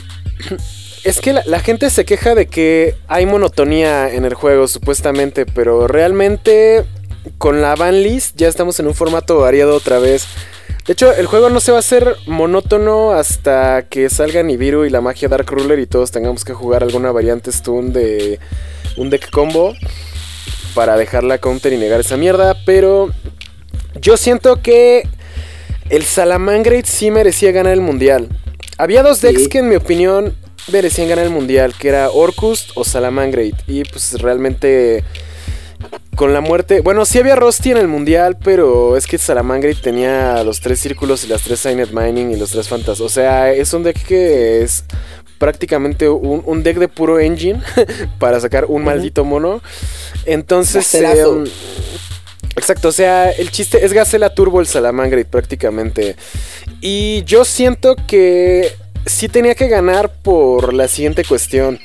Es 1.04 1.22
que 1.22 1.32
la, 1.32 1.60
gente 1.62 1.90
se 1.90 2.04
queja 2.04 2.36
de 2.36 2.48
que 2.48 2.96
hay 3.08 3.26
monotonía 3.26 4.14
en 4.14 4.26
el 4.26 4.34
juego, 4.34 4.68
supuestamente, 4.68 5.46
pero 5.46 5.88
realmente 5.88 6.84
con 7.38 7.62
la 7.62 7.76
banlist 7.76 8.36
ya 8.36 8.50
estamos 8.50 8.78
en 8.82 8.88
un 8.88 8.94
formato 8.94 9.38
variado 9.38 9.74
otra 9.74 10.00
vez. 10.00 10.26
De 10.88 10.94
hecho, 10.94 11.14
el 11.14 11.26
juego 11.26 11.50
no 11.50 11.60
se 11.60 11.72
va 11.72 11.78
a 11.78 11.80
hacer 11.80 12.16
monótono 12.28 13.12
hasta 13.12 13.90
que 13.90 14.10
salga 14.10 14.42
Nibiru 14.42 14.86
y 14.86 14.90
la 14.90 15.02
magia 15.02 15.28
Dark 15.28 15.52
Ruler 15.52 15.80
y 15.80 15.86
todos 15.86 16.12
tengamos 16.12 16.46
que 16.46 16.54
jugar 16.54 16.82
alguna 16.82 17.12
variante 17.12 17.52
stun 17.52 17.92
de 17.92 18.40
un 18.96 19.10
deck 19.10 19.30
combo 19.30 19.74
para 20.74 20.96
dejar 20.96 21.26
la 21.26 21.40
counter 21.40 21.74
y 21.74 21.78
negar 21.78 22.00
esa 22.00 22.16
mierda. 22.16 22.56
Pero 22.66 23.10
yo 24.00 24.16
siento 24.16 24.62
que 24.62 25.10
el 25.90 26.04
Salamangreat 26.04 26.86
sí 26.86 27.12
merecía 27.12 27.52
ganar 27.52 27.74
el 27.74 27.82
mundial. 27.82 28.30
Había 28.78 29.04
dos 29.04 29.20
decks 29.20 29.50
que 29.50 29.58
en 29.58 29.68
mi 29.68 29.76
opinión 29.76 30.38
merecían 30.72 31.10
ganar 31.10 31.26
el 31.26 31.32
mundial, 31.32 31.74
que 31.78 31.90
era 31.90 32.12
Orcust 32.12 32.72
o 32.76 32.86
Salamangreat. 32.86 33.56
Y 33.68 33.84
pues 33.84 34.22
realmente 34.22 35.04
con 36.16 36.34
la 36.34 36.42
muerte. 36.42 36.82
Bueno, 36.82 37.06
sí 37.06 37.20
había 37.20 37.36
Rusty 37.36 37.72
en 37.72 37.78
el 37.78 37.88
mundial, 37.88 38.38
pero 38.44 38.98
es 38.98 39.06
que 39.06 39.18
Salamangre 39.18 39.76
tenía 39.76 40.44
los 40.44 40.60
tres 40.60 40.80
círculos 40.80 41.24
y 41.24 41.28
las 41.28 41.44
tres 41.44 41.60
Signet 41.60 41.92
Mining 41.92 42.32
y 42.32 42.36
los 42.36 42.52
tres 42.52 42.68
fantas. 42.68 43.00
O 43.02 43.08
sea, 43.08 43.54
es 43.54 43.72
un 43.74 43.84
deck 43.84 44.04
que 44.04 44.64
es 44.64 44.84
prácticamente 45.38 46.10
un, 46.10 46.64
deck 46.64 46.78
de 46.78 46.88
puro 46.88 47.20
engine 47.20 47.62
para 48.20 48.40
sacar 48.40 48.66
un 48.66 48.84
maldito 48.84 49.24
mono. 49.24 49.62
Entonces. 50.26 50.94
Em, 50.96 51.46
exacto, 52.56 52.88
o 52.88 52.92
sea, 52.92 53.30
el 53.30 53.52
chiste 53.52 53.86
es 53.86 53.94
Gacela 53.94 54.34
Turbo 54.34 54.60
el 54.60 54.68
Salamangre 54.68 55.26
prácticamente. 55.26 56.16
Y 56.82 57.24
yo 57.26 57.46
siento 57.46 57.96
que 58.08 58.74
sí 59.08 59.28
tenía 59.28 59.56
que 59.56 59.68
ganar 59.68 60.12
por 60.22 60.74
la 60.74 60.88
siguiente 60.88 61.24
cuestión. 61.24 61.80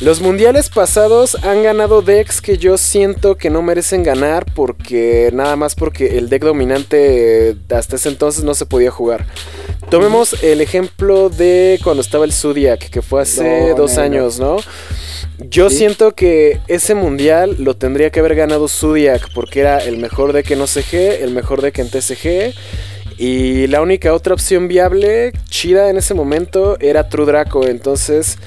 Los 0.00 0.20
mundiales 0.20 0.68
pasados 0.68 1.36
han 1.42 1.62
ganado 1.62 2.02
decks 2.02 2.40
que 2.40 2.58
yo 2.58 2.76
siento 2.76 3.36
que 3.36 3.50
no 3.50 3.62
merecen 3.62 4.02
ganar 4.02 4.44
porque 4.54 5.30
nada 5.32 5.56
más 5.56 5.74
porque 5.74 6.18
el 6.18 6.28
deck 6.28 6.42
dominante 6.42 7.56
hasta 7.70 7.96
ese 7.96 8.10
entonces 8.10 8.44
no 8.44 8.54
se 8.54 8.66
podía 8.66 8.90
jugar. 8.90 9.26
Tomemos 9.88 10.42
el 10.42 10.60
ejemplo 10.60 11.30
de 11.30 11.78
cuando 11.82 12.02
estaba 12.02 12.24
el 12.24 12.32
Zodiac, 12.32 12.90
que 12.90 13.02
fue 13.02 13.22
hace 13.22 13.72
dos 13.74 13.98
años, 13.98 14.40
¿no? 14.40 14.56
Yo 15.38 15.70
siento 15.70 16.12
que 16.12 16.60
ese 16.66 16.94
mundial 16.94 17.56
lo 17.58 17.76
tendría 17.76 18.10
que 18.10 18.20
haber 18.20 18.34
ganado 18.34 18.68
Zodiac 18.68 19.32
porque 19.34 19.60
era 19.60 19.78
el 19.78 19.98
mejor 19.98 20.32
deck 20.32 20.50
en 20.50 20.60
OCG, 20.60 21.22
el 21.22 21.30
mejor 21.30 21.62
deck 21.62 21.78
en 21.78 21.88
TCG. 21.88 22.54
Y 23.18 23.66
la 23.68 23.80
única 23.80 24.12
otra 24.12 24.34
opción 24.34 24.68
viable, 24.68 25.32
chida 25.48 25.90
en 25.90 25.96
ese 25.96 26.14
momento, 26.14 26.76
era 26.80 27.08
True 27.08 27.26
Draco. 27.26 27.66
Entonces, 27.66 28.38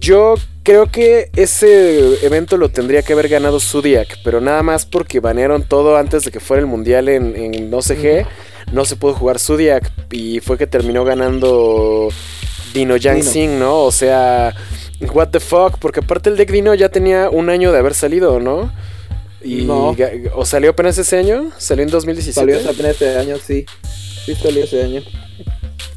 yo 0.00 0.34
creo 0.64 0.86
que 0.90 1.30
ese 1.36 2.24
evento 2.26 2.56
lo 2.56 2.70
tendría 2.70 3.02
que 3.02 3.12
haber 3.12 3.28
ganado 3.28 3.60
Zodiac, 3.60 4.18
pero 4.24 4.40
nada 4.40 4.62
más 4.62 4.86
porque 4.86 5.20
banearon 5.20 5.62
todo 5.62 5.96
antes 5.96 6.24
de 6.24 6.30
que 6.30 6.40
fuera 6.40 6.60
el 6.60 6.66
mundial 6.66 7.08
en, 7.08 7.36
en 7.36 7.72
OCG. 7.72 8.26
No 8.72 8.84
se 8.84 8.96
pudo 8.96 9.14
jugar 9.14 9.38
Zodiac 9.38 9.92
y 10.10 10.40
fue 10.40 10.58
que 10.58 10.66
terminó 10.66 11.04
ganando 11.04 12.08
Dino 12.72 12.96
Yang 12.96 13.22
Sing, 13.22 13.58
¿no? 13.58 13.82
O 13.82 13.92
sea, 13.92 14.54
what 15.12 15.28
the 15.28 15.38
fuck, 15.40 15.78
porque 15.78 16.00
aparte 16.00 16.30
el 16.30 16.36
deck 16.36 16.50
Dino 16.50 16.74
ya 16.74 16.88
tenía 16.88 17.30
un 17.30 17.50
año 17.50 17.70
de 17.70 17.78
haber 17.78 17.94
salido, 17.94 18.40
¿no? 18.40 18.72
Y 19.44 19.66
¿O 19.68 20.44
salió 20.44 20.70
apenas 20.70 20.96
ese 20.98 21.18
año? 21.18 21.50
¿Salió 21.58 21.84
en 21.84 21.90
2017? 21.90 22.34
Salió 22.34 22.70
apenas 22.70 22.92
ese 22.96 23.18
año, 23.18 23.36
sí. 23.44 23.66
Sí, 24.24 24.34
salió 24.34 24.64
ese 24.64 24.82
año. 24.82 25.02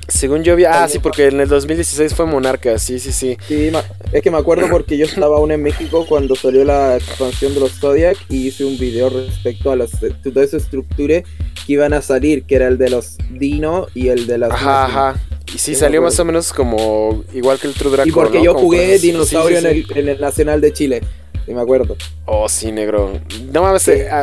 Según 0.10 0.44
yo 0.44 0.56
vi, 0.56 0.64
ah, 0.64 0.88
sí, 0.88 1.00
porque 1.00 1.28
en 1.28 1.42
el 1.42 1.50
2016 1.50 2.14
fue 2.14 2.26
Monarca, 2.26 2.80
sí, 2.80 2.98
sí, 2.98 3.12
sí. 3.12 3.38
Sí, 3.46 3.72
es 4.14 4.22
que 4.22 4.32
me 4.32 4.38
acuerdo 4.38 4.68
porque 4.70 4.98
yo 4.98 5.06
estaba 5.06 5.36
aún 5.36 5.52
en 5.52 5.62
México 5.62 6.06
cuando 6.08 6.36
salió 6.36 6.64
la 6.64 6.96
expansión 6.96 7.54
de 7.54 7.60
los 7.60 7.74
Zodiac 7.74 8.18
y 8.30 8.48
hice 8.48 8.64
un 8.64 8.78
video 8.78 9.10
respecto 9.10 9.70
a 9.70 9.76
las, 9.76 9.92
toda 10.24 10.46
esa 10.46 10.58
estructura 10.58 11.24
que 11.66 11.74
iban 11.74 11.94
a 11.94 12.02
salir, 12.02 12.44
que 12.44 12.56
era 12.56 12.68
el 12.68 12.78
de 12.78 12.90
los 12.90 13.18
Dino 13.32 13.88
y 13.94 14.08
el 14.08 14.28
de 14.28 14.38
las... 14.38 14.52
Ajá, 14.52 14.86
ajá. 14.86 15.22
Y 15.54 15.58
sí, 15.58 15.76
salió 15.76 16.02
más 16.02 16.20
o 16.20 16.26
menos 16.26 16.52
como 16.52 17.24
igual 17.34 17.60
que 17.60 17.68
el 17.68 17.74
True 17.74 17.92
Dragon. 17.92 18.10
Y 18.10 18.12
porque 18.12 18.44
yo 18.44 18.54
jugué 18.54 19.00
Dinosaurio 19.00 19.60
En, 19.60 19.66
el, 19.66 19.86
en, 19.96 20.10
el, 20.10 20.20
Nacional 20.20 20.60
de 20.60 20.74
Chile. 20.74 21.02
Sí, 21.48 21.54
me 21.54 21.62
acuerdo. 21.62 21.96
Oh, 22.26 22.50
sí, 22.50 22.74
negro. 22.74 23.22
No 23.54 23.62
mames, 23.62 23.88
eh, 23.88 24.10
ah, 24.12 24.22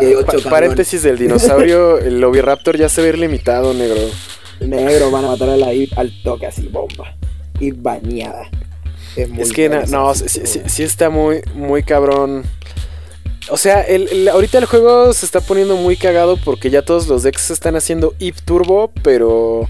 paréntesis 0.50 1.02
del 1.02 1.16
dinosaurio, 1.16 1.98
el 2.00 2.22
Oviraptor 2.22 2.76
ya 2.76 2.90
se 2.90 3.00
ve 3.00 3.16
limitado, 3.16 3.72
negro. 3.72 4.02
Negro, 4.60 5.10
van 5.10 5.24
a 5.24 5.28
matar 5.28 5.48
a 5.48 5.56
la 5.56 5.68
al 5.96 6.22
toque 6.22 6.46
así, 6.46 6.68
bomba. 6.68 7.16
Y 7.58 7.70
bañada. 7.70 8.50
Es, 9.16 9.52
que 9.54 9.70
no, 9.70 10.14
sí, 10.14 10.82
está 10.82 11.08
muy, 11.08 11.40
muy 11.54 11.82
cabrón. 11.82 12.44
O 13.48 13.56
sea, 13.56 13.80
el, 13.80 14.28
ahorita 14.28 14.58
el 14.58 14.66
juego 14.66 15.14
se 15.14 15.24
está 15.24 15.40
poniendo 15.40 15.76
muy 15.76 15.96
cagado 15.96 16.36
porque 16.36 16.68
ya 16.68 16.82
todos 16.82 17.08
los 17.08 17.22
decks 17.22 17.50
están 17.50 17.74
haciendo 17.74 18.14
IP 18.18 18.36
Turbo, 18.44 18.92
pero... 19.02 19.66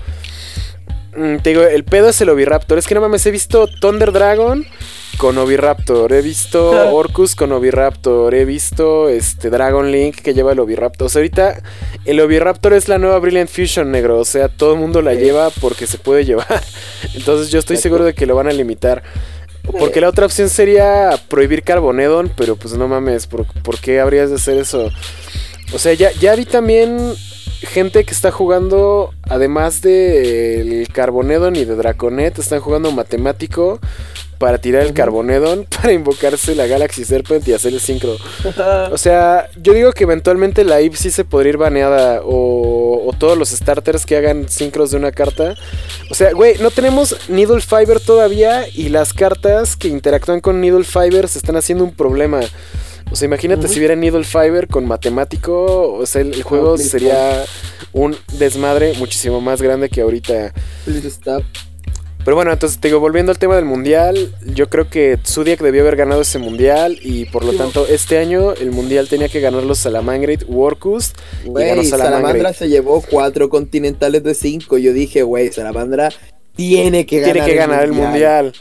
Mm, 1.17 1.37
te 1.39 1.51
digo, 1.51 1.62
el 1.62 1.85
pedo 1.85 2.09
es 2.09 2.21
el 2.21 2.29
Oviraptor. 2.29 2.79
Es 2.79 2.87
que 2.87 2.95
no 2.95 3.01
mames, 3.01 3.25
he 3.27 3.31
visto 3.31 3.67
Thunder 3.67 4.12
Dragon 4.12 4.67
con 5.17 5.39
Oviraptor, 5.39 6.12
he 6.12 6.23
visto 6.23 6.71
Orcus 6.93 7.37
con 7.37 7.53
Oviraptor, 7.53 8.35
he 8.35 8.45
visto 8.45 9.09
este 9.09 9.49
Dragon 9.49 9.91
Link 9.93 10.17
que 10.17 10.35
lleva 10.35 10.53
el 10.53 10.59
Oviraptor. 10.59 11.07
O 11.07 11.09
sea, 11.09 11.21
ahorita 11.21 11.62
el 12.05 12.21
Oviraptor 12.21 12.73
es 12.73 12.89
la 12.89 12.99
nueva 12.99 13.19
Brilliant 13.19 13.51
Fusion, 13.51 13.91
negro. 13.91 14.19
O 14.19 14.25
sea, 14.25 14.49
todo 14.49 14.75
el 14.75 14.81
mundo 14.81 15.03
la 15.03 15.15
lleva 15.15 15.51
porque 15.61 15.87
se 15.87 15.99
puede 15.99 16.25
llevar. 16.25 16.62
Entonces 17.15 17.51
yo 17.51 17.59
estoy 17.59 17.77
seguro 17.77 18.05
de 18.05 18.15
que 18.15 18.27
lo 18.27 18.35
van 18.35 18.49
a 18.49 18.53
limitar. 18.53 19.03
Porque 19.79 20.01
la 20.01 20.11
otra 20.11 20.27
opción 20.27 20.51
sería 20.51 21.19
prohibir 21.29 21.62
Carbonedon, 21.62 22.31
pero 22.37 22.55
pues 22.55 22.75
no 22.75 22.87
mames, 22.87 23.27
¿por, 23.27 23.47
qué 23.81 23.99
habrías 23.99 24.29
de 24.29 24.37
hacer 24.37 24.59
eso? 24.59 24.91
O 25.73 25.79
sea, 25.79 25.95
ya, 25.95 26.12
ya 26.12 26.35
vi 26.37 26.45
también 26.45 27.15
gente 27.67 28.05
que 28.05 28.12
está 28.12 28.31
jugando, 28.31 29.12
además 29.23 29.81
del 29.83 30.89
Carbonedon 30.93 31.57
y 31.57 31.65
de 31.65 31.77
Draconet, 31.77 32.39
están 32.39 32.61
jugando 32.61 32.91
matemático 32.93 33.81
para 34.39 34.59
tirar 34.59 34.83
el 34.83 34.93
Carbonedon, 34.93 35.65
para 35.71 35.93
invocarse 35.93 36.55
la 36.55 36.67
Galaxy 36.67 37.05
Serpent 37.05 37.47
y 37.49 37.53
hacer 37.53 37.73
el 37.73 37.81
sincro. 37.81 38.17
o 38.91 38.99
sea, 38.99 39.49
yo 39.57 39.73
digo 39.73 39.93
que 39.93 40.05
eventualmente 40.05 40.65
la 40.65 40.81
IP 40.81 40.95
sí 40.95 41.11
se 41.11 41.25
podría 41.25 41.51
ir 41.51 41.57
baneada 41.57 42.21
o, 42.23 43.03
o, 43.07 43.12
todos 43.12 43.39
los 43.39 43.51
starters 43.51 44.07
que 44.07 44.17
hagan 44.17 44.49
sincros 44.49 44.91
de 44.91 44.97
una 44.97 45.12
carta. 45.12 45.55
O 46.11 46.15
sea, 46.15 46.33
güey, 46.33 46.59
no 46.59 46.71
tenemos 46.71 47.17
Needle 47.29 47.61
Fiber 47.61 48.01
todavía 48.01 48.67
y 48.69 48.89
las 48.89 49.12
cartas 49.12 49.77
que 49.77 49.89
interactúan 49.89 50.41
con 50.41 50.61
Needle 50.61 50.85
Fiber 50.85 51.29
se 51.29 51.39
están 51.39 51.57
haciendo 51.57 51.85
un 51.85 51.93
problema. 51.93 52.41
O 53.11 53.17
sea, 53.17 53.27
imagínate 53.27 53.69
si 53.69 53.79
hubiera 53.79 53.95
Needle 53.95 54.25
Fiber 54.25 54.67
con 54.67 54.87
matemático, 54.87 55.93
o 55.93 56.07
sea, 56.07 56.23
el, 56.23 56.43
juego 56.43 56.77
sería 56.79 57.45
un 57.93 58.17
desmadre 58.39 58.95
muchísimo 58.95 59.41
más 59.41 59.63
grande 59.63 59.89
que 59.89 60.01
ahorita. 60.01 60.53
Pero 62.25 62.37
bueno, 62.37 62.53
entonces 62.53 62.81
te 62.81 62.89
digo, 62.89 63.01
volviendo 63.01 63.33
al 63.33 63.39
tema 63.39 63.55
del 63.55 63.67
mundial, 63.67 64.35
yo 64.47 64.71
creo 64.71 64.89
que 64.89 65.19
Zodiac 65.27 65.61
debió 65.61 65.83
haber 65.83 65.97
ganado 65.97 66.23
ese 66.23 66.39
mundial 66.39 66.99
y 67.03 67.27
por 67.27 67.45
lo 67.45 67.53
tanto 67.53 67.87
este 67.87 68.17
año 68.17 68.55
el 68.55 68.71
mundial 68.71 69.09
tenía 69.09 69.29
que 69.29 69.41
ganarlo 69.41 69.75
Salamangreat, 69.75 70.45
Warcus 70.49 71.13
y 71.45 71.53
ganó 71.53 71.85
Salamandra 71.85 72.55
se 72.55 72.71
llevó 72.71 73.03
cuatro 73.03 73.51
continentales 73.51 74.23
de 74.23 74.35
cinco. 74.35 74.79
Yo 74.79 74.95
dije, 74.95 75.23
güey, 75.23 75.53
Salamandra 75.53 76.09
tiene 76.57 77.05
que 77.05 77.21
ganar, 77.21 77.33
tiene 77.35 77.49
que 77.49 77.57
ganar 77.57 77.85
el 77.85 77.93
mundial. 77.93 78.55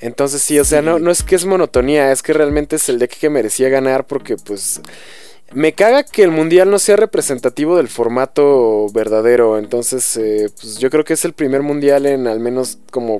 Entonces 0.00 0.42
sí, 0.42 0.58
o 0.58 0.64
sea, 0.64 0.82
no, 0.82 0.98
no 0.98 1.10
es 1.10 1.22
que 1.22 1.36
es 1.36 1.44
monotonía, 1.44 2.12
es 2.12 2.22
que 2.22 2.32
realmente 2.32 2.76
es 2.76 2.88
el 2.88 2.98
deck 2.98 3.18
que 3.18 3.30
merecía 3.30 3.68
ganar 3.68 4.06
porque 4.06 4.36
pues 4.36 4.80
me 5.54 5.74
caga 5.74 6.02
que 6.02 6.22
el 6.22 6.30
mundial 6.30 6.70
no 6.70 6.78
sea 6.78 6.96
representativo 6.96 7.76
del 7.76 7.88
formato 7.88 8.86
verdadero. 8.92 9.58
Entonces, 9.58 10.16
eh, 10.16 10.50
pues 10.60 10.78
yo 10.78 10.90
creo 10.90 11.04
que 11.04 11.14
es 11.14 11.24
el 11.24 11.32
primer 11.32 11.62
mundial 11.62 12.06
en 12.06 12.26
al 12.26 12.40
menos 12.40 12.78
como 12.90 13.18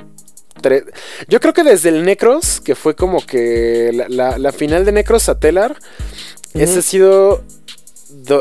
tres. 0.60 0.84
Yo 1.28 1.40
creo 1.40 1.52
que 1.52 1.64
desde 1.64 1.90
el 1.90 2.04
Necros, 2.04 2.60
que 2.60 2.74
fue 2.74 2.94
como 2.94 3.24
que 3.24 3.90
la, 4.08 4.52
final 4.52 4.84
de 4.84 4.92
Necros 4.92 5.28
a 5.28 5.38
Telar, 5.38 5.76
ese 6.54 6.80
ha 6.80 6.82
sido 6.82 7.42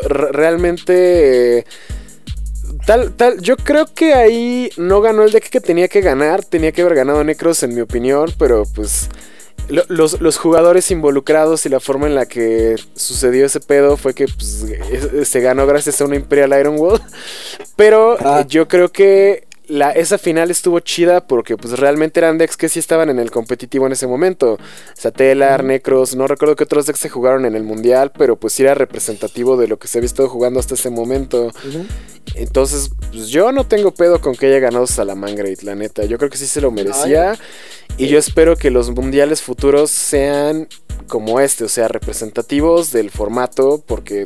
realmente. 0.08 1.66
Tal, 2.86 3.14
tal, 3.14 3.42
yo 3.42 3.58
creo 3.58 3.86
que 3.86 4.14
ahí 4.14 4.70
no 4.78 5.02
ganó 5.02 5.24
el 5.24 5.32
deck 5.32 5.50
que 5.50 5.62
tenía 5.62 5.88
que 5.88 6.02
ganar. 6.02 6.44
Tenía 6.44 6.72
que 6.72 6.82
haber 6.82 6.96
ganado 6.96 7.24
Necros, 7.24 7.64
en 7.64 7.76
mi 7.76 7.82
opinión, 7.82 8.34
pero 8.38 8.64
pues 8.76 9.10
los, 9.70 10.38
jugadores 10.38 10.92
involucrados 10.92 11.66
y 11.66 11.70
la 11.70 11.80
forma 11.80 12.08
en 12.08 12.16
la 12.16 12.26
que 12.26 12.76
sucedió 12.96 13.46
ese 13.46 13.60
pedo 13.60 13.98
fue 13.98 14.14
que 14.14 14.26
pues, 14.26 14.66
se 15.24 15.40
ganó 15.40 15.66
gracias 15.66 16.02
a 16.02 16.06
una 16.06 16.16
Imperial 16.16 16.60
Iron 16.60 16.78
Wall. 16.78 17.02
Pero 17.76 18.18
ah. 18.20 18.46
yo 18.48 18.68
creo 18.68 18.92
que 18.92 19.48
la, 19.72 19.92
esa 19.92 20.18
final 20.18 20.52
estuvo 20.52 20.82
chida 20.82 21.26
porque 21.26 21.56
pues 21.56 21.80
realmente 21.80 22.20
eran 22.20 22.38
decks 22.38 22.58
que 22.58 22.68
sí 22.68 22.80
estaban 22.80 23.10
en 23.10 23.20
el 23.20 23.32
competitivo 23.32 23.86
en 23.86 23.94
ese 23.94 24.06
momento. 24.06 24.58
Satellar, 24.96 25.64
Necros, 25.64 26.14
no 26.14 26.28
recuerdo 26.28 26.58
qué 26.58 26.66
otros 26.66 26.88
decks 26.88 27.00
se 27.00 27.10
jugaron 27.10 27.46
en 27.46 27.56
el 27.56 27.64
mundial, 27.64 28.12
pero 28.18 28.36
pues 28.36 28.52
sí 28.54 28.64
era 28.64 28.74
representativo 28.74 29.56
de 29.56 29.70
lo 29.70 29.80
que 29.80 29.88
se 29.88 30.00
había 30.00 30.08
estado 30.08 30.28
jugando 30.28 30.60
hasta 30.60 30.74
ese 30.74 30.90
momento. 30.90 31.52
Entonces, 32.36 32.92
pues 33.12 33.30
yo 33.30 33.54
no 33.54 33.66
tengo 33.66 33.94
pedo 33.94 34.20
con 34.20 34.36
que 34.36 34.48
haya 34.48 34.60
ganado 34.60 34.88
Salamangreat, 34.88 35.62
la 35.62 35.76
neta. 35.76 36.04
Yo 36.04 36.18
creo 36.18 36.30
que 36.30 36.38
sí 36.38 36.48
se 36.48 36.60
lo 36.60 36.72
merecía. 36.72 37.38
Y 37.98 38.08
yo 38.08 38.18
espero 38.18 38.58
que 38.58 38.72
los 38.72 38.90
mundiales 38.90 39.42
futuros 39.42 39.92
sean 39.92 40.68
como 41.08 41.40
este, 41.42 41.66
o 41.66 41.70
sea, 41.70 41.90
representativos 41.90 42.92
del 42.92 43.12
formato, 43.12 43.84
porque 43.86 44.24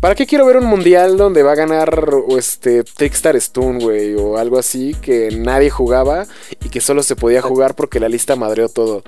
¿para 0.00 0.14
qué 0.14 0.26
quiero 0.26 0.46
ver 0.46 0.58
un 0.58 0.66
mundial 0.66 1.16
donde 1.16 1.42
va 1.42 1.52
a 1.52 1.56
ganar 1.56 2.08
este 2.38 2.84
Trickstar 2.84 3.34
Stone, 3.36 3.82
güey, 3.82 4.14
o 4.14 4.38
algo 4.38 4.56
así 4.56 4.63
que 5.00 5.30
nadie 5.30 5.70
jugaba 5.70 6.26
y 6.64 6.68
que 6.68 6.80
solo 6.80 7.02
se 7.02 7.16
podía 7.16 7.42
jugar 7.42 7.74
porque 7.74 8.00
la 8.00 8.08
lista 8.08 8.36
madreó 8.36 8.68
todo? 8.68 9.02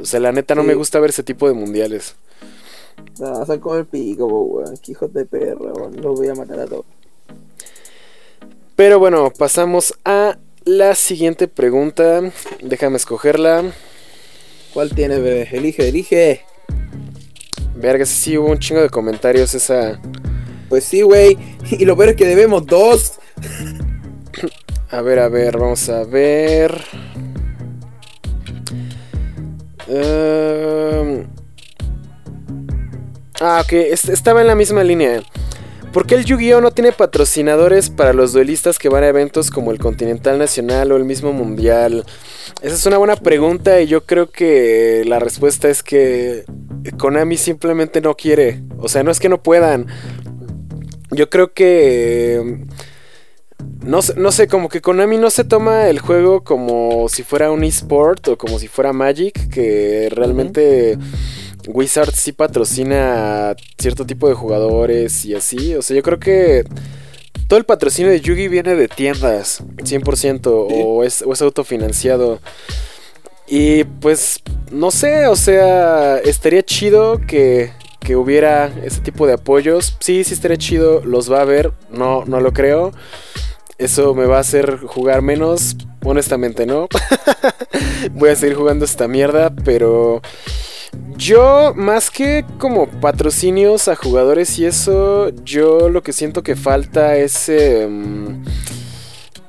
O 0.00 0.04
sea, 0.04 0.20
la 0.20 0.32
neta 0.32 0.54
no 0.54 0.62
me 0.62 0.74
gusta 0.74 1.00
ver 1.00 1.10
ese 1.10 1.22
tipo 1.22 1.48
de 1.48 1.54
mundiales. 1.54 2.14
No, 3.18 3.44
son 3.44 3.58
como 3.60 3.76
el 3.76 3.86
pico, 3.86 4.62
hijos 4.86 5.12
de 5.12 5.26
perro, 5.26 5.90
los 5.90 6.18
voy 6.18 6.28
a 6.28 6.34
matar 6.34 6.60
a 6.60 6.66
todos. 6.66 6.84
Pero 8.76 8.98
bueno, 8.98 9.30
pasamos 9.36 9.94
a 10.04 10.38
la 10.64 10.94
siguiente 10.94 11.48
pregunta. 11.48 12.22
Déjame 12.62 12.96
escogerla. 12.96 13.72
¿Cuál 14.72 14.94
tiene, 14.94 15.18
bebé? 15.18 15.48
Elige, 15.52 15.88
elige. 15.88 16.44
Verga, 17.74 18.06
sí, 18.06 18.38
hubo 18.38 18.48
un 18.50 18.58
chingo 18.58 18.80
de 18.80 18.88
comentarios 18.88 19.54
esa. 19.54 20.00
Pues 20.68 20.84
sí, 20.84 21.02
güey. 21.02 21.36
Y 21.70 21.84
lo 21.84 21.96
peor 21.96 22.10
es 22.10 22.16
que 22.16 22.26
debemos 22.26 22.66
dos. 22.66 23.14
A 24.92 25.02
ver, 25.02 25.20
a 25.20 25.28
ver, 25.28 25.56
vamos 25.56 25.88
a 25.88 26.02
ver. 26.02 26.82
Em, 29.86 31.26
ah, 33.40 33.62
ok, 33.64 33.72
estaba 33.72 34.40
en 34.40 34.48
la 34.48 34.56
misma 34.56 34.82
línea. 34.82 35.22
¿Por 35.92 36.06
qué 36.06 36.16
el 36.16 36.24
Yu-Gi-Oh 36.24 36.60
no 36.60 36.70
tiene 36.70 36.92
patrocinadores 36.92 37.90
para 37.90 38.12
los 38.12 38.32
duelistas 38.32 38.78
que 38.78 38.88
van 38.88 39.02
a 39.04 39.08
eventos 39.08 39.50
como 39.50 39.72
el 39.72 39.78
Continental 39.78 40.38
Nacional 40.38 40.90
o 40.90 40.96
el 40.96 41.04
mismo 41.04 41.32
Mundial? 41.32 42.04
Esa 42.62 42.74
es 42.74 42.86
una 42.86 42.98
buena 42.98 43.16
pregunta 43.16 43.80
y 43.80 43.86
yo 43.86 44.06
creo 44.06 44.30
que 44.30 45.04
la 45.06 45.18
respuesta 45.20 45.68
es 45.68 45.82
que 45.82 46.44
Konami 46.98 47.36
simplemente 47.36 48.00
no 48.00 48.16
quiere. 48.16 48.62
O 48.78 48.88
sea, 48.88 49.02
no 49.04 49.10
es 49.10 49.20
que 49.20 49.28
no 49.28 49.42
puedan. 49.42 49.86
Yo 51.10 51.30
creo 51.30 51.52
que... 51.52 52.66
No, 53.82 54.00
no 54.16 54.32
sé, 54.32 54.46
como 54.46 54.68
que 54.68 54.80
Konami 54.80 55.18
no 55.18 55.30
se 55.30 55.44
toma 55.44 55.88
el 55.88 55.98
juego 55.98 56.44
como 56.44 57.08
si 57.08 57.22
fuera 57.22 57.50
un 57.50 57.64
eSport 57.64 58.28
o 58.28 58.38
como 58.38 58.58
si 58.58 58.68
fuera 58.68 58.92
Magic, 58.92 59.48
que 59.50 60.08
realmente... 60.10 60.98
Wizards 61.68 62.18
sí 62.18 62.32
patrocina 62.32 63.54
cierto 63.78 64.06
tipo 64.06 64.28
de 64.28 64.34
jugadores 64.34 65.24
y 65.24 65.34
así. 65.34 65.74
O 65.74 65.82
sea, 65.82 65.96
yo 65.96 66.02
creo 66.02 66.18
que 66.18 66.64
todo 67.48 67.58
el 67.58 67.64
patrocinio 67.64 68.10
de 68.10 68.20
Yugi 68.20 68.48
viene 68.48 68.74
de 68.74 68.88
tiendas, 68.88 69.62
100%, 69.78 70.40
o, 70.46 71.04
es, 71.04 71.22
o 71.22 71.32
es 71.32 71.42
autofinanciado. 71.42 72.40
Y 73.48 73.84
pues, 73.84 74.40
no 74.70 74.90
sé, 74.90 75.26
o 75.26 75.34
sea, 75.34 76.18
estaría 76.18 76.62
chido 76.62 77.20
que, 77.26 77.72
que 77.98 78.14
hubiera 78.14 78.72
ese 78.84 79.00
tipo 79.00 79.26
de 79.26 79.32
apoyos. 79.32 79.96
Sí, 80.00 80.22
sí 80.22 80.34
estaría 80.34 80.56
chido, 80.56 81.04
los 81.04 81.30
va 81.30 81.38
a 81.38 81.42
haber, 81.42 81.72
no, 81.90 82.24
no 82.24 82.40
lo 82.40 82.52
creo. 82.52 82.92
Eso 83.80 84.14
me 84.14 84.26
va 84.26 84.36
a 84.36 84.40
hacer 84.40 84.76
jugar 84.84 85.22
menos, 85.22 85.74
honestamente 86.04 86.66
no. 86.66 86.86
Voy 88.12 88.28
a 88.28 88.36
seguir 88.36 88.54
jugando 88.54 88.84
esta 88.84 89.08
mierda, 89.08 89.50
pero... 89.64 90.20
Yo, 91.16 91.72
más 91.74 92.10
que 92.10 92.44
como 92.58 92.88
patrocinios 92.88 93.88
a 93.88 93.96
jugadores 93.96 94.58
y 94.58 94.66
eso, 94.66 95.30
yo 95.44 95.88
lo 95.88 96.02
que 96.02 96.12
siento 96.12 96.42
que 96.42 96.56
falta 96.56 97.16
es 97.16 97.48
em, 97.48 98.42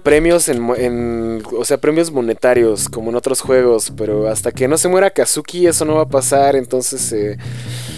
premios 0.04 0.48
en, 0.48 1.42
o 1.52 1.66
sea, 1.66 1.78
premios 1.78 2.12
monetarios 2.12 2.88
como 2.88 3.10
en 3.10 3.16
otros 3.16 3.42
juegos, 3.42 3.92
pero 3.98 4.30
hasta 4.30 4.52
que 4.52 4.68
no 4.68 4.78
se 4.78 4.88
muera 4.88 5.10
Kazuki 5.10 5.66
eso 5.66 5.84
no 5.84 5.96
va 5.96 6.04
a 6.04 6.10
pasar, 6.10 6.56
entonces 6.56 7.12
eh, 7.12 7.38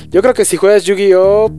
yo 0.10 0.22
creo 0.22 0.34
que 0.34 0.46
si 0.46 0.56
juegas 0.56 0.84
Yu-Gi-Oh 0.86 1.52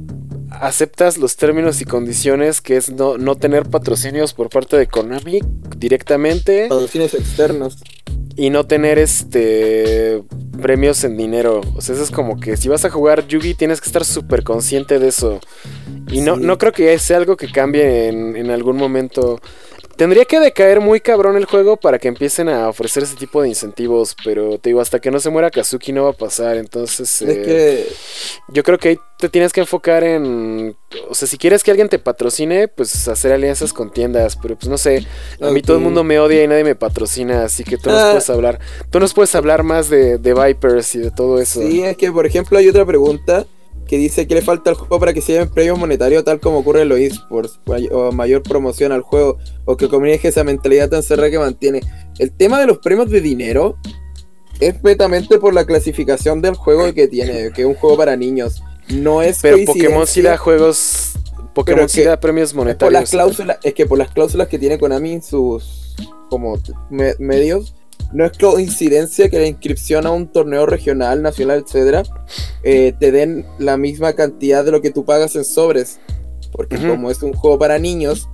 aceptas 0.61 1.19
los 1.19 1.37
términos 1.37 1.81
y 1.81 1.85
condiciones 1.85 2.61
que 2.61 2.77
es 2.77 2.91
no, 2.91 3.19
no 3.19 3.37
tener 3.37 3.69
patrocinios 3.69 4.35
por 4.35 4.51
parte 4.51 4.77
de 4.77 4.87
Konami 4.87 5.41
directamente. 5.77 6.69
Patrocinios 6.69 7.15
externos 7.15 7.79
y 8.37 8.51
no 8.51 8.65
tener 8.67 8.99
este 8.99 10.23
premios 10.61 11.05
en 11.05 11.17
dinero. 11.17 11.61
O 11.77 11.81
sea, 11.81 11.95
eso 11.95 12.05
es 12.05 12.11
como 12.11 12.41
que 12.41 12.57
si 12.57 12.69
vas 12.69 12.85
a 12.85 12.91
jugar 12.91 13.27
Yugi 13.27 13.55
tienes 13.55 13.81
que 13.81 13.87
estar 13.87 14.05
súper 14.05 14.43
consciente 14.43 14.99
de 14.99 15.09
eso. 15.09 15.41
Y 16.11 16.21
no, 16.21 16.37
no 16.37 16.59
creo 16.59 16.73
que 16.73 16.99
sea 16.99 17.17
algo 17.17 17.37
que 17.37 17.51
cambie 17.51 18.09
en, 18.09 18.37
en 18.37 18.51
algún 18.51 18.77
momento. 18.77 19.41
Tendría 19.97 20.25
que 20.25 20.41
decaer 20.41 20.81
muy 20.81 21.01
cabrón 21.01 21.37
el 21.37 21.45
juego 21.45 21.77
para 21.77 21.99
que 21.99 22.09
empiecen 22.09 22.49
a 22.49 22.69
ofrecer 22.69 23.05
ese 23.05 23.17
tipo 23.17 23.43
de 23.43 23.49
incentivos, 23.49 24.17
pero 24.25 24.59
te 24.59 24.71
digo, 24.71 24.81
hasta 24.81 24.99
que 24.99 25.11
no 25.11 25.21
se 25.21 25.31
muera 25.31 25.51
Kazuki 25.51 25.93
no 25.93 26.05
va 26.05 26.11
a 26.11 26.15
pasar, 26.15 26.57
entonces... 26.57 27.23
Eh, 27.23 27.87
yo 28.49 28.63
creo 28.63 28.79
que 28.79 28.89
ahí 28.91 28.99
te 29.19 29.29
tienes 29.29 29.53
que 29.53 29.61
enfocar 29.61 30.03
en... 30.03 30.77
O 31.09 31.15
sea, 31.15 31.29
si 31.29 31.39
quieres 31.39 31.63
que 31.63 31.71
alguien 31.71 31.89
te 31.89 31.99
patrocine, 31.99 32.69
pues 32.69 33.07
hacer 33.09 33.33
alianzas 33.33 33.73
con 33.73 33.93
tiendas, 33.93 34.37
pero 34.37 34.57
pues 34.57 34.69
no 34.69 34.79
sé, 34.79 35.07
a 35.41 35.51
mí 35.51 35.63
todo 35.63 35.77
el 35.77 35.83
mundo 35.83 36.03
me 36.03 36.19
odia 36.19 36.43
y 36.43 36.49
nadie 36.49 36.65
me 36.65 36.75
patrocina, 36.75 37.45
así 37.45 37.63
que 37.63 37.79
tú 37.79 37.91
nos 37.91 38.01
ah. 38.01 38.11
puedes 38.11 38.31
hablar, 38.31 38.61
tú 38.91 39.01
nos 39.01 39.15
puedes 39.15 39.35
hablar 39.35 39.63
más 39.63 39.89
de, 39.89 40.19
de 40.19 40.35
Vipers 40.35 40.95
y 40.95 40.99
de 40.99 41.11
todo 41.11 41.41
eso. 41.41 41.61
Sí, 41.61 41.83
es 41.83 41.97
que 41.97 42.11
por 42.11 42.27
ejemplo 42.27 42.59
hay 42.59 42.69
otra 42.69 42.85
pregunta 42.85 43.47
que 43.95 43.99
dice 43.99 44.27
que 44.27 44.35
le 44.35 44.43
falta 44.43 44.71
al 44.71 44.77
juego 44.77 44.99
para 44.99 45.13
que 45.13 45.21
se 45.21 45.35
lleven 45.35 45.49
premios 45.49 45.79
monetarios 45.79 46.25
tal 46.25 46.41
como 46.41 46.59
ocurre 46.59 46.83
en 46.83 46.89
los 46.89 46.99
esports 46.99 47.61
o 47.93 48.11
mayor 48.11 48.43
promoción 48.43 48.91
al 48.91 49.03
juego 49.03 49.39
o 49.67 49.77
que 49.77 49.89
comunique 49.89 50.27
esa 50.27 50.43
mentalidad 50.43 50.89
tan 50.89 51.05
cerrada 51.05 51.31
que 51.31 51.39
mantiene. 51.39 51.81
El 52.19 52.33
tema 52.33 52.59
de 52.59 52.67
los 52.67 52.79
premios 52.79 53.09
de 53.09 53.21
dinero 53.21 53.77
es 54.59 54.83
netamente 54.83 55.39
por 55.39 55.55
la 55.55 55.65
clasificación 55.65 56.43
del 56.43 56.57
juego 56.57 56.93
que 56.93 57.07
tiene, 57.07 57.53
que 57.53 57.63
es 57.63 57.69
un 57.69 57.75
juego 57.75 57.97
para 57.97 58.17
niños. 58.17 58.65
No 58.89 59.23
es 59.23 59.39
Pero 59.41 59.59
Pokémon 59.65 60.09
sí 60.09 60.23
da 60.23 60.37
juegos 60.39 61.13
Pokémon 61.55 61.89
sí 61.89 62.03
da 62.03 62.19
premios 62.19 62.53
monetarios. 62.53 63.01
las 63.01 63.11
cláusulas, 63.11 63.59
es 63.63 63.75
que 63.75 63.87
por 63.87 63.97
las 63.97 64.11
cláusulas 64.11 64.49
que 64.49 64.59
tiene 64.59 64.77
Konami 64.77 65.13
en 65.13 65.23
sus 65.23 65.95
como 66.29 66.59
medios 67.21 67.77
no 68.13 68.25
es 68.25 68.37
coincidencia 68.39 69.29
que 69.29 69.39
la 69.39 69.47
inscripción 69.47 70.07
a 70.07 70.11
un 70.11 70.29
torneo 70.29 70.67
regional, 70.67 71.23
nacional, 71.23 71.65
etcétera, 71.67 72.03
eh, 72.63 72.93
te 72.99 73.11
den 73.13 73.45
la 73.59 73.77
misma 73.77 74.13
cantidad 74.15 74.65
de 74.65 74.71
lo 74.71 74.81
que 74.81 74.91
tú 74.91 75.05
pagas 75.05 75.35
en 75.37 75.45
sobres. 75.45 75.99
Porque 76.53 76.77
como 76.79 77.11
es 77.11 77.21
un 77.23 77.33
juego 77.33 77.59
para 77.59 77.79
niños, 77.81 78.29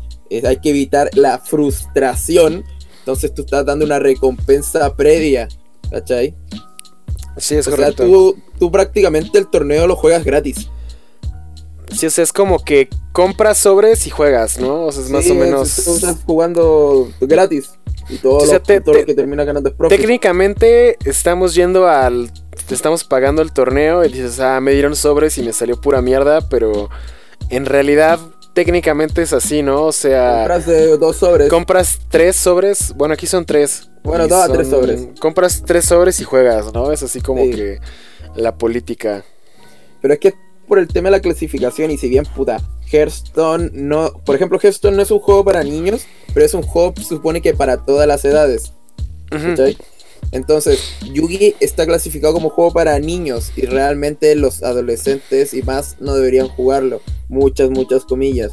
hay 0.44 0.58
que 0.58 0.70
evitar 0.70 1.08
la 1.14 1.38
frustración. 1.38 2.64
Entonces 2.98 3.32
tú 3.32 3.42
estás 3.42 3.64
dando 3.64 3.84
una 3.86 3.98
recompensa 3.98 4.94
previa. 4.94 5.48
¿Cachai? 5.90 6.34
Sí, 7.38 7.54
es 7.56 7.66
o 7.66 7.70
correcto. 7.70 8.02
sea, 8.02 8.06
tú, 8.12 8.36
tú 8.58 8.70
prácticamente 8.70 9.38
el 9.38 9.48
torneo 9.48 9.86
lo 9.86 9.96
juegas 9.96 10.22
gratis. 10.24 10.68
Sí, 11.96 12.06
o 12.06 12.10
sea, 12.10 12.22
es 12.22 12.32
como 12.32 12.62
que 12.62 12.88
compras 13.12 13.58
sobres 13.58 14.06
y 14.06 14.10
juegas, 14.10 14.60
¿no? 14.60 14.84
O 14.84 14.92
sea, 14.92 15.02
es 15.02 15.10
más 15.10 15.24
Sí, 15.24 15.30
o 15.30 15.34
menos. 15.34 15.74
Tú 15.84 15.94
estás 15.96 16.18
jugando 16.24 17.10
gratis. 17.20 17.70
Y 18.10 18.16
todo, 18.18 18.38
O 18.38 18.46
sea, 18.46 18.54
lo, 18.54 18.62
te- 18.62 18.80
todo 18.80 18.94
te- 18.94 19.00
lo 19.00 19.06
que 19.06 19.14
termina 19.14 19.44
ganando 19.44 19.68
es 19.70 19.74
profit. 19.76 19.98
Técnicamente 19.98 20.96
estamos 21.04 21.54
yendo 21.54 21.86
al. 21.88 22.30
Estamos 22.70 23.04
pagando 23.04 23.42
el 23.42 23.52
torneo 23.52 24.04
y 24.04 24.08
dices, 24.08 24.38
ah, 24.40 24.60
me 24.60 24.72
dieron 24.72 24.94
sobres 24.96 25.36
y 25.38 25.42
me 25.42 25.52
salió 25.52 25.80
pura 25.80 26.00
mierda, 26.02 26.48
pero 26.48 26.88
en 27.48 27.66
realidad 27.66 28.18
técnicamente 28.52 29.22
es 29.22 29.32
así, 29.32 29.62
¿no? 29.62 29.84
O 29.86 29.92
sea, 29.92 30.38
Compras 30.38 30.66
de 30.66 30.96
dos 30.98 31.16
sobres. 31.16 31.48
compras 31.48 31.98
tres 32.08 32.36
sobres, 32.36 32.92
bueno, 32.96 33.14
aquí 33.14 33.26
son 33.26 33.44
tres. 33.44 33.88
Bueno, 34.02 34.26
dos 34.28 34.42
a 34.48 34.52
tres 34.52 34.68
sobres. 34.68 35.08
Compras 35.20 35.62
tres 35.66 35.84
sobres 35.84 36.20
y 36.20 36.24
juegas, 36.24 36.72
¿no? 36.72 36.90
Es 36.92 37.02
así 37.02 37.20
como 37.20 37.42
Sí. 37.44 37.50
que 37.50 37.78
la 38.36 38.56
política. 38.56 39.24
Pero 40.00 40.14
es 40.14 40.20
que 40.20 40.34
por 40.70 40.78
el 40.78 40.86
tema 40.86 41.08
de 41.08 41.16
la 41.16 41.20
clasificación 41.20 41.90
y 41.90 41.98
si 41.98 42.08
bien 42.08 42.24
puta, 42.24 42.62
Hearthstone 42.92 43.70
no, 43.74 44.12
por 44.24 44.36
ejemplo, 44.36 44.56
Hearthstone 44.62 44.96
no 44.96 45.02
es 45.02 45.10
un 45.10 45.18
juego 45.18 45.44
para 45.44 45.64
niños, 45.64 46.06
pero 46.32 46.46
es 46.46 46.54
un 46.54 46.62
juego 46.62 46.94
supone 47.02 47.42
que 47.42 47.54
para 47.54 47.84
todas 47.84 48.06
las 48.06 48.24
edades. 48.24 48.72
¿cachai? 49.30 49.76
Entonces, 50.30 50.94
Yugi 51.12 51.56
está 51.58 51.86
clasificado 51.86 52.34
como 52.34 52.50
juego 52.50 52.72
para 52.72 52.96
niños 53.00 53.50
y 53.56 53.62
realmente 53.62 54.36
los 54.36 54.62
adolescentes 54.62 55.54
y 55.54 55.62
más 55.62 55.96
no 55.98 56.14
deberían 56.14 56.46
jugarlo. 56.46 57.00
Muchas, 57.28 57.68
muchas 57.70 58.04
comillas. 58.04 58.52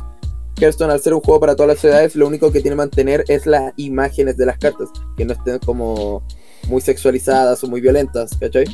Hearthstone 0.59 0.91
al 0.91 1.01
ser 1.01 1.13
un 1.13 1.22
juego 1.22 1.39
para 1.39 1.55
todas 1.55 1.76
las 1.76 1.86
edades, 1.86 2.15
lo 2.15 2.26
único 2.26 2.51
que 2.51 2.61
tiene 2.61 2.74
que 2.74 2.78
mantener 2.78 3.26
es 3.28 3.45
las 3.45 3.74
imágenes 3.78 4.38
de 4.38 4.47
las 4.47 4.57
cartas, 4.57 4.89
que 5.15 5.24
no 5.24 5.34
estén 5.34 5.59
como 5.59 6.24
muy 6.68 6.82
sexualizadas 6.82 7.63
o 7.63 7.68
muy 7.68 7.80
violentas, 7.80 8.32
¿cachai? 8.39 8.65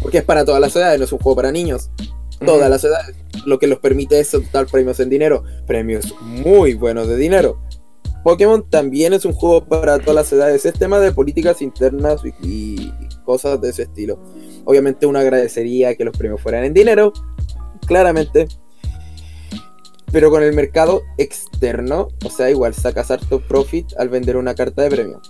Porque 0.00 0.16
es 0.16 0.24
para 0.24 0.46
todas 0.46 0.62
las 0.62 0.74
edades, 0.74 0.98
no 0.98 1.04
es 1.04 1.12
un 1.12 1.18
juego 1.18 1.36
para 1.36 1.52
niños 1.52 1.90
todas 2.44 2.68
las 2.70 2.82
edades. 2.84 3.16
Lo 3.46 3.58
que 3.58 3.66
los 3.66 3.78
permite 3.78 4.18
es 4.20 4.28
soltar 4.28 4.66
premios 4.66 5.00
en 5.00 5.08
dinero. 5.10 5.44
Premios 5.66 6.14
muy 6.20 6.74
buenos 6.74 7.08
de 7.08 7.16
dinero. 7.16 7.60
Pokémon 8.24 8.68
también 8.68 9.12
es 9.14 9.24
un 9.24 9.32
juego 9.32 9.66
para 9.66 9.98
todas 9.98 10.14
las 10.14 10.32
edades. 10.32 10.66
Es 10.66 10.74
tema 10.74 10.98
de 10.98 11.12
políticas 11.12 11.62
internas 11.62 12.20
y, 12.24 12.34
y 12.46 12.92
cosas 13.24 13.60
de 13.60 13.70
ese 13.70 13.82
estilo. 13.84 14.20
Obviamente 14.64 15.06
uno 15.06 15.18
agradecería 15.18 15.94
que 15.94 16.04
los 16.04 16.16
premios 16.16 16.40
fueran 16.40 16.64
en 16.64 16.74
dinero. 16.74 17.12
Claramente. 17.86 18.46
Pero 20.12 20.30
con 20.30 20.42
el 20.42 20.52
mercado 20.52 21.02
externo, 21.18 22.08
o 22.24 22.30
sea, 22.30 22.50
igual 22.50 22.74
sacas 22.74 23.10
harto 23.12 23.40
profit 23.40 23.86
al 23.96 24.08
vender 24.08 24.36
una 24.36 24.54
carta 24.54 24.82
de 24.82 24.90
premio. 24.90 25.20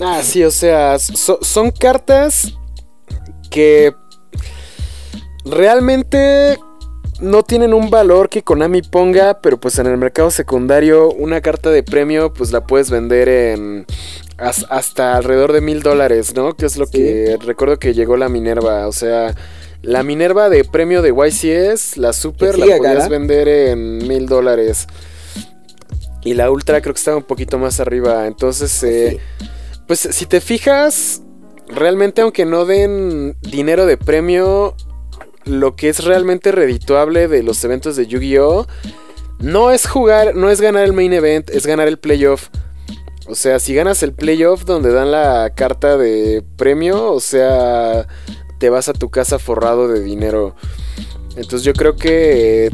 Ah, 0.00 0.20
sí, 0.22 0.44
o 0.44 0.50
sea, 0.52 0.96
so- 1.00 1.40
son 1.42 1.72
cartas 1.72 2.54
que 3.50 3.92
realmente 5.50 6.58
no 7.20 7.42
tienen 7.42 7.74
un 7.74 7.90
valor 7.90 8.28
que 8.28 8.42
Konami 8.42 8.82
ponga, 8.82 9.40
pero 9.40 9.58
pues 9.58 9.78
en 9.78 9.86
el 9.86 9.96
mercado 9.96 10.30
secundario 10.30 11.10
una 11.10 11.40
carta 11.40 11.70
de 11.70 11.82
premio 11.82 12.32
pues 12.32 12.52
la 12.52 12.64
puedes 12.66 12.90
vender 12.90 13.28
en 13.28 13.86
has- 14.36 14.66
hasta 14.70 15.16
alrededor 15.16 15.52
de 15.52 15.60
mil 15.60 15.82
dólares, 15.82 16.34
¿no? 16.36 16.54
Que 16.54 16.66
es 16.66 16.76
lo 16.76 16.86
Sí. 16.86 16.92
que 16.92 17.38
recuerdo 17.44 17.78
que 17.78 17.92
llegó 17.92 18.16
la 18.16 18.28
Minerva, 18.28 18.86
o 18.86 18.92
sea, 18.92 19.34
la 19.82 20.02
Minerva 20.04 20.48
de 20.48 20.64
premio 20.64 21.02
de 21.02 21.10
YCS, 21.10 21.96
la 21.96 22.12
Super, 22.12 22.56
la 22.58 22.66
podías 22.76 22.80
cara. 22.80 23.08
vender 23.08 23.48
en 23.48 24.06
mil 24.06 24.26
dólares. 24.26 24.86
Y 26.22 26.34
la 26.34 26.50
Ultra 26.50 26.80
creo 26.80 26.94
que 26.94 26.98
estaba 26.98 27.16
un 27.16 27.22
poquito 27.24 27.58
más 27.58 27.80
arriba, 27.80 28.26
entonces... 28.26 28.82
eh, 28.84 29.18
Sí. 29.38 29.44
pues 29.88 30.00
si 30.00 30.26
te 30.26 30.40
fijas, 30.40 31.22
realmente 31.68 32.20
aunque 32.22 32.44
no 32.44 32.64
den 32.64 33.36
dinero 33.40 33.86
de 33.86 33.96
premio, 33.96 34.74
lo 35.48 35.76
que 35.76 35.88
es 35.88 36.04
realmente 36.04 36.52
redituable 36.52 37.28
de 37.28 37.42
los 37.42 37.62
eventos 37.64 37.96
de 37.96 38.06
Yu-Gi-Oh! 38.06 38.66
No 39.40 39.70
es 39.70 39.86
jugar, 39.86 40.34
no 40.34 40.50
es 40.50 40.60
ganar 40.60 40.84
el 40.84 40.92
main 40.92 41.12
event, 41.12 41.50
es 41.50 41.66
ganar 41.66 41.88
el 41.88 41.98
playoff. 41.98 42.48
O 43.28 43.34
sea, 43.34 43.58
si 43.58 43.74
ganas 43.74 44.02
el 44.02 44.12
playoff 44.12 44.64
donde 44.64 44.92
dan 44.92 45.12
la 45.12 45.52
carta 45.54 45.96
de 45.96 46.42
premio, 46.56 47.12
o 47.12 47.20
sea, 47.20 48.06
te 48.58 48.70
vas 48.70 48.88
a 48.88 48.94
tu 48.94 49.10
casa 49.10 49.38
forrado 49.38 49.86
de 49.86 50.00
dinero. 50.00 50.56
Entonces 51.36 51.62
yo 51.62 51.72
creo 51.72 51.94
que 51.94 52.70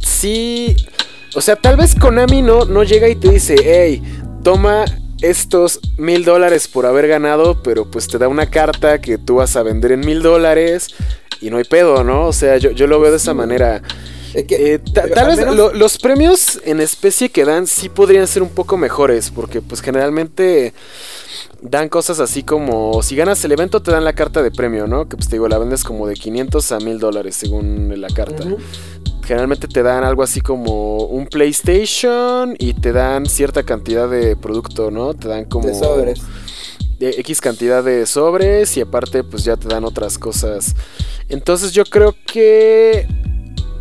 sí, 0.00 0.76
o 1.34 1.40
sea, 1.40 1.56
tal 1.56 1.76
vez 1.76 1.94
Konami 1.94 2.42
no, 2.42 2.64
no 2.64 2.82
llega 2.82 3.08
y 3.08 3.16
te 3.16 3.30
dice, 3.30 3.56
hey, 3.62 4.02
toma 4.42 4.84
estos 5.22 5.80
mil 5.96 6.24
dólares 6.24 6.68
por 6.68 6.84
haber 6.84 7.06
ganado, 7.06 7.62
pero 7.62 7.90
pues 7.90 8.08
te 8.08 8.18
da 8.18 8.28
una 8.28 8.50
carta 8.50 9.00
que 9.00 9.16
tú 9.16 9.36
vas 9.36 9.56
a 9.56 9.62
vender 9.62 9.92
en 9.92 10.00
mil 10.00 10.20
dólares 10.20 10.88
y 11.42 11.50
no 11.50 11.58
hay 11.58 11.64
pedo, 11.64 12.02
¿no? 12.04 12.26
O 12.26 12.32
sea, 12.32 12.56
yo, 12.56 12.70
yo 12.70 12.86
lo 12.86 13.00
veo 13.00 13.10
de 13.10 13.16
esa 13.18 13.34
manera. 13.34 13.82
Es 14.34 14.44
que 14.44 14.74
Eh, 14.74 14.78
ta- 14.78 15.06
tal 15.08 15.18
al 15.24 15.26
vez 15.26 15.38
menos- 15.40 15.56
lo- 15.56 15.72
los 15.74 15.98
premios 15.98 16.58
en 16.64 16.80
especie 16.80 17.28
que 17.28 17.44
dan 17.44 17.66
sí 17.66 17.88
podrían 17.90 18.26
ser 18.26 18.42
un 18.42 18.48
poco 18.48 18.78
mejores, 18.78 19.30
porque 19.30 19.60
pues 19.60 19.82
generalmente 19.82 20.72
dan 21.60 21.88
cosas 21.90 22.18
así 22.18 22.42
como, 22.42 23.02
si 23.02 23.14
ganas 23.14 23.44
el 23.44 23.52
evento 23.52 23.82
te 23.82 23.90
dan 23.90 24.04
la 24.04 24.14
carta 24.14 24.42
de 24.42 24.50
premio, 24.50 24.86
¿no? 24.86 25.06
Que 25.08 25.16
pues 25.16 25.28
te 25.28 25.36
digo, 25.36 25.48
la 25.48 25.58
vendes 25.58 25.84
como 25.84 26.06
de 26.06 26.14
500 26.14 26.72
a 26.72 26.78
1000 26.80 26.98
dólares 26.98 27.36
según 27.36 27.92
la 28.00 28.08
carta. 28.08 28.44
Generalmente 29.24 29.68
te 29.68 29.82
dan 29.84 30.02
algo 30.02 30.22
así 30.24 30.40
como 30.40 31.04
un 31.04 31.26
PlayStation 31.26 32.56
y 32.58 32.74
te 32.74 32.92
dan 32.92 33.26
cierta 33.26 33.62
cantidad 33.62 34.08
de 34.08 34.34
producto, 34.34 34.90
¿no? 34.90 35.14
Te 35.14 35.28
dan 35.28 35.44
como 35.44 35.66
de 35.68 35.74
sobres. 35.74 36.20
X 37.10 37.40
cantidad 37.40 37.82
de 37.84 38.06
sobres 38.06 38.76
y 38.76 38.80
aparte 38.80 39.24
pues 39.24 39.44
ya 39.44 39.56
te 39.56 39.68
dan 39.68 39.84
otras 39.84 40.18
cosas. 40.18 40.74
Entonces 41.28 41.72
yo 41.72 41.84
creo 41.84 42.14
que 42.26 43.06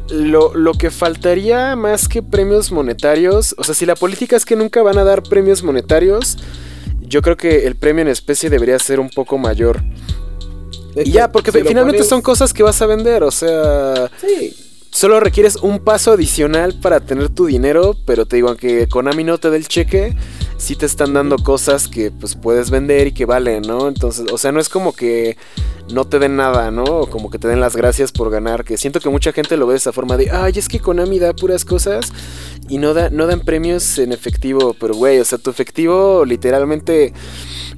lo, 0.10 0.54
lo 0.56 0.74
que 0.74 0.92
faltaría 0.92 1.76
más 1.76 2.08
que 2.08 2.22
premios 2.22 2.72
monetarios, 2.72 3.56
o 3.58 3.64
sea, 3.64 3.74
si 3.76 3.86
la 3.86 3.96
política 3.96 4.36
es 4.36 4.46
que 4.46 4.56
nunca 4.56 4.82
van 4.84 4.98
a 4.98 5.04
dar 5.04 5.24
premios 5.24 5.64
monetarios, 5.64 6.38
yo 7.02 7.22
creo 7.22 7.38
que 7.38 7.66
el 7.68 7.76
premio 7.76 8.02
en 8.02 8.08
especie 8.10 8.50
debería 8.50 8.78
ser 8.80 9.00
un 9.00 9.10
poco 9.10 9.38
mayor. 9.38 9.82
Y 10.96 11.12
ya, 11.12 11.32
porque 11.32 11.52
si 11.52 11.62
finalmente 11.64 12.00
pones- 12.00 12.10
son 12.10 12.22
cosas 12.22 12.54
que 12.54 12.64
vas 12.64 12.82
a 12.82 12.86
vender, 12.86 13.24
o 13.24 13.32
sea, 13.32 14.12
Sí, 14.20 14.54
solo 14.92 15.22
requieres 15.22 15.56
un 15.58 15.80
paso 15.80 16.12
adicional 16.12 16.78
para 16.82 17.00
tener 17.00 17.30
tu 17.30 17.46
dinero, 17.46 17.96
pero 18.06 18.26
te 18.26 18.36
digo, 18.36 18.50
aunque 18.50 18.88
Konami 18.90 19.24
no 19.24 19.38
te 19.38 19.50
dé 19.50 19.58
el 19.58 19.68
cheque, 19.70 20.16
sí 20.62 20.76
te 20.76 20.86
están 20.86 21.14
dando 21.14 21.38
cosas 21.38 21.88
que 21.88 22.12
pues 22.12 22.36
puedes 22.36 22.70
vender 22.70 23.08
y 23.08 23.12
que 23.14 23.26
valen, 23.26 23.64
¿no? 23.64 23.88
Entonces, 23.88 24.32
o 24.32 24.38
sea, 24.38 24.52
no 24.52 24.60
es 24.60 24.70
como 24.70 24.94
que 24.94 25.36
no 25.92 26.06
te 26.06 26.20
den 26.20 26.36
nada, 26.36 26.70
¿no? 26.70 26.84
O 26.84 27.08
como 27.10 27.32
que 27.32 27.40
te 27.40 27.48
den 27.48 27.60
las 27.60 27.76
gracias 27.76 28.12
por 28.12 28.30
ganar, 28.30 28.64
que 28.64 28.78
siento 28.78 29.00
que 29.00 29.10
mucha 29.10 29.34
gente 29.34 29.58
lo 29.58 29.66
ve 29.66 29.74
de 29.74 29.78
esa 29.80 29.92
forma 29.92 30.18
de, 30.18 30.30
ay, 30.30 30.54
es 30.56 30.68
que 30.68 30.80
Konami 30.80 31.18
da 31.18 31.34
puras 31.34 31.66
cosas 31.66 32.14
y 32.70 32.78
no, 32.78 32.94
da, 32.94 33.10
no 33.10 33.26
dan 33.26 33.40
premios 33.40 33.98
en 33.98 34.12
efectivo, 34.12 34.76
pero 34.80 34.94
güey, 34.94 35.20
o 35.20 35.26
sea, 35.26 35.38
tu 35.40 35.50
efectivo 35.50 36.24
literalmente... 36.26 37.14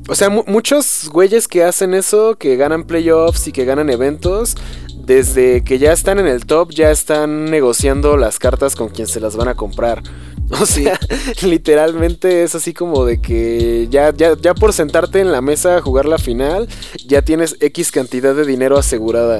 O 0.10 0.16
sea, 0.16 0.30
mu- 0.30 0.44
muchos 0.48 1.10
güeyes 1.10 1.48
que 1.48 1.64
hacen 1.64 1.94
eso, 1.94 2.36
que 2.38 2.58
ganan 2.58 2.84
playoffs 2.84 3.48
y 3.48 3.54
que 3.54 3.64
ganan 3.64 3.90
eventos, 3.90 4.58
desde 4.98 5.64
que 5.64 5.80
ya 5.80 5.94
están 5.94 6.20
en 6.20 6.28
el 6.28 6.46
top, 6.46 6.72
ya 6.72 6.92
están 6.92 7.46
negociando 7.46 8.18
las 8.18 8.38
cartas 8.38 8.76
con 8.76 8.90
quien 8.90 9.08
se 9.08 9.22
las 9.22 9.38
van 9.38 9.48
a 9.48 9.56
comprar. 9.56 10.04
O 10.62 10.66
sea, 10.66 11.00
literalmente 11.42 12.44
es 12.44 12.54
así 12.56 12.74
como 12.74 13.06
de 13.06 13.20
que 13.22 13.88
ya, 13.90 14.14
ya, 14.16 14.36
ya 14.40 14.54
por 14.54 14.74
sentarte 14.74 15.20
en 15.20 15.32
la 15.32 15.42
mesa 15.42 15.78
a 15.78 15.82
jugar 15.82 16.06
la 16.06 16.18
final, 16.18 16.68
ya 17.08 17.22
tienes 17.22 17.56
X 17.60 17.92
cantidad 17.92 18.36
de 18.36 18.46
dinero 18.46 18.78
asegurada. 18.78 19.40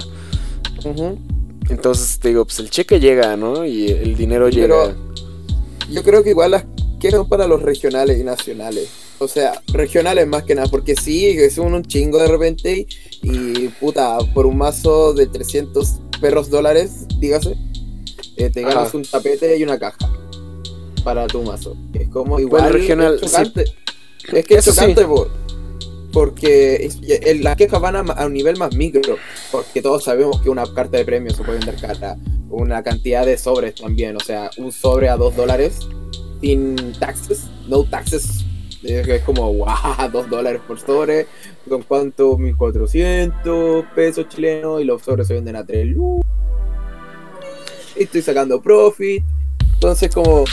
Entonces 1.70 2.20
te 2.20 2.30
digo, 2.30 2.46
pues 2.46 2.60
el 2.60 2.70
cheque 2.70 3.00
llega, 3.00 3.38
¿no? 3.38 3.66
Y 3.66 3.88
el 3.90 4.16
dinero 4.16 4.50
Pero- 4.52 4.86
llega. 4.88 4.98
Yo 5.92 6.04
creo 6.04 6.24
que 6.24 6.32
igual 6.32 6.52
las 6.52 6.66
que 7.00 7.12
son 7.12 7.28
para 7.28 7.48
los 7.48 7.62
regionales 7.62 8.18
y 8.18 8.24
nacionales. 8.24 8.90
O 9.20 9.28
sea, 9.28 9.62
regionales 9.68 10.26
más 10.26 10.44
que 10.44 10.56
nada, 10.56 10.68
porque 10.70 10.96
sí, 10.96 11.28
es 11.28 11.58
un, 11.58 11.74
un 11.74 11.84
chingo 11.84 12.18
de 12.18 12.28
repente 12.28 12.88
y, 13.22 13.30
y, 13.66 13.68
puta, 13.80 14.18
por 14.34 14.46
un 14.46 14.58
mazo 14.58 15.14
de 15.14 15.28
300 15.28 16.00
perros 16.20 16.50
dólares, 16.50 17.06
dígase, 17.20 17.56
eh, 18.38 18.50
te 18.50 18.62
ganas 18.62 18.88
Ajá. 18.88 18.98
un 18.98 19.04
tapete 19.04 19.58
y 19.58 19.64
una 19.64 19.78
caja 19.78 19.98
para 21.04 21.28
tu 21.28 21.42
mazo. 21.44 21.76
Es 21.94 22.08
como 22.10 22.40
igual 22.40 22.64
Bueno, 22.64 22.78
regional, 22.78 23.16
es 23.16 23.32
chocante. 23.32 23.66
Es 24.34 24.46
que 24.46 24.54
es 24.56 24.60
Eso 24.68 24.72
sí. 24.72 24.80
chocante 24.80 25.06
por- 25.06 25.30
porque 26.12 26.90
las 27.42 27.56
quejas 27.56 27.82
van 27.82 27.96
a, 27.96 28.00
a 28.02 28.26
un 28.28 28.34
nivel 28.34 28.56
más 28.58 28.76
micro, 28.76 29.16
porque 29.52 29.82
todos 29.82 30.04
sabemos 30.04 30.40
que 30.42 30.50
una 30.50 30.64
carta 30.72 30.98
de 30.98 31.06
premio 31.06 31.34
se 31.34 31.44
puede 31.44 31.58
vender 31.58 31.76
cara, 31.82 32.18
una 32.52 32.84
cantidad 32.84 33.26
de 33.26 33.36
sobres 33.36 33.74
también, 33.76 34.16
o 34.16 34.20
sea, 34.20 34.52
un 34.58 34.72
sobre 34.72 35.10
a 35.10 35.18
2 35.18 35.36
dólares 35.36 35.80
sin 36.40 36.94
taxes, 37.00 37.46
no 37.68 37.84
taxes, 37.86 38.46
es, 38.84 39.24
como, 39.24 39.52
wow, 39.54 39.66
2 40.14 40.30
dólares 40.30 40.62
por 40.68 40.80
sobre, 40.80 41.26
¿con 41.68 41.82
cuánto? 41.82 42.38
1400 42.38 43.86
pesos 43.96 44.28
chilenos 44.30 44.82
y 44.82 44.84
los 44.84 45.02
sobres 45.02 45.26
se 45.28 45.34
venden 45.34 45.56
a 45.56 45.66
3 45.66 45.88
lucas, 45.88 46.28
y 47.96 48.04
estoy 48.04 48.22
sacando 48.22 48.62
profit, 48.62 49.24
entonces 49.74 50.14
como, 50.14 50.44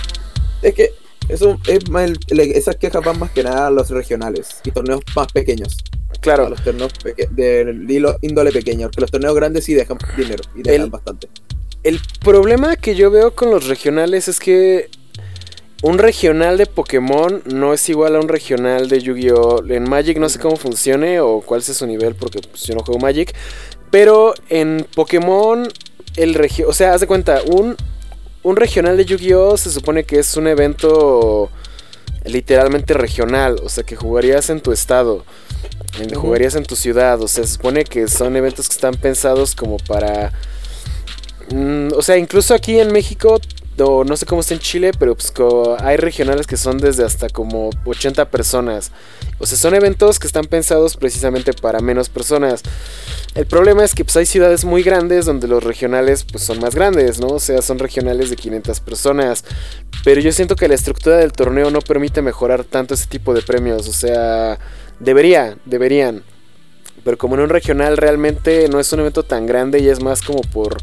es 0.62 0.74
que 0.74 0.90
eso 1.28 1.58
es 1.66 1.88
más 1.90 2.10
el- 2.28 2.40
esas 2.40 2.76
quejas 2.76 3.04
van 3.04 3.18
más 3.18 3.30
que 3.30 3.42
nada 3.42 3.68
a 3.68 3.70
los 3.70 3.90
regionales 3.90 4.60
y 4.64 4.70
torneos 4.70 5.00
más 5.14 5.30
pequeños. 5.32 5.76
Claro. 6.20 6.46
A 6.46 6.50
los 6.50 6.62
torneos 6.62 6.92
de 7.30 8.16
índole 8.22 8.52
pequeño, 8.52 8.86
porque 8.88 9.00
los 9.02 9.10
torneos 9.10 9.34
grandes 9.34 9.64
sí 9.64 9.74
dejan 9.74 9.96
dinero 10.16 10.42
y 10.56 10.62
dejan 10.62 10.82
El- 10.82 10.90
bastante. 10.90 11.28
El 11.82 11.98
problema 12.22 12.76
que 12.76 12.94
yo 12.94 13.10
veo 13.10 13.34
con 13.34 13.50
los 13.50 13.66
regionales 13.66 14.28
es 14.28 14.38
que 14.38 14.90
un 15.82 15.96
regional 15.96 16.58
de 16.58 16.66
Pokémon 16.66 17.42
no 17.46 17.72
es 17.72 17.88
igual 17.88 18.16
a 18.16 18.20
un 18.20 18.28
regional 18.28 18.90
de 18.90 19.00
Yu-Gi-Oh! 19.00 19.64
En 19.66 19.88
Magic 19.88 20.18
no 20.18 20.28
sé 20.28 20.38
cómo 20.38 20.56
funcione 20.56 21.20
o 21.20 21.40
cuál 21.40 21.62
sea 21.62 21.74
su 21.74 21.86
nivel 21.86 22.14
porque 22.16 22.40
pues, 22.40 22.64
yo 22.64 22.74
no 22.74 22.82
juego 22.82 23.00
Magic. 23.00 23.34
Pero 23.90 24.34
en 24.50 24.86
Pokémon, 24.94 25.66
el 26.16 26.34
regio... 26.34 26.68
O 26.68 26.74
sea, 26.74 26.92
haz 26.92 27.00
de 27.00 27.06
cuenta, 27.06 27.40
un, 27.46 27.76
un 28.42 28.56
regional 28.56 28.96
de 28.96 29.04
Yu-Gi-Oh! 29.04 29.56
se 29.56 29.70
supone 29.70 30.04
que 30.04 30.18
es 30.18 30.36
un 30.36 30.46
evento 30.46 31.50
literalmente 32.24 32.94
regional. 32.94 33.60
O 33.64 33.68
sea, 33.68 33.84
que 33.84 33.96
jugarías 33.96 34.50
en 34.50 34.60
tu 34.60 34.72
estado. 34.72 35.24
en- 35.98 36.12
Ujú. 36.12 36.20
Jugarías 36.28 36.54
en 36.54 36.64
tu 36.64 36.76
ciudad. 36.76 37.20
O 37.20 37.28
sea, 37.28 37.44
se 37.44 37.52
supone 37.54 37.84
que 37.84 38.06
son 38.08 38.36
eventos 38.36 38.68
que 38.68 38.74
están 38.74 38.94
pensados 38.94 39.54
como 39.54 39.76
para... 39.78 40.32
Mm, 41.50 41.88
o 41.96 42.02
sea, 42.02 42.16
incluso 42.16 42.54
aquí 42.54 42.78
en 42.78 42.92
México, 42.92 43.40
no 43.80 44.16
sé 44.16 44.26
cómo 44.26 44.42
está 44.42 44.54
en 44.54 44.60
Chile, 44.60 44.90
pero 44.98 45.14
pues 45.14 45.32
hay 45.80 45.96
regionales 45.96 46.46
que 46.46 46.56
son 46.56 46.78
desde 46.78 47.04
hasta 47.04 47.28
como 47.28 47.70
80 47.84 48.30
personas. 48.30 48.92
O 49.38 49.46
sea, 49.46 49.56
son 49.56 49.74
eventos 49.74 50.18
que 50.18 50.26
están 50.26 50.44
pensados 50.44 50.96
precisamente 50.96 51.52
para 51.54 51.80
menos 51.80 52.10
personas. 52.10 52.62
El 53.34 53.46
problema 53.46 53.82
es 53.82 53.94
que 53.94 54.04
pues 54.04 54.16
hay 54.16 54.26
ciudades 54.26 54.64
muy 54.64 54.82
grandes 54.82 55.24
donde 55.24 55.48
los 55.48 55.62
regionales 55.62 56.24
pues 56.24 56.44
son 56.44 56.60
más 56.60 56.74
grandes, 56.74 57.20
¿no? 57.20 57.28
O 57.28 57.40
sea, 57.40 57.62
son 57.62 57.78
regionales 57.78 58.28
de 58.28 58.36
500 58.36 58.80
personas. 58.80 59.44
Pero 60.04 60.20
yo 60.20 60.30
siento 60.32 60.56
que 60.56 60.68
la 60.68 60.74
estructura 60.74 61.16
del 61.16 61.32
torneo 61.32 61.70
no 61.70 61.80
permite 61.80 62.20
mejorar 62.20 62.64
tanto 62.64 62.94
ese 62.94 63.06
tipo 63.06 63.32
de 63.32 63.40
premios. 63.40 63.88
O 63.88 63.92
sea, 63.92 64.58
debería, 64.98 65.56
deberían. 65.64 66.22
Pero 67.02 67.16
como 67.16 67.36
en 67.36 67.40
un 67.40 67.48
regional 67.48 67.96
realmente 67.96 68.68
no 68.68 68.78
es 68.78 68.92
un 68.92 69.00
evento 69.00 69.22
tan 69.22 69.46
grande 69.46 69.78
y 69.78 69.88
es 69.88 70.02
más 70.02 70.20
como 70.20 70.42
por 70.42 70.82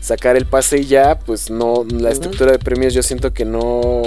sacar 0.00 0.36
el 0.36 0.46
pase 0.46 0.78
y 0.78 0.86
ya, 0.86 1.18
pues 1.18 1.50
no, 1.50 1.84
la 1.90 2.10
estructura 2.10 2.52
de 2.52 2.58
premios 2.58 2.94
yo 2.94 3.02
siento 3.02 3.32
que 3.32 3.44
no... 3.44 4.02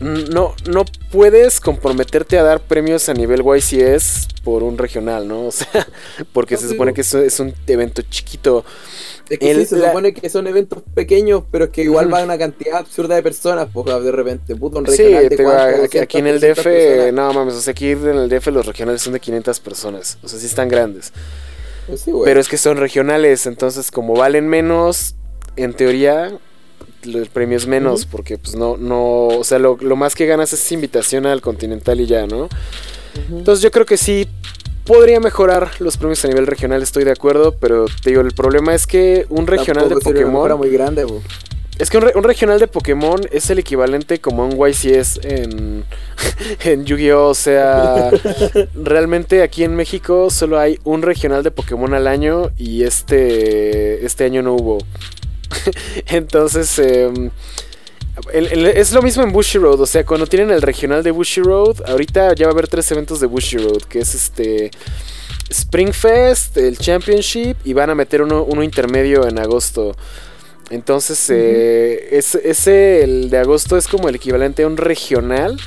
No, 0.00 0.54
no 0.70 0.84
puedes 1.10 1.58
comprometerte 1.58 2.38
a 2.38 2.44
dar 2.44 2.60
premios 2.60 3.08
a 3.08 3.14
nivel 3.14 3.42
YCS 3.42 4.28
por 4.44 4.62
un 4.62 4.78
regional, 4.78 5.26
¿no? 5.26 5.46
O 5.48 5.50
sea, 5.50 5.88
porque 6.32 6.54
No, 6.54 6.60
se 6.60 6.68
sí, 6.68 6.72
supone 6.74 6.94
que 6.94 7.00
eso 7.00 7.20
es 7.20 7.40
un 7.40 7.52
evento 7.66 8.02
chiquito. 8.02 8.64
Es 9.28 9.40
que 9.40 9.50
El- 9.50 9.62
sí, 9.62 9.66
se 9.66 9.76
la- 9.76 9.88
supone 9.88 10.14
que 10.14 10.30
son 10.30 10.46
eventos 10.46 10.84
pequeños, 10.94 11.42
pero 11.50 11.64
es 11.64 11.70
que 11.70 11.82
igual 11.82 12.06
van 12.06 12.22
una 12.26 12.38
cantidad 12.38 12.76
absurda 12.78 13.16
de 13.16 13.24
personas, 13.24 13.66
pues 13.72 13.86
de 14.04 14.12
repente, 14.12 14.54
puto, 14.54 14.78
un 14.78 14.86
Sí, 14.86 15.02
regional 15.02 15.28
de 15.30 15.36
digo, 15.36 15.50
cuánto, 15.50 15.82
aquí, 16.00 16.18
en 16.18 16.26
200, 16.26 16.26
el 16.26 16.40
300 16.40 16.40
DF, 16.40 16.62
personas. 16.64 17.12
no 17.14 17.32
mames, 17.32 17.54
o 17.54 17.60
sea, 17.60 17.72
aquí 17.72 17.90
en 17.90 18.06
el 18.06 18.28
DF 18.28 18.46
los 18.52 18.66
regionales 18.66 19.02
son 19.02 19.14
de 19.14 19.20
500 19.20 19.58
personas, 19.58 20.16
o 20.22 20.28
sea, 20.28 20.38
sí 20.38 20.46
están 20.46 20.68
grandes. 20.68 21.12
Pues 21.88 22.02
sí. 22.02 22.12
Pero 22.24 22.38
es 22.38 22.48
que 22.48 22.58
son 22.58 22.76
regionales, 22.76 23.46
entonces 23.46 23.90
como 23.90 24.14
valen 24.14 24.46
menos, 24.46 25.16
en 25.56 25.74
teoría 25.74 26.38
el 27.02 27.26
premio 27.26 27.56
es 27.56 27.66
menos, 27.66 28.06
porque 28.06 28.38
pues 28.38 28.54
no, 28.56 28.76
no, 28.76 29.28
o 29.28 29.44
sea, 29.44 29.58
lo, 29.58 29.76
lo 29.80 29.96
más 29.96 30.14
que 30.14 30.26
ganas 30.26 30.52
es 30.52 30.72
invitación 30.72 31.26
al 31.26 31.40
Continental 31.40 32.00
y 32.00 32.06
ya, 32.06 32.26
¿no? 32.26 32.48
Entonces 33.30 33.62
yo 33.62 33.70
creo 33.70 33.86
que 33.86 33.96
sí 33.96 34.28
podría 34.84 35.20
mejorar 35.20 35.70
los 35.80 35.96
premios 35.96 36.24
a 36.24 36.28
nivel 36.28 36.46
regional, 36.46 36.82
estoy 36.82 37.04
de 37.04 37.12
acuerdo, 37.12 37.52
pero 37.52 37.86
te 38.02 38.10
digo, 38.10 38.22
el 38.22 38.32
problema 38.32 38.74
es 38.74 38.86
que 38.86 39.26
un 39.28 39.46
regional 39.46 39.88
Tampoco 39.88 40.12
de 40.12 40.20
Pokémon... 40.20 40.58
muy 40.58 40.70
grande, 40.70 41.06
pues. 41.06 41.22
Es 41.78 41.90
que 41.90 41.96
un, 41.98 42.02
re- 42.04 42.12
un 42.16 42.24
regional 42.24 42.58
de 42.58 42.66
Pokémon 42.66 43.20
es 43.30 43.50
el 43.50 43.60
equivalente 43.60 44.20
como 44.20 44.44
un 44.44 44.56
YCS 44.58 45.20
en, 45.22 45.84
en 46.64 46.84
Yu-Gi-Oh! 46.84 47.28
O 47.28 47.34
sea, 47.34 48.10
realmente 48.74 49.42
aquí 49.42 49.62
en 49.62 49.76
México 49.76 50.28
solo 50.30 50.58
hay 50.58 50.80
un 50.84 51.02
regional 51.02 51.42
de 51.44 51.50
Pokémon 51.52 51.94
al 51.94 52.08
año 52.08 52.50
y 52.58 52.82
este, 52.82 54.04
este 54.04 54.24
año 54.24 54.42
no 54.42 54.54
hubo. 54.54 54.78
Entonces, 56.08 56.78
em, 56.80 57.30
el- 58.32 58.46
el- 58.48 58.66
es 58.66 58.92
lo 58.92 59.00
mismo 59.00 59.22
en 59.22 59.30
Bushy 59.32 59.58
Road. 59.58 59.80
O 59.80 59.86
sea, 59.86 60.04
cuando 60.04 60.26
tienen 60.26 60.50
el 60.50 60.62
regional 60.62 61.02
de 61.04 61.12
Bushy 61.12 61.42
Road, 61.42 61.76
ahorita 61.86 62.34
ya 62.34 62.46
va 62.46 62.50
a 62.50 62.54
haber 62.54 62.66
tres 62.68 62.90
eventos 62.90 63.20
de 63.20 63.26
Bushy 63.28 63.58
Road, 63.58 63.82
que 63.88 64.00
es 64.00 64.14
este... 64.14 64.70
Spring 65.50 65.92
Fest, 65.94 66.58
el 66.58 66.76
Championship 66.76 67.56
y 67.64 67.72
van 67.72 67.88
a 67.88 67.94
meter 67.94 68.20
uno, 68.20 68.42
uno 68.42 68.62
intermedio 68.62 69.26
en 69.26 69.38
agosto. 69.38 69.96
Entonces, 70.70 71.30
eh, 71.30 72.08
ese, 72.12 72.40
ese, 72.48 73.02
el 73.02 73.30
de 73.30 73.38
agosto 73.38 73.76
es 73.76 73.88
como 73.88 74.08
el 74.08 74.16
equivalente 74.16 74.62
a 74.64 74.66
un 74.66 74.76
regional, 74.76 75.58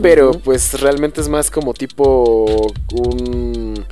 pero 0.00 0.32
pues 0.32 0.80
realmente 0.80 1.20
es 1.20 1.28
más 1.28 1.50
como 1.50 1.74
tipo 1.74 2.72
un... 2.92 3.84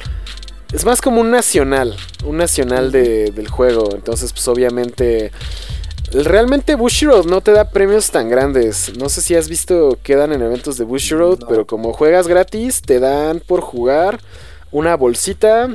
Es 0.72 0.84
más 0.86 1.00
como 1.02 1.20
un 1.20 1.30
nacional, 1.30 1.94
un 2.24 2.36
nacional 2.38 2.92
de- 2.92 3.30
del 3.30 3.48
juego. 3.48 3.90
Entonces, 3.94 4.32
pues 4.32 4.46
obviamente... 4.48 5.30
Realmente 6.12 6.74
Bushiroad 6.74 7.24
no 7.24 7.40
te 7.40 7.52
da 7.52 7.70
premios 7.70 8.10
tan 8.10 8.28
grandes. 8.28 8.92
No 8.98 9.08
sé 9.08 9.22
si 9.22 9.34
has 9.34 9.48
visto 9.48 9.98
que 10.02 10.14
dan 10.14 10.32
en 10.34 10.42
eventos 10.42 10.76
de 10.76 10.84
Bushiroad, 10.84 11.38
No. 11.40 11.46
pero 11.48 11.66
como 11.66 11.94
juegas 11.94 12.28
gratis, 12.28 12.82
te 12.82 13.00
dan 13.00 13.40
por 13.40 13.62
jugar 13.62 14.20
una 14.70 14.94
bolsita, 14.94 15.74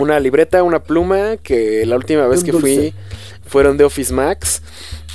una 0.00 0.18
libreta, 0.20 0.62
una 0.62 0.82
pluma, 0.82 1.36
que 1.36 1.84
la 1.86 1.96
última 1.96 2.26
vez 2.26 2.42
que 2.44 2.52
fui 2.52 2.94
fueron 3.46 3.76
de 3.76 3.84
Office 3.84 4.12
Max. 4.12 4.62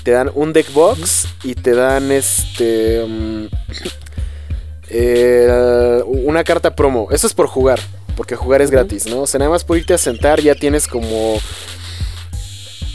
Te 0.03 0.11
dan 0.11 0.29
un 0.35 0.53
deck 0.53 0.71
box 0.73 1.27
y 1.43 1.55
te 1.55 1.71
dan 1.73 2.11
este 2.11 3.03
mm, 3.07 3.45
eh, 4.89 6.01
una 6.05 6.43
carta 6.43 6.75
promo. 6.75 7.07
Eso 7.11 7.25
es 7.27 7.33
por 7.33 7.47
jugar, 7.47 7.79
porque 8.15 8.35
jugar 8.35 8.61
es 8.61 8.69
gratis, 8.71 9.07
¿no? 9.07 9.21
O 9.21 9.27
sea, 9.27 9.39
nada 9.39 9.51
más 9.51 9.63
por 9.63 9.77
irte 9.77 9.93
a 9.93 9.97
sentar 9.97 10.41
ya 10.41 10.55
tienes 10.55 10.87
como 10.87 11.39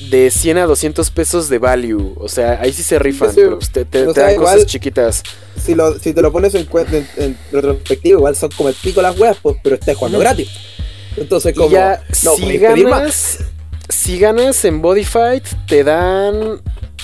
de 0.08 0.30
100 0.30 0.58
a 0.58 0.66
200 0.66 1.10
pesos 1.10 1.48
de 1.48 1.58
value. 1.58 2.14
O 2.18 2.28
sea, 2.28 2.60
ahí 2.60 2.72
sí 2.72 2.82
se 2.82 2.98
rifan, 2.98 3.30
Sí, 3.30 3.36
pero 3.42 3.58
pues 3.58 3.70
te, 3.70 3.84
te- 3.84 4.06
o 4.06 4.12
te 4.12 4.20
sea, 4.20 4.24
dan 4.28 4.34
igual- 4.36 4.54
cosas 4.54 4.66
chiquitas. 4.70 5.22
Si, 5.60 5.74
lo, 5.74 5.98
si 5.98 6.12
te 6.14 6.22
lo 6.22 6.32
pones 6.32 6.54
en, 6.54 6.66
en, 6.92 7.08
en 7.16 7.38
retrospectiva, 7.52 8.18
igual 8.18 8.34
son 8.36 8.50
como 8.56 8.68
el 8.68 8.74
pico 8.76 9.02
las 9.02 9.18
weas, 9.18 9.36
pues, 9.42 9.56
pero 9.62 9.74
estás 9.76 9.96
jugando 9.96 10.18
gratis. 10.18 10.48
Entonces, 11.16 11.54
como. 11.54 11.70
ya, 11.70 12.02
no, 12.24 12.34
si 12.36 12.58
ganas, 12.58 13.38
si 13.88 14.18
ganas 14.18 14.64
en 14.64 14.80
Body 14.82 15.04
Fight, 15.04 15.44
te 15.66 15.84
dan. 15.84 16.60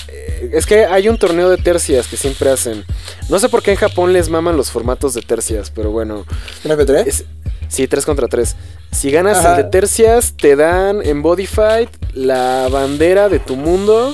eh, 0.07 0.51
Es 0.53 0.65
que 0.65 0.85
hay 0.85 1.09
un 1.09 1.17
torneo 1.17 1.49
de 1.49 1.57
tercias 1.57 2.07
que 2.07 2.17
siempre 2.17 2.49
hacen. 2.49 2.85
No 3.29 3.39
sé 3.39 3.49
por 3.49 3.61
qué 3.63 3.71
en 3.71 3.77
Japón 3.77 4.13
les 4.13 4.29
maman 4.29 4.55
los 4.57 4.71
formatos 4.71 5.13
de 5.13 5.21
tercias, 5.21 5.71
pero 5.73 5.91
bueno. 5.91 6.25
¿En 6.63 6.71
F3? 6.71 7.03
Es, 7.05 7.25
sí, 7.67 7.87
3 7.87 8.05
contra 8.05 8.27
3. 8.27 8.55
Si 8.91 9.11
ganas 9.11 9.39
Ajá. 9.39 9.57
el 9.57 9.63
de 9.63 9.69
tercias, 9.69 10.33
te 10.37 10.55
dan 10.55 11.01
en 11.05 11.21
Body 11.21 11.45
Fight 11.45 11.89
la 12.13 12.67
bandera 12.71 13.27
de 13.29 13.39
tu 13.39 13.55
mundo 13.57 14.13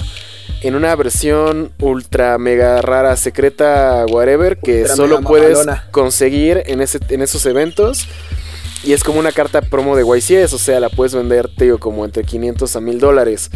en 0.64 0.76
una 0.76 0.95
versión 0.95 1.72
ultra 1.80 2.38
mega 2.38 2.82
rara, 2.82 3.15
secreta, 3.18 4.06
whatever, 4.10 4.57
que 4.57 4.82
Ultra 4.82 4.95
solo 4.95 5.22
puedes 5.22 5.57
mamalona. 5.60 5.88
conseguir 5.91 6.64
en, 6.68 6.80
ese, 6.82 6.99
en 7.10 7.22
esos 7.22 7.45
eventos. 7.45 8.07
Y 8.84 8.91
es 8.93 9.03
como 9.03 9.19
una 9.19 9.31
carta 9.31 9.61
promo 9.61 9.95
de 9.95 10.03
YCS, 10.03 10.53
o 10.53 10.57
sea, 10.57 10.80
la 10.80 10.89
puedes 10.89 11.15
vender, 11.15 11.49
te 11.55 11.65
digo, 11.65 11.80
como 11.80 12.03
entre 12.03 12.23
500 12.23 12.76
a 12.76 12.81
1000 12.81 12.99
dólares. 12.99 13.49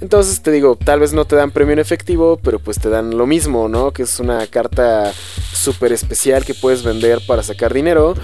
Entonces 0.00 0.40
te 0.40 0.50
digo, 0.50 0.76
tal 0.82 1.00
vez 1.00 1.12
no 1.12 1.26
te 1.26 1.36
dan 1.36 1.50
premio 1.50 1.74
en 1.74 1.78
efectivo, 1.78 2.38
pero 2.42 2.58
pues 2.58 2.78
te 2.78 2.88
dan 2.88 3.18
lo 3.18 3.26
mismo, 3.26 3.68
¿no? 3.68 3.92
Que 3.92 4.04
es 4.04 4.18
una 4.18 4.46
carta 4.46 5.12
súper 5.52 5.92
especial 5.92 6.46
que 6.46 6.54
puedes 6.54 6.82
vender 6.82 7.20
para 7.26 7.42
sacar 7.42 7.74
dinero. 7.74 8.14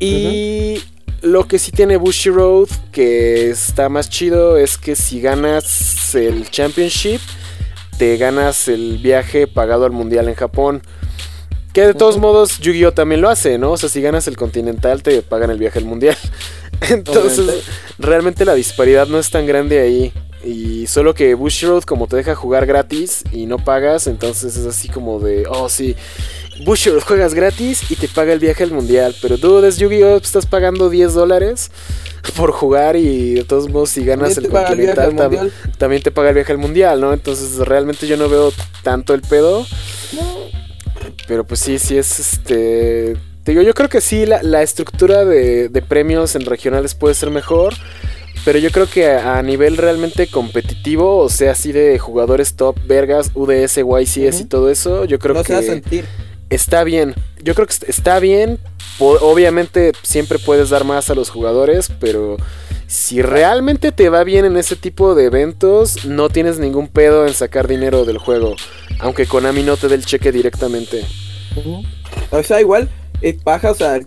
Y 0.00 0.82
lo 1.22 1.46
que 1.46 1.60
sí 1.60 1.70
tiene 1.70 1.96
Bushy 1.96 2.30
Road, 2.30 2.68
que 2.90 3.50
está 3.50 3.88
más 3.88 4.10
chido, 4.10 4.56
es 4.56 4.76
que 4.76 4.96
si 4.96 5.20
ganas 5.20 6.14
el 6.16 6.50
Championship, 6.50 7.20
te 7.96 8.16
ganas 8.16 8.66
el 8.66 8.98
viaje 8.98 9.46
pagado 9.46 9.84
al 9.84 9.92
Mundial 9.92 10.28
en 10.28 10.34
Japón. 10.34 10.82
Que 11.74 11.82
de 11.88 11.94
todos 11.94 12.16
modos 12.18 12.58
Yu-Gi-Oh 12.60 12.92
también 12.92 13.20
lo 13.20 13.28
hace, 13.28 13.58
¿no? 13.58 13.72
O 13.72 13.76
sea, 13.76 13.88
si 13.88 14.00
ganas 14.00 14.26
el 14.28 14.36
Continental 14.36 15.02
te 15.02 15.20
pagan 15.22 15.50
el 15.50 15.58
viaje 15.58 15.78
al 15.80 15.84
Mundial. 15.84 16.16
Entonces, 16.88 17.40
Obviamente. 17.40 17.64
realmente 17.98 18.44
la 18.44 18.54
disparidad 18.54 19.06
no 19.08 19.18
es 19.18 19.28
tan 19.30 19.44
grande 19.46 19.80
ahí. 19.80 20.12
Y 20.44 20.86
solo 20.86 21.14
que 21.14 21.34
Bushiroad 21.34 21.82
como 21.84 22.06
te 22.06 22.16
deja 22.16 22.34
jugar 22.34 22.66
gratis 22.66 23.24
y 23.32 23.46
no 23.46 23.56
pagas, 23.58 24.06
entonces 24.06 24.54
es 24.58 24.66
así 24.66 24.90
como 24.90 25.18
de, 25.18 25.46
oh 25.48 25.70
sí, 25.70 25.96
Bushiroad 26.66 27.00
juegas 27.02 27.32
gratis 27.32 27.90
y 27.90 27.96
te 27.96 28.08
paga 28.08 28.34
el 28.34 28.40
viaje 28.40 28.62
al 28.62 28.70
mundial. 28.70 29.16
Pero 29.22 29.38
tú 29.38 29.62
desde 29.62 29.80
Yu-Gi-Oh 29.80 30.16
estás 30.18 30.44
pagando 30.44 30.90
10 30.90 31.14
dólares 31.14 31.70
por 32.36 32.52
jugar 32.52 32.94
y 32.96 33.34
de 33.36 33.44
todos 33.44 33.70
modos 33.70 33.88
si 33.90 34.04
ganas 34.04 34.36
el 34.36 34.44
el 34.44 34.50
Continental 34.50 35.12
tam- 35.12 35.22
Mundial. 35.22 35.52
también 35.78 36.02
te 36.02 36.10
paga 36.10 36.28
el 36.28 36.34
viaje 36.34 36.52
al 36.52 36.58
mundial, 36.58 37.00
¿no? 37.00 37.14
Entonces 37.14 37.56
realmente 37.66 38.06
yo 38.06 38.18
no 38.18 38.28
veo 38.28 38.52
tanto 38.82 39.14
el 39.14 39.22
pedo. 39.22 39.66
Pero 41.26 41.44
pues 41.44 41.60
sí, 41.60 41.78
sí 41.78 41.96
es 41.96 42.18
este. 42.18 43.16
Te 43.42 43.52
digo, 43.52 43.62
yo 43.62 43.74
creo 43.74 43.88
que 43.88 44.00
sí, 44.00 44.24
la, 44.26 44.42
la 44.42 44.62
estructura 44.62 45.24
de, 45.24 45.68
de 45.68 45.82
premios 45.82 46.34
en 46.34 46.44
regionales 46.46 46.94
puede 46.94 47.14
ser 47.14 47.30
mejor. 47.30 47.74
Pero 48.44 48.58
yo 48.58 48.70
creo 48.70 48.86
que 48.86 49.06
a, 49.08 49.38
a 49.38 49.42
nivel 49.42 49.76
realmente 49.76 50.26
competitivo, 50.26 51.18
o 51.18 51.28
sea, 51.28 51.52
así 51.52 51.72
de 51.72 51.98
jugadores 51.98 52.54
top, 52.54 52.76
vergas, 52.86 53.30
UDS, 53.34 53.78
YCS 53.78 54.40
y 54.40 54.44
todo 54.44 54.70
eso, 54.70 55.04
yo 55.04 55.18
creo 55.18 55.34
no 55.34 55.42
que. 55.42 55.48
se 55.48 55.52
va 55.54 55.60
a 55.60 55.62
sentir. 55.62 56.04
está 56.50 56.84
bien. 56.84 57.14
Yo 57.42 57.54
creo 57.54 57.66
que 57.66 57.74
está 57.86 58.18
bien. 58.18 58.58
Obviamente 58.98 59.92
siempre 60.02 60.38
puedes 60.38 60.70
dar 60.70 60.84
más 60.84 61.10
a 61.10 61.14
los 61.14 61.30
jugadores, 61.30 61.90
pero 62.00 62.36
si 62.86 63.22
realmente 63.22 63.92
te 63.92 64.08
va 64.08 64.24
bien 64.24 64.44
en 64.44 64.56
ese 64.56 64.76
tipo 64.76 65.14
de 65.14 65.26
eventos, 65.26 66.04
no 66.04 66.28
tienes 66.28 66.58
ningún 66.58 66.88
pedo 66.88 67.26
en 67.26 67.34
sacar 67.34 67.68
dinero 67.68 68.04
del 68.04 68.18
juego. 68.18 68.54
Aunque 69.00 69.26
Konami 69.26 69.62
no 69.62 69.76
te 69.76 69.88
dé 69.88 69.96
el 69.96 70.04
cheque 70.04 70.32
directamente. 70.32 71.04
O 72.30 72.42
sea, 72.42 72.60
igual 72.60 72.88
es 73.20 73.42
baja, 73.42 73.70
o 73.70 73.74
sea, 73.74 73.98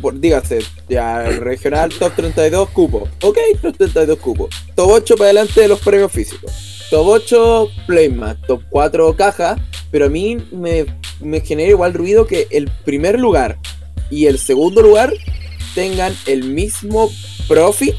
por, 0.00 0.18
dígase, 0.18 0.60
ya 0.88 1.22
regional 1.22 1.92
top 1.92 2.12
32 2.16 2.70
cupos. 2.70 3.08
Ok, 3.22 3.38
top 3.62 3.76
32 3.76 4.18
cupos. 4.18 4.54
Top 4.74 4.90
8 4.90 5.16
para 5.16 5.26
adelante 5.26 5.60
de 5.60 5.68
los 5.68 5.80
premios 5.80 6.12
físicos. 6.12 6.86
Top 6.90 7.06
8 7.06 7.68
Playmat, 7.86 8.38
top 8.46 8.62
4 8.70 9.16
caja. 9.16 9.56
Pero 9.90 10.06
a 10.06 10.08
mí 10.08 10.38
me, 10.50 10.86
me 11.20 11.40
genera 11.40 11.70
igual 11.70 11.94
ruido 11.94 12.26
que 12.26 12.48
el 12.50 12.68
primer 12.84 13.20
lugar 13.20 13.58
y 14.10 14.26
el 14.26 14.38
segundo 14.38 14.82
lugar 14.82 15.12
tengan 15.74 16.14
el 16.26 16.44
mismo 16.44 17.10
profit, 17.48 17.94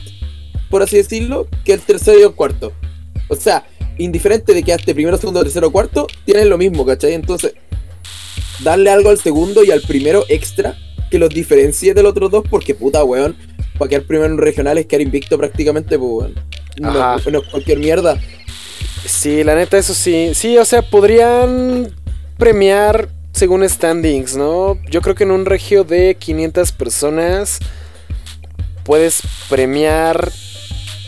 por 0.70 0.84
así 0.84 0.98
decirlo, 0.98 1.48
que 1.64 1.74
el 1.74 1.82
tercero 1.82 2.20
y 2.20 2.24
el 2.24 2.34
cuarto. 2.34 2.74
O 3.30 3.36
sea, 3.36 3.66
indiferente 3.98 4.54
de 4.54 4.64
que 4.64 4.74
hasta 4.74 4.94
primero, 4.94 5.18
segundo, 5.18 5.44
tercero 5.44 5.68
o 5.68 5.72
cuarto, 5.72 6.08
tienen 6.26 6.50
lo 6.50 6.58
mismo, 6.58 6.86
¿cachai? 6.86 7.14
Entonces, 7.14 7.54
darle 8.64 8.90
algo 8.90 9.10
al 9.10 9.20
segundo 9.20 9.64
y 9.64 9.72
al 9.72 9.82
primero 9.82 10.26
extra 10.30 10.78
que 11.10 11.20
los 11.20 11.30
diferencie 11.30 11.94
de 11.94 12.04
los 12.04 12.12
otros 12.12 12.32
dos, 12.32 12.44
porque 12.50 12.76
puta, 12.76 13.04
weón, 13.04 13.36
para 13.78 13.90
quedar 13.90 14.04
primero 14.04 14.32
en 14.32 14.38
regional 14.38 14.78
es 14.78 14.86
quedar 14.86 15.02
invicto 15.02 15.38
prácticamente, 15.38 15.98
pues, 15.98 16.12
weón. 16.12 16.36
No, 16.80 17.18
no, 17.18 17.42
cualquier 17.50 17.80
mierda. 17.80 18.20
Sí, 19.06 19.44
la 19.44 19.56
neta, 19.56 19.78
eso 19.78 19.94
sí. 19.94 20.32
Sí, 20.34 20.58
o 20.58 20.66
sea, 20.66 20.82
podrían 20.82 21.90
premiar 22.38 23.10
según 23.32 23.68
standings, 23.68 24.36
¿no? 24.36 24.80
Yo 24.90 25.02
creo 25.02 25.16
que 25.16 25.24
en 25.24 25.32
un 25.32 25.46
regio 25.46 25.84
de 25.84 26.16
500 26.16 26.72
personas 26.72 27.60
puedes 28.84 29.22
premiar 29.50 30.32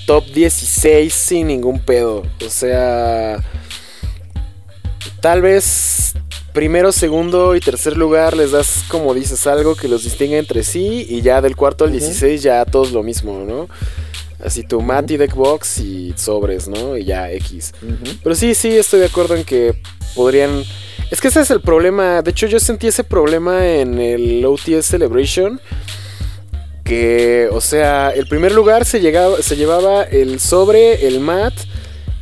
top 0.07 0.25
16 0.25 1.13
sin 1.13 1.47
ningún 1.47 1.79
pedo. 1.79 2.23
O 2.43 2.49
sea, 2.49 3.43
tal 5.19 5.41
vez 5.41 6.13
primero, 6.53 6.91
segundo 6.91 7.55
y 7.55 7.59
tercer 7.59 7.97
lugar 7.97 8.35
les 8.35 8.51
das, 8.51 8.85
como 8.87 9.13
dices, 9.13 9.45
algo 9.45 9.75
que 9.75 9.87
los 9.87 10.05
distinga 10.05 10.37
entre 10.37 10.63
sí 10.63 11.05
y 11.07 11.21
ya 11.21 11.41
del 11.41 11.55
cuarto 11.55 11.83
al 11.83 11.91
16 11.91 12.41
ya 12.41 12.65
todos 12.65 12.93
lo 12.93 13.03
mismo, 13.03 13.43
¿no? 13.45 13.67
Así 14.43 14.63
tu 14.63 14.81
mat 14.81 15.11
y 15.11 15.17
deckbox 15.17 15.79
y 15.79 16.13
sobres, 16.15 16.67
¿no? 16.67 16.97
Y 16.97 17.03
ya 17.05 17.29
X. 17.31 17.73
Pero 18.23 18.33
sí, 18.33 18.55
sí, 18.55 18.75
estoy 18.75 19.01
de 19.01 19.07
acuerdo 19.07 19.35
en 19.35 19.43
que 19.43 19.79
podrían... 20.15 20.63
Es 21.11 21.19
que 21.19 21.27
ese 21.27 21.41
es 21.41 21.51
el 21.51 21.61
problema. 21.61 22.21
De 22.21 22.31
hecho, 22.31 22.47
yo 22.47 22.59
sentí 22.59 22.87
ese 22.87 23.03
problema 23.03 23.67
en 23.67 23.99
el 23.99 24.45
OTS 24.45 24.85
Celebration 24.85 25.59
que, 26.87 27.49
o 27.51 27.59
sea, 27.59 28.11
el 28.11 28.27
primer 28.27 28.53
lugar 28.53 28.85
se, 28.85 29.01
llegaba, 29.01 29.41
se 29.41 29.57
llevaba 29.57 30.03
el 30.03 30.39
sobre, 30.39 31.05
el 31.07 31.19
mat 31.19 31.53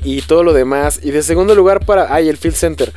y 0.03 0.23
todo 0.23 0.43
lo 0.43 0.53
demás. 0.53 0.99
Y 1.03 1.11
de 1.11 1.21
segundo 1.21 1.53
lugar 1.53 1.85
para, 1.85 2.13
ay, 2.13 2.29
el 2.29 2.37
field 2.37 2.55
center. 2.55 2.91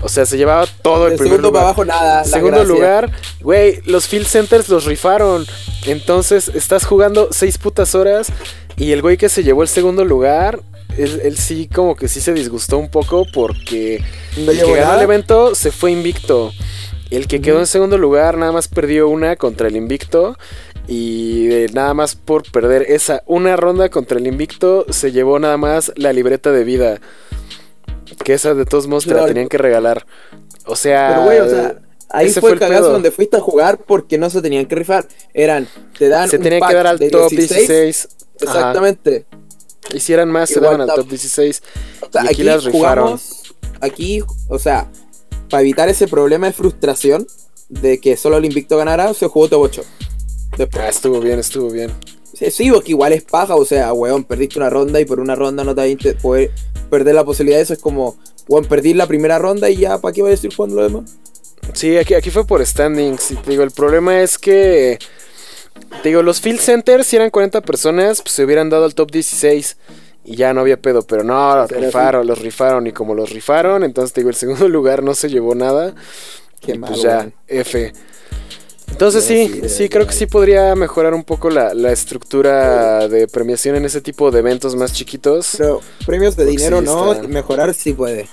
O 0.00 0.08
sea, 0.08 0.24
se 0.26 0.36
llevaba 0.36 0.64
todo 0.80 1.08
el 1.08 1.14
primer 1.14 1.32
segundo 1.32 1.52
para 1.52 1.64
abajo 1.64 1.84
nada. 1.84 2.22
Segundo 2.22 2.62
lugar, 2.62 3.10
güey, 3.40 3.80
los 3.84 4.06
field 4.06 4.26
centers 4.26 4.68
los 4.68 4.84
rifaron. 4.84 5.44
Entonces, 5.86 6.52
estás 6.54 6.84
jugando 6.84 7.28
seis 7.32 7.58
putas 7.58 7.96
horas 7.96 8.28
y 8.76 8.92
el 8.92 9.02
güey 9.02 9.16
que 9.16 9.28
se 9.28 9.42
llevó 9.42 9.62
el 9.62 9.68
segundo 9.68 10.04
lugar, 10.04 10.60
él, 10.96 11.36
sí 11.36 11.68
como 11.72 11.96
que 11.96 12.06
sí 12.06 12.20
se 12.20 12.32
disgustó 12.32 12.78
un 12.78 12.90
poco 12.90 13.26
porque 13.32 14.04
el 14.36 14.46
que 14.46 14.74
ganó 14.74 14.94
el 14.94 15.02
evento 15.02 15.56
se 15.56 15.72
fue 15.72 15.90
invicto. 15.90 16.52
El 17.10 17.26
que 17.26 17.40
quedó 17.40 17.58
en 17.58 17.66
segundo 17.66 17.96
lugar 17.96 18.36
nada 18.36 18.52
más 18.52 18.68
perdió 18.68 19.08
una 19.08 19.36
contra 19.36 19.68
el 19.68 19.76
invicto. 19.76 20.36
Y 20.88 21.66
nada 21.74 21.92
más 21.92 22.16
por 22.16 22.50
perder 22.50 22.82
esa 22.88 23.22
una 23.26 23.56
ronda 23.56 23.90
contra 23.90 24.18
el 24.18 24.26
invicto, 24.26 24.86
se 24.88 25.12
llevó 25.12 25.38
nada 25.38 25.58
más 25.58 25.92
la 25.96 26.14
libreta 26.14 26.50
de 26.50 26.64
vida. 26.64 26.98
Que 28.24 28.32
esa 28.32 28.54
de 28.54 28.64
todos 28.64 28.86
modos 28.86 29.04
te 29.04 29.12
la 29.14 29.26
tenían 29.26 29.48
que 29.48 29.58
regalar. 29.58 30.06
O 30.64 30.76
sea. 30.76 31.10
Pero 31.10 31.24
güey, 31.24 31.38
o 31.40 31.48
sea. 31.48 31.78
Ahí 32.10 32.30
fue, 32.30 32.52
el 32.52 32.58
cagazo 32.58 32.90
donde 32.90 33.10
fuiste 33.10 33.36
a 33.36 33.40
jugar 33.40 33.78
porque 33.84 34.16
no 34.16 34.30
se 34.30 34.40
tenían 34.40 34.64
que 34.64 34.74
rifar. 34.74 35.06
Eran, 35.34 35.68
te 35.98 36.08
dan. 36.08 36.26
Se 36.26 36.38
tenían 36.38 36.66
que 36.66 36.74
dar 36.74 36.86
al 36.86 36.98
top 36.98 37.30
16. 37.30 38.08
exactamente. 38.40 39.26
Y 39.92 40.00
si 40.00 40.14
eran 40.14 40.30
más, 40.30 40.48
se 40.48 40.60
daban 40.60 40.80
al 40.80 40.88
top 40.88 41.06
16. 41.06 41.62
y 42.14 42.28
aquí, 42.28 42.42
las 42.42 42.64
rifaron. 42.64 43.20
aquí, 43.82 44.22
o 44.48 44.58
sea, 44.58 44.90
para 45.50 45.60
evitar 45.60 45.90
ese 45.90 46.08
problema 46.08 46.46
de 46.46 46.54
frustración 46.54 47.26
de 47.68 48.00
que 48.00 48.16
solo 48.16 48.38
el 48.38 48.46
invicto 48.46 48.78
ganara, 48.78 49.12
se 49.12 49.26
jugó 49.26 49.48
top 49.48 49.60
8. 49.60 49.84
Ah, 50.74 50.88
estuvo 50.88 51.20
bien, 51.20 51.38
estuvo 51.38 51.70
bien. 51.70 51.92
Sí, 52.32 52.50
sí, 52.50 52.70
porque 52.70 52.90
igual 52.90 53.12
es 53.12 53.24
paja, 53.24 53.54
o 53.54 53.64
sea, 53.64 53.92
weón, 53.92 54.24
perdiste 54.24 54.58
una 54.58 54.70
ronda 54.70 55.00
y 55.00 55.04
por 55.04 55.20
una 55.20 55.34
ronda 55.34 55.64
no 55.64 55.74
te 55.74 56.14
poder 56.14 56.50
perder 56.90 57.14
la 57.14 57.24
posibilidad 57.24 57.58
de 57.58 57.62
eso. 57.62 57.72
Es 57.72 57.80
como, 57.80 58.16
weón, 58.48 58.64
perdí 58.64 58.94
la 58.94 59.06
primera 59.06 59.38
ronda 59.38 59.70
y 59.70 59.76
ya, 59.76 59.98
¿para 59.98 60.12
qué 60.12 60.22
voy 60.22 60.28
a 60.28 60.32
decir 60.32 60.54
jugando 60.54 60.76
lo 60.76 60.82
demás? 60.82 61.16
Sí, 61.72 61.96
aquí, 61.96 62.14
aquí 62.14 62.30
fue 62.30 62.46
por 62.46 62.64
standings. 62.64 63.30
Y 63.30 63.36
te 63.36 63.50
digo, 63.50 63.62
el 63.62 63.70
problema 63.70 64.20
es 64.20 64.38
que. 64.38 64.98
Te 66.02 66.08
digo, 66.08 66.22
los 66.22 66.40
field 66.40 66.60
centers, 66.60 67.06
si 67.06 67.16
eran 67.16 67.30
40 67.30 67.60
personas, 67.62 68.20
pues 68.20 68.34
se 68.34 68.44
hubieran 68.44 68.68
dado 68.68 68.84
al 68.84 68.94
top 68.94 69.10
16 69.12 69.76
y 70.24 70.36
ya 70.36 70.52
no 70.52 70.60
había 70.60 70.80
pedo. 70.80 71.02
Pero 71.02 71.22
no, 71.24 71.56
los 71.56 71.70
rifaron, 71.70 72.26
los 72.26 72.38
rifaron. 72.40 72.86
Y 72.86 72.92
como 72.92 73.14
los 73.14 73.30
rifaron, 73.30 73.84
entonces 73.84 74.12
te 74.12 74.20
digo, 74.20 74.30
el 74.30 74.36
segundo 74.36 74.68
lugar 74.68 75.02
no 75.02 75.14
se 75.14 75.28
llevó 75.28 75.54
nada. 75.54 75.94
Qué 76.60 76.72
y 76.72 76.78
pues 76.78 77.02
ya, 77.02 77.30
F. 77.46 77.92
Entonces 78.90 79.24
sí, 79.24 79.62
sí, 79.68 79.88
creo 79.88 80.06
que 80.06 80.12
sí 80.12 80.26
podría 80.26 80.74
mejorar 80.74 81.14
un 81.14 81.24
poco 81.24 81.50
la, 81.50 81.92
estructura 81.92 83.06
de 83.08 83.28
premiación 83.28 83.76
en 83.76 83.84
ese 83.84 84.00
tipo 84.00 84.30
de 84.30 84.40
eventos 84.40 84.74
más 84.74 84.92
chiquitos. 84.92 85.54
Pero 85.56 85.80
premios 86.06 86.36
de 86.36 86.44
dinero 86.44 86.82
no, 86.82 87.14
mejorar 87.28 87.74
sí 87.74 87.92
puede. 87.92 88.28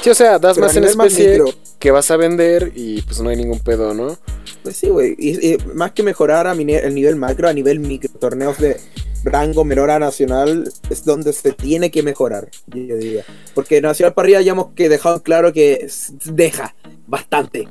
Sí, 0.00 0.10
o 0.10 0.14
sea, 0.14 0.38
das 0.38 0.58
más 0.58 0.76
en 0.76 0.84
especie 0.84 1.42
que 1.78 1.90
vas 1.90 2.10
a 2.10 2.16
vender 2.16 2.72
y 2.74 3.02
pues 3.02 3.20
no 3.20 3.28
hay 3.28 3.36
ningún 3.36 3.60
pedo, 3.60 3.94
¿no? 3.94 4.18
Pues 4.62 4.76
sí, 4.76 4.88
güey. 4.88 5.14
Y, 5.18 5.58
más 5.74 5.92
que 5.92 6.02
mejorar 6.02 6.46
a 6.46 6.52
el 6.52 6.94
nivel 6.94 7.16
macro, 7.16 7.48
a 7.48 7.52
nivel 7.52 7.78
micro, 7.78 8.10
torneos 8.18 8.58
de 8.58 8.80
rango 9.24 9.64
menor 9.64 9.90
a 9.90 9.98
nacional 9.98 10.70
es 10.90 11.04
donde 11.04 11.32
se 11.32 11.52
tiene 11.52 11.90
que 11.90 12.02
mejorar, 12.02 12.48
yo 12.66 12.96
diría. 12.96 13.24
Porque 13.54 13.80
nacional 13.80 14.14
para 14.14 14.26
arriba 14.26 14.40
ya 14.42 14.52
hemos 14.52 14.68
que 14.74 14.88
dejado 14.88 15.22
claro 15.22 15.52
que 15.52 15.88
deja 16.24 16.74
bastante. 17.06 17.68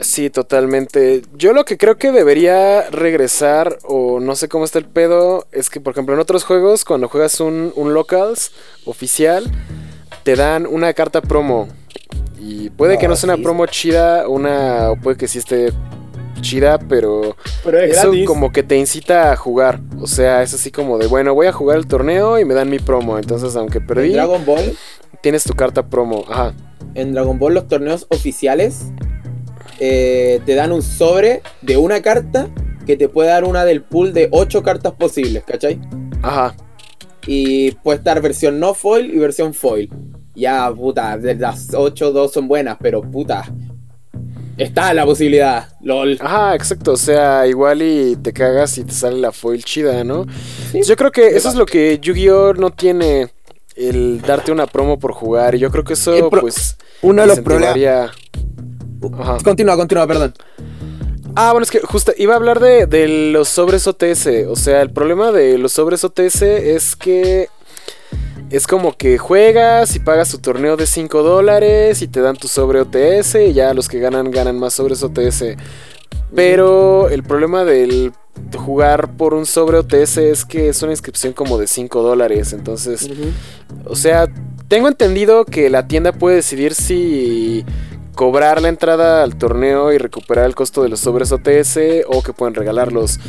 Sí, 0.00 0.30
totalmente. 0.30 1.22
Yo 1.36 1.52
lo 1.52 1.64
que 1.64 1.76
creo 1.76 1.96
que 1.96 2.12
debería 2.12 2.88
regresar, 2.90 3.78
o 3.84 4.20
no 4.20 4.36
sé 4.36 4.48
cómo 4.48 4.64
está 4.64 4.78
el 4.78 4.84
pedo, 4.84 5.46
es 5.52 5.70
que, 5.70 5.80
por 5.80 5.92
ejemplo, 5.92 6.14
en 6.14 6.20
otros 6.20 6.44
juegos, 6.44 6.84
cuando 6.84 7.08
juegas 7.08 7.40
un, 7.40 7.72
un 7.74 7.94
locals 7.94 8.52
oficial, 8.84 9.50
te 10.22 10.36
dan 10.36 10.66
una 10.66 10.92
carta 10.92 11.20
promo. 11.20 11.68
Y 12.40 12.70
puede 12.70 12.98
que 12.98 13.08
no 13.08 13.16
sea 13.16 13.34
una 13.34 13.42
promo 13.42 13.66
chida, 13.66 14.28
una, 14.28 14.90
o 14.92 14.96
puede 14.96 15.16
que 15.16 15.26
sí 15.26 15.38
esté 15.38 15.72
chida, 16.40 16.78
pero, 16.78 17.36
eso 17.82 18.12
como 18.26 18.52
que 18.52 18.62
te 18.62 18.76
incita 18.76 19.32
a 19.32 19.36
jugar. 19.36 19.80
O 20.00 20.06
sea, 20.06 20.42
es 20.42 20.54
así 20.54 20.70
como 20.70 20.98
de, 20.98 21.06
bueno, 21.06 21.34
voy 21.34 21.46
a 21.46 21.52
jugar 21.52 21.78
el 21.78 21.86
torneo 21.86 22.38
y 22.38 22.44
me 22.44 22.54
dan 22.54 22.70
mi 22.70 22.78
promo. 22.78 23.18
Entonces, 23.18 23.56
aunque 23.56 23.80
perdí, 23.80 24.08
¿En 24.08 24.12
Dragon 24.14 24.46
Ball? 24.46 24.76
tienes 25.22 25.44
tu 25.44 25.54
carta 25.54 25.86
promo. 25.86 26.24
Ajá. 26.28 26.54
En 26.94 27.12
Dragon 27.12 27.38
Ball 27.38 27.54
los 27.54 27.68
torneos 27.68 28.06
oficiales 28.10 28.92
eh, 29.78 30.40
te 30.44 30.54
dan 30.54 30.72
un 30.72 30.82
sobre 30.82 31.42
de 31.62 31.76
una 31.76 32.02
carta 32.02 32.48
que 32.86 32.96
te 32.96 33.08
puede 33.08 33.28
dar 33.28 33.44
una 33.44 33.64
del 33.64 33.82
pool 33.82 34.12
de 34.12 34.28
8 34.30 34.62
cartas 34.62 34.94
posibles, 34.94 35.44
¿cachai? 35.44 35.80
Ajá. 36.22 36.56
Y 37.26 37.72
puede 37.72 37.98
estar 37.98 38.20
versión 38.22 38.58
no 38.58 38.74
foil 38.74 39.14
y 39.14 39.18
versión 39.18 39.52
foil. 39.52 39.90
Ya, 40.34 40.72
puta, 40.74 41.18
de 41.18 41.34
las 41.34 41.74
8, 41.74 42.12
2 42.12 42.32
son 42.32 42.48
buenas, 42.48 42.78
pero 42.80 43.02
puta. 43.02 43.44
Está 44.56 44.92
la 44.92 45.04
posibilidad, 45.04 45.68
lol. 45.82 46.18
Ajá, 46.20 46.54
exacto. 46.54 46.92
O 46.92 46.96
sea, 46.96 47.46
igual 47.46 47.82
y 47.82 48.16
te 48.16 48.32
cagas 48.32 48.76
y 48.78 48.84
te 48.84 48.92
sale 48.92 49.18
la 49.18 49.30
foil 49.30 49.62
chida, 49.62 50.02
¿no? 50.02 50.26
Yo 50.72 50.96
creo 50.96 51.12
que 51.12 51.28
eso 51.28 51.48
es 51.48 51.54
lo 51.54 51.64
que 51.64 51.98
Yu-Gi-Oh! 52.00 52.54
no 52.54 52.70
tiene. 52.70 53.28
El 53.76 54.20
darte 54.22 54.50
una 54.50 54.66
promo 54.66 54.98
por 54.98 55.12
jugar. 55.12 55.54
Y 55.54 55.60
yo 55.60 55.70
creo 55.70 55.84
que 55.84 55.92
eso, 55.92 56.28
pues. 56.30 56.76
Uno 57.02 57.22
de 57.22 57.28
los 57.28 57.38
problemas. 57.40 58.10
Continúa, 59.42 59.76
continúa, 59.76 60.06
perdón. 60.06 60.34
Ah, 61.34 61.52
bueno, 61.52 61.62
es 61.62 61.70
que 61.70 61.80
justo 61.80 62.12
iba 62.16 62.32
a 62.34 62.36
hablar 62.36 62.58
de, 62.58 63.30
los 63.32 63.48
sobres 63.48 63.86
OTS. 63.86 64.46
O 64.48 64.56
sea, 64.56 64.82
el 64.82 64.90
problema 64.90 65.30
de 65.30 65.58
los 65.58 65.72
sobres 65.72 66.02
OTS 66.02 66.42
es 66.42 66.96
que 66.96 67.48
es 68.50 68.66
como 68.66 68.96
que 68.96 69.18
juegas 69.18 69.94
y 69.94 70.00
pagas 70.00 70.30
tu 70.30 70.38
torneo 70.38 70.76
de 70.76 70.86
5 70.86 71.22
dólares 71.22 72.02
y 72.02 72.08
te 72.08 72.20
dan 72.20 72.36
tu 72.36 72.48
sobre 72.48 72.80
OTS 72.80 73.36
y 73.36 73.52
ya 73.52 73.74
los 73.74 73.88
que 73.88 74.00
ganan 74.00 74.30
ganan 74.30 74.58
más 74.58 74.74
sobres 74.74 75.02
OTS. 75.02 75.56
Pero 76.34 77.08
el 77.08 77.22
problema 77.22 77.64
del 77.64 78.12
jugar 78.56 79.16
por 79.16 79.34
un 79.34 79.46
sobre 79.46 79.78
OTS 79.78 80.18
es 80.18 80.44
que 80.44 80.68
es 80.68 80.82
una 80.82 80.92
inscripción 80.92 81.32
como 81.32 81.58
de 81.58 81.66
5 81.66 82.02
dólares. 82.02 82.52
Entonces, 82.52 83.08
o 83.84 83.96
sea, 83.96 84.26
tengo 84.68 84.88
entendido 84.88 85.44
que 85.44 85.70
la 85.70 85.86
tienda 85.86 86.12
puede 86.12 86.36
decidir 86.36 86.74
si 86.74 87.64
cobrar 88.18 88.60
la 88.60 88.68
entrada 88.68 89.22
al 89.22 89.38
torneo 89.38 89.92
y 89.92 89.98
recuperar 89.98 90.44
el 90.46 90.56
costo 90.56 90.82
de 90.82 90.88
los 90.88 90.98
sobres 90.98 91.30
OTS 91.30 92.04
o 92.08 92.20
que 92.20 92.32
pueden 92.32 92.56
regalarlos. 92.56 93.20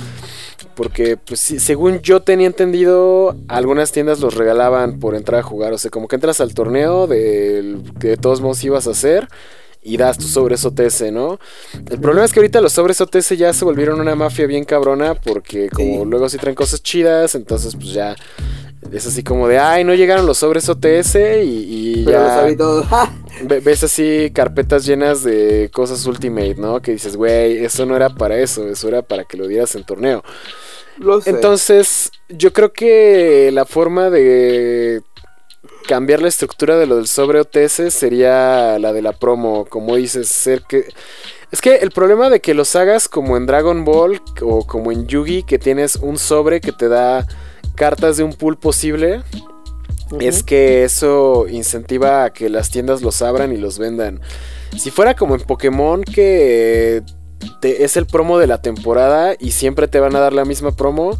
Porque, 0.74 1.16
pues, 1.16 1.40
según 1.40 2.00
yo 2.02 2.24
tenía 2.24 2.48
entendido, 2.48 3.36
algunas 3.48 3.92
tiendas 3.92 4.20
los 4.20 4.34
regalaban 4.34 4.98
por 4.98 5.14
entrar 5.14 5.42
a 5.42 5.44
jugar. 5.44 5.74
O 5.74 5.78
sea, 5.78 5.92
como 5.92 6.08
que 6.08 6.16
entras 6.16 6.42
al 6.42 6.56
torneo 6.56 7.06
de, 7.06 7.78
que 8.00 8.08
de 8.08 8.18
todos 8.18 8.42
modos 8.42 8.64
ibas 8.64 8.88
a 8.88 8.92
hacer 8.92 9.28
y 9.84 9.98
das 9.98 10.18
tus 10.18 10.32
sobres 10.32 10.66
OTS, 10.66 11.12
¿no? 11.12 11.40
El 11.88 12.00
problema 12.00 12.26
es 12.26 12.34
que 12.34 12.40
ahorita 12.40 12.60
los 12.60 12.74
sobres 12.74 13.00
OTS 13.00 13.38
ya 13.38 13.54
se 13.54 13.66
volvieron 13.66 14.02
una 14.02 14.16
mafia 14.16 14.48
bien 14.48 14.66
cabrona 14.66 15.14
porque 15.14 15.70
como 15.70 16.04
luego 16.04 16.30
sí 16.30 16.40
traen 16.40 16.56
cosas 16.56 16.82
chidas, 16.82 17.36
entonces 17.36 17.76
pues 17.76 17.94
ya 17.94 18.16
es 18.92 19.06
así 19.06 19.24
como 19.24 19.48
de, 19.48 19.60
ay, 19.60 19.84
no 19.84 19.94
llegaron 19.94 20.26
los 20.26 20.38
sobres 20.38 20.68
OTS 20.70 21.16
y, 21.44 22.06
ya 22.06 22.46
ves 23.44 23.84
así 23.84 24.32
carpetas 24.34 24.86
llenas 24.86 25.24
de 25.24 25.70
cosas 25.74 26.06
Ultimate, 26.06 26.56
¿no? 26.56 26.82
Que 26.82 26.94
dices, 26.94 27.16
güey, 27.16 27.64
eso 27.64 27.86
no 27.86 27.96
era 27.96 28.10
para 28.10 28.38
eso, 28.38 28.68
eso 28.68 28.88
era 28.88 29.02
para 29.02 29.26
que 29.26 29.38
lo 29.38 29.48
dieras 29.48 29.76
en 29.76 29.84
torneo. 29.84 30.24
Entonces, 31.26 32.12
yo 32.30 32.52
creo 32.52 32.74
que 32.74 33.52
la 33.54 33.66
forma 33.66 34.10
de 34.10 35.02
cambiar 35.88 36.22
la 36.22 36.28
estructura 36.28 36.78
de 36.78 36.86
lo 36.86 36.98
del 36.98 37.08
sobre 37.08 37.40
OTS 37.40 37.94
sería 37.94 38.78
la 38.80 38.94
de 38.94 39.02
la 39.02 39.14
promo, 39.14 39.66
como 39.66 39.96
dices, 39.96 40.28
ser 40.30 40.64
que... 40.64 40.86
Es 41.52 41.62
que 41.62 41.78
el 41.78 41.90
problema 41.90 42.30
de 42.30 42.42
que 42.42 42.54
los 42.54 42.76
hagas 42.76 43.10
como 43.10 43.36
en 43.36 43.48
Dragon 43.48 43.84
Ball 43.84 44.22
o 44.42 44.68
como 44.68 44.92
en 44.92 45.08
Yugi, 45.08 45.44
que 45.44 45.58
tienes 45.58 45.96
un 45.96 46.20
sobre 46.20 46.62
que 46.62 46.72
te 46.72 46.88
da 46.88 47.26
cartas 47.80 48.18
de 48.18 48.24
un 48.24 48.34
pool 48.34 48.58
posible, 48.58 49.24
es 50.20 50.44
que 50.44 50.84
eso 50.84 51.48
incentiva 51.48 52.26
a 52.26 52.34
que 52.34 52.50
las 52.50 52.70
tiendas 52.70 53.02
los 53.02 53.22
abran 53.22 53.54
y 53.54 53.58
los 53.58 53.80
vendan. 53.80 54.20
Si 54.78 54.92
fuera 54.92 55.16
como 55.16 55.34
en 55.36 55.42
Pokémon, 55.42 56.04
que 56.04 57.02
es 57.62 57.96
el 57.96 58.06
promo 58.06 58.38
de 58.38 58.48
la 58.48 58.62
temporada 58.62 59.34
y 59.40 59.52
siempre 59.52 59.88
te 59.88 60.02
van 60.02 60.14
a 60.18 60.20
dar 60.20 60.34
la 60.34 60.44
misma 60.44 60.72
promo, 60.72 61.18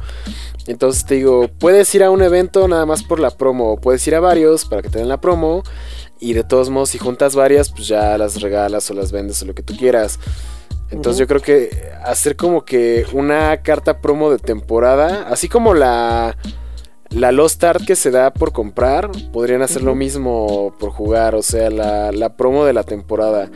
entonces 0.68 1.06
te 1.06 1.16
digo, 1.16 1.50
puedes 1.60 1.96
ir 1.96 2.04
a 2.04 2.12
un 2.12 2.22
evento 2.22 2.68
nada 2.68 2.86
más 2.86 3.04
por 3.04 3.22
la 3.22 3.32
promo, 3.32 3.72
o 3.72 3.78
puedes 3.78 4.06
ir 4.06 4.16
a 4.16 4.20
varios 4.20 4.66
para 4.66 4.82
que 4.82 4.90
te 4.90 5.00
den 5.00 5.08
la 5.08 5.22
promo. 5.22 5.64
Y 6.20 6.34
de 6.34 6.44
todos 6.44 6.70
modos, 6.70 6.90
si 6.90 6.98
juntas 6.98 7.36
varias, 7.36 7.70
pues 7.70 7.88
ya 7.88 8.18
las 8.18 8.42
regalas 8.42 8.92
o 8.92 8.94
las 8.94 9.14
vendes 9.14 9.42
o 9.42 9.46
lo 9.46 9.56
que 9.56 9.64
tú 9.64 9.78
quieras. 9.78 10.20
Entonces 10.92 11.20
yo 11.20 11.28
creo 11.28 11.42
que 11.42 11.92
hacer 12.04 12.36
como 12.36 12.66
que 12.66 13.06
una 13.14 13.62
carta 13.62 14.02
promo 14.02 14.32
de 14.32 14.40
temporada, 14.40 15.28
así 15.30 15.48
como 15.48 15.74
la, 15.74 16.36
la 17.10 17.32
Lost 17.32 17.64
Art 17.64 17.86
que 17.86 17.96
se 17.96 18.12
da 18.12 18.34
por 18.34 18.52
comprar, 18.52 19.12
podrían 19.32 19.62
hacer 19.62 19.84
lo 19.84 19.96
mismo 19.96 20.74
por 20.80 20.92
jugar, 20.92 21.36
o 21.36 21.44
sea, 21.44 21.70
la, 21.70 22.12
la 22.12 22.36
promo 22.36 22.66
de 22.66 22.74
la 22.74 22.84
temporada. 22.84 23.52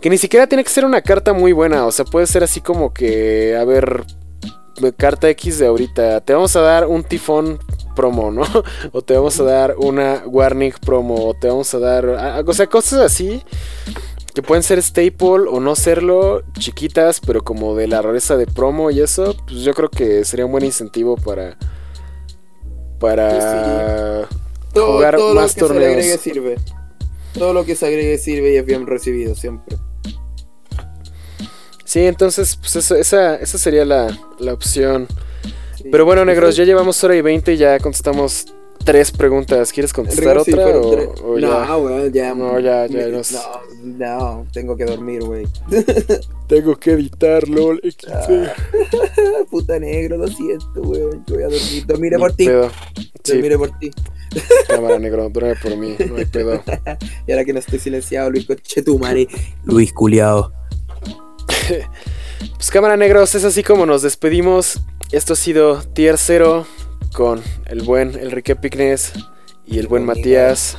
Que 0.00 0.10
ni 0.10 0.18
siquiera 0.18 0.46
tiene 0.46 0.64
que 0.64 0.70
ser 0.70 0.84
una 0.84 1.00
carta 1.00 1.32
muy 1.32 1.52
buena, 1.52 1.86
o 1.86 1.92
sea, 1.92 2.04
puede 2.04 2.26
ser 2.26 2.42
así 2.42 2.60
como 2.60 2.92
que, 2.92 3.56
a 3.56 3.64
ver, 3.64 4.04
carta 4.96 5.28
X 5.30 5.58
de 5.60 5.66
ahorita, 5.66 6.20
te 6.22 6.34
vamos 6.34 6.54
a 6.56 6.60
dar 6.60 6.86
un 6.86 7.04
tifón 7.04 7.58
promo, 7.94 8.30
¿no? 8.30 8.42
O 8.92 9.02
te 9.02 9.14
vamos 9.14 9.38
a 9.40 9.44
dar 9.44 9.76
una 9.78 10.22
warning 10.26 10.72
promo, 10.84 11.28
o 11.28 11.34
te 11.34 11.48
vamos 11.48 11.72
a 11.74 11.78
dar, 11.78 12.06
o 12.44 12.52
sea, 12.52 12.66
cosas 12.66 13.00
así 13.00 13.42
que 14.34 14.42
pueden 14.42 14.64
ser 14.64 14.82
staple 14.82 15.46
o 15.48 15.60
no 15.60 15.76
serlo, 15.76 16.42
chiquitas, 16.58 17.20
pero 17.20 17.44
como 17.44 17.76
de 17.76 17.86
la 17.86 18.02
rareza 18.02 18.36
de 18.36 18.46
promo 18.46 18.90
y 18.90 19.00
eso, 19.00 19.36
pues 19.46 19.60
yo 19.60 19.72
creo 19.74 19.88
que 19.88 20.24
sería 20.24 20.44
un 20.44 20.52
buen 20.52 20.64
incentivo 20.64 21.16
para 21.16 21.56
para 22.98 24.28
jugar 24.74 25.18
más 25.34 25.54
torneos. 25.54 26.20
sirve. 26.20 26.56
Todo 27.32 27.52
lo 27.52 27.64
que 27.64 27.76
se 27.76 27.86
agregue 27.86 28.18
sirve 28.18 28.54
y 28.54 28.56
es 28.56 28.66
bien 28.66 28.86
recibido 28.86 29.34
siempre. 29.34 29.76
Sí, 31.84 32.06
entonces, 32.06 32.56
pues 32.56 32.74
esa, 32.90 33.36
esa 33.36 33.58
sería 33.58 33.84
la, 33.84 34.18
opción. 34.52 35.06
Pero 35.92 36.04
bueno, 36.04 36.24
negros, 36.24 36.56
ya 36.56 36.64
llevamos 36.64 37.02
hora 37.04 37.14
y 37.14 37.20
veinte 37.20 37.52
y 37.52 37.56
ya 37.56 37.78
contestamos 37.78 38.46
tres 38.84 39.10
preguntas. 39.10 39.72
¿Quieres 39.72 39.92
contestar 39.92 40.38
otra? 40.38 40.66
O, 41.24 41.38
no, 41.38 41.80
güey, 41.80 42.12
ya. 42.12 42.34
No, 42.34 42.58
ya, 42.60 42.86
ya. 42.86 43.08
No, 43.08 43.22
no, 43.82 44.46
tengo 44.52 44.76
que 44.76 44.84
dormir, 44.84 45.22
güey. 45.24 45.46
tengo 46.46 46.76
que 46.76 46.92
editar, 46.92 47.48
lol. 47.48 47.80
Ah, 48.12 48.26
puta 49.50 49.78
negro, 49.78 50.18
lo 50.18 50.28
siento, 50.28 50.82
güey. 50.82 51.00
Yo 51.26 51.34
voy 51.34 51.42
a 51.42 51.48
dormir. 51.48 51.86
Dormiré 51.86 52.18
por 52.18 52.32
ti. 52.32 52.48
Dormiré 53.24 53.58
por 53.58 53.78
ti. 53.78 53.90
Cámara 54.68 54.98
negro, 54.98 55.28
duerme 55.30 55.56
por 55.56 55.76
mí, 55.76 55.96
no 56.08 56.16
hay 56.16 56.24
pedo. 56.26 56.62
y 57.26 57.32
ahora 57.32 57.44
que 57.44 57.52
no 57.52 57.60
estoy 57.60 57.78
silenciado, 57.78 58.30
Luis 58.30 58.46
Cochetumare. 58.46 59.28
Luis 59.64 59.92
Culiao. 59.92 60.52
pues 62.56 62.70
cámara 62.70 62.96
negros, 62.96 63.34
es 63.34 63.44
así 63.44 63.62
como 63.62 63.86
nos 63.86 64.02
despedimos. 64.02 64.80
Esto 65.12 65.34
ha 65.34 65.36
sido 65.36 65.82
Tier 65.82 66.18
0 66.18 66.66
con 67.14 67.40
el 67.66 67.82
buen 67.82 68.18
Enrique 68.18 68.56
Pignes 68.56 69.12
y 69.64 69.78
el 69.78 69.86
buen 69.86 70.04
Matías. 70.04 70.76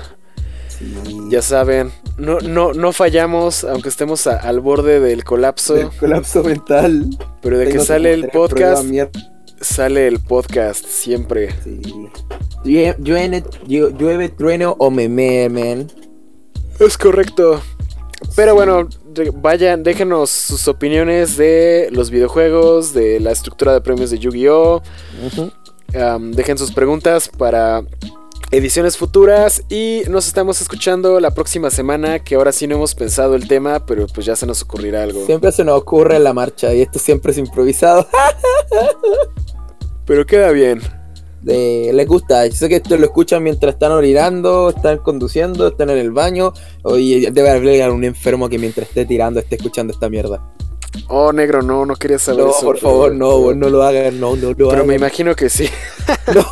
Ya 1.30 1.42
saben, 1.42 1.92
no, 2.18 2.40
no, 2.42 2.74
no 2.74 2.92
fallamos, 2.92 3.64
aunque 3.64 3.90
estemos 3.90 4.28
al 4.28 4.60
borde 4.60 5.00
del 5.00 5.24
colapso. 5.24 5.90
Colapso 6.00 6.44
mental. 6.44 7.18
Pero 7.42 7.58
de 7.58 7.70
que 7.70 7.80
sale 7.80 8.14
el 8.14 8.28
podcast, 8.28 8.86
sale 9.62 10.08
el 10.08 10.20
podcast 10.20 10.86
siempre. 10.86 11.56
Llueve, 12.64 13.44
llueve, 13.66 14.30
trueno 14.30 14.76
o 14.78 14.92
meme, 14.92 15.88
Es 16.80 16.98
correcto. 16.98 17.62
Pero 18.36 18.56
bueno, 18.56 18.90
vayan, 19.36 19.84
déjenos 19.84 20.30
sus 20.30 20.68
opiniones 20.68 21.38
de 21.38 21.90
los 21.92 22.10
videojuegos, 22.10 22.94
de 22.94 23.20
la 23.22 23.32
estructura 23.32 23.74
de 23.74 23.82
premios 23.82 24.10
de 24.12 24.20
Yu-Gi-Oh! 24.20 24.82
Dejen 26.20 26.58
sus 26.58 26.72
preguntas 26.72 27.30
para 27.30 27.84
ediciones 28.52 28.98
futuras 28.98 29.64
y 29.70 30.04
nos 30.10 30.28
estamos 30.28 30.62
escuchando 30.62 31.20
la 31.20 31.32
próxima 31.32 31.70
semana 31.70 32.20
que 32.20 32.36
ahora 32.36 32.52
sí 32.52 32.68
no 32.68 32.76
hemos 32.76 32.96
pensado 32.96 33.36
el 33.36 33.48
tema, 33.48 33.86
pero 33.86 34.08
pues 34.08 34.26
ya 34.26 34.36
se 34.36 34.46
nos 34.46 34.62
ocurrirá 34.62 35.04
algo. 35.04 35.26
Siempre 35.26 35.52
se 35.52 35.64
nos 35.64 35.80
ocurre 35.80 36.20
la 36.20 36.34
marcha 36.34 36.74
y 36.74 36.82
esto 36.82 37.00
siempre 37.00 37.32
es 37.32 37.38
improvisado. 37.38 38.08
pero 40.06 40.26
queda 40.26 40.52
bien 40.52 40.82
les 41.46 42.08
gusta. 42.08 42.46
Yo 42.48 42.54
sé 42.54 42.70
que 42.70 42.78
esto 42.78 42.98
lo 42.98 43.06
escuchan 43.06 43.44
mientras 43.44 43.74
están 43.74 43.92
orinando, 43.92 44.70
están 44.70 44.98
conduciendo, 45.00 45.68
están 45.68 45.90
en 45.90 45.98
el 45.98 46.12
baño. 46.12 46.54
Oye, 46.84 47.30
debe 47.32 47.50
haber 47.50 47.92
un 47.92 48.04
enfermo 48.04 48.50
que 48.50 48.58
mientras 48.58 48.88
esté 48.88 49.06
tirando 49.06 49.40
esté 49.40 49.56
escuchando 49.56 49.94
esta 49.94 50.10
mierda. 50.10 50.55
Oh, 51.08 51.32
negro, 51.34 51.62
no, 51.62 51.86
no 51.86 51.96
quería 51.96 52.20
saber 52.20 52.46
no, 52.46 52.52
eso. 52.52 52.62
por 52.62 52.78
favor, 52.78 53.14
no, 53.14 53.54
no 53.54 53.70
lo 53.70 53.84
hagan, 53.84 54.20
no, 54.20 54.36
no 54.36 54.54
lo 54.54 54.70
Pero 54.70 54.86
me 54.86 54.96
imagino 54.96 55.36
que 55.36 55.50
sí. 55.50 55.70
no, 56.34 56.46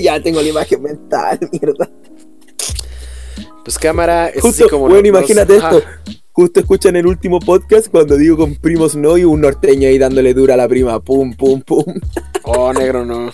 ya 0.00 0.20
tengo 0.20 0.42
la 0.42 0.48
imagen 0.48 0.82
mental, 0.82 1.38
mierda. 1.52 1.90
Pues 3.64 3.78
cámara, 3.78 4.28
es 4.28 4.44
así 4.44 4.68
como. 4.68 4.88
Bueno, 4.88 5.08
imagínate 5.08 5.56
esto. 5.56 5.82
Justo 6.32 6.58
escuchan 6.58 6.96
el 6.96 7.06
último 7.06 7.38
podcast 7.38 7.88
cuando 7.88 8.16
digo 8.16 8.36
con 8.36 8.56
primos 8.56 8.96
no 8.96 9.16
y 9.16 9.24
un 9.24 9.40
norteño 9.40 9.88
ahí 9.88 9.98
dándole 9.98 10.34
dura 10.34 10.54
a 10.54 10.56
la 10.56 10.68
prima. 10.68 11.00
Pum, 11.00 11.32
pum, 11.34 11.62
pum. 11.62 11.84
Oh, 12.46 12.74
negro, 12.74 13.06
no. 13.06 13.32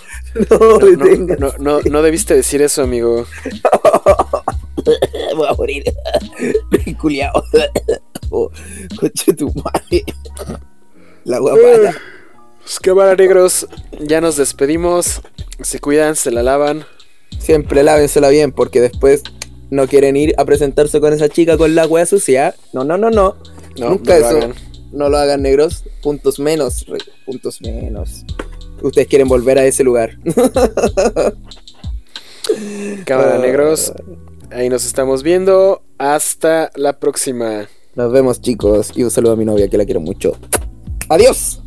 No, 1.39 1.53
no, 1.59 1.81
no, 1.81 2.03
debiste 2.03 2.37
decir 2.37 2.63
eso, 2.63 2.83
amigo. 2.83 3.27
Voy 5.37 5.49
a 5.49 5.55
morir. 5.55 5.83
Culiao. 7.01 7.43
Coche 8.31 9.35
tu 9.35 9.53
madre. 9.53 10.05
La 11.25 11.39
guapada. 11.39 11.95
Pues 12.63 12.79
cámara 12.81 13.17
negros, 13.17 13.67
ya 13.99 14.21
nos 14.21 14.37
despedimos. 14.37 15.21
Se 15.61 15.81
cuidan, 15.81 16.17
se 16.17 16.31
la 16.31 16.43
lavan. 16.43 16.85
Siempre 17.39 17.83
lávensela 17.83 18.29
bien 18.29 18.53
porque 18.53 18.81
después 18.81 19.23
no 19.71 19.87
quieren 19.87 20.17
ir 20.17 20.35
a 20.37 20.45
presentarse 20.45 21.01
con 21.01 21.13
esa 21.13 21.29
chica 21.29 21.57
con 21.57 21.75
la 21.75 21.87
wea 21.87 22.07
sucia. 22.07 22.55
No, 22.73 22.85
no, 22.85 22.97
no, 22.99 23.11
no. 23.11 23.37
Nunca 23.77 24.17
eso. 24.17 24.53
No 24.93 25.09
lo 25.09 25.19
hagan 25.19 25.43
negros. 25.43 25.85
Puntos 26.03 26.39
menos. 26.39 26.87
Puntos 27.25 27.61
menos. 27.61 28.25
Ustedes 28.83 29.09
quieren 29.09 29.29
volver 29.29 29.59
a 29.59 29.65
ese 29.65 29.85
lugar. 29.85 30.19
Cámara 33.05 33.39
negros. 33.43 33.93
Ahí 34.51 34.69
nos 34.69 34.85
estamos 34.85 35.23
viendo. 35.23 35.83
Hasta 35.99 36.71
la 36.75 36.99
próxima. 36.99 37.69
Nos 38.01 38.13
vemos 38.13 38.41
chicos. 38.41 38.93
Y 38.97 39.03
un 39.03 39.11
saludo 39.11 39.35
a 39.35 39.37
mi 39.37 39.45
novia 39.45 39.69
que 39.69 39.77
la 39.77 39.85
quiero 39.85 40.01
mucho. 40.01 40.33
Adiós. 41.11 41.61